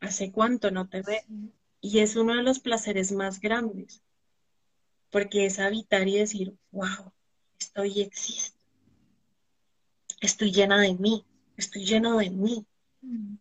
¿Hace 0.00 0.32
cuánto 0.32 0.70
no 0.70 0.88
te 0.88 1.02
ve? 1.02 1.24
Y 1.80 2.00
es 2.00 2.16
uno 2.16 2.34
de 2.34 2.42
los 2.42 2.60
placeres 2.60 3.12
más 3.12 3.40
grandes, 3.40 4.02
porque 5.10 5.46
es 5.46 5.58
habitar 5.58 6.08
y 6.08 6.18
decir, 6.18 6.54
wow, 6.70 7.12
estoy 7.58 7.92
y 7.98 8.02
existo. 8.02 8.55
Estoy 10.20 10.52
llena 10.52 10.80
de 10.80 10.94
mí, 10.94 11.24
estoy 11.56 11.84
lleno 11.84 12.18
de 12.18 12.30
mí. 12.30 12.66
Mm. 13.02 13.36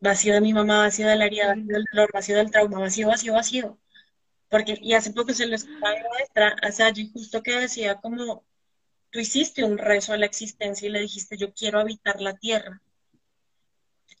Vacío 0.00 0.34
de 0.34 0.40
mi 0.40 0.52
mamá, 0.52 0.80
vacío 0.80 1.08
de 1.08 1.16
la 1.16 1.26
herida, 1.26 1.48
vacío 1.48 1.66
del 1.66 1.84
dolor, 1.92 2.10
vacío 2.12 2.36
del 2.36 2.50
trauma, 2.50 2.80
vacío, 2.80 3.08
vacío, 3.08 3.32
vacío. 3.32 3.78
Porque, 4.48 4.78
y 4.80 4.94
hace 4.94 5.12
poco 5.12 5.32
se 5.32 5.46
lo 5.46 5.56
escuchaba 5.56 5.90
a 5.90 6.08
maestra, 6.10 6.56
a 6.62 6.92
justo 7.12 7.42
que 7.42 7.58
decía 7.58 7.96
como, 7.96 8.44
tú 9.10 9.18
hiciste 9.18 9.64
un 9.64 9.78
rezo 9.78 10.12
a 10.12 10.18
la 10.18 10.26
existencia 10.26 10.88
y 10.88 10.92
le 10.92 11.00
dijiste, 11.00 11.36
yo 11.36 11.52
quiero 11.52 11.80
habitar 11.80 12.20
la 12.20 12.36
tierra. 12.36 12.80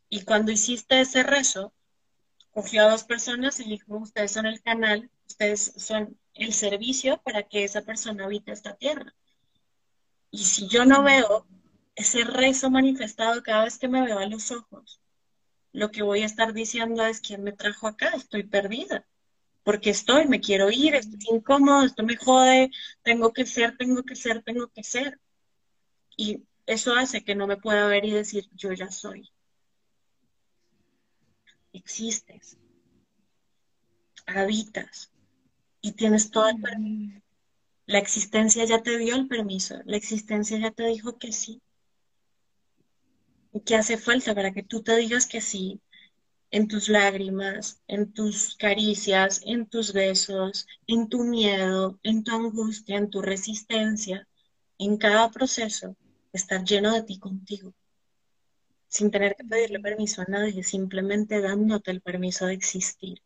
Y 0.08 0.22
cuando 0.22 0.52
hiciste 0.52 1.00
ese 1.00 1.22
rezo, 1.22 1.72
cogió 2.50 2.82
a 2.82 2.90
dos 2.90 3.04
personas 3.04 3.60
y 3.60 3.64
dijo, 3.64 3.98
ustedes 3.98 4.32
son 4.32 4.46
el 4.46 4.62
canal, 4.62 5.10
ustedes 5.26 5.74
son 5.76 6.18
el 6.34 6.52
servicio 6.52 7.20
para 7.22 7.42
que 7.42 7.64
esa 7.64 7.82
persona 7.82 8.24
habite 8.24 8.52
esta 8.52 8.74
tierra. 8.74 9.14
Y 10.30 10.44
si 10.44 10.68
yo 10.68 10.84
no 10.84 11.02
veo 11.02 11.46
ese 11.96 12.22
rezo 12.24 12.70
manifestado 12.70 13.42
cada 13.42 13.64
vez 13.64 13.78
que 13.78 13.88
me 13.88 14.02
veo 14.02 14.20
a 14.20 14.26
los 14.26 14.52
ojos, 14.52 15.00
lo 15.72 15.90
que 15.90 16.02
voy 16.02 16.22
a 16.22 16.26
estar 16.26 16.52
diciendo 16.52 17.04
es, 17.04 17.20
¿quién 17.20 17.42
me 17.42 17.52
trajo 17.52 17.88
acá? 17.88 18.10
Estoy 18.10 18.44
perdida 18.44 19.04
porque 19.66 19.90
estoy, 19.90 20.28
me 20.28 20.40
quiero 20.40 20.70
ir, 20.70 20.94
estoy 20.94 21.18
incómodo, 21.28 21.84
esto 21.84 22.04
me 22.04 22.14
jode, 22.14 22.70
tengo 23.02 23.32
que 23.32 23.44
ser, 23.44 23.76
tengo 23.76 24.04
que 24.04 24.14
ser, 24.14 24.40
tengo 24.44 24.68
que 24.68 24.84
ser. 24.84 25.18
Y 26.16 26.44
eso 26.66 26.94
hace 26.94 27.24
que 27.24 27.34
no 27.34 27.48
me 27.48 27.56
pueda 27.56 27.88
ver 27.88 28.04
y 28.04 28.12
decir, 28.12 28.48
yo 28.52 28.72
ya 28.72 28.92
soy. 28.92 29.28
Existes, 31.72 32.56
habitas 34.24 35.10
y 35.80 35.90
tienes 35.90 36.30
todo 36.30 36.48
el 36.48 36.60
permiso. 36.60 37.20
La 37.86 37.98
existencia 37.98 38.64
ya 38.66 38.84
te 38.84 38.96
dio 38.98 39.16
el 39.16 39.26
permiso, 39.26 39.80
la 39.84 39.96
existencia 39.96 40.56
ya 40.60 40.70
te 40.70 40.86
dijo 40.86 41.18
que 41.18 41.32
sí. 41.32 41.60
¿Y 43.56 43.60
qué 43.60 43.74
hace 43.74 43.96
falta 43.96 44.34
para 44.34 44.52
que 44.52 44.62
tú 44.62 44.82
te 44.82 44.94
digas 44.98 45.26
que 45.26 45.40
sí 45.40 45.80
en 46.50 46.68
tus 46.68 46.90
lágrimas, 46.90 47.80
en 47.88 48.12
tus 48.12 48.54
caricias, 48.54 49.40
en 49.46 49.64
tus 49.66 49.94
besos, 49.94 50.66
en 50.86 51.08
tu 51.08 51.24
miedo, 51.24 51.98
en 52.02 52.22
tu 52.22 52.34
angustia, 52.34 52.98
en 52.98 53.08
tu 53.08 53.22
resistencia, 53.22 54.28
en 54.76 54.98
cada 54.98 55.30
proceso, 55.30 55.96
estar 56.34 56.64
lleno 56.64 56.92
de 56.92 57.02
ti 57.02 57.18
contigo. 57.18 57.72
sin 58.88 59.10
tener 59.10 59.34
que 59.36 59.44
pedirle 59.44 59.80
permiso 59.80 60.20
a 60.20 60.26
nadie, 60.26 60.62
simplemente 60.62 61.40
dándote 61.40 61.90
el 61.90 62.02
permiso 62.02 62.44
de 62.44 62.54
existir. 62.54 63.22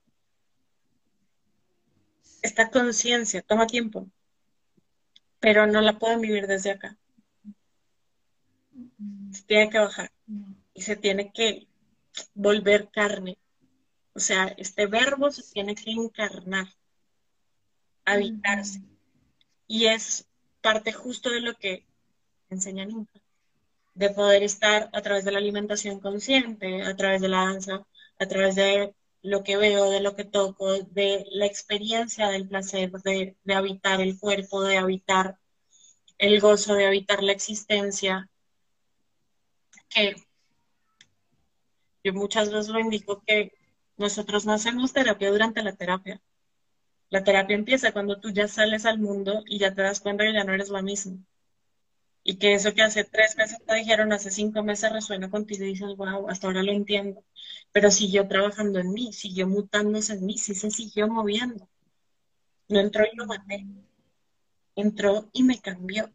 Esta 2.41 2.71
conciencia 2.71 3.43
toma 3.43 3.67
tiempo, 3.67 4.09
pero 5.41 5.67
no 5.67 5.81
la 5.81 5.99
pueden 5.99 6.21
vivir 6.21 6.47
desde 6.47 6.71
acá. 6.71 6.97
Tiene 9.51 9.69
que 9.69 9.79
bajar 9.81 10.13
y 10.75 10.83
se 10.83 10.95
tiene 10.95 11.33
que 11.33 11.67
volver 12.35 12.89
carne. 12.89 13.37
O 14.15 14.21
sea, 14.21 14.47
este 14.57 14.87
verbo 14.87 15.33
se 15.33 15.43
tiene 15.43 15.75
que 15.75 15.91
encarnar, 15.91 16.69
habitarse. 18.05 18.81
Y 19.67 19.87
es 19.87 20.29
parte 20.61 20.93
justo 20.93 21.31
de 21.31 21.41
lo 21.41 21.55
que 21.57 21.85
enseña 22.49 22.85
Ninfa, 22.85 23.19
de 23.95 24.11
poder 24.11 24.45
estar 24.45 24.89
a 24.93 25.03
través 25.03 25.25
de 25.25 25.33
la 25.33 25.39
alimentación 25.39 25.99
consciente, 25.99 26.83
a 26.85 26.95
través 26.95 27.21
de 27.21 27.29
la 27.29 27.47
danza, 27.47 27.85
a 28.21 28.27
través 28.27 28.55
de 28.55 28.95
lo 29.23 29.43
que 29.43 29.57
veo, 29.57 29.91
de 29.91 30.01
lo 30.01 30.15
que 30.15 30.25
toco, 30.25 30.81
de 30.81 31.27
la 31.33 31.47
experiencia 31.47 32.29
del 32.29 32.47
placer, 32.47 32.93
de, 33.03 33.37
de 33.43 33.55
habitar 33.55 34.01
el 34.01 34.17
cuerpo, 34.17 34.63
de 34.63 34.79
habitar 34.79 35.41
el 36.19 36.39
gozo, 36.41 36.75
de 36.75 36.87
habitar 36.87 37.25
la 37.25 37.33
existencia, 37.33 38.31
que 39.91 40.17
yo 42.03 42.15
muchas 42.15 42.51
veces 42.51 42.69
lo 42.69 42.81
indico 42.81 43.23
que 43.27 43.53
nosotros 43.97 44.47
no 44.47 44.53
hacemos 44.53 44.93
terapia 44.93 45.31
durante 45.31 45.63
la 45.63 45.75
terapia. 45.75 46.21
La 47.11 47.25
terapia 47.25 47.57
empieza 47.57 47.93
cuando 47.93 48.21
tú 48.21 48.31
ya 48.31 48.49
sales 48.49 48.87
al 48.87 48.99
mundo 48.99 49.43
y 49.47 49.59
ya 49.59 49.75
te 49.75 49.83
das 49.83 50.01
cuenta 50.01 50.25
que 50.25 50.33
ya 50.33 50.45
no 50.45 50.55
eres 50.55 50.71
la 50.71 50.81
misma. 50.81 51.19
Y 52.23 52.37
que 52.37 52.55
eso 52.55 52.75
que 52.75 52.83
hace 52.83 53.05
tres 53.05 53.37
meses 53.37 53.59
te 53.67 53.75
dijeron, 53.75 54.13
hace 54.13 54.31
cinco 54.31 54.63
meses 54.63 54.93
resuena 54.93 55.31
contigo 55.31 55.65
y 55.65 55.69
dices, 55.69 55.97
wow, 55.97 56.29
hasta 56.29 56.47
ahora 56.47 56.63
lo 56.63 56.73
entiendo. 56.73 57.25
Pero 57.73 57.91
siguió 57.91 58.29
trabajando 58.29 58.79
en 58.79 58.93
mí, 58.93 59.13
siguió 59.13 59.47
mutándose 59.49 60.15
en 60.15 60.27
mí, 60.27 60.39
sí 60.39 60.55
se 60.55 60.71
siguió 60.71 61.09
moviendo. 61.09 61.69
No 62.69 62.81
entró 62.81 63.05
y 63.05 63.17
lo 63.17 63.27
maté. 63.27 63.67
Entró 64.77 65.29
y 65.33 65.43
me 65.43 65.61
cambió. 65.61 66.11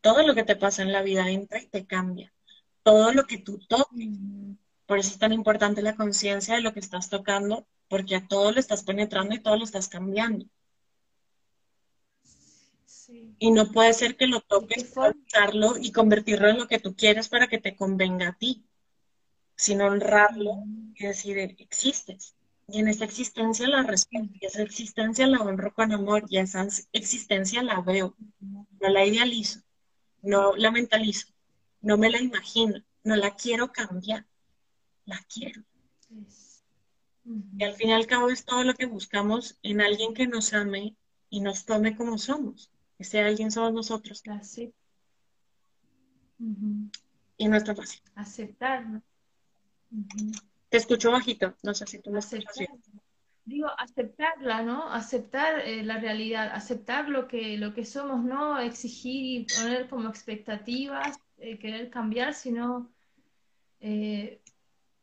Todo 0.00 0.26
lo 0.26 0.34
que 0.34 0.44
te 0.44 0.56
pasa 0.56 0.82
en 0.82 0.92
la 0.92 1.02
vida 1.02 1.28
entra 1.30 1.60
y 1.60 1.66
te 1.66 1.86
cambia. 1.86 2.32
Todo 2.82 3.12
lo 3.12 3.26
que 3.26 3.38
tú 3.38 3.58
toques. 3.68 4.08
Por 4.86 4.98
eso 4.98 5.10
es 5.10 5.18
tan 5.18 5.32
importante 5.32 5.82
la 5.82 5.96
conciencia 5.96 6.56
de 6.56 6.62
lo 6.62 6.72
que 6.72 6.80
estás 6.80 7.08
tocando 7.08 7.66
porque 7.88 8.14
a 8.16 8.26
todo 8.26 8.52
lo 8.52 8.60
estás 8.60 8.84
penetrando 8.84 9.34
y 9.34 9.40
todo 9.40 9.56
lo 9.56 9.64
estás 9.64 9.88
cambiando. 9.88 10.46
Y 13.40 13.50
no 13.50 13.72
puede 13.72 13.92
ser 13.92 14.16
que 14.16 14.28
lo 14.28 14.40
toques, 14.40 14.92
usarlo 15.26 15.74
y 15.76 15.90
convertirlo 15.90 16.48
en 16.48 16.58
lo 16.58 16.68
que 16.68 16.78
tú 16.78 16.94
quieres 16.94 17.28
para 17.28 17.48
que 17.48 17.58
te 17.58 17.74
convenga 17.74 18.28
a 18.28 18.32
ti, 18.34 18.64
sino 19.56 19.86
honrarlo 19.86 20.62
y 20.94 21.06
decir, 21.06 21.38
existes. 21.38 22.36
Y 22.68 22.78
en 22.78 22.86
esa 22.86 23.04
existencia 23.04 23.66
la 23.66 23.82
respeto, 23.82 24.28
y 24.40 24.46
esa 24.46 24.62
existencia 24.62 25.26
la 25.26 25.40
honro 25.40 25.74
con 25.74 25.90
amor, 25.90 26.24
y 26.28 26.38
esa 26.38 26.68
existencia 26.92 27.62
la 27.64 27.80
veo, 27.80 28.14
no 28.38 28.66
la 28.78 29.04
idealizo, 29.04 29.60
no 30.22 30.54
la 30.54 30.70
mentalizo, 30.70 31.26
no 31.80 31.96
me 31.98 32.10
la 32.10 32.20
imagino, 32.20 32.82
no 33.04 33.16
la 33.16 33.34
quiero 33.34 33.72
cambiar, 33.72 34.26
la 35.06 35.18
quiero. 35.32 35.62
Y 37.56 37.64
al 37.64 37.74
fin 37.74 37.90
y 37.90 37.92
al 37.92 38.06
cabo 38.06 38.30
es 38.30 38.44
todo 38.44 38.64
lo 38.64 38.74
que 38.74 38.86
buscamos 38.86 39.58
en 39.62 39.80
alguien 39.80 40.14
que 40.14 40.26
nos 40.26 40.52
ame 40.52 40.96
y 41.28 41.40
nos 41.40 41.64
tome 41.64 41.96
como 41.96 42.18
somos. 42.18 42.70
Ese 42.98 43.20
alguien 43.20 43.50
somos 43.50 43.72
nosotros. 43.72 44.22
Así. 44.28 44.72
Y 47.36 47.48
no 47.48 47.56
está 47.56 47.74
fácil. 47.74 48.02
Aceptar. 48.14 49.02
Te 50.68 50.76
escucho 50.76 51.10
bajito, 51.10 51.56
no 51.62 51.74
sé 51.74 51.86
si 51.86 51.98
tú 51.98 52.10
me 52.10 52.20
escuchas 52.20 52.56
Digo, 53.44 53.68
aceptarla, 53.78 54.62
¿no? 54.62 54.92
Aceptar 54.92 55.60
eh, 55.60 55.82
la 55.82 55.98
realidad, 55.98 56.50
aceptar 56.52 57.08
lo 57.08 57.26
que, 57.26 57.56
lo 57.56 57.74
que 57.74 57.84
somos, 57.84 58.22
no 58.22 58.58
exigir 58.58 59.40
y 59.40 59.46
poner 59.56 59.88
como 59.88 60.08
expectativas, 60.08 61.18
eh, 61.40 61.58
querer 61.58 61.90
cambiar, 61.90 62.34
sino 62.34 62.92
eh, 63.80 64.42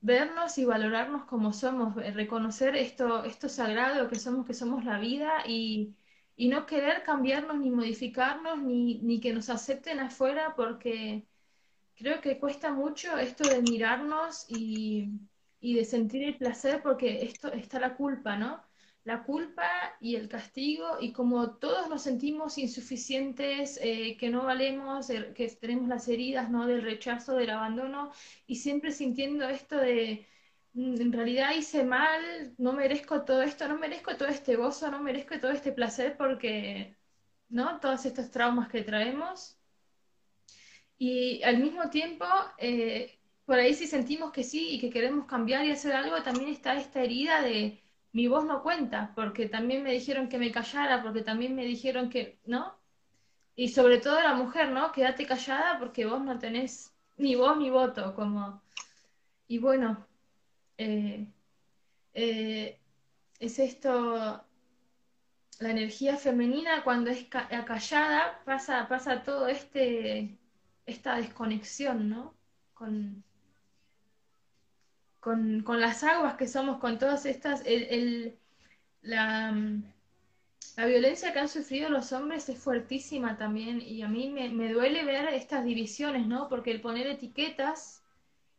vernos 0.01 0.57
y 0.57 0.65
valorarnos 0.65 1.25
como 1.25 1.53
somos, 1.53 1.97
eh, 1.97 2.11
reconocer 2.11 2.75
esto, 2.75 3.23
esto 3.25 3.49
sagrado 3.49 4.07
que 4.09 4.19
somos, 4.19 4.45
que 4.45 4.53
somos 4.53 4.85
la 4.85 4.99
vida 4.99 5.43
y, 5.47 5.95
no 6.37 6.65
querer 6.67 7.03
cambiarnos 7.03 7.57
ni 7.59 7.71
modificarnos 7.71 8.61
ni, 8.61 8.99
ni, 8.99 9.19
que 9.19 9.33
nos 9.33 9.49
acepten 9.49 9.99
afuera 9.99 10.53
porque 10.55 11.25
creo 11.95 12.21
que 12.21 12.39
cuesta 12.39 12.71
mucho 12.71 13.17
esto 13.17 13.47
de 13.49 13.61
mirarnos 13.63 14.45
y, 14.49 15.09
y 15.59 15.75
de 15.75 15.85
sentir 15.85 16.23
el 16.23 16.37
placer 16.37 16.81
porque 16.83 17.23
esto 17.25 17.51
está 17.51 17.79
la 17.79 17.95
culpa, 17.95 18.37
¿no? 18.37 18.66
La 19.07 19.23
culpa 19.23 19.69
y 20.01 20.17
el 20.17 20.27
castigo 20.27 20.97
y 20.99 21.13
como 21.13 21.51
todos 21.55 21.87
nos 21.89 22.01
sentimos 22.03 22.57
insuficientes, 22.57 23.79
eh, 23.81 24.17
que 24.17 24.29
no 24.29 24.43
valemos, 24.43 25.09
eh, 25.09 25.31
que 25.33 25.47
tenemos 25.47 25.87
las 25.87 26.09
heridas 26.09 26.49
¿no? 26.49 26.67
del 26.67 26.81
rechazo, 26.81 27.35
del 27.35 27.51
abandono 27.51 28.11
y 28.47 28.55
siempre 28.57 28.91
sintiendo 28.91 29.47
esto 29.47 29.77
de 29.77 30.27
mm, 30.73 31.01
en 31.01 31.13
realidad 31.13 31.55
hice 31.55 31.85
mal, 31.85 32.53
no 32.57 32.73
merezco 32.73 33.23
todo 33.23 33.41
esto, 33.43 33.69
no 33.69 33.77
merezco 33.77 34.17
todo 34.17 34.27
este 34.27 34.57
gozo, 34.57 34.91
no 34.91 34.99
merezco 35.01 35.39
todo 35.39 35.51
este 35.51 35.71
placer 35.71 36.17
porque, 36.17 36.97
¿no? 37.49 37.79
Todos 37.79 38.05
estos 38.05 38.29
traumas 38.31 38.67
que 38.69 38.83
traemos. 38.83 39.57
Y 40.97 41.41
al 41.43 41.59
mismo 41.59 41.89
tiempo, 41.89 42.25
eh, 42.57 43.19
por 43.45 43.57
ahí 43.59 43.73
si 43.73 43.87
sentimos 43.87 44.31
que 44.33 44.43
sí 44.43 44.71
y 44.71 44.79
que 44.79 44.89
queremos 44.89 45.27
cambiar 45.27 45.65
y 45.65 45.71
hacer 45.71 45.93
algo, 45.93 46.21
también 46.23 46.49
está 46.49 46.75
esta 46.77 47.01
herida 47.03 47.41
de 47.41 47.81
mi 48.17 48.27
voz 48.27 48.45
no 48.45 48.63
cuenta, 48.63 49.11
porque 49.13 49.47
también 49.47 49.83
me 49.83 49.91
dijeron 49.91 50.27
que 50.27 50.39
me 50.39 50.51
callara, 50.51 51.03
porque 51.03 51.21
también 51.21 51.55
me 51.55 51.65
dijeron 51.65 52.09
que, 52.09 52.39
¿no? 52.45 52.75
Y 53.55 53.69
sobre 53.69 53.99
todo 53.99 54.19
la 54.19 54.33
mujer, 54.33 54.69
¿no? 54.71 54.91
Quédate 54.91 55.27
callada 55.27 55.77
porque 55.77 56.07
vos 56.07 56.19
no 56.23 56.39
tenés 56.39 56.91
ni 57.17 57.35
voz 57.35 57.55
ni 57.57 57.69
voto, 57.69 58.15
como... 58.15 58.63
Y 59.47 59.59
bueno, 59.59 60.07
eh, 60.79 61.27
eh, 62.15 62.79
es 63.39 63.59
esto, 63.59 64.43
la 65.59 65.69
energía 65.69 66.17
femenina 66.17 66.83
cuando 66.83 67.11
es 67.11 67.25
callada 67.25 68.41
pasa, 68.45 68.87
pasa 68.87 69.21
todo 69.21 69.47
este, 69.47 70.39
esta 70.87 71.17
desconexión, 71.17 72.09
¿no? 72.09 72.33
Con, 72.73 73.23
con, 75.27 75.81
las 75.81 76.03
aguas 76.05 76.35
que 76.35 76.47
somos, 76.47 76.79
con 76.79 76.99
todas 76.99 77.25
estas, 77.25 77.61
el, 77.65 78.37
la, 79.01 79.53
violencia 80.77 81.33
que 81.33 81.39
han 81.39 81.49
sufrido 81.49 81.89
los 81.89 82.13
hombres 82.13 82.47
es 82.47 82.57
fuertísima 82.57 83.37
también 83.37 83.81
y 83.81 84.03
a 84.03 84.07
mí 84.07 84.29
me, 84.29 84.71
duele 84.71 85.03
ver 85.03 85.27
estas 85.33 85.65
divisiones, 85.65 86.27
¿no? 86.27 86.47
Porque 86.47 86.71
el 86.71 86.79
poner 86.79 87.07
etiquetas 87.07 88.03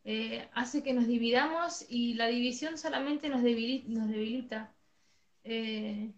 eh, 0.03 0.47
hace 0.53 0.83
que 0.83 0.93
nos 0.93 1.07
dividamos 1.07 1.85
y 1.89 2.13
la 2.13 2.27
división 2.27 2.77
solamente 2.77 3.29
nos 3.29 3.41
debilita. 3.41 3.89
Nos 3.89 4.09
debilita. 4.09 4.71
Eh, 5.43 6.11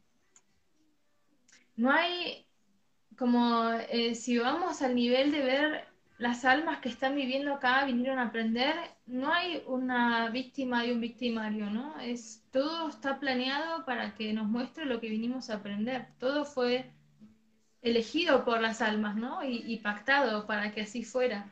no 1.78 1.92
hay, 1.92 2.46
como 3.18 3.72
eh, 3.90 4.16
si 4.16 4.38
vamos 4.38 4.82
al 4.82 4.96
nivel 4.96 5.32
de 5.32 5.40
ver 5.40 5.91
las 6.22 6.46
almas 6.46 6.80
que 6.82 6.90
están 6.90 7.16
viviendo 7.16 7.52
acá 7.52 7.84
vinieron 7.84 8.20
a 8.20 8.28
aprender, 8.28 8.76
no 9.08 9.34
hay 9.34 9.64
una 9.66 10.30
víctima 10.30 10.86
y 10.86 10.92
un 10.92 11.02
victimario, 11.02 11.72
¿no? 11.72 12.00
Es, 12.00 12.44
todo 12.52 12.90
está 12.90 13.20
planeado 13.20 13.84
para 13.86 14.14
que 14.14 14.32
nos 14.32 14.46
muestre 14.48 14.86
lo 14.86 15.00
que 15.02 15.10
vinimos 15.10 15.50
a 15.50 15.56
aprender. 15.56 16.10
Todo 16.20 16.46
fue 16.46 16.92
elegido 17.82 18.46
por 18.46 18.62
las 18.62 18.84
almas, 18.84 19.16
¿no? 19.16 19.44
Y, 19.44 19.78
pactado 19.78 20.46
para 20.46 20.72
que 20.72 20.82
así 20.82 21.04
fuera. 21.04 21.52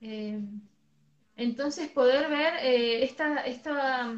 Eh, 0.00 0.40
entonces 1.34 1.88
poder 1.88 2.30
ver 2.30 2.54
eh, 2.62 3.02
esta, 3.02 3.44
esta 3.46 4.14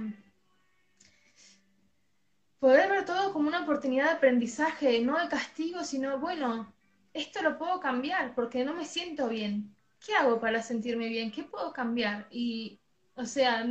poder 2.59 2.91
ver 2.91 3.07
todo 3.07 3.33
como 3.33 3.49
una 3.49 3.63
oportunidad 3.63 4.07
de 4.11 4.17
aprendizaje, 4.17 5.01
no 5.01 5.19
de 5.19 5.29
castigo, 5.29 5.85
sino, 5.85 6.19
bueno, 6.19 6.74
esto 7.15 7.43
lo 7.43 7.57
puedo 7.57 7.81
cambiar 7.81 8.35
porque 8.35 8.65
no 8.65 8.75
me 8.75 8.85
siento 8.85 9.29
bien. 9.29 9.75
¿Qué 10.05 10.15
hago 10.15 10.41
para 10.41 10.63
sentirme 10.63 11.09
bien? 11.09 11.31
¿Qué 11.31 11.45
puedo 11.45 11.73
cambiar? 11.73 12.27
Y, 12.31 12.81
o 13.15 13.25
sea, 13.25 13.65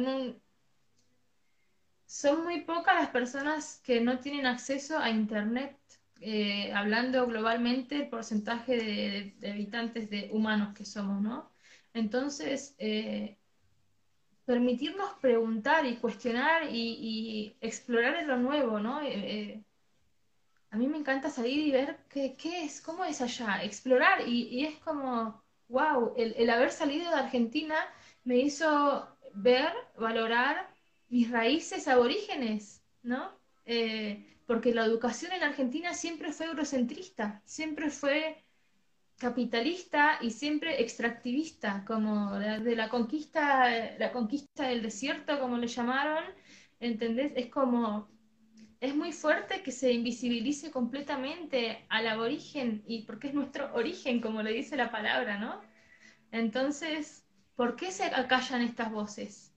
son 2.05 2.43
muy 2.43 2.61
pocas 2.61 2.95
las 2.95 3.09
personas 3.09 3.81
que 3.83 4.01
no 4.01 4.19
tienen 4.19 4.45
acceso 4.45 4.97
a 4.97 5.09
Internet, 5.09 5.77
eh, 6.21 6.71
hablando 6.73 7.27
globalmente 7.27 7.97
el 7.97 8.09
porcentaje 8.09 9.33
de, 9.39 9.51
habitantes 9.51 10.09
de 10.09 10.29
humanos 10.31 10.73
que 10.73 10.85
somos, 10.85 11.21
¿no? 11.21 11.51
Entonces, 11.93 12.75
eh, 12.79 13.37
permitirnos 14.45 15.13
preguntar 15.21 15.85
y 15.85 15.97
cuestionar 15.97 16.63
y, 16.71 17.55
explorar 17.61 18.23
lo 18.25 18.37
nuevo, 18.37 18.79
¿no? 18.79 19.01
Eh, 19.01 19.63
a 20.73 20.75
mí 20.75 20.87
me 20.87 20.97
encanta 20.97 21.29
salir 21.29 21.59
y 21.67 21.71
ver 21.71 21.99
qué, 22.09 22.35
es, 22.63 22.81
cómo 22.81 23.05
es 23.05 23.21
allá, 23.21 23.63
explorar 23.63 24.27
y, 24.27 24.65
es 24.65 24.79
como, 24.79 25.39
wow, 25.67 26.13
el, 26.17 26.49
haber 26.49 26.71
salido 26.71 27.11
de 27.11 27.17
Argentina 27.17 27.75
me 28.23 28.37
hizo 28.39 29.07
ver, 29.35 29.71
valorar 29.99 30.67
mis 31.09 31.29
raíces 31.29 31.87
aborígenes, 31.87 32.81
¿no? 33.03 33.29
Eh, 33.65 34.25
porque 34.47 34.73
la 34.73 34.83
educación 34.85 35.31
en 35.33 35.43
Argentina 35.43 35.93
siempre 35.93 36.31
fue 36.31 36.47
eurocentrista, 36.47 37.43
siempre 37.45 37.91
fue 37.91 38.43
capitalista 39.19 40.17
y 40.21 40.31
siempre 40.31 40.81
extractivista, 40.81 41.85
como 41.85 42.33
de, 42.39 42.75
la 42.75 42.89
conquista, 42.89 43.69
la 43.99 44.11
conquista 44.11 44.69
del 44.69 44.81
desierto, 44.81 45.39
como 45.39 45.55
le 45.59 45.67
llamaron, 45.67 46.23
¿entendés? 46.79 47.31
Es 47.35 47.51
como, 47.51 48.09
es 48.83 48.93
muy 48.93 49.13
fuerte 49.13 49.63
que 49.63 49.71
se 49.71 49.93
invisibilice 49.93 50.69
completamente 50.69 51.85
al 51.87 52.05
aborigen, 52.05 52.83
y 52.85 53.03
porque 53.03 53.29
es 53.29 53.33
nuestro 53.33 53.73
origen, 53.73 54.19
como 54.19 54.43
le 54.43 54.51
dice 54.51 54.75
la 54.75 54.91
palabra, 54.91 55.37
¿no? 55.37 55.61
Entonces, 56.33 57.23
¿por 57.55 57.77
qué 57.77 57.93
se 57.93 58.03
acallan 58.03 58.61
estas 58.61 58.91
voces? 58.91 59.53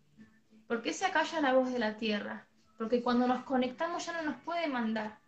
¿Por 0.68 0.80
qué 0.80 0.92
se 0.92 1.06
acalla 1.06 1.40
la 1.40 1.54
voz 1.54 1.72
de 1.72 1.80
la 1.80 1.96
tierra? 1.96 2.46
Porque 2.78 3.02
cuando 3.02 3.26
nos 3.26 3.42
conectamos 3.42 4.06
ya 4.06 4.12
no 4.12 4.22
nos 4.22 4.40
puede 4.42 4.68
mandar. 4.68 5.18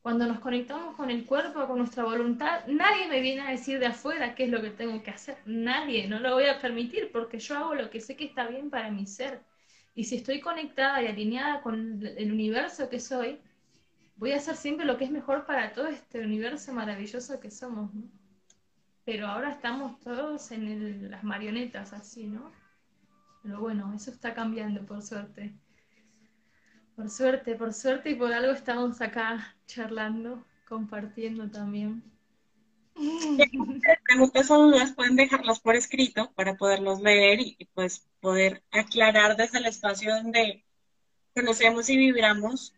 Cuando 0.00 0.24
nos 0.26 0.38
conectamos 0.38 0.96
con 0.96 1.10
el 1.10 1.26
cuerpo, 1.26 1.66
con 1.66 1.76
nuestra 1.76 2.04
voluntad, 2.04 2.66
nadie 2.68 3.06
me 3.08 3.20
viene 3.20 3.42
a 3.42 3.50
decir 3.50 3.78
de 3.80 3.86
afuera 3.86 4.34
qué 4.34 4.44
es 4.44 4.50
lo 4.50 4.62
que 4.62 4.70
tengo 4.70 5.02
que 5.02 5.10
hacer. 5.10 5.36
Nadie, 5.44 6.08
no 6.08 6.20
lo 6.20 6.32
voy 6.32 6.46
a 6.46 6.58
permitir 6.58 7.12
porque 7.12 7.38
yo 7.38 7.58
hago 7.58 7.74
lo 7.74 7.90
que 7.90 8.00
sé 8.00 8.16
que 8.16 8.24
está 8.24 8.46
bien 8.46 8.70
para 8.70 8.90
mi 8.90 9.06
ser. 9.06 9.42
Y 9.98 10.04
si 10.04 10.14
estoy 10.14 10.38
conectada 10.38 11.02
y 11.02 11.08
alineada 11.08 11.60
con 11.60 12.00
el 12.06 12.30
universo 12.30 12.88
que 12.88 13.00
soy, 13.00 13.40
voy 14.14 14.30
a 14.30 14.36
hacer 14.36 14.54
siempre 14.54 14.86
lo 14.86 14.96
que 14.96 15.06
es 15.06 15.10
mejor 15.10 15.44
para 15.44 15.72
todo 15.72 15.88
este 15.88 16.20
universo 16.20 16.72
maravilloso 16.72 17.40
que 17.40 17.50
somos. 17.50 17.90
Pero 19.04 19.26
ahora 19.26 19.50
estamos 19.50 19.98
todos 19.98 20.52
en 20.52 21.10
las 21.10 21.24
marionetas 21.24 21.92
así, 21.92 22.28
¿no? 22.28 22.52
Pero 23.42 23.58
bueno, 23.58 23.92
eso 23.92 24.12
está 24.12 24.34
cambiando 24.34 24.86
por 24.86 25.02
suerte. 25.02 25.52
Por 26.94 27.10
suerte, 27.10 27.56
por 27.56 27.72
suerte 27.72 28.10
y 28.10 28.14
por 28.14 28.32
algo 28.32 28.52
estamos 28.52 29.00
acá 29.00 29.56
charlando, 29.66 30.46
compartiendo 30.68 31.50
también. 31.50 32.04
Preguntas 34.04 34.50
o 34.50 34.58
dudas 34.58 34.92
pueden 34.92 35.14
dejarlas 35.14 35.60
por 35.60 35.76
escrito 35.76 36.32
para 36.32 36.56
poderlos 36.56 37.00
leer 37.00 37.40
y 37.40 37.68
pues 37.74 38.06
poder 38.20 38.62
aclarar 38.72 39.36
desde 39.36 39.58
el 39.58 39.66
espacio 39.66 40.14
donde 40.14 40.64
conocemos 41.34 41.88
y 41.90 41.96
vibramos 41.96 42.74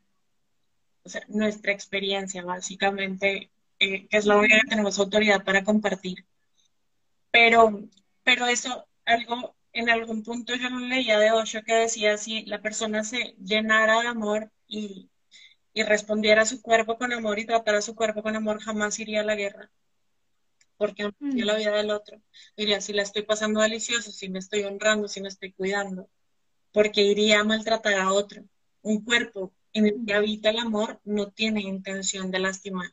nuestra 1.28 1.72
experiencia, 1.72 2.42
básicamente, 2.44 3.50
eh, 3.78 4.06
que 4.08 4.16
es 4.16 4.26
lo 4.26 4.38
único 4.38 4.56
que 4.56 4.68
tenemos 4.68 4.98
autoridad 4.98 5.42
para 5.44 5.64
compartir. 5.64 6.26
Pero, 7.30 7.88
pero 8.22 8.46
eso, 8.46 8.86
algo 9.06 9.54
en 9.72 9.88
algún 9.88 10.22
punto 10.22 10.54
yo 10.54 10.68
lo 10.68 10.80
leía 10.80 11.18
de 11.18 11.32
Osho 11.32 11.62
que 11.62 11.74
decía 11.74 12.18
si 12.18 12.44
la 12.44 12.60
persona 12.60 13.04
se 13.04 13.34
llenara 13.38 14.00
de 14.00 14.08
amor 14.08 14.50
y, 14.66 15.08
y 15.72 15.82
respondiera 15.84 16.42
a 16.42 16.46
su 16.46 16.60
cuerpo 16.60 16.98
con 16.98 17.12
amor 17.12 17.38
y 17.38 17.46
tratara 17.46 17.78
a 17.78 17.82
su 17.82 17.94
cuerpo 17.94 18.22
con 18.22 18.36
amor, 18.36 18.60
jamás 18.60 18.98
iría 18.98 19.20
a 19.20 19.24
la 19.24 19.36
guerra. 19.36 19.70
Porque 20.80 21.02
amaría 21.02 21.44
la 21.44 21.54
mm. 21.54 21.58
vida 21.58 21.76
del 21.76 21.90
otro. 21.90 22.20
Diría, 22.56 22.80
si 22.80 22.92
la 22.94 23.02
estoy 23.02 23.22
pasando 23.22 23.60
delicioso, 23.60 24.10
si 24.10 24.30
me 24.30 24.38
estoy 24.38 24.64
honrando, 24.64 25.06
si 25.08 25.20
me 25.20 25.28
estoy 25.28 25.52
cuidando. 25.52 26.08
Porque 26.72 27.02
iría 27.02 27.40
a 27.40 27.44
maltratar 27.44 27.94
a 28.00 28.12
otro. 28.12 28.42
Un 28.82 29.04
cuerpo 29.04 29.52
en 29.74 29.86
el 29.86 30.04
que 30.06 30.14
habita 30.14 30.50
el 30.50 30.58
amor 30.58 31.00
no 31.04 31.30
tiene 31.30 31.60
intención 31.60 32.30
de 32.30 32.38
lastimar 32.38 32.90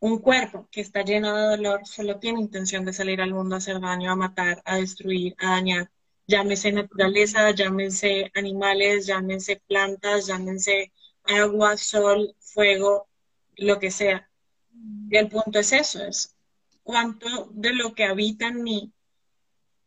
un 0.00 0.18
cuerpo 0.18 0.66
que 0.72 0.80
está 0.80 1.02
lleno 1.02 1.36
de 1.36 1.56
dolor 1.56 1.86
solo 1.86 2.18
tiene 2.18 2.40
intención 2.40 2.84
de 2.84 2.92
salir 2.92 3.20
al 3.20 3.34
mundo 3.34 3.54
a 3.54 3.58
hacer 3.58 3.80
daño, 3.80 4.10
a 4.10 4.16
matar, 4.16 4.62
a 4.64 4.76
destruir, 4.76 5.34
a 5.38 5.50
dañar. 5.50 5.90
Llámese 6.26 6.72
naturaleza, 6.72 7.50
llámese 7.50 8.30
animales, 8.34 9.06
llámese 9.06 9.62
plantas, 9.66 10.26
llámese 10.26 10.92
agua, 11.24 11.76
sol, 11.76 12.34
fuego, 12.38 13.08
lo 13.56 13.78
que 13.78 13.90
sea. 13.90 14.30
Y 15.10 15.16
el 15.16 15.28
punto 15.28 15.58
es 15.58 15.72
eso, 15.72 16.02
es 16.02 16.34
cuánto 16.90 17.48
de 17.52 17.72
lo 17.72 17.94
que 17.94 18.04
habita 18.04 18.48
en 18.48 18.64
mí 18.64 18.92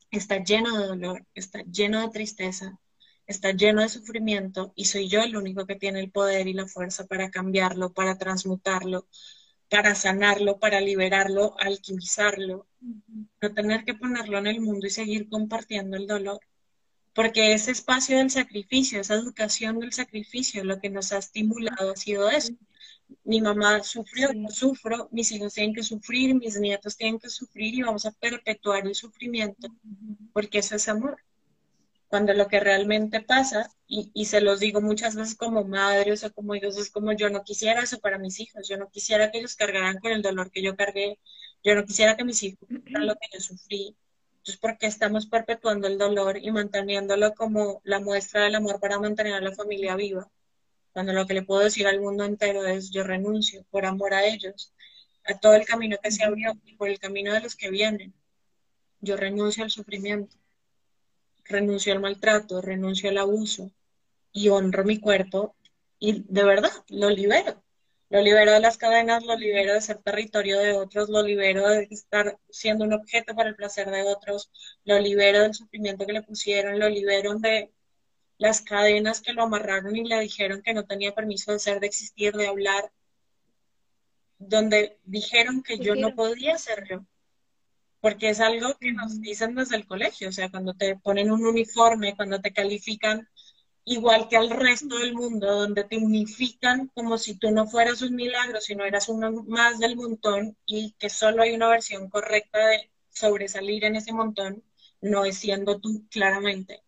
está 0.09 0.41
lleno 0.41 0.77
de 0.77 0.88
dolor, 0.88 1.25
está 1.35 1.61
lleno 1.63 1.99
de 1.99 2.07
tristeza, 2.07 2.80
está 3.27 3.51
lleno 3.51 3.81
de 3.81 3.89
sufrimiento 3.89 4.71
y 4.73 4.85
soy 4.85 5.09
yo 5.09 5.21
el 5.21 5.35
único 5.35 5.65
que 5.65 5.75
tiene 5.75 5.99
el 5.99 6.11
poder 6.11 6.47
y 6.47 6.53
la 6.53 6.65
fuerza 6.65 7.05
para 7.05 7.30
cambiarlo, 7.30 7.91
para 7.91 8.17
transmutarlo, 8.17 9.05
para 9.69 9.95
sanarlo, 9.95 10.59
para 10.59 10.80
liberarlo, 10.80 11.57
alquimizarlo, 11.59 12.67
no 13.41 13.53
tener 13.53 13.84
que 13.84 13.95
ponerlo 13.95 14.38
en 14.38 14.47
el 14.47 14.61
mundo 14.61 14.88
y 14.88 14.89
seguir 14.89 15.27
compartiendo 15.27 15.97
el 15.97 16.07
dolor. 16.07 16.39
Porque 17.13 17.51
ese 17.51 17.71
espacio 17.71 18.17
del 18.17 18.31
sacrificio, 18.31 19.01
esa 19.01 19.15
educación 19.15 19.80
del 19.80 19.91
sacrificio, 19.91 20.63
lo 20.63 20.80
que 20.80 20.89
nos 20.89 21.11
ha 21.11 21.17
estimulado 21.17 21.91
ha 21.91 21.97
sido 21.97 22.30
eso. 22.30 22.53
Mi 23.23 23.41
mamá 23.41 23.84
sufrió, 23.84 24.31
yo 24.34 24.49
sufro, 24.49 25.10
mis 25.11 25.31
hijos 25.31 25.53
tienen 25.53 25.73
que 25.73 25.84
sufrir, 25.84 26.35
mis 26.35 26.60
nietos 26.60 26.98
tienen 26.98 27.19
que 27.19 27.30
sufrir 27.30 27.73
y 27.76 27.81
vamos 27.81 28.06
a 28.06 28.11
perpetuar 28.11 28.85
el 28.88 28.95
sufrimiento, 28.95 29.68
porque 30.34 30.60
eso 30.60 30.76
es 30.76 30.88
amor 30.88 31.18
cuando 32.14 32.31
lo 32.35 32.48
que 32.48 32.60
realmente 32.60 33.22
pasa, 33.22 33.72
y, 33.88 34.26
se 34.26 34.40
los 34.40 34.60
digo 34.60 34.81
muchas 34.81 35.15
veces 35.15 35.34
como 35.34 35.64
madres 35.64 36.23
o 36.23 36.31
como 36.31 36.53
hijos, 36.53 36.77
es 36.77 36.91
como 36.91 37.11
yo 37.14 37.31
no 37.31 37.44
quisiera 37.44 37.81
eso 37.81 37.99
para 37.99 38.19
mis 38.19 38.40
hijos, 38.40 38.69
yo 38.69 38.77
no 38.77 38.88
quisiera 38.91 39.31
que 39.31 39.40
ellos 39.40 39.56
cargaran 39.56 39.98
con 39.98 40.11
el 40.11 40.22
dolor 40.22 40.52
que 40.52 40.61
yo 40.61 40.76
cargué, 40.76 41.18
yo 41.64 41.73
no 41.73 41.84
quisiera 41.85 42.15
que 42.15 42.23
mis 42.23 42.44
hijos 42.44 42.69
lo 42.69 43.15
que 43.15 43.27
yo 43.34 43.40
sufrí. 43.40 43.95
Entonces, 44.34 44.57
¿por 44.57 44.77
qué 44.77 44.85
estamos 44.85 45.26
perpetuando 45.26 45.88
el 45.88 45.98
dolor 45.98 46.38
y 46.38 46.52
manteniéndolo 46.52 47.34
como 47.34 47.81
la 47.84 47.99
muestra 47.99 48.44
del 48.44 48.53
amor 48.53 48.80
para 48.80 48.99
mantener 48.99 49.34
a 49.34 49.41
la 49.41 49.56
familia 49.56 49.95
viva? 49.95 50.30
Cuando 50.94 51.14
lo 51.14 51.28
que 51.28 51.34
le 51.34 51.41
puedo 51.44 51.61
decir 51.61 51.88
al 51.88 51.99
mundo 51.99 52.24
entero 52.24 52.65
es 52.65 52.91
yo 52.91 53.03
renuncio 53.03 53.65
por 53.72 53.86
amor 53.86 54.14
a 54.14 54.26
ellos, 54.26 54.74
a 55.26 55.38
todo 55.40 55.56
el 55.56 55.65
camino 55.65 55.98
que 56.02 56.11
se 56.11 56.24
abrió 56.24 56.53
y 56.65 56.76
por 56.76 56.90
el 56.90 56.99
camino 56.99 57.34
de 57.34 57.41
los 57.41 57.56
que 57.56 57.70
vienen. 57.70 58.14
Yo 59.02 59.18
renuncio 59.18 59.64
al 59.64 59.72
sufrimiento 59.72 60.38
renuncio 61.45 61.94
al 61.94 61.99
maltrato, 61.99 62.61
renuncio 62.61 63.10
al 63.10 63.18
abuso 63.18 63.72
y 64.32 64.49
honro 64.49 64.84
mi 64.84 64.99
cuerpo 64.99 65.56
y 65.99 66.24
de 66.28 66.44
verdad 66.44 66.72
lo 66.90 67.10
libero. 67.10 67.61
Lo 68.10 68.22
libero 68.22 68.52
de 68.52 68.60
las 68.60 68.78
cadenas, 68.78 69.24
lo 69.26 69.36
libero 69.36 69.74
de 69.74 69.82
ser 69.82 69.98
territorio 69.98 70.60
de 70.60 70.74
otros, 70.74 71.10
lo 71.10 71.24
libero 71.24 71.68
de 71.68 71.88
estar 71.90 72.38
siendo 72.49 72.86
un 72.86 72.94
objeto 72.94 73.34
para 73.34 73.49
el 73.49 73.56
placer 73.56 73.90
de 73.90 74.03
otros, 74.03 74.52
lo 74.86 74.99
libero 74.99 75.41
del 75.41 75.56
sufrimiento 75.56 76.06
que 76.06 76.14
le 76.14 76.22
pusieron, 76.22 76.80
lo 76.80 76.90
libero 76.90 77.36
de 77.40 77.73
las 78.44 78.60
cadenas 78.60 79.22
que 79.22 79.32
lo 79.32 79.44
amarraron 79.44 79.95
y 79.95 80.03
le 80.03 80.20
dijeron 80.20 80.61
que 80.61 80.74
no 80.74 80.86
tenía 80.86 81.15
permiso 81.15 81.53
de 81.53 81.60
ser, 81.60 81.80
de 81.80 81.88
existir, 81.88 82.34
de 82.34 82.48
hablar, 82.48 82.91
donde 84.38 84.99
dijeron 85.06 85.64
que 85.64 85.78
yo 85.78 85.95
no 85.95 86.14
podía 86.14 86.57
ser 86.57 86.86
yo. 86.90 87.06
Porque 88.02 88.28
es 88.28 88.41
algo 88.41 88.76
que 88.78 88.91
nos 88.91 89.22
dicen 89.22 89.56
desde 89.56 89.78
el 89.78 89.88
colegio, 89.88 90.28
o 90.28 90.34
sea, 90.34 90.49
cuando 90.52 90.74
te 90.74 90.98
ponen 90.98 91.32
un 91.32 91.45
uniforme, 91.45 92.18
cuando 92.18 92.41
te 92.41 92.52
califican 92.52 93.30
igual 93.86 94.28
que 94.28 94.36
al 94.36 94.49
resto 94.49 94.98
del 94.98 95.14
mundo, 95.14 95.48
donde 95.48 95.86
te 95.86 95.95
unifican 95.95 96.88
como 96.94 97.18
si 97.18 97.36
tú 97.36 97.49
no 97.52 97.65
fueras 97.68 98.02
un 98.02 98.14
milagro, 98.14 98.60
sino 98.60 98.84
eras 98.84 99.07
uno 99.07 99.32
más 99.48 99.80
del 99.80 99.95
montón 99.95 100.57
y 100.65 100.91
que 100.99 101.10
solo 101.10 101.44
hay 101.44 101.53
una 101.56 101.70
versión 101.70 102.10
correcta 102.10 102.60
de 102.68 102.91
sobresalir 103.07 103.86
en 103.86 103.95
ese 103.95 104.11
montón, 104.11 104.65
no 104.99 105.24
es 105.24 105.38
siendo 105.38 105.80
tú 105.80 106.06
claramente. 106.10 106.82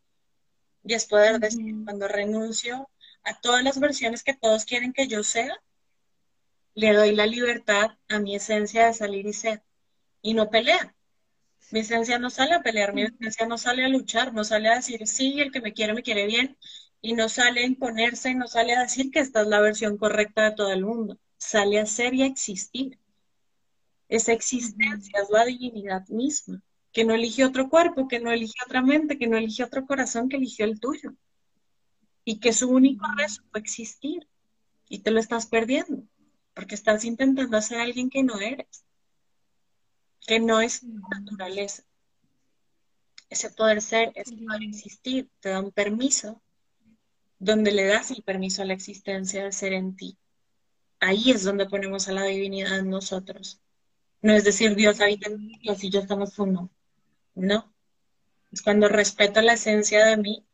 Y 0.85 0.93
es 0.93 1.05
poder 1.05 1.39
decir, 1.39 1.75
cuando 1.83 2.07
renuncio 2.07 2.89
a 3.23 3.39
todas 3.41 3.63
las 3.63 3.79
versiones 3.79 4.23
que 4.23 4.35
todos 4.35 4.65
quieren 4.65 4.93
que 4.93 5.07
yo 5.07 5.23
sea, 5.23 5.61
le 6.75 6.93
doy 6.93 7.15
la 7.15 7.25
libertad 7.25 7.97
a 8.07 8.19
mi 8.19 8.35
esencia 8.35 8.85
de 8.85 8.93
salir 8.93 9.25
y 9.25 9.33
ser. 9.33 9.63
Y 10.21 10.33
no 10.33 10.49
pelea, 10.49 10.95
mi 11.71 11.79
esencia 11.79 12.19
no 12.19 12.29
sale 12.29 12.53
a 12.53 12.61
pelear, 12.61 12.93
mi 12.93 13.03
esencia 13.03 13.47
no 13.47 13.57
sale 13.57 13.83
a 13.83 13.89
luchar, 13.89 14.33
no 14.33 14.43
sale 14.43 14.69
a 14.69 14.75
decir, 14.75 15.07
sí, 15.07 15.39
el 15.39 15.51
que 15.51 15.61
me 15.61 15.73
quiere, 15.73 15.93
me 15.93 16.03
quiere 16.03 16.27
bien, 16.27 16.57
y 17.01 17.13
no 17.13 17.29
sale 17.29 17.61
a 17.61 17.65
imponerse, 17.65 18.35
no 18.35 18.47
sale 18.47 18.75
a 18.75 18.81
decir 18.81 19.11
que 19.11 19.19
esta 19.19 19.41
es 19.41 19.47
la 19.47 19.59
versión 19.61 19.97
correcta 19.97 20.43
de 20.43 20.55
todo 20.55 20.71
el 20.71 20.85
mundo, 20.85 21.17
sale 21.37 21.79
a 21.79 21.85
ser 21.85 22.13
y 22.13 22.23
a 22.23 22.27
existir. 22.27 22.99
Esa 24.07 24.33
existencia 24.33 25.21
es 25.21 25.29
la 25.29 25.45
divinidad 25.45 26.07
misma, 26.09 26.61
que 26.95 27.05
no 27.05 27.13
elige 27.13 27.45
otro 27.45 27.69
cuerpo, 27.69 28.07
que 28.07 28.19
no 28.19 28.31
elige 28.31 28.55
otra 28.65 28.81
mente, 28.81 29.19
que 29.19 29.27
no 29.27 29.37
elige 29.37 29.63
otro 29.63 29.85
corazón, 29.85 30.29
que 30.29 30.37
eligió 30.37 30.65
el 30.65 30.79
tuyo. 30.79 31.13
Y 32.23 32.39
que 32.39 32.53
su 32.53 32.69
único 32.69 33.05
rezo 33.15 33.43
fue 33.51 33.59
existir. 33.59 34.27
Y 34.89 34.99
te 34.99 35.11
lo 35.11 35.19
estás 35.19 35.45
perdiendo, 35.45 36.03
porque 36.55 36.73
estás 36.73 37.05
intentando 37.05 37.61
ser 37.61 37.79
alguien 37.79 38.09
que 38.09 38.23
no 38.23 38.39
eres 38.39 38.85
que 40.25 40.39
no 40.39 40.59
es 40.59 40.83
naturaleza. 40.83 41.83
Ese 43.29 43.49
poder 43.49 43.81
ser, 43.81 44.11
ese 44.15 44.35
poder 44.37 44.63
existir, 44.63 45.29
te 45.39 45.49
da 45.49 45.59
un 45.59 45.71
permiso 45.71 46.41
donde 47.39 47.71
le 47.71 47.85
das 47.85 48.11
el 48.11 48.23
permiso 48.23 48.61
a 48.61 48.65
la 48.65 48.73
existencia 48.73 49.43
de 49.43 49.51
ser 49.51 49.73
en 49.73 49.95
ti. 49.95 50.17
Ahí 50.99 51.31
es 51.31 51.43
donde 51.43 51.67
ponemos 51.67 52.07
a 52.07 52.13
la 52.13 52.23
divinidad 52.23 52.79
en 52.79 52.89
nosotros. 52.89 53.59
No 54.21 54.33
es 54.33 54.43
decir 54.43 54.75
Dios 54.75 55.01
habita 55.01 55.29
en 55.29 55.47
ti 55.47 55.59
y 55.63 55.89
ya 55.91 55.99
estamos 55.99 56.39
uno. 56.39 56.71
No. 57.35 57.71
Es 58.51 58.61
cuando 58.61 58.87
respeto 58.87 59.41
la 59.41 59.53
esencia 59.53 60.05
de 60.05 60.17
mí 60.17 60.45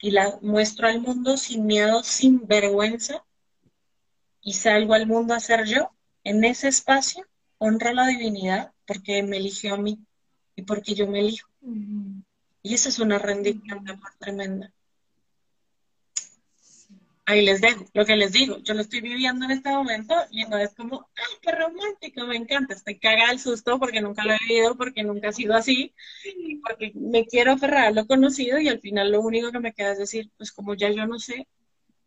y 0.00 0.10
la 0.10 0.38
muestro 0.42 0.88
al 0.88 1.00
mundo 1.00 1.36
sin 1.36 1.66
miedo, 1.66 2.02
sin 2.02 2.46
vergüenza 2.46 3.24
y 4.42 4.54
salgo 4.54 4.94
al 4.94 5.06
mundo 5.06 5.34
a 5.34 5.40
ser 5.40 5.64
yo. 5.66 5.90
En 6.24 6.44
ese 6.44 6.68
espacio 6.68 7.26
honro 7.58 7.92
la 7.92 8.06
divinidad 8.06 8.72
porque 8.86 9.22
me 9.22 9.36
eligió 9.36 9.74
a 9.74 9.78
mí 9.78 9.98
y 10.56 10.62
porque 10.62 10.94
yo 10.94 11.06
me 11.06 11.20
elijo. 11.20 11.48
Y 12.62 12.74
esa 12.74 12.88
es 12.88 12.98
una 12.98 13.18
rendición 13.18 13.84
de 13.84 13.92
amor 13.92 14.10
tremenda. 14.18 14.72
Ahí 17.30 17.44
les 17.44 17.60
dejo 17.60 17.84
lo 17.94 18.04
que 18.04 18.16
les 18.16 18.32
digo. 18.32 18.58
Yo 18.58 18.74
lo 18.74 18.80
estoy 18.80 19.00
viviendo 19.02 19.44
en 19.44 19.52
este 19.52 19.70
momento 19.70 20.16
y 20.32 20.44
no 20.46 20.58
es 20.58 20.74
como, 20.74 21.08
¡ay, 21.14 21.36
qué 21.40 21.52
romántico! 21.52 22.26
Me 22.26 22.34
encanta. 22.34 22.74
Estoy 22.74 22.98
cagada 22.98 23.30
al 23.30 23.38
susto 23.38 23.78
porque 23.78 24.00
nunca 24.00 24.24
lo 24.24 24.32
he 24.32 24.38
vivido, 24.48 24.76
porque 24.76 25.04
nunca 25.04 25.28
ha 25.28 25.32
sido 25.32 25.54
así, 25.54 25.94
porque 26.60 26.90
me 26.96 27.24
quiero 27.26 27.52
aferrar 27.52 27.86
a 27.86 27.90
lo 27.92 28.04
conocido 28.08 28.58
y 28.58 28.66
al 28.66 28.80
final 28.80 29.12
lo 29.12 29.20
único 29.20 29.52
que 29.52 29.60
me 29.60 29.72
queda 29.72 29.92
es 29.92 29.98
decir, 29.98 30.28
pues 30.36 30.50
como 30.50 30.74
ya 30.74 30.90
yo 30.90 31.06
no 31.06 31.20
sé, 31.20 31.46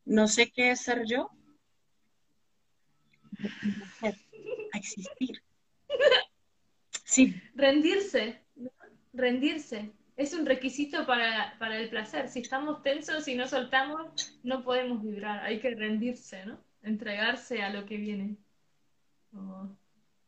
no 0.03 0.27
sé 0.27 0.51
qué 0.51 0.71
es 0.71 0.81
ser 0.81 1.05
yo, 1.05 1.29
a 4.73 4.77
existir. 4.77 5.41
Sí. 7.05 7.33
Rendirse, 7.55 8.41
rendirse. 9.13 9.93
Es 10.15 10.33
un 10.33 10.45
requisito 10.45 11.05
para, 11.07 11.55
el 11.77 11.89
placer. 11.89 12.29
Si 12.29 12.39
estamos 12.41 12.83
tensos 12.83 13.27
y 13.27 13.35
no 13.35 13.47
soltamos, 13.47 14.39
no 14.43 14.63
podemos 14.63 15.03
vibrar. 15.03 15.43
Hay 15.43 15.59
que 15.59 15.73
rendirse, 15.73 16.45
¿no? 16.45 16.59
Entregarse 16.83 17.63
a 17.63 17.69
lo 17.71 17.85
que 17.85 17.97
viene. 17.97 18.37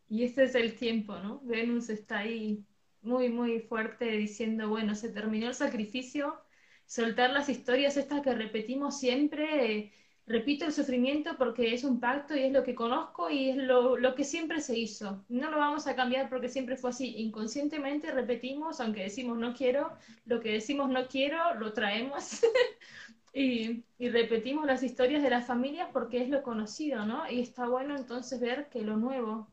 Y 0.09 0.23
este 0.23 0.43
es 0.43 0.55
el 0.55 0.75
tiempo, 0.75 1.17
¿no? 1.19 1.41
Venus 1.43 1.89
está 1.89 2.19
ahí 2.19 2.65
muy, 3.01 3.29
muy 3.29 3.59
fuerte 3.59 4.05
diciendo, 4.05 4.69
bueno, 4.69 4.95
se 4.95 5.09
terminó 5.09 5.47
el 5.47 5.53
sacrificio, 5.53 6.41
soltar 6.87 7.31
las 7.31 7.49
historias 7.49 7.97
estas 7.97 8.21
que 8.21 8.33
repetimos 8.33 8.99
siempre, 8.99 9.93
repito 10.27 10.65
el 10.65 10.73
sufrimiento 10.73 11.37
porque 11.37 11.73
es 11.73 11.83
un 11.83 11.99
pacto 11.99 12.35
y 12.35 12.43
es 12.43 12.51
lo 12.51 12.63
que 12.63 12.73
conozco 12.73 13.29
y 13.29 13.49
es 13.49 13.57
lo, 13.57 13.97
lo, 13.97 14.15
que 14.15 14.23
siempre 14.23 14.59
se 14.61 14.77
hizo. 14.77 15.23
No 15.29 15.51
lo 15.51 15.57
vamos 15.57 15.87
a 15.87 15.95
cambiar 15.95 16.29
porque 16.29 16.49
siempre 16.49 16.77
fue 16.77 16.89
así. 16.89 17.15
Inconscientemente 17.17 18.11
repetimos, 18.11 18.79
aunque 18.79 19.03
decimos 19.03 19.37
no 19.37 19.53
quiero, 19.53 19.91
lo 20.25 20.39
que 20.39 20.53
decimos 20.53 20.89
no 20.89 21.07
quiero, 21.07 21.53
lo 21.55 21.73
traemos. 21.73 22.41
y, 23.33 23.83
y, 23.99 24.09
repetimos 24.09 24.65
las 24.65 24.81
historias 24.81 25.21
de 25.21 25.29
las 25.29 25.45
familias 25.45 25.89
porque 25.93 26.23
es 26.23 26.29
lo 26.29 26.41
conocido, 26.41 27.05
¿no? 27.05 27.29
Y 27.29 27.41
está 27.41 27.67
bueno 27.67 27.95
entonces 27.95 28.39
ver 28.39 28.69
que 28.69 28.81
lo 28.81 28.97
nuevo, 28.97 29.47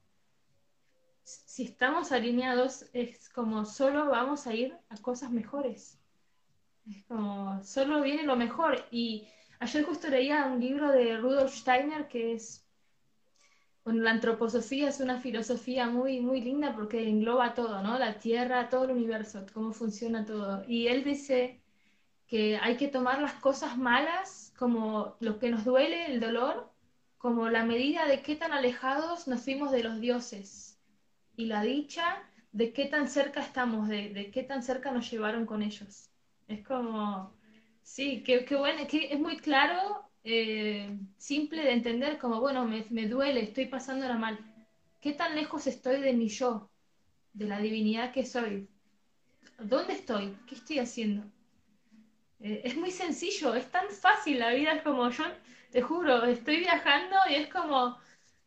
si 1.24 1.65
estamos 1.65 2.12
alineados, 2.12 2.86
es 2.93 3.28
como 3.28 3.65
solo 3.65 4.07
vamos 4.07 4.47
a 4.47 4.55
ir 4.55 4.74
a 4.89 4.97
cosas 4.97 5.31
mejores. 5.31 5.99
Es 6.89 7.05
como 7.05 7.62
solo 7.62 8.03
viene 8.03 8.24
lo 8.24 8.36
mejor 8.36 8.85
y 8.90 9.28
Ayer 9.62 9.84
justo 9.84 10.09
leía 10.09 10.47
un 10.47 10.59
libro 10.59 10.90
de 10.90 11.16
Rudolf 11.18 11.55
Steiner 11.55 12.09
que 12.09 12.32
es, 12.32 12.66
bueno, 13.84 14.02
la 14.02 14.10
antroposofía 14.10 14.89
es 14.89 14.98
una 14.98 15.20
filosofía 15.20 15.86
muy, 15.86 16.18
muy 16.18 16.40
linda 16.40 16.74
porque 16.74 17.09
engloba 17.09 17.55
todo, 17.55 17.80
¿no? 17.80 17.97
La 17.97 18.18
Tierra, 18.18 18.68
todo 18.68 18.86
el 18.86 18.90
universo, 18.90 19.47
cómo 19.55 19.72
funciona 19.72 20.24
todo. 20.24 20.64
Y 20.66 20.89
él 20.89 21.05
dice 21.05 21.62
que 22.26 22.59
hay 22.60 22.76
que 22.76 22.89
tomar 22.89 23.22
las 23.22 23.34
cosas 23.34 23.78
malas 23.78 24.52
como 24.59 25.16
lo 25.20 25.39
que 25.39 25.48
nos 25.51 25.64
duele, 25.64 26.06
el 26.06 26.18
dolor, 26.18 26.68
como 27.16 27.48
la 27.48 27.64
medida 27.64 28.06
de 28.06 28.20
qué 28.20 28.34
tan 28.34 28.51
alejados 28.51 29.28
nos 29.28 29.43
fuimos 29.43 29.70
de 29.70 29.84
los 29.84 30.01
dioses. 30.01 30.80
Y 31.36 31.47
la 31.47 31.62
dicha 31.62 32.28
de 32.51 32.72
qué 32.72 32.86
tan 32.86 33.06
cerca 33.06 33.40
estamos, 33.40 33.86
de, 33.86 34.09
de 34.09 34.32
qué 34.32 34.43
tan 34.43 34.64
cerca 34.64 34.90
nos 34.90 35.09
llevaron 35.09 35.47
con 35.47 35.62
ellos. 35.62 36.10
Es 36.48 36.66
como 36.66 37.40
Sí, 37.82 38.22
qué, 38.24 38.44
bueno, 38.56 38.86
que 38.88 39.12
es 39.12 39.18
muy 39.20 39.36
claro, 39.38 40.09
eh, 40.24 40.98
simple 41.18 41.62
de 41.62 41.72
entender, 41.72 42.18
como, 42.18 42.40
bueno, 42.40 42.64
me, 42.66 42.84
me 42.90 43.06
duele, 43.09 43.42
estoy 43.42 43.66
pasándola 43.66 44.16
mal. 44.16 44.38
¿Qué 45.00 45.12
tan 45.12 45.34
lejos 45.34 45.66
estoy 45.66 46.00
de 46.00 46.12
mi 46.12 46.28
yo, 46.28 46.70
de 47.34 47.46
la 47.46 47.60
divinidad 47.60 48.12
que 48.12 48.26
soy? 48.26 48.68
¿Dónde 49.59 49.94
estoy? 49.94 50.36
¿Qué 50.48 50.56
estoy 50.56 50.78
haciendo? 50.80 51.24
Eh, 52.40 52.60
es 52.64 52.76
muy 52.76 52.90
sencillo, 52.90 53.54
es 53.54 53.70
tan 53.70 53.88
fácil 53.88 54.38
la 54.38 54.50
vida, 54.52 54.72
es 54.72 54.82
como 54.82 55.09
yo, 55.10 55.24
te 55.70 55.80
juro, 55.82 56.24
estoy 56.24 56.59
viajando 56.59 57.16
y 57.30 57.34
es 57.34 57.48
como, 57.48 57.96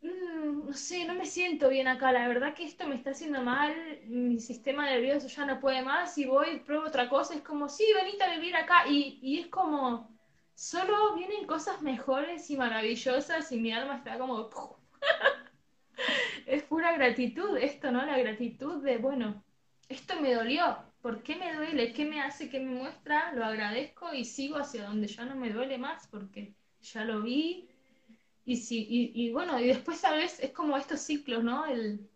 Mm, 0.06 0.68
no 0.68 0.74
sé, 0.74 1.06
no 1.06 1.16
me 1.16 1.26
siento 1.26 1.70
bien 1.70 1.88
acá, 1.88 2.12
la 2.12 2.28
verdad 2.28 2.54
que 2.54 2.64
esto 2.66 2.88
me 2.88 2.96
está 2.96 3.12
haciendo 3.12 3.42
mal, 3.42 3.74
mi 4.06 4.40
sistema 4.40 4.86
nervioso 4.86 5.28
ya 5.28 5.46
no 5.46 5.60
puede 5.60 5.82
más 5.84 6.18
y 6.18 6.26
voy, 6.26 6.60
pruebo 6.60 6.86
otra 6.88 7.10
cosa, 7.10 7.34
es 7.36 7.42
como, 7.42 7.70
sí, 7.70 7.86
venite 7.96 8.24
a 8.24 8.34
vivir 8.36 8.56
acá 8.56 8.88
y, 8.88 9.20
y 9.22 9.40
es 9.40 9.48
como, 9.48 10.16
solo 10.54 11.16
vienen 11.16 11.46
cosas 11.48 11.82
mejores 11.82 12.50
y 12.50 12.58
maravillosas 12.58 13.52
y 13.52 13.58
mi 13.60 13.72
alma 13.72 13.98
está 13.98 14.18
como... 14.20 14.50
es 16.46 16.64
pura 16.64 16.94
gratitud 16.94 17.58
esto, 17.58 17.92
¿no? 17.92 18.06
La 18.06 18.18
gratitud 18.18 18.84
de, 18.84 18.98
bueno, 18.98 19.44
esto 19.90 20.20
me 20.22 20.34
dolió, 20.34 20.78
¿por 21.02 21.24
qué 21.24 21.36
me 21.36 21.54
duele? 21.56 21.94
¿Qué 21.94 22.06
me 22.06 22.22
hace? 22.22 22.50
¿Qué 22.50 22.60
me 22.60 22.72
muestra? 22.76 23.34
Lo 23.34 23.46
agradezco 23.46 24.14
y 24.14 24.26
sigo 24.26 24.58
hacia 24.58 24.86
donde 24.86 25.08
ya 25.08 25.26
no 25.26 25.36
me 25.36 25.52
duele 25.52 25.78
más 25.78 26.08
porque 26.08 26.54
ya 26.82 27.04
lo 27.06 27.22
vi, 27.22 27.70
y, 28.46 28.58
si, 28.58 29.12
y, 29.14 29.32
bueno, 29.32 29.60
y 29.60 29.68
después, 29.68 29.98
¿sabes? 30.00 30.40
Es 30.40 30.52
como 30.52 30.78
estos 30.78 31.02
ciclos, 31.02 31.44
¿no? 31.44 31.66
El, 31.66 32.08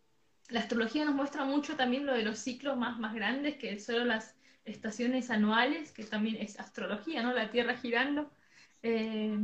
la 0.49 0.60
astrología 0.60 1.03
nos 1.06 1.15
muestra 1.15 1.43
mucho 1.43 1.76
también 1.76 2.06
lo 2.06 2.14
de 2.14 2.23
los 2.23 2.38
ciclos 2.39 2.77
más, 2.77 2.99
más 2.99 3.15
grandes 3.15 3.57
que 3.57 3.80
solo 3.80 4.06
las 4.06 4.35
estaciones 4.64 5.31
anuales, 5.31 5.91
que 5.91 6.03
también 6.03 6.35
es 6.35 6.60
astrología, 6.60 7.23
¿no? 7.23 7.34
La 7.34 7.49
Tierra 7.49 7.76
girando. 7.77 8.30
Eh, 8.84 9.38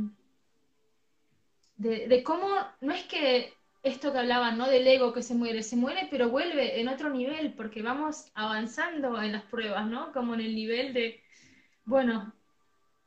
de, 1.76 2.08
de, 2.08 2.22
cómo, 2.22 2.48
no 2.80 2.94
es 2.94 3.04
que 3.04 3.52
esto 3.82 4.12
que 4.12 4.18
hablaban, 4.18 4.56
¿no? 4.56 4.68
Del 4.68 4.86
ego 4.86 5.12
que 5.12 5.22
se 5.22 5.34
muere, 5.34 5.62
se 5.64 5.76
muere, 5.76 6.06
pero 6.10 6.30
vuelve 6.30 6.80
en 6.80 6.88
otro 6.88 7.10
nivel, 7.10 7.54
porque 7.54 7.82
vamos 7.82 8.30
avanzando 8.34 9.20
en 9.20 9.32
las 9.32 9.42
pruebas, 9.44 9.86
¿no? 9.88 10.12
Como 10.12 10.34
en 10.34 10.40
el 10.40 10.54
nivel 10.54 10.94
de, 10.94 11.20
bueno, 11.84 12.32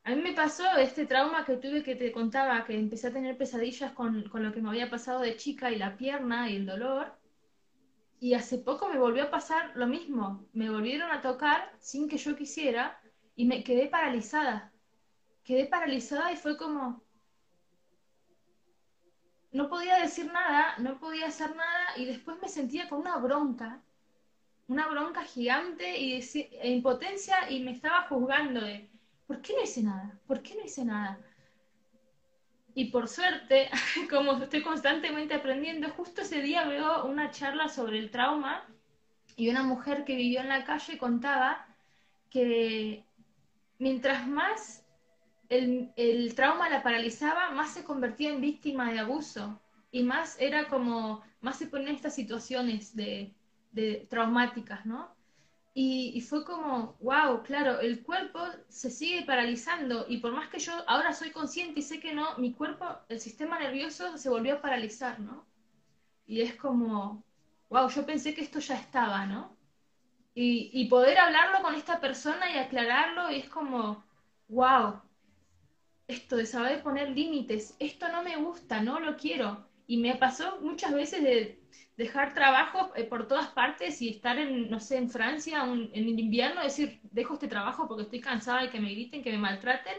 a 0.04 0.14
mí 0.14 0.22
me 0.22 0.32
pasó 0.32 0.64
este 0.78 1.06
trauma 1.06 1.44
que 1.44 1.56
tuve 1.56 1.82
que 1.82 1.94
te 1.94 2.10
contaba, 2.10 2.64
que 2.64 2.74
empecé 2.74 3.08
a 3.08 3.12
tener 3.12 3.36
pesadillas 3.36 3.92
con, 3.92 4.24
lo 4.32 4.52
que 4.52 4.62
me 4.62 4.70
había 4.70 4.88
pasado 4.88 5.20
de 5.20 5.36
chica 5.36 5.70
y 5.70 5.76
la 5.76 5.96
pierna 5.96 6.48
y 6.48 6.56
el 6.56 6.66
dolor. 6.66 7.14
Y 8.18 8.34
hace 8.34 8.58
poco 8.58 8.88
me 8.88 8.98
volvió 8.98 9.24
a 9.24 9.30
pasar 9.30 9.72
lo 9.76 9.86
mismo. 9.86 10.46
Me 10.52 10.70
volvieron 10.70 11.10
a 11.10 11.20
tocar 11.20 11.72
sin 11.78 12.08
que 12.08 12.16
yo 12.18 12.34
quisiera 12.34 13.00
y 13.36 13.44
me 13.44 13.62
quedé 13.62 13.88
paralizada. 13.88 14.72
Quedé 15.44 15.66
paralizada 15.66 16.32
y 16.32 16.36
fue 16.36 16.56
como... 16.56 17.02
No 19.52 19.68
podía 19.68 19.98
decir 19.98 20.32
nada, 20.32 20.78
no 20.78 20.98
podía 20.98 21.26
hacer 21.26 21.54
nada 21.56 21.96
y 21.96 22.04
después 22.04 22.38
me 22.40 22.48
sentía 22.48 22.88
con 22.88 23.00
una 23.00 23.16
bronca, 23.16 23.82
una 24.68 24.86
bronca 24.88 25.24
gigante 25.24 25.98
y 25.98 26.20
e 26.34 26.70
impotencia 26.70 27.50
y 27.50 27.60
me 27.64 27.72
estaba 27.72 28.06
juzgando 28.06 28.60
de 28.60 28.88
¿por 29.30 29.42
qué 29.42 29.52
no 29.52 29.62
hice 29.62 29.80
nada? 29.80 30.18
¿Por 30.26 30.42
qué 30.42 30.56
no 30.56 30.64
hice 30.64 30.84
nada? 30.84 31.20
Y 32.74 32.86
por 32.86 33.06
suerte, 33.06 33.70
como 34.10 34.32
estoy 34.32 34.60
constantemente 34.60 35.34
aprendiendo, 35.34 35.88
justo 35.90 36.22
ese 36.22 36.42
día 36.42 36.64
veo 36.64 37.04
una 37.04 37.30
charla 37.30 37.68
sobre 37.68 38.00
el 38.00 38.10
trauma 38.10 38.66
y 39.36 39.48
una 39.48 39.62
mujer 39.62 40.04
que 40.04 40.16
vivió 40.16 40.40
en 40.40 40.48
la 40.48 40.64
calle 40.64 40.98
contaba 40.98 41.64
que 42.28 43.04
mientras 43.78 44.26
más 44.26 44.84
el, 45.48 46.34
trauma 46.34 46.68
la 46.68 46.82
paralizaba, 46.82 47.52
más 47.52 47.72
se 47.72 47.84
convertía 47.84 48.30
en 48.30 48.40
víctima 48.40 48.90
de 48.92 48.98
abuso 48.98 49.62
y 49.92 50.02
más 50.02 50.40
era 50.40 50.66
como, 50.66 51.22
más 51.40 51.56
se 51.56 51.68
ponía 51.68 51.90
en 51.90 51.94
estas 51.94 52.16
situaciones 52.16 52.96
de, 52.96 53.32
de 53.70 54.08
traumáticas, 54.10 54.84
¿no? 54.86 55.14
Y, 55.72 56.20
fue 56.22 56.44
como, 56.44 56.96
wow, 57.00 57.42
claro, 57.44 57.80
el 57.80 58.02
cuerpo 58.02 58.40
se 58.68 58.90
sigue 58.90 59.22
paralizando 59.24 60.04
y 60.08 60.18
por 60.18 60.32
más 60.32 60.48
que 60.48 60.58
yo 60.58 60.72
ahora 60.88 61.12
soy 61.12 61.30
consciente 61.30 61.80
y 61.80 61.82
sé 61.82 62.00
que 62.00 62.12
no, 62.12 62.36
mi 62.38 62.52
cuerpo, 62.52 62.86
el 63.08 63.20
sistema 63.20 63.58
nervioso 63.58 64.18
se 64.18 64.28
volvió 64.28 64.56
a 64.56 64.60
paralizar, 64.60 65.20
¿no? 65.20 65.46
Y 66.26 66.40
es 66.42 66.56
como, 66.56 67.24
wow, 67.68 67.88
yo 67.88 68.04
pensé 68.04 68.34
que 68.34 68.42
esto 68.42 68.58
ya 68.58 68.76
estaba, 68.76 69.26
¿no? 69.26 69.56
Y, 70.34 70.70
y 70.72 70.88
poder 70.88 71.18
hablarlo 71.18 71.62
con 71.62 71.74
esta 71.74 72.00
persona 72.00 72.50
y 72.50 72.58
aclararlo 72.58 73.30
y 73.30 73.36
es 73.36 73.48
como, 73.48 74.04
wow, 74.48 75.00
esto 76.08 76.36
de 76.36 76.46
saber 76.46 76.82
poner 76.82 77.10
límites, 77.10 77.76
esto 77.78 78.08
no 78.08 78.22
me 78.22 78.36
gusta, 78.36 78.82
no 78.82 79.00
lo 79.00 79.16
quiero. 79.16 79.66
Y 79.86 79.98
me 79.98 80.16
pasó 80.16 80.60
muchas 80.60 80.92
veces 80.92 81.22
de 81.22 81.59
dejar 81.96 82.34
trabajo 82.34 82.92
eh, 82.96 83.04
por 83.04 83.28
todas 83.28 83.48
partes 83.48 84.00
y 84.02 84.08
estar 84.08 84.38
en, 84.38 84.70
no 84.70 84.80
sé, 84.80 84.96
en 84.96 85.10
Francia 85.10 85.64
en 85.64 85.90
el 85.92 86.18
invierno, 86.18 86.62
decir, 86.62 87.00
dejo 87.10 87.34
este 87.34 87.48
trabajo 87.48 87.86
porque 87.88 88.04
estoy 88.04 88.20
cansada 88.20 88.62
de 88.62 88.70
que 88.70 88.80
me 88.80 88.90
griten, 88.90 89.22
que 89.22 89.32
me 89.32 89.38
maltraten. 89.38 89.98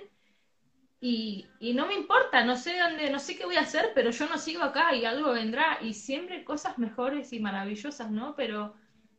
Y, 1.03 1.47
y, 1.59 1.73
no 1.73 1.87
me 1.87 1.95
importa, 1.95 2.45
no 2.45 2.55
sé 2.55 2.77
dónde, 2.77 3.09
no 3.09 3.17
sé 3.17 3.35
qué 3.35 3.45
voy 3.45 3.55
a 3.55 3.61
hacer, 3.61 3.91
pero 3.95 4.11
yo 4.11 4.27
no 4.29 4.37
sigo 4.37 4.61
acá 4.63 4.93
y 4.95 5.05
algo 5.05 5.31
vendrá. 5.31 5.79
Y 5.81 5.93
siempre 5.93 6.43
cosas 6.43 6.77
mejores 6.77 7.33
y 7.33 7.39
maravillosas, 7.39 8.11
¿no? 8.11 8.35
Pero 8.35 8.75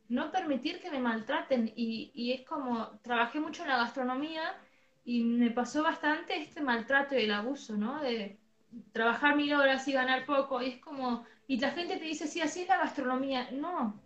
no 0.07 0.31
permitir 0.31 0.79
que 0.79 0.91
me 0.91 0.99
maltraten. 0.99 1.73
Y, 1.75 2.11
y 2.13 2.31
es 2.31 2.41
como, 2.45 2.87
trabajé 3.01 3.39
mucho 3.41 3.63
en 3.63 3.69
la 3.69 3.77
gastronomía 3.77 4.55
y 5.03 5.23
me 5.23 5.51
pasó 5.51 5.83
bastante 5.83 6.37
este 6.37 6.61
maltrato 6.61 7.15
y 7.15 7.23
el 7.23 7.31
abuso, 7.31 7.75
¿no? 7.75 8.01
De 8.01 8.39
trabajar 8.91 9.35
mil 9.35 9.53
horas 9.53 9.87
y 9.87 9.93
ganar 9.93 10.25
poco. 10.25 10.61
Y 10.61 10.69
es 10.69 10.79
como, 10.79 11.25
y 11.53 11.59
la 11.59 11.69
gente 11.69 11.97
te 11.97 12.05
dice, 12.05 12.27
sí, 12.27 12.41
así 12.41 12.61
es 12.61 12.67
la 12.67 12.79
gastronomía. 12.79 13.47
No, 13.51 14.01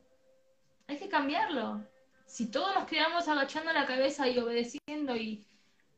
hay 0.86 0.98
que 0.98 1.08
cambiarlo. 1.08 1.82
Si 2.26 2.52
todos 2.52 2.76
nos 2.76 2.84
quedamos 2.88 3.26
agachando 3.30 3.72
la 3.72 3.86
cabeza 3.86 4.28
y 4.28 4.38
obedeciendo 4.38 5.16
y 5.16 5.46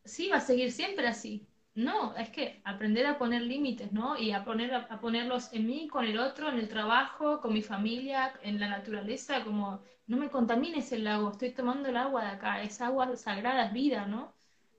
sí, 0.06 0.30
va 0.30 0.38
a 0.38 0.42
seguir 0.42 0.72
siempre 0.72 1.08
así. 1.08 1.48
No, 1.74 2.16
es 2.18 2.30
que 2.30 2.62
aprender 2.66 3.08
a 3.08 3.18
poner 3.18 3.42
límites, 3.42 3.92
¿no? 3.92 4.16
Y 4.16 4.32
a, 4.32 4.46
poner, 4.46 4.76
a 4.76 5.00
ponerlos 5.00 5.52
en 5.52 5.66
mí, 5.66 5.88
con 5.88 6.06
el 6.06 6.20
otro, 6.20 6.50
en 6.50 6.60
el 6.60 6.70
trabajo, 6.70 7.42
con 7.42 7.52
mi 7.52 7.64
familia, 7.64 8.32
en 8.44 8.60
la 8.60 8.70
naturaleza, 8.70 9.44
como 9.44 9.82
no 10.06 10.18
me 10.18 10.30
contamines 10.30 10.92
el 10.92 11.06
lago, 11.06 11.32
estoy 11.32 11.50
tomando 11.50 11.90
el 11.90 11.98
agua 11.98 12.26
de 12.26 12.30
acá, 12.30 12.62
es 12.62 12.80
agua 12.80 13.16
sagrada, 13.16 13.66
es 13.66 13.74
vida, 13.74 14.06
¿no? 14.06 14.36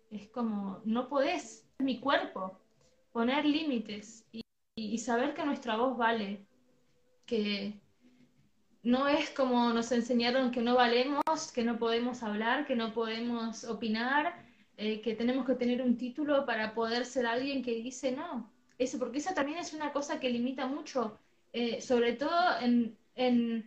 Es 0.09 0.29
como, 0.29 0.83
no 0.85 1.09
podés, 1.09 1.69
es 1.81 1.85
mi 1.85 1.99
cuerpo, 1.99 2.61
poner 3.11 3.45
límites 3.45 4.25
y, 4.31 4.43
y 4.77 4.99
saber 4.99 5.35
que 5.35 5.45
nuestra 5.45 5.77
voz 5.77 5.99
vale, 5.99 6.47
que 7.31 7.81
no 8.83 9.07
es 9.07 9.31
como 9.31 9.73
nos 9.73 9.93
enseñaron 9.93 10.51
que 10.51 10.63
no 10.63 10.75
valemos, 10.75 11.53
que 11.55 11.63
no 11.63 11.79
podemos 11.79 12.25
hablar, 12.25 12.67
que 12.67 12.75
no 12.75 12.93
podemos 12.93 13.63
opinar, 13.65 14.35
eh, 14.77 15.01
que 15.01 15.15
tenemos 15.15 15.47
que 15.47 15.55
tener 15.55 15.81
un 15.81 15.97
título 15.97 16.45
para 16.45 16.75
poder 16.75 17.07
ser 17.07 17.27
alguien 17.27 17.63
que 17.63 17.75
dice 17.77 18.11
no. 18.11 18.51
Eso, 18.79 18.99
porque 18.99 19.19
eso 19.19 19.33
también 19.33 19.59
es 19.59 19.73
una 19.75 19.93
cosa 19.93 20.19
que 20.19 20.31
limita 20.31 20.67
mucho, 20.67 21.19
eh, 21.53 21.81
sobre 21.81 22.15
todo 22.15 22.59
en, 22.61 22.97
el 23.15 23.65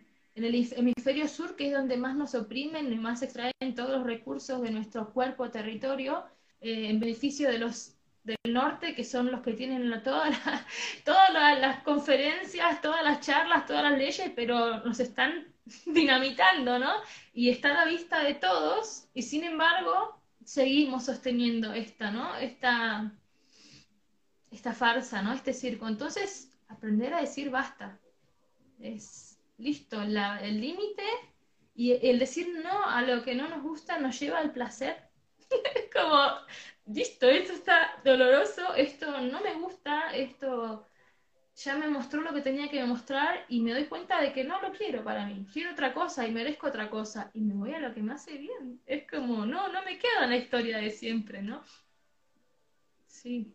hemisferio 0.76 1.26
sur, 1.28 1.56
que 1.56 1.68
es 1.68 1.72
donde 1.72 1.96
más 1.96 2.16
nos 2.16 2.34
oprimen 2.34 2.92
y 2.92 2.96
más 2.96 3.22
extraen 3.22 3.74
todos 3.74 3.90
los 3.90 4.04
recursos 4.04 4.60
de 4.60 4.72
nuestro 4.72 5.10
cuerpo, 5.12 5.50
territorio, 5.50 6.24
eh, 6.60 6.88
en 6.90 7.00
beneficio 7.00 7.48
de 7.50 7.58
los 7.58 7.94
del 8.24 8.38
norte, 8.48 8.94
que 8.94 9.04
son 9.04 9.30
los 9.30 9.42
que 9.42 9.52
tienen 9.52 10.02
todas 10.04 10.36
todas 11.04 11.32
las 11.60 11.82
conferencias, 11.82 12.80
todas 12.80 13.04
las 13.04 13.20
charlas, 13.20 13.66
todas 13.66 13.84
las 13.84 13.98
leyes, 13.98 14.32
pero 14.34 14.82
nos 14.84 14.98
están 14.98 15.54
dinamitando, 15.86 16.78
¿no? 16.78 16.92
Y 17.32 17.50
está 17.50 17.70
a 17.70 17.84
la 17.84 17.90
vista 17.90 18.22
de 18.22 18.34
todos, 18.34 19.08
y 19.14 19.22
sin 19.22 19.44
embargo, 19.44 20.20
seguimos 20.44 21.04
sosteniendo 21.04 21.72
esta, 21.72 22.10
¿no? 22.10 22.36
Esta, 22.36 23.12
esta 24.50 24.72
farsa, 24.72 25.22
¿no? 25.22 25.32
Este 25.32 25.52
circo. 25.52 25.86
Entonces, 25.88 26.50
aprender 26.68 27.14
a 27.14 27.20
decir 27.20 27.50
basta. 27.50 27.98
Es 28.80 29.38
listo, 29.58 30.02
el 30.02 30.60
límite 30.60 31.04
y 31.74 31.92
el 31.92 32.18
decir 32.18 32.48
no 32.62 32.84
a 32.84 33.02
lo 33.02 33.22
que 33.22 33.34
no 33.34 33.48
nos 33.48 33.62
gusta 33.62 33.98
nos 33.98 34.18
lleva 34.18 34.38
al 34.38 34.52
placer. 34.52 34.96
Como, 35.92 36.18
listo, 36.86 37.26
esto 37.28 37.52
está 37.52 38.00
doloroso, 38.04 38.74
esto 38.74 39.20
no 39.20 39.40
me 39.40 39.54
gusta, 39.54 40.14
esto 40.14 40.86
ya 41.56 41.76
me 41.76 41.88
mostró 41.88 42.22
lo 42.22 42.34
que 42.34 42.42
tenía 42.42 42.70
que 42.70 42.84
mostrar 42.84 43.46
y 43.48 43.60
me 43.60 43.72
doy 43.72 43.86
cuenta 43.86 44.20
de 44.20 44.32
que 44.32 44.44
no 44.44 44.60
lo 44.62 44.72
quiero 44.72 45.04
para 45.04 45.26
mí, 45.26 45.46
quiero 45.52 45.72
otra 45.72 45.94
cosa 45.94 46.26
y 46.26 46.32
merezco 46.32 46.68
otra 46.68 46.90
cosa 46.90 47.30
y 47.34 47.40
me 47.42 47.54
voy 47.54 47.74
a 47.74 47.80
lo 47.80 47.94
que 47.94 48.02
me 48.02 48.14
hace 48.14 48.38
bien. 48.38 48.82
Es 48.86 49.08
como, 49.10 49.46
no, 49.46 49.68
no 49.72 49.82
me 49.84 49.98
quedo 49.98 50.22
en 50.24 50.30
la 50.30 50.36
historia 50.36 50.78
de 50.78 50.90
siempre, 50.90 51.42
¿no? 51.42 51.62
Sí. 53.06 53.54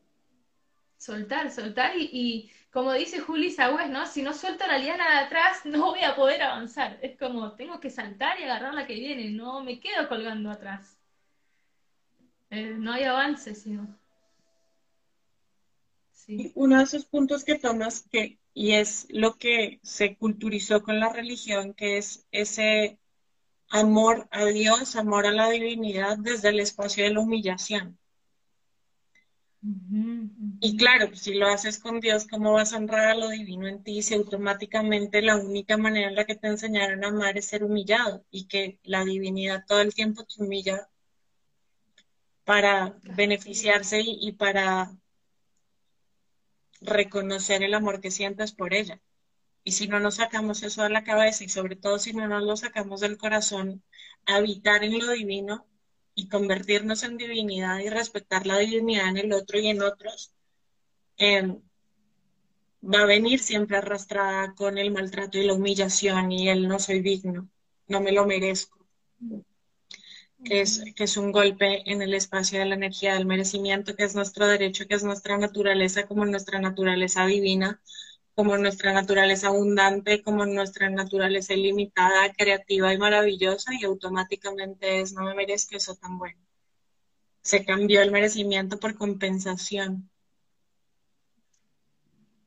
Soltar, 0.97 1.49
soltar 1.51 1.97
y, 1.97 2.10
y 2.14 2.51
como 2.72 2.93
dice 2.93 3.19
Juli 3.22 3.49
Sagüez, 3.51 3.89
¿no? 3.89 4.06
Si 4.06 4.22
no 4.22 4.34
suelto 4.34 4.68
la 4.68 4.77
liana 4.77 5.10
de 5.11 5.26
atrás, 5.26 5.61
no 5.65 5.88
voy 5.88 6.03
a 6.03 6.15
poder 6.15 6.43
avanzar. 6.43 6.99
Es 7.01 7.18
como, 7.18 7.56
tengo 7.56 7.80
que 7.80 7.89
saltar 7.89 8.39
y 8.39 8.43
agarrar 8.43 8.76
la 8.76 8.85
que 8.85 8.93
viene, 8.95 9.31
no 9.31 9.64
me 9.64 9.80
quedo 9.80 10.07
colgando 10.07 10.51
atrás. 10.51 10.98
Eh, 12.51 12.76
no 12.77 12.93
hay 12.93 13.03
avance, 13.03 13.53
sino 13.55 13.99
uno 16.55 16.77
de 16.77 16.84
esos 16.84 17.05
puntos 17.05 17.43
que 17.43 17.57
tomas, 17.57 18.05
que, 18.11 18.39
y 18.53 18.73
es 18.73 19.07
lo 19.09 19.38
que 19.38 19.80
se 19.84 20.15
culturizó 20.15 20.84
con 20.84 20.99
la 20.99 21.11
religión, 21.11 21.73
que 21.73 21.97
es 21.97 22.27
ese 22.31 22.99
amor 23.69 24.27
a 24.31 24.45
Dios, 24.45 24.95
amor 24.95 25.26
a 25.26 25.31
la 25.31 25.49
divinidad 25.49 26.17
desde 26.17 26.49
el 26.49 26.59
espacio 26.59 27.03
de 27.03 27.11
la 27.11 27.21
humillación. 27.21 27.97
Y 30.61 30.77
claro, 30.77 31.13
si 31.15 31.34
lo 31.34 31.47
haces 31.47 31.80
con 31.80 31.99
Dios, 31.99 32.27
¿cómo 32.27 32.53
vas 32.53 32.73
a 32.73 32.77
honrar 32.77 33.07
a 33.07 33.15
lo 33.15 33.30
divino 33.30 33.67
en 33.67 33.84
ti 33.84 34.01
si 34.01 34.13
automáticamente 34.13 35.21
la 35.21 35.35
única 35.35 35.77
manera 35.77 36.09
en 36.09 36.15
la 36.15 36.26
que 36.26 36.35
te 36.35 36.47
enseñaron 36.47 37.03
a 37.03 37.09
amar 37.09 37.38
es 37.38 37.45
ser 37.45 37.63
humillado 37.63 38.23
y 38.31 38.47
que 38.47 38.80
la 38.84 39.03
divinidad 39.03 39.65
todo 39.67 39.81
el 39.81 39.93
tiempo 39.93 40.23
te 40.23 40.41
humilla 40.43 40.88
para 42.49 42.97
beneficiarse 43.03 44.01
y 44.03 44.31
para 44.31 44.91
reconocer 46.81 47.61
el 47.61 47.76
amor 47.76 48.01
que 48.01 48.09
sientes 48.09 48.53
por 48.53 48.73
ella. 48.73 48.99
Y 49.63 49.73
si 49.73 49.88
no 49.88 49.99
nos 49.99 50.15
sacamos 50.15 50.63
eso 50.63 50.81
de 50.81 50.89
la 50.89 51.03
cabeza 51.03 51.43
y 51.43 51.49
sobre 51.49 51.76
todo 51.76 51.99
si 51.99 52.11
no 52.11 52.27
nos 52.27 52.41
lo 52.41 52.57
sacamos 52.57 53.01
del 53.01 53.19
corazón, 53.19 53.84
habitar 54.26 54.84
en 54.84 54.97
lo 54.97 55.11
divino 55.11 55.67
y 56.15 56.27
convertirnos 56.27 57.03
en 57.03 57.17
divinidad 57.17 57.77
y 57.81 57.89
respetar 57.89 58.47
la 58.47 58.57
divinidad 58.57 59.09
en 59.09 59.17
el 59.17 59.34
otro 59.34 59.59
y 59.59 59.67
en 59.67 59.84
otros, 59.84 60.34
em, 61.17 61.61
va 62.84 63.01
a 63.01 63.05
venir 63.05 63.39
siempre 63.41 63.77
arrastrada 63.77 64.55
con 64.55 64.80
el 64.80 64.89
maltrato 64.89 65.38
y 65.38 65.45
la 65.45 65.53
humillación 65.53 66.31
y 66.31 66.49
el 66.49 66.67
no 66.67 66.80
soy 66.80 67.01
digno, 67.01 67.47
no 67.88 68.01
me 68.01 68.11
lo 68.11 68.26
merezco 68.26 68.80
que 70.44 70.61
es, 70.61 70.84
que 70.95 71.03
es 71.03 71.18
un 71.18 71.32
golpe 71.32 71.90
en 71.91 72.02
el 72.02 72.14
espacio 72.14 72.60
de 72.60 72.66
la 72.66 72.76
energía 72.76 73.14
del 73.14 73.26
merecimiento, 73.26 73.95
que 73.95 74.03
es 74.03 74.16
nuestro 74.16 74.48
derecho, 74.48 74.88
que 74.88 74.95
es 74.95 75.03
nuestra 75.03 75.38
naturaleza 75.38 76.07
como 76.07 76.26
nuestra 76.26 76.60
naturaleza 76.60 77.26
divina, 77.26 77.82
como 78.36 78.57
nuestra 78.57 78.94
naturaleza 78.94 79.48
abundante, 79.48 80.24
como 80.24 80.45
nuestra 80.45 80.90
naturaleza 80.90 81.53
ilimitada, 81.53 82.34
creativa 82.34 82.94
y 82.94 82.98
maravillosa, 82.98 83.74
y 83.80 83.84
automáticamente 83.86 85.02
es, 85.02 85.14
no 85.14 85.24
me 85.24 85.36
merezco 85.36 85.76
eso 85.76 85.95
tan 85.95 86.18
bueno. 86.18 86.40
Se 87.41 87.66
cambió 87.66 88.02
el 88.02 88.11
merecimiento 88.11 88.80
por 88.80 88.95
compensación. 88.95 90.10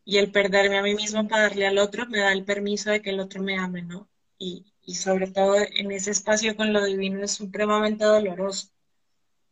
Y 0.04 0.18
el 0.18 0.32
perderme 0.32 0.78
a 0.78 0.82
mí 0.82 0.94
mismo 0.94 1.28
para 1.28 1.42
darle 1.42 1.66
al 1.66 1.78
otro 1.78 2.06
me 2.06 2.18
da 2.20 2.32
el 2.32 2.44
permiso 2.44 2.90
de 2.90 3.02
que 3.02 3.10
el 3.10 3.20
otro 3.20 3.42
me 3.42 3.58
ame, 3.58 3.82
¿no? 3.82 4.08
Y, 4.38 4.71
y 4.84 4.94
sobre 4.94 5.28
todo 5.28 5.56
en 5.56 5.92
ese 5.92 6.10
espacio 6.10 6.56
con 6.56 6.72
lo 6.72 6.84
divino 6.84 7.22
es 7.24 7.32
supremamente 7.32 8.04
doloroso. 8.04 8.68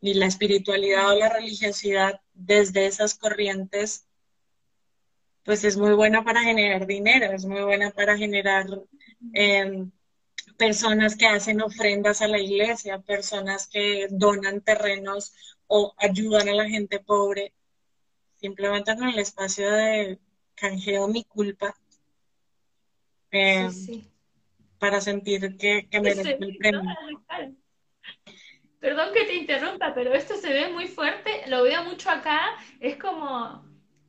Y 0.01 0.15
la 0.15 0.27
espiritualidad 0.27 1.11
o 1.11 1.19
la 1.19 1.29
religiosidad 1.29 2.21
desde 2.35 2.87
esas 2.87 3.15
corrientes, 3.15 4.07
pues 5.45 5.65
es 5.65 5.77
muy 5.77 5.93
buena 5.93 6.25
para 6.25 6.43
generar 6.43 6.87
dinero, 6.87 7.33
es 7.33 7.45
muy 7.45 7.63
buena 7.63 7.91
para 7.91 8.17
generar 8.17 8.67
em, 9.35 9.91
personas 10.57 11.17
que 11.17 11.27
hacen 11.27 11.61
ofrendas 11.61 12.23
a 12.23 12.29
la 12.29 12.39
iglesia, 12.39 13.01
personas 13.01 13.69
que 13.69 14.09
donan 14.11 14.63
terrenos 14.63 15.33
o 15.67 15.95
ayudan 15.99 16.49
a 16.49 16.55
la 16.55 16.69
gente 16.69 16.99
pobre, 16.99 17.53
simplemente 18.37 18.97
con 18.97 19.09
el 19.09 19.19
espacio 19.19 19.71
de 19.71 20.19
canjeo 20.55 21.09
mi 21.09 21.25
culpa. 21.25 21.77
Em, 23.31 24.10
para 24.81 25.01
sentir 25.01 25.57
que, 25.57 25.89
que 25.91 26.01
merezco 26.01 26.43
el 26.45 26.57
premio. 26.57 26.97
Perdón 28.81 29.13
que 29.13 29.25
te 29.27 29.35
interrumpa, 29.35 29.93
pero 29.95 30.15
esto 30.15 30.37
se 30.37 30.53
ve 30.53 30.69
muy 30.73 30.89
fuerte, 30.89 31.31
lo 31.49 31.63
veo 31.65 31.85
mucho 31.85 32.11
acá, 32.11 32.57
es 32.81 32.97
como 32.97 33.65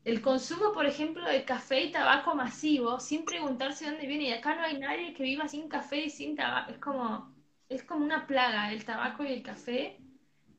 el 0.06 0.22
consumo, 0.22 0.72
por 0.73 0.85
ejemplo, 0.85 1.26
de 1.27 1.43
café 1.45 1.81
y 1.84 1.91
tabaco 1.91 2.35
masivo, 2.35 2.99
sin 2.99 3.26
preguntarse 3.26 3.85
dónde 3.85 4.07
viene, 4.07 4.30
y 4.30 4.31
acá 4.31 4.56
no 4.56 4.64
hay 4.64 4.80
nadie 4.80 5.14
que 5.14 5.23
viva 5.23 5.48
sin 5.48 5.68
café 5.68 6.06
y 6.06 6.10
sin 6.10 6.35
tabaco, 6.38 6.72
es 6.72 6.77
como, 6.80 7.35
es 7.69 7.84
como 7.84 8.06
una 8.06 8.26
plaga 8.27 8.72
el 8.72 8.85
tabaco 8.85 9.23
y 9.26 9.34
el 9.34 9.43
café, 9.43 9.99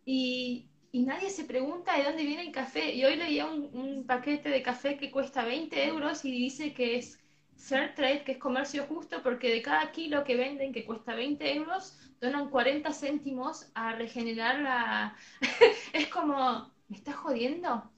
y, 0.05 0.70
y 0.93 1.02
nadie 1.05 1.30
se 1.30 1.44
pregunta 1.44 1.97
de 1.97 2.05
dónde 2.05 2.24
viene 2.24 2.43
el 2.43 2.52
café. 2.52 2.94
Y 2.94 3.05
hoy 3.05 3.16
leía 3.16 3.47
un, 3.47 3.70
un 3.74 4.06
paquete 4.06 4.48
de 4.51 4.62
café 4.62 4.97
que 4.97 5.10
cuesta 5.10 5.44
20 5.44 5.86
euros 5.86 6.24
y 6.24 6.32
dice 6.32 6.74
que 6.74 6.97
es 6.98 7.18
Fair 7.62 7.94
Trade, 7.94 8.24
que 8.24 8.32
es 8.32 8.39
comercio 8.39 8.86
justo, 8.86 9.22
porque 9.22 9.48
de 9.52 9.62
cada 9.62 9.93
kilo 9.93 10.24
que 10.24 10.34
venden, 10.34 10.72
que 10.72 10.84
cuesta 10.84 11.14
20 11.14 11.55
euros, 11.55 11.97
donan 12.20 12.51
40 12.51 12.93
céntimos 12.93 13.70
a 13.74 13.93
regenerar 13.93 14.60
la... 14.60 15.16
es 15.93 16.09
como, 16.09 16.72
¿me 16.89 16.97
estás 16.97 17.14
jodiendo? 17.14 17.89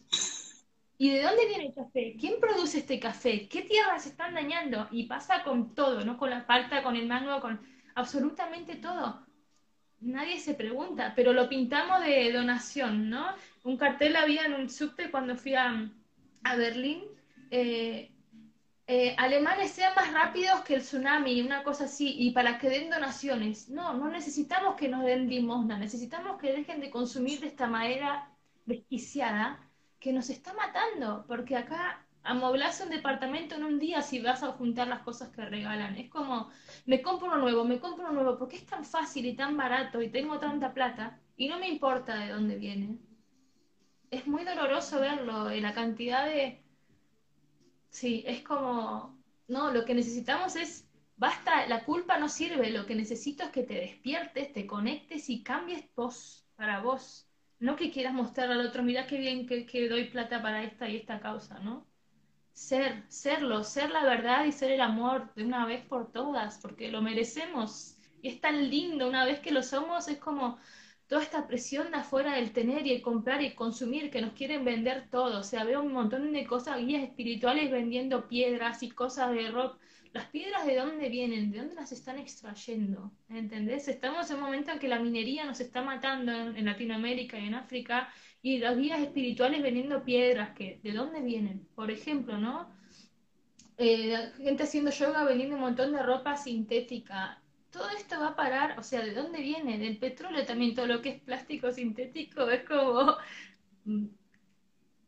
¿Y 0.99 1.11
de 1.11 1.23
dónde 1.23 1.47
viene 1.47 1.67
el 1.67 1.75
café? 1.75 2.15
¿Quién 2.21 2.41
produce 2.41 2.79
este 2.79 3.01
café? 3.01 3.49
¿Qué 3.49 3.63
tierras 3.63 4.07
están 4.07 4.35
dañando? 4.35 4.87
Y 4.91 5.05
pasa 5.05 5.43
con 5.43 5.75
todo, 5.75 6.05
¿no? 6.05 6.19
Con 6.19 6.29
la 6.29 6.43
falta, 6.43 6.83
con 6.83 6.97
el 6.97 7.07
mango, 7.07 7.41
con 7.41 7.61
absolutamente 7.95 8.77
todo. 8.77 9.27
Nadie 10.01 10.39
se 10.41 10.55
pregunta, 10.55 11.15
pero 11.17 11.33
lo 11.33 11.49
pintamos 11.49 12.05
de 12.05 12.31
donación, 12.33 13.09
¿no? 13.09 13.35
Un 13.63 13.79
cartel 13.79 14.15
había 14.17 14.45
en 14.45 14.55
un 14.55 14.69
subte 14.69 15.11
cuando 15.11 15.37
fui 15.37 15.55
a, 15.55 15.91
a 16.43 16.57
Berlín, 16.57 17.05
eh, 17.51 18.14
eh, 18.87 19.15
alemanes 19.19 19.71
sean 19.71 19.95
más 19.95 20.13
rápidos 20.13 20.61
que 20.61 20.75
el 20.75 20.83
tsunami, 20.83 21.41
una 21.41 21.63
cosa 21.63 21.85
así, 21.85 22.15
y 22.19 22.33
para 22.33 22.59
que 22.59 22.69
den 22.69 22.91
donaciones. 22.91 23.69
No, 23.71 23.95
no 23.95 24.09
necesitamos 24.09 24.77
que 24.77 24.89
nos 24.89 25.05
den 25.05 25.29
limosna, 25.29 25.79
necesitamos 25.79 26.39
que 26.39 26.53
dejen 26.53 26.81
de 26.81 26.91
consumir 26.91 27.41
de 27.41 27.47
esta 27.47 27.67
manera 27.67 28.31
desquiciada 28.67 29.61
que 29.99 30.13
nos 30.13 30.29
está 30.29 30.53
matando, 30.53 31.25
porque 31.27 31.57
acá 31.57 32.05
amoblarse 32.25 32.85
un 32.85 32.91
departamento 32.91 33.55
en 33.55 33.65
un 33.65 33.79
día 33.79 34.03
si 34.03 34.21
vas 34.21 34.43
a 34.43 34.53
juntar 34.53 34.89
las 34.89 35.01
cosas 35.01 35.31
que 35.31 35.45
regalan. 35.45 35.97
Es 35.97 36.11
como, 36.11 36.51
me 36.87 37.01
compro 37.03 37.29
uno 37.29 37.39
nuevo, 37.39 37.65
me 37.65 37.79
compro 37.79 38.05
uno 38.05 38.13
nuevo, 38.13 38.39
porque 38.39 38.57
es 38.57 38.67
tan 38.67 38.85
fácil 38.85 39.27
y 39.27 39.35
tan 39.35 39.57
barato 39.57 40.03
y 40.03 40.11
tengo 40.11 40.39
tanta 40.39 40.75
plata 40.75 41.19
y 41.37 41.49
no 41.49 41.59
me 41.59 41.69
importa 41.69 42.17
de 42.17 42.29
dónde 42.29 42.57
viene. 42.57 42.99
Es 44.11 44.27
muy 44.27 44.45
doloroso 44.45 45.01
verlo, 45.01 45.53
y 45.53 45.61
la 45.61 45.75
cantidad 45.75 46.27
de 46.27 46.64
Sí, 47.95 48.25
es 48.27 48.43
como, 48.43 49.23
no, 49.47 49.71
lo 49.71 49.85
que 49.85 49.95
necesitamos 49.95 50.57
es, 50.57 50.91
basta, 51.17 51.67
la 51.69 51.85
culpa 51.85 52.19
no 52.19 52.29
sirve, 52.29 52.71
lo 52.71 52.87
que 52.87 52.97
necesito 52.97 53.45
es 53.45 53.51
que 53.51 53.63
te 53.63 53.75
despiertes, 53.75 54.53
te 54.53 54.67
conectes 54.67 55.31
y 55.31 55.45
cambies 55.45 55.85
vos, 55.95 56.45
para 56.57 56.81
vos. 56.81 57.29
No 57.61 57.77
que 57.77 57.93
quieras 57.93 58.13
mostrar 58.13 58.51
al 58.51 58.67
otro, 58.67 58.83
mira 58.83 59.07
qué 59.07 59.19
bien 59.19 59.47
que, 59.47 59.65
que 59.65 59.89
doy 59.89 60.11
plata 60.11 60.43
para 60.43 60.65
esta 60.65 60.89
y 60.89 60.97
esta 60.97 61.21
causa, 61.21 61.61
¿no? 61.61 61.87
Ser, 62.55 63.05
serlo, 63.09 63.65
ser 63.65 63.91
la 63.91 64.05
verdad 64.05 64.45
y 64.47 64.53
ser 64.53 64.73
el 64.73 64.81
amor 64.81 65.33
de 65.35 65.45
una 65.45 65.67
vez 65.67 65.85
por 65.87 66.13
todas, 66.13 66.59
porque 66.59 66.91
lo 66.91 67.03
merecemos. 67.03 67.97
Y 68.23 68.29
es 68.31 68.41
tan 68.41 68.71
lindo, 68.71 69.09
una 69.09 69.25
vez 69.25 69.41
que 69.41 69.53
lo 69.53 69.63
somos, 69.63 70.09
es 70.09 70.19
como, 70.19 70.59
toda 71.07 71.23
esta 71.23 71.47
presión 71.47 71.91
de 71.91 71.99
afuera 71.99 72.35
del 72.37 72.53
tener 72.53 72.87
y 72.87 72.93
el 72.93 73.03
comprar 73.03 73.43
y 73.43 73.55
consumir 73.55 74.11
que 74.11 74.23
nos 74.23 74.33
quieren 74.33 74.65
vender 74.65 75.09
todo. 75.11 75.41
O 75.41 75.43
sea, 75.43 75.65
veo 75.65 75.83
un 75.83 75.93
montón 75.93 76.33
de 76.33 76.47
cosas, 76.47 76.79
guías 76.79 77.03
espirituales 77.03 77.71
vendiendo 77.71 78.27
piedras 78.29 78.83
y 78.83 78.91
cosas 78.91 79.33
de 79.33 79.51
rock. 79.51 79.79
Las 80.13 80.27
piedras 80.27 80.65
de 80.65 80.77
dónde 80.77 81.09
vienen, 81.09 81.51
de 81.51 81.59
dónde 81.59 81.75
las 81.75 81.91
están 81.91 82.19
extrayendo, 82.21 83.13
¿entendés? 83.29 83.89
Estamos 83.89 84.31
en 84.31 84.37
un 84.37 84.43
momento 84.45 84.71
en 84.71 84.79
que 84.79 84.87
la 84.87 85.01
minería 85.01 85.45
nos 85.45 85.59
está 85.59 85.83
matando 85.83 86.33
en, 86.33 86.65
Latinoamérica 86.65 87.37
y 87.37 87.47
en 87.49 87.55
África 87.55 88.09
y 88.41 88.59
los 88.59 88.77
guías 88.77 89.01
espirituales 89.01 89.61
vendiendo 89.61 90.05
piedras, 90.05 90.55
que 90.55 90.79
¿de 90.85 90.93
dónde 90.93 91.21
vienen? 91.21 91.67
Por 91.75 91.91
ejemplo, 91.91 92.39
¿no? 92.39 92.71
Eh, 93.77 94.31
gente 94.37 94.63
haciendo 94.63 94.93
yoga 94.93 95.25
vendiendo 95.25 95.57
un 95.57 95.63
montón 95.63 95.93
de 95.93 96.01
ropa 96.01 96.37
sintética 96.37 97.43
todo 97.75 97.89
esto 97.91 98.21
va 98.21 98.29
a 98.29 98.37
parar, 98.37 98.79
o 98.79 98.85
sea, 98.85 99.01
¿de 99.01 99.13
dónde 99.13 99.41
viene? 99.41 99.79
Del 99.79 99.99
petróleo 99.99 100.47
también, 100.47 100.77
todo 100.77 100.87
lo 100.87 101.03
que 101.03 101.09
es 101.11 101.21
plástico 101.21 101.73
sintético, 101.73 102.49
es 102.49 102.63
como, 102.65 103.17
mm, 103.85 104.07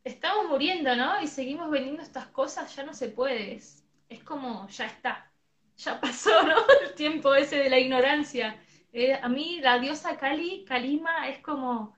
estamos 0.02 0.48
muriendo, 0.48 0.96
¿no? 0.96 1.22
Y 1.22 1.28
seguimos 1.28 1.70
vendiendo 1.70 2.02
estas 2.02 2.26
cosas, 2.26 2.74
ya 2.74 2.82
no 2.84 2.92
se 2.92 3.08
puede, 3.08 3.54
es, 3.54 3.84
como, 4.24 4.68
ya 4.68 4.86
está, 4.86 5.30
ya 5.76 6.00
pasó, 6.00 6.30
¿no? 6.42 6.56
El 6.82 6.94
tiempo 6.94 7.34
ese 7.36 7.56
de 7.56 7.70
la 7.70 7.78
ignorancia. 7.78 8.60
Eh, 8.92 9.14
a 9.14 9.28
mí 9.28 9.60
la 9.60 9.78
diosa 9.78 10.16
Kali, 10.16 10.64
Kalima, 10.64 11.28
es 11.28 11.38
como, 11.40 11.96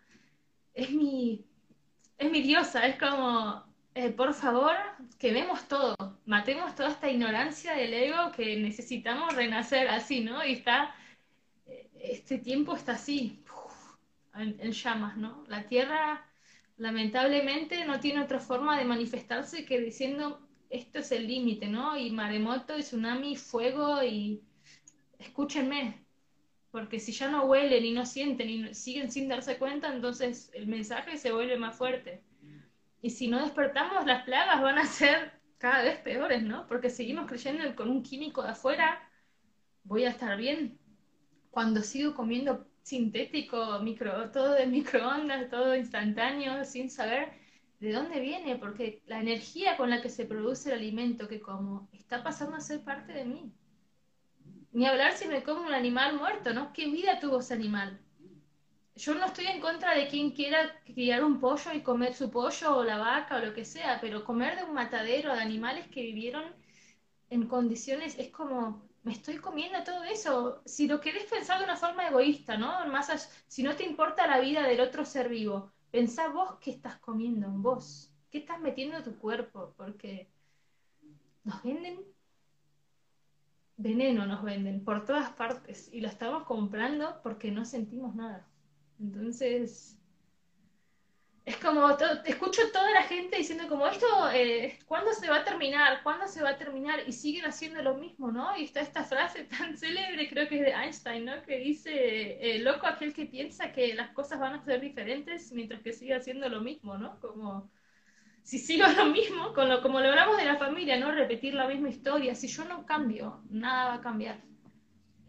es 0.74 0.90
mi, 0.90 1.46
es 2.18 2.30
mi 2.30 2.42
diosa, 2.42 2.86
es 2.86 2.98
como, 2.98 3.64
eh, 3.98 4.12
por 4.12 4.32
favor, 4.32 4.76
quememos 5.18 5.66
todo, 5.66 5.96
matemos 6.24 6.76
toda 6.76 6.90
esta 6.90 7.10
ignorancia 7.10 7.72
del 7.74 7.92
ego 7.92 8.30
que 8.30 8.56
necesitamos 8.56 9.34
renacer 9.34 9.88
así, 9.88 10.20
¿no? 10.20 10.44
Y 10.46 10.52
está, 10.52 10.94
eh, 11.66 11.90
este 12.00 12.38
tiempo 12.38 12.76
está 12.76 12.92
así, 12.92 13.42
en, 14.36 14.70
llamas, 14.70 15.16
¿no? 15.16 15.42
La 15.48 15.64
Tierra, 15.66 16.24
lamentablemente, 16.76 17.84
no 17.86 17.98
tiene 17.98 18.22
otra 18.22 18.38
forma 18.38 18.78
de 18.78 18.84
manifestarse 18.84 19.64
que 19.64 19.80
diciendo, 19.80 20.40
esto 20.70 21.00
es 21.00 21.10
el 21.10 21.26
límite, 21.26 21.66
¿no? 21.66 21.96
Y 21.98 22.12
maremoto, 22.12 22.78
y 22.78 22.82
tsunami, 22.82 23.34
fuego, 23.34 24.04
y 24.04 24.40
escúchenme, 25.18 26.06
porque 26.70 27.00
si 27.00 27.10
ya 27.10 27.28
no 27.28 27.46
huelen 27.46 27.84
y 27.84 27.90
no 27.92 28.06
sienten 28.06 28.48
y 28.48 28.74
siguen 28.74 29.10
sin 29.10 29.28
darse 29.28 29.58
cuenta, 29.58 29.92
entonces 29.92 30.52
el 30.54 30.68
mensaje 30.68 31.16
se 31.18 31.32
vuelve 31.32 31.56
más 31.56 31.76
fuerte. 31.76 32.22
Y 33.00 33.10
si 33.10 33.28
no 33.28 33.40
despertamos, 33.40 34.06
las 34.06 34.24
plagas 34.24 34.60
van 34.60 34.78
a 34.78 34.86
ser 34.86 35.32
cada 35.58 35.82
vez 35.82 35.98
peores, 36.00 36.42
¿no? 36.42 36.66
Porque 36.66 36.90
seguimos 36.90 37.26
creyendo 37.26 37.64
que 37.64 37.74
con 37.74 37.90
un 37.90 38.02
químico 38.02 38.42
de 38.42 38.50
afuera 38.50 39.08
voy 39.84 40.04
a 40.04 40.10
estar 40.10 40.36
bien. 40.36 40.78
Cuando 41.50 41.82
sigo 41.82 42.14
comiendo 42.14 42.66
sintético, 42.82 43.78
micro, 43.80 44.30
todo 44.30 44.54
de 44.54 44.66
microondas, 44.66 45.50
todo 45.50 45.76
instantáneo, 45.76 46.64
sin 46.64 46.90
saber 46.90 47.32
de 47.80 47.92
dónde 47.92 48.20
viene, 48.20 48.56
porque 48.56 49.02
la 49.06 49.20
energía 49.20 49.76
con 49.76 49.90
la 49.90 50.02
que 50.02 50.08
se 50.08 50.24
produce 50.24 50.70
el 50.70 50.78
alimento 50.78 51.28
que 51.28 51.40
como 51.40 51.88
está 51.92 52.22
pasando 52.22 52.56
a 52.56 52.60
ser 52.60 52.82
parte 52.82 53.12
de 53.12 53.24
mí. 53.24 53.52
Ni 54.72 54.86
hablar 54.86 55.12
si 55.12 55.28
me 55.28 55.42
como 55.42 55.62
un 55.62 55.72
animal 55.72 56.16
muerto, 56.16 56.52
¿no? 56.52 56.72
¿Qué 56.72 56.86
vida 56.86 57.20
tuvo 57.20 57.40
ese 57.40 57.54
animal? 57.54 58.00
Yo 58.98 59.14
no 59.14 59.26
estoy 59.26 59.46
en 59.46 59.60
contra 59.60 59.94
de 59.94 60.08
quien 60.08 60.32
quiera 60.32 60.80
criar 60.84 61.22
un 61.24 61.38
pollo 61.38 61.72
y 61.72 61.82
comer 61.82 62.14
su 62.14 62.30
pollo 62.30 62.78
o 62.78 62.84
la 62.84 62.98
vaca 62.98 63.36
o 63.36 63.44
lo 63.44 63.54
que 63.54 63.64
sea, 63.64 64.00
pero 64.00 64.24
comer 64.24 64.56
de 64.56 64.64
un 64.64 64.74
matadero 64.74 65.32
de 65.34 65.40
animales 65.40 65.86
que 65.86 66.02
vivieron 66.02 66.44
en 67.30 67.46
condiciones 67.46 68.18
es 68.18 68.30
como, 68.30 68.82
me 69.04 69.12
estoy 69.12 69.36
comiendo 69.36 69.84
todo 69.84 70.02
eso. 70.02 70.62
Si 70.64 70.88
lo 70.88 71.00
querés 71.00 71.24
pensar 71.24 71.58
de 71.58 71.64
una 71.64 71.76
forma 71.76 72.08
egoísta, 72.08 72.56
¿no? 72.56 72.86
Más 72.86 73.30
si 73.46 73.62
no 73.62 73.76
te 73.76 73.84
importa 73.84 74.26
la 74.26 74.40
vida 74.40 74.66
del 74.66 74.80
otro 74.80 75.04
ser 75.04 75.28
vivo, 75.28 75.70
pensá 75.92 76.28
vos 76.28 76.58
qué 76.60 76.72
estás 76.72 76.96
comiendo, 76.98 77.48
vos, 77.50 78.12
qué 78.32 78.38
estás 78.38 78.60
metiendo 78.60 78.96
en 78.96 79.04
tu 79.04 79.16
cuerpo, 79.16 79.74
porque 79.76 80.28
nos 81.44 81.62
venden 81.62 82.00
veneno, 83.76 84.26
nos 84.26 84.42
venden 84.42 84.84
por 84.84 85.04
todas 85.04 85.30
partes 85.30 85.88
y 85.92 86.00
lo 86.00 86.08
estamos 86.08 86.42
comprando 86.44 87.20
porque 87.22 87.52
no 87.52 87.64
sentimos 87.64 88.16
nada. 88.16 88.48
Entonces, 89.00 89.98
es 91.48 91.56
como, 91.56 91.88
escucho 92.26 92.60
toda 92.72 92.90
la 92.90 93.04
gente 93.04 93.38
diciendo 93.38 93.68
como, 93.68 93.86
esto, 93.86 94.06
eh, 94.34 94.78
¿cuándo 94.86 95.12
se 95.14 95.30
va 95.30 95.38
a 95.38 95.44
terminar? 95.44 96.02
¿Cuándo 96.02 96.26
se 96.26 96.42
va 96.42 96.50
a 96.50 96.58
terminar? 96.58 97.00
Y 97.06 97.12
siguen 97.12 97.46
haciendo 97.46 97.82
lo 97.82 97.94
mismo, 97.94 98.30
¿no? 98.30 98.54
Y 98.58 98.64
está 98.64 98.80
esta 98.80 99.02
frase 99.02 99.44
tan 99.58 99.76
célebre, 99.78 100.28
creo 100.28 100.46
que 100.46 100.56
es 100.56 100.60
de 100.60 100.72
Einstein, 100.72 101.24
¿no? 101.24 101.42
Que 101.44 101.58
dice, 101.58 102.38
eh, 102.40 102.58
loco 102.58 102.86
aquel 102.86 103.14
que 103.14 103.24
piensa 103.24 103.72
que 103.72 103.94
las 103.94 104.10
cosas 104.10 104.38
van 104.38 104.54
a 104.54 104.64
ser 104.64 104.80
diferentes 104.80 105.50
mientras 105.52 105.80
que 105.80 105.94
siga 105.94 106.18
haciendo 106.18 106.50
lo 106.50 106.60
mismo, 106.60 106.98
¿no? 106.98 107.18
Como, 107.18 107.70
si 108.42 108.58
sigo 108.58 108.86
lo 108.96 109.06
mismo, 109.06 109.54
con 109.54 109.70
lo, 109.70 109.80
como 109.80 110.00
lo 110.00 110.08
hablamos 110.10 110.36
de 110.36 110.44
la 110.44 110.58
familia, 110.58 110.98
¿no? 110.98 111.12
Repetir 111.12 111.54
la 111.54 111.66
misma 111.66 111.88
historia, 111.88 112.34
si 112.34 112.48
yo 112.48 112.66
no 112.66 112.84
cambio, 112.84 113.42
nada 113.48 113.86
va 113.86 113.94
a 113.94 114.00
cambiar. 114.02 114.47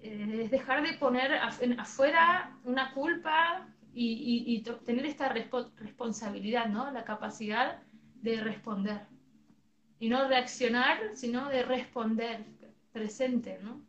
Eh, 0.01 0.41
es 0.43 0.51
dejar 0.51 0.81
de 0.83 0.93
poner 0.93 1.33
afuera 1.33 2.57
una 2.63 2.93
culpa 2.93 3.67
y, 3.93 4.63
tener 4.85 5.05
esta 5.05 5.29
responsabilidad, 5.29 6.67
¿no? 6.67 6.91
La 6.91 7.03
capacidad 7.03 7.81
de 8.21 8.39
responder. 8.41 9.01
Y 9.99 10.07
no 10.07 10.27
reaccionar, 10.27 10.99
sino 11.15 11.49
de 11.49 11.63
responder, 11.63 12.45
presente, 12.93 13.59
¿no? 13.61 13.81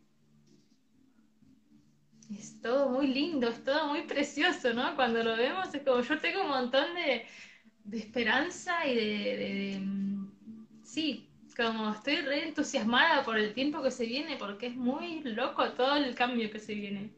Es 2.37 2.61
todo 2.61 2.89
muy 2.89 3.07
lindo, 3.07 3.49
es 3.49 3.63
todo 3.63 3.87
muy 3.87 4.03
precioso, 4.03 4.73
¿no? 4.73 4.95
Cuando 4.95 5.23
lo 5.23 5.35
vemos 5.35 5.73
es 5.73 5.81
como 5.83 6.01
yo 6.01 6.19
tengo 6.19 6.43
un 6.43 6.49
montón 6.49 6.85
de, 6.95 7.25
esperanza 7.97 8.85
y 8.85 8.95
de, 8.95 9.79
mm, 9.81 10.31
sí, 10.83 11.30
como 11.55 11.91
estoy 11.91 12.17
re 12.17 12.47
entusiasmada 12.47 13.23
por 13.23 13.37
el 13.37 13.53
tiempo 13.53 13.81
que 13.81 13.91
se 13.91 14.05
viene, 14.05 14.37
porque 14.37 14.67
es 14.67 14.75
muy 14.75 15.21
loco 15.23 15.71
todo 15.73 15.95
el 15.95 16.15
cambio 16.15 16.51
que 16.51 16.59
se 16.59 16.73
viene. 16.73 17.13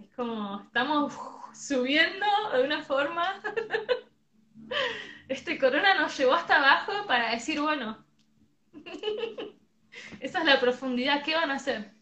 Es 0.00 0.08
como, 0.16 0.60
estamos 0.62 1.14
subiendo 1.54 2.26
de 2.54 2.64
una 2.64 2.82
forma. 2.82 3.42
Este 5.28 5.58
corona 5.58 5.94
nos 5.94 6.16
llevó 6.18 6.34
hasta 6.34 6.56
abajo 6.56 7.06
para 7.06 7.30
decir, 7.30 7.60
bueno, 7.60 8.04
esa 10.20 10.38
es 10.40 10.44
la 10.44 10.58
profundidad, 10.58 11.22
¿qué 11.24 11.34
van 11.34 11.52
a 11.52 11.54
hacer? 11.54 11.92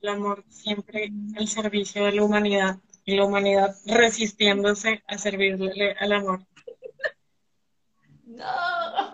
El 0.00 0.08
amor 0.08 0.44
siempre 0.48 1.12
el 1.36 1.48
servicio 1.48 2.04
de 2.04 2.12
la 2.12 2.24
humanidad 2.24 2.78
y 3.04 3.16
la 3.16 3.24
humanidad 3.24 3.74
resistiéndose 3.86 5.02
a 5.06 5.16
servirle 5.16 5.92
al 5.92 6.12
amor. 6.12 6.47
No. 8.38 9.10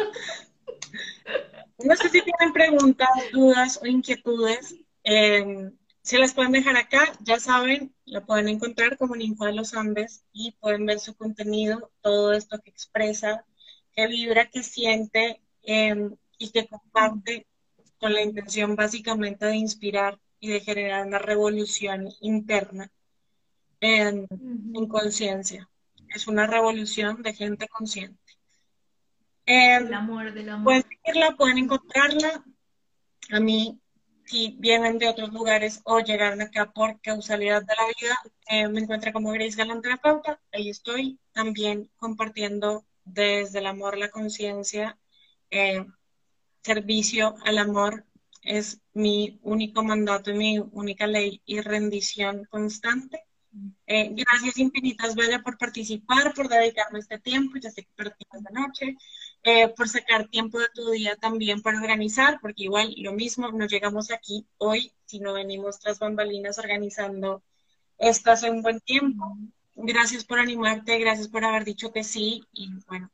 No 1.79 1.97
sé 1.97 2.09
si 2.09 2.23
tienen 2.23 2.53
preguntas, 2.53 3.09
dudas 3.33 3.81
o 3.83 3.87
inquietudes. 3.87 4.77
Eh, 5.03 5.71
si 6.03 6.19
las 6.19 6.35
pueden 6.35 6.53
dejar 6.53 6.77
acá, 6.77 7.13
ya 7.21 7.41
saben, 7.41 7.95
la 8.05 8.25
pueden 8.25 8.49
encontrar 8.49 8.97
como 8.97 9.17
Ninfa 9.17 9.47
de 9.47 9.55
los 9.55 9.75
Andes 9.75 10.25
y 10.33 10.53
pueden 10.53 10.87
ver 10.87 11.01
su 11.01 11.17
contenido, 11.17 11.91
todo 12.03 12.33
esto 12.33 12.61
que 12.61 12.71
expresa, 12.71 13.45
que 13.93 14.07
vibra, 14.07 14.51
que 14.51 14.63
siente 14.63 15.41
em, 15.63 16.17
y 16.39 16.51
que 16.51 16.67
comparte 16.69 17.47
con 17.99 18.13
la 18.13 18.23
intención 18.23 18.77
básicamente 18.77 19.47
de 19.47 19.57
inspirar 19.57 20.21
y 20.41 20.49
de 20.51 20.61
generar 20.61 21.07
una 21.07 21.19
revolución 21.19 22.09
interna 22.21 22.93
en 23.81 24.27
conciencia. 24.89 25.69
Es 26.15 26.27
una 26.29 26.47
revolución 26.47 27.23
de 27.23 27.35
gente 27.35 27.69
consciente. 27.69 28.24
Eh, 29.47 29.77
el 29.77 29.93
amor, 29.93 30.33
del 30.33 30.49
amor. 30.49 30.65
Pueden 30.65 30.83
seguirla, 30.83 31.37
pueden 31.37 31.59
encontrarla. 31.59 32.45
A 33.31 33.41
mí, 33.41 33.81
si 34.25 34.57
vienen 34.59 34.99
de 34.99 35.09
otros 35.09 35.33
lugares 35.33 35.81
o 35.85 36.01
llegaron 36.01 36.41
acá 36.41 36.73
por 36.73 37.01
causalidad 37.01 37.63
de 37.63 37.75
la 37.75 37.87
vida, 38.01 38.19
eh, 38.49 38.69
me 38.69 38.81
encuentro 38.81 39.13
como 39.13 39.33
Grace 39.33 39.57
Galán 39.57 39.83
Terapeuta. 39.83 40.41
Ahí 40.53 40.71
estoy 40.71 41.19
también 41.33 41.91
compartiendo 41.97 42.85
desde 43.05 43.59
el 43.59 43.67
amor, 43.67 43.99
la 43.99 44.11
conciencia, 44.11 44.99
eh, 45.51 45.85
servicio 46.63 47.35
al 47.45 47.59
amor 47.59 48.07
es 48.45 48.81
mi 48.93 49.39
único 49.43 49.83
mandato 49.83 50.31
y 50.31 50.35
mi 50.35 50.59
única 50.59 51.07
ley 51.07 51.41
y 51.47 51.61
rendición 51.61 52.45
constante. 52.45 53.25
Eh, 53.87 54.11
gracias 54.13 54.59
infinitas, 54.59 55.15
Bella, 55.15 55.43
por 55.43 55.57
participar, 55.57 56.35
por 56.35 56.49
dedicarme 56.49 56.99
este 56.99 57.19
tiempo, 57.19 57.57
ya 57.59 57.71
sé 57.71 57.85
que 57.85 57.93
partimos 57.97 58.43
de 58.43 58.53
noche, 58.53 58.97
eh, 59.45 59.69
por 59.69 59.89
sacar 59.89 60.29
tiempo 60.29 60.59
de 60.59 60.69
tu 60.75 60.91
día 60.91 61.17
también 61.17 61.63
para 61.63 61.79
organizar, 61.79 62.39
porque 62.41 62.65
igual 62.65 62.95
lo 62.99 63.13
mismo, 63.13 63.51
no 63.53 63.67
llegamos 63.67 64.11
aquí 64.11 64.47
hoy, 64.59 64.93
sino 65.05 65.35
venimos 65.35 65.79
tras 65.79 65.99
bambalinas 65.99 66.59
organizando 66.59 67.43
esto 67.99 68.31
hace 68.31 68.51
un 68.51 68.63
buen 68.63 68.81
tiempo. 68.81 69.37
Gracias 69.75 70.25
por 70.25 70.39
animarte, 70.39 70.99
gracias 70.99 71.29
por 71.29 71.45
haber 71.45 71.65
dicho 71.65 71.93
que 71.93 72.05
sí, 72.05 72.45
y 72.53 72.71
bueno, 72.87 73.11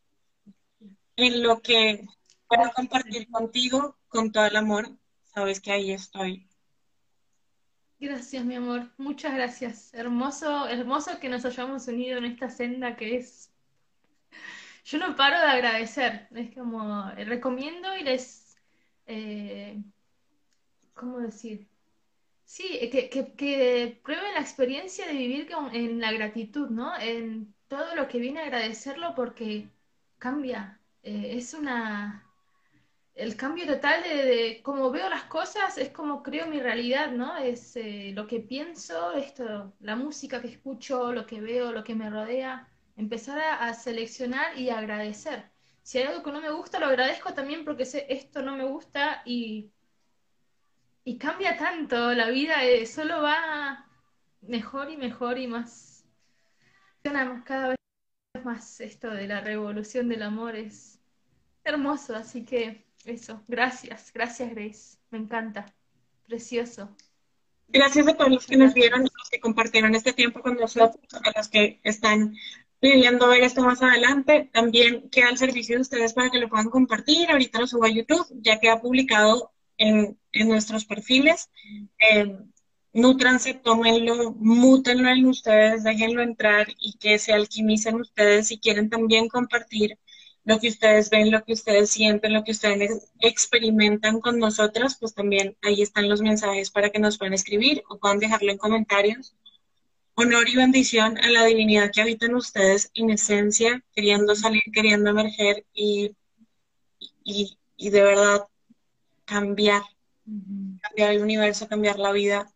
en 1.17 1.43
lo 1.43 1.61
que 1.61 2.07
puedo 2.49 2.71
compartir 2.75 3.29
contigo 3.31 3.97
con 4.09 4.33
todo 4.33 4.47
el 4.47 4.57
amor, 4.57 4.89
sabes 5.25 5.61
que 5.61 5.73
ahí 5.73 5.93
estoy. 5.93 6.47
Gracias, 7.99 8.45
mi 8.45 8.55
amor. 8.55 8.91
Muchas 8.97 9.35
gracias. 9.35 9.93
Hermoso, 9.93 10.67
hermoso 10.69 11.19
que 11.21 11.29
nos 11.29 11.45
hayamos 11.45 11.87
unido 11.87 12.19
en 12.19 12.25
esta 12.25 12.49
senda 12.49 12.97
que 12.97 13.17
es. 13.17 13.50
Yo 14.85 14.99
no 14.99 15.17
paro 15.17 15.39
de 15.39 15.47
agradecer. 15.47 16.29
Es 16.35 16.55
como 16.55 17.11
recomiendo 17.13 17.97
y 17.97 18.05
les. 18.05 18.57
Eh, 19.07 19.83
¿Cómo 20.95 21.19
decir? 21.19 21.69
Sí, 22.45 22.91
que, 22.91 23.09
que, 23.09 24.01
prueben 24.03 24.35
la 24.35 24.41
experiencia 24.41 25.07
de 25.07 25.13
vivir 25.13 25.49
en 25.73 26.01
la 26.01 26.13
gratitud, 26.13 26.69
¿no? 26.71 26.99
En 26.99 27.55
todo 27.69 27.95
lo 27.95 28.09
que 28.09 28.19
viene 28.19 28.41
a 28.41 28.45
agradecerlo 28.45 29.15
porque 29.15 29.69
cambia. 30.19 30.81
Eh, 31.03 31.37
es 31.37 31.55
una 31.55 32.25
el 33.21 33.37
cambio 33.37 33.67
total 33.67 34.03
de, 34.03 34.61
cómo 34.63 34.91
veo 34.91 35.09
las 35.11 35.25
cosas 35.25 35.77
es 35.79 35.91
como 35.91 36.23
creo 36.23 36.47
mi 36.47 36.61
realidad, 36.61 37.13
¿no? 37.13 37.37
Es 37.37 37.77
eh, 37.77 38.13
lo 38.15 38.27
que 38.27 38.41
pienso, 38.41 39.13
esto, 39.13 39.75
la 39.81 39.95
música 39.97 40.41
que 40.41 40.49
escucho, 40.49 41.13
lo 41.13 41.27
que 41.27 41.41
veo, 41.41 41.73
lo 41.73 41.85
que 41.85 41.95
me 41.95 42.09
rodea, 42.09 42.67
empezar 43.01 43.41
a, 43.41 43.73
seleccionar 43.75 44.59
y 44.59 44.71
agradecer. 44.71 45.51
Si 45.83 45.99
hay 45.99 46.05
algo 46.05 46.23
que 46.23 46.33
no 46.33 46.41
me 46.41 46.51
gusta, 46.51 46.79
lo 46.79 46.87
agradezco 46.87 47.33
también 47.35 47.65
porque 47.65 47.87
sé 47.87 48.07
esto 48.11 48.43
no 48.43 48.57
me 48.57 48.65
gusta 48.65 49.23
y, 49.25 49.71
y 51.05 51.17
cambia 51.19 51.57
tanto, 51.57 52.13
la 52.13 52.29
vida 52.29 52.65
eh, 52.65 52.87
solo 52.87 53.23
va 53.23 53.87
mejor 54.43 54.91
y 54.91 54.97
mejor 54.97 55.39
y 55.39 55.47
más, 55.47 56.05
cada 57.45 57.69
vez 57.69 57.79
más. 58.45 58.81
Esto 58.81 59.11
de 59.11 59.27
la 59.27 59.41
revolución 59.41 60.09
del 60.09 60.23
amor 60.23 60.55
es 60.57 61.01
hermoso, 61.65 62.15
así 62.15 62.45
que 62.45 62.85
eso, 63.07 63.43
gracias, 63.49 64.13
gracias 64.13 64.51
Grace, 64.51 64.99
me 65.11 65.19
encanta, 65.19 65.67
precioso. 66.27 66.95
Gracias 67.69 68.09
a 68.09 68.15
todos 68.15 68.31
los 68.31 68.47
que 68.47 68.57
nos 68.57 68.75
vieron, 68.75 69.03
los 69.03 69.31
que 69.31 69.41
compartieron 69.41 69.95
este 69.95 70.13
tiempo 70.13 70.43
con 70.43 70.57
nosotros, 70.57 71.01
a 71.15 71.39
los 71.39 71.49
que 71.49 71.81
están 71.85 72.35
pidiendo 72.81 73.29
ver 73.29 73.43
esto 73.43 73.63
más 73.63 73.83
adelante. 73.83 74.51
También 74.53 75.09
queda 75.11 75.29
al 75.29 75.39
servicio 75.39 75.77
de 75.77 75.83
ustedes 75.83 76.15
para 76.15 76.31
que 76.31 76.39
lo 76.39 76.49
puedan 76.49 76.71
compartir. 76.71 77.31
Ahorita 77.31 77.61
lo 77.61 77.67
subo 77.67 77.85
a 77.85 77.91
YouTube, 77.91 78.27
ya 78.43 78.59
queda 78.59 78.81
publicado 78.81 79.53
en, 79.77 80.19
nuestros 80.33 80.85
perfiles. 80.85 81.51
Eh, 81.99 82.37
nutranse, 82.93 83.55
tómenlo, 83.55 84.33
mútenlo 84.33 85.09
en 85.11 85.27
ustedes, 85.27 85.85
déjenlo 85.85 86.23
entrar 86.23 86.69
y 86.81 86.95
que 86.99 87.19
se 87.19 87.33
alquimicen 87.33 87.97
ustedes 87.97 88.49
si 88.49 88.59
quieren 88.59 88.91
también 88.91 89.29
compartir 89.29 89.99
lo 90.45 90.59
que 90.59 90.69
ustedes 90.69 91.11
ven, 91.11 91.31
lo 91.31 91.45
que 91.45 91.53
ustedes 91.53 91.91
sienten, 91.91 92.33
lo 92.33 92.45
que 92.45 92.53
ustedes 92.53 93.13
experimentan 93.21 94.21
con 94.21 94.39
nosotras, 94.39 94.97
pues 94.99 95.15
también 95.15 95.57
ahí 95.63 95.83
están 95.83 96.09
los 96.09 96.23
mensajes 96.23 96.71
para 96.71 96.91
que 96.91 96.99
nos 96.99 97.19
puedan 97.19 97.35
escribir 97.35 97.83
o 97.89 97.99
puedan 97.99 98.19
dejarlo 98.19 98.51
en 98.51 98.59
comentarios. 98.59 99.35
Honor 100.23 100.51
y 100.51 100.57
bendición 100.57 101.17
a 101.17 101.31
la 101.31 101.47
divinidad 101.47 101.91
que 101.91 102.03
habita 102.03 102.27
en 102.27 102.35
ustedes 102.35 102.91
en 102.93 103.09
esencia, 103.09 103.83
queriendo 103.95 104.37
salir, 104.37 104.65
queriendo 104.71 105.09
emerger 105.09 105.65
y, 105.73 106.15
y, 107.25 107.91
de 107.91 108.03
verdad 108.03 108.47
cambiar, 109.25 109.81
cambiar 110.83 111.13
el 111.13 111.23
universo, 111.23 111.69
cambiar 111.69 111.99
la 111.99 112.13
vida 112.13 112.53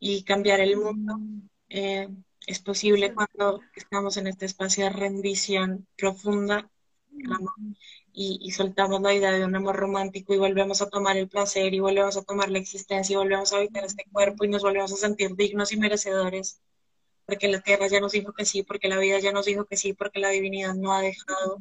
y 0.00 0.24
cambiar 0.24 0.58
el 0.58 0.76
mundo. 0.76 1.20
Eh, 1.68 2.08
es 2.48 2.58
posible 2.58 3.14
cuando 3.14 3.60
estamos 3.76 4.16
en 4.16 4.26
este 4.26 4.46
espacio 4.46 4.82
de 4.82 4.90
rendición 4.90 5.86
profunda 5.96 6.68
y, 8.12 8.50
soltamos 8.50 9.00
la 9.02 9.14
idea 9.14 9.30
de 9.30 9.44
un 9.44 9.54
amor 9.54 9.76
romántico 9.76 10.34
y 10.34 10.38
volvemos 10.38 10.82
a 10.82 10.88
tomar 10.90 11.16
el 11.16 11.28
placer 11.28 11.72
y 11.74 11.78
volvemos 11.78 12.16
a 12.16 12.22
tomar 12.22 12.50
la 12.50 12.58
existencia 12.58 13.14
y 13.14 13.18
volvemos 13.18 13.52
a 13.52 13.58
habitar 13.58 13.84
este 13.84 14.04
cuerpo 14.10 14.44
y 14.44 14.48
nos 14.48 14.62
volvemos 14.62 14.92
a 14.92 14.96
sentir 14.96 15.36
dignos 15.36 15.70
y 15.70 15.76
merecedores 15.76 16.60
porque 17.28 17.46
la 17.46 17.60
tierra 17.60 17.86
ya 17.88 18.00
nos 18.00 18.12
dijo 18.12 18.32
que 18.32 18.46
sí, 18.46 18.62
porque 18.62 18.88
la 18.88 18.96
vida 18.98 19.18
ya 19.18 19.32
nos 19.32 19.44
dijo 19.44 19.66
que 19.66 19.76
sí, 19.76 19.92
porque 19.92 20.18
la 20.18 20.30
divinidad 20.30 20.74
no 20.74 20.94
ha 20.94 21.02
dejado 21.02 21.58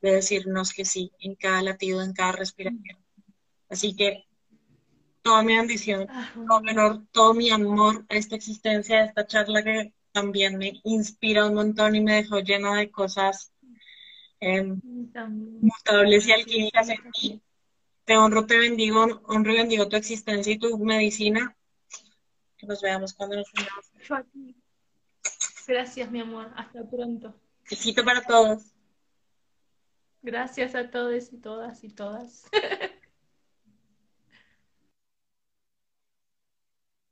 de 0.00 0.12
decirnos 0.12 0.72
que 0.72 0.86
sí 0.86 1.12
en 1.18 1.34
cada 1.34 1.60
latido, 1.60 2.00
en 2.00 2.14
cada 2.14 2.32
respiración. 2.32 2.96
Así 3.68 3.94
que 3.94 4.24
toda 5.20 5.42
mi 5.42 5.54
bendición, 5.54 6.08
todo 6.48 6.62
mi 6.62 6.70
honor, 6.70 7.02
todo 7.12 7.34
mi 7.34 7.50
amor 7.50 8.06
a 8.08 8.14
esta 8.14 8.34
existencia, 8.34 8.96
a 8.96 9.04
esta 9.04 9.26
charla 9.26 9.62
que 9.62 9.92
también 10.10 10.56
me 10.56 10.80
inspira 10.84 11.44
un 11.44 11.52
montón 11.52 11.94
y 11.96 12.00
me 12.00 12.14
dejó 12.14 12.40
llena 12.40 12.76
de 12.76 12.90
cosas 12.90 13.52
eh, 14.40 14.74
mutables 15.60 16.28
y 16.28 16.32
alquímicas 16.32 16.88
en 16.88 17.10
ti. 17.12 17.42
Te 18.06 18.16
honro, 18.16 18.46
te 18.46 18.56
bendigo, 18.56 19.02
honro 19.26 19.52
y 19.52 19.56
bendigo 19.56 19.86
tu 19.86 19.96
existencia 19.96 20.50
y 20.50 20.58
tu 20.58 20.78
medicina. 20.78 21.54
Que 22.56 22.66
nos 22.66 22.80
veamos 22.80 23.12
cuando 23.12 23.36
nos 23.36 23.52
veamos. 23.52 23.90
Gracias, 25.70 26.10
mi 26.10 26.18
amor. 26.18 26.50
Hasta 26.56 26.82
pronto. 26.82 27.32
Besito 27.70 28.04
para 28.04 28.20
todos. 28.22 28.74
Gracias 30.20 30.74
a 30.74 30.90
todos 30.90 31.32
y 31.32 31.36
todas 31.38 31.84
y 31.84 31.90
todas. 31.90 32.50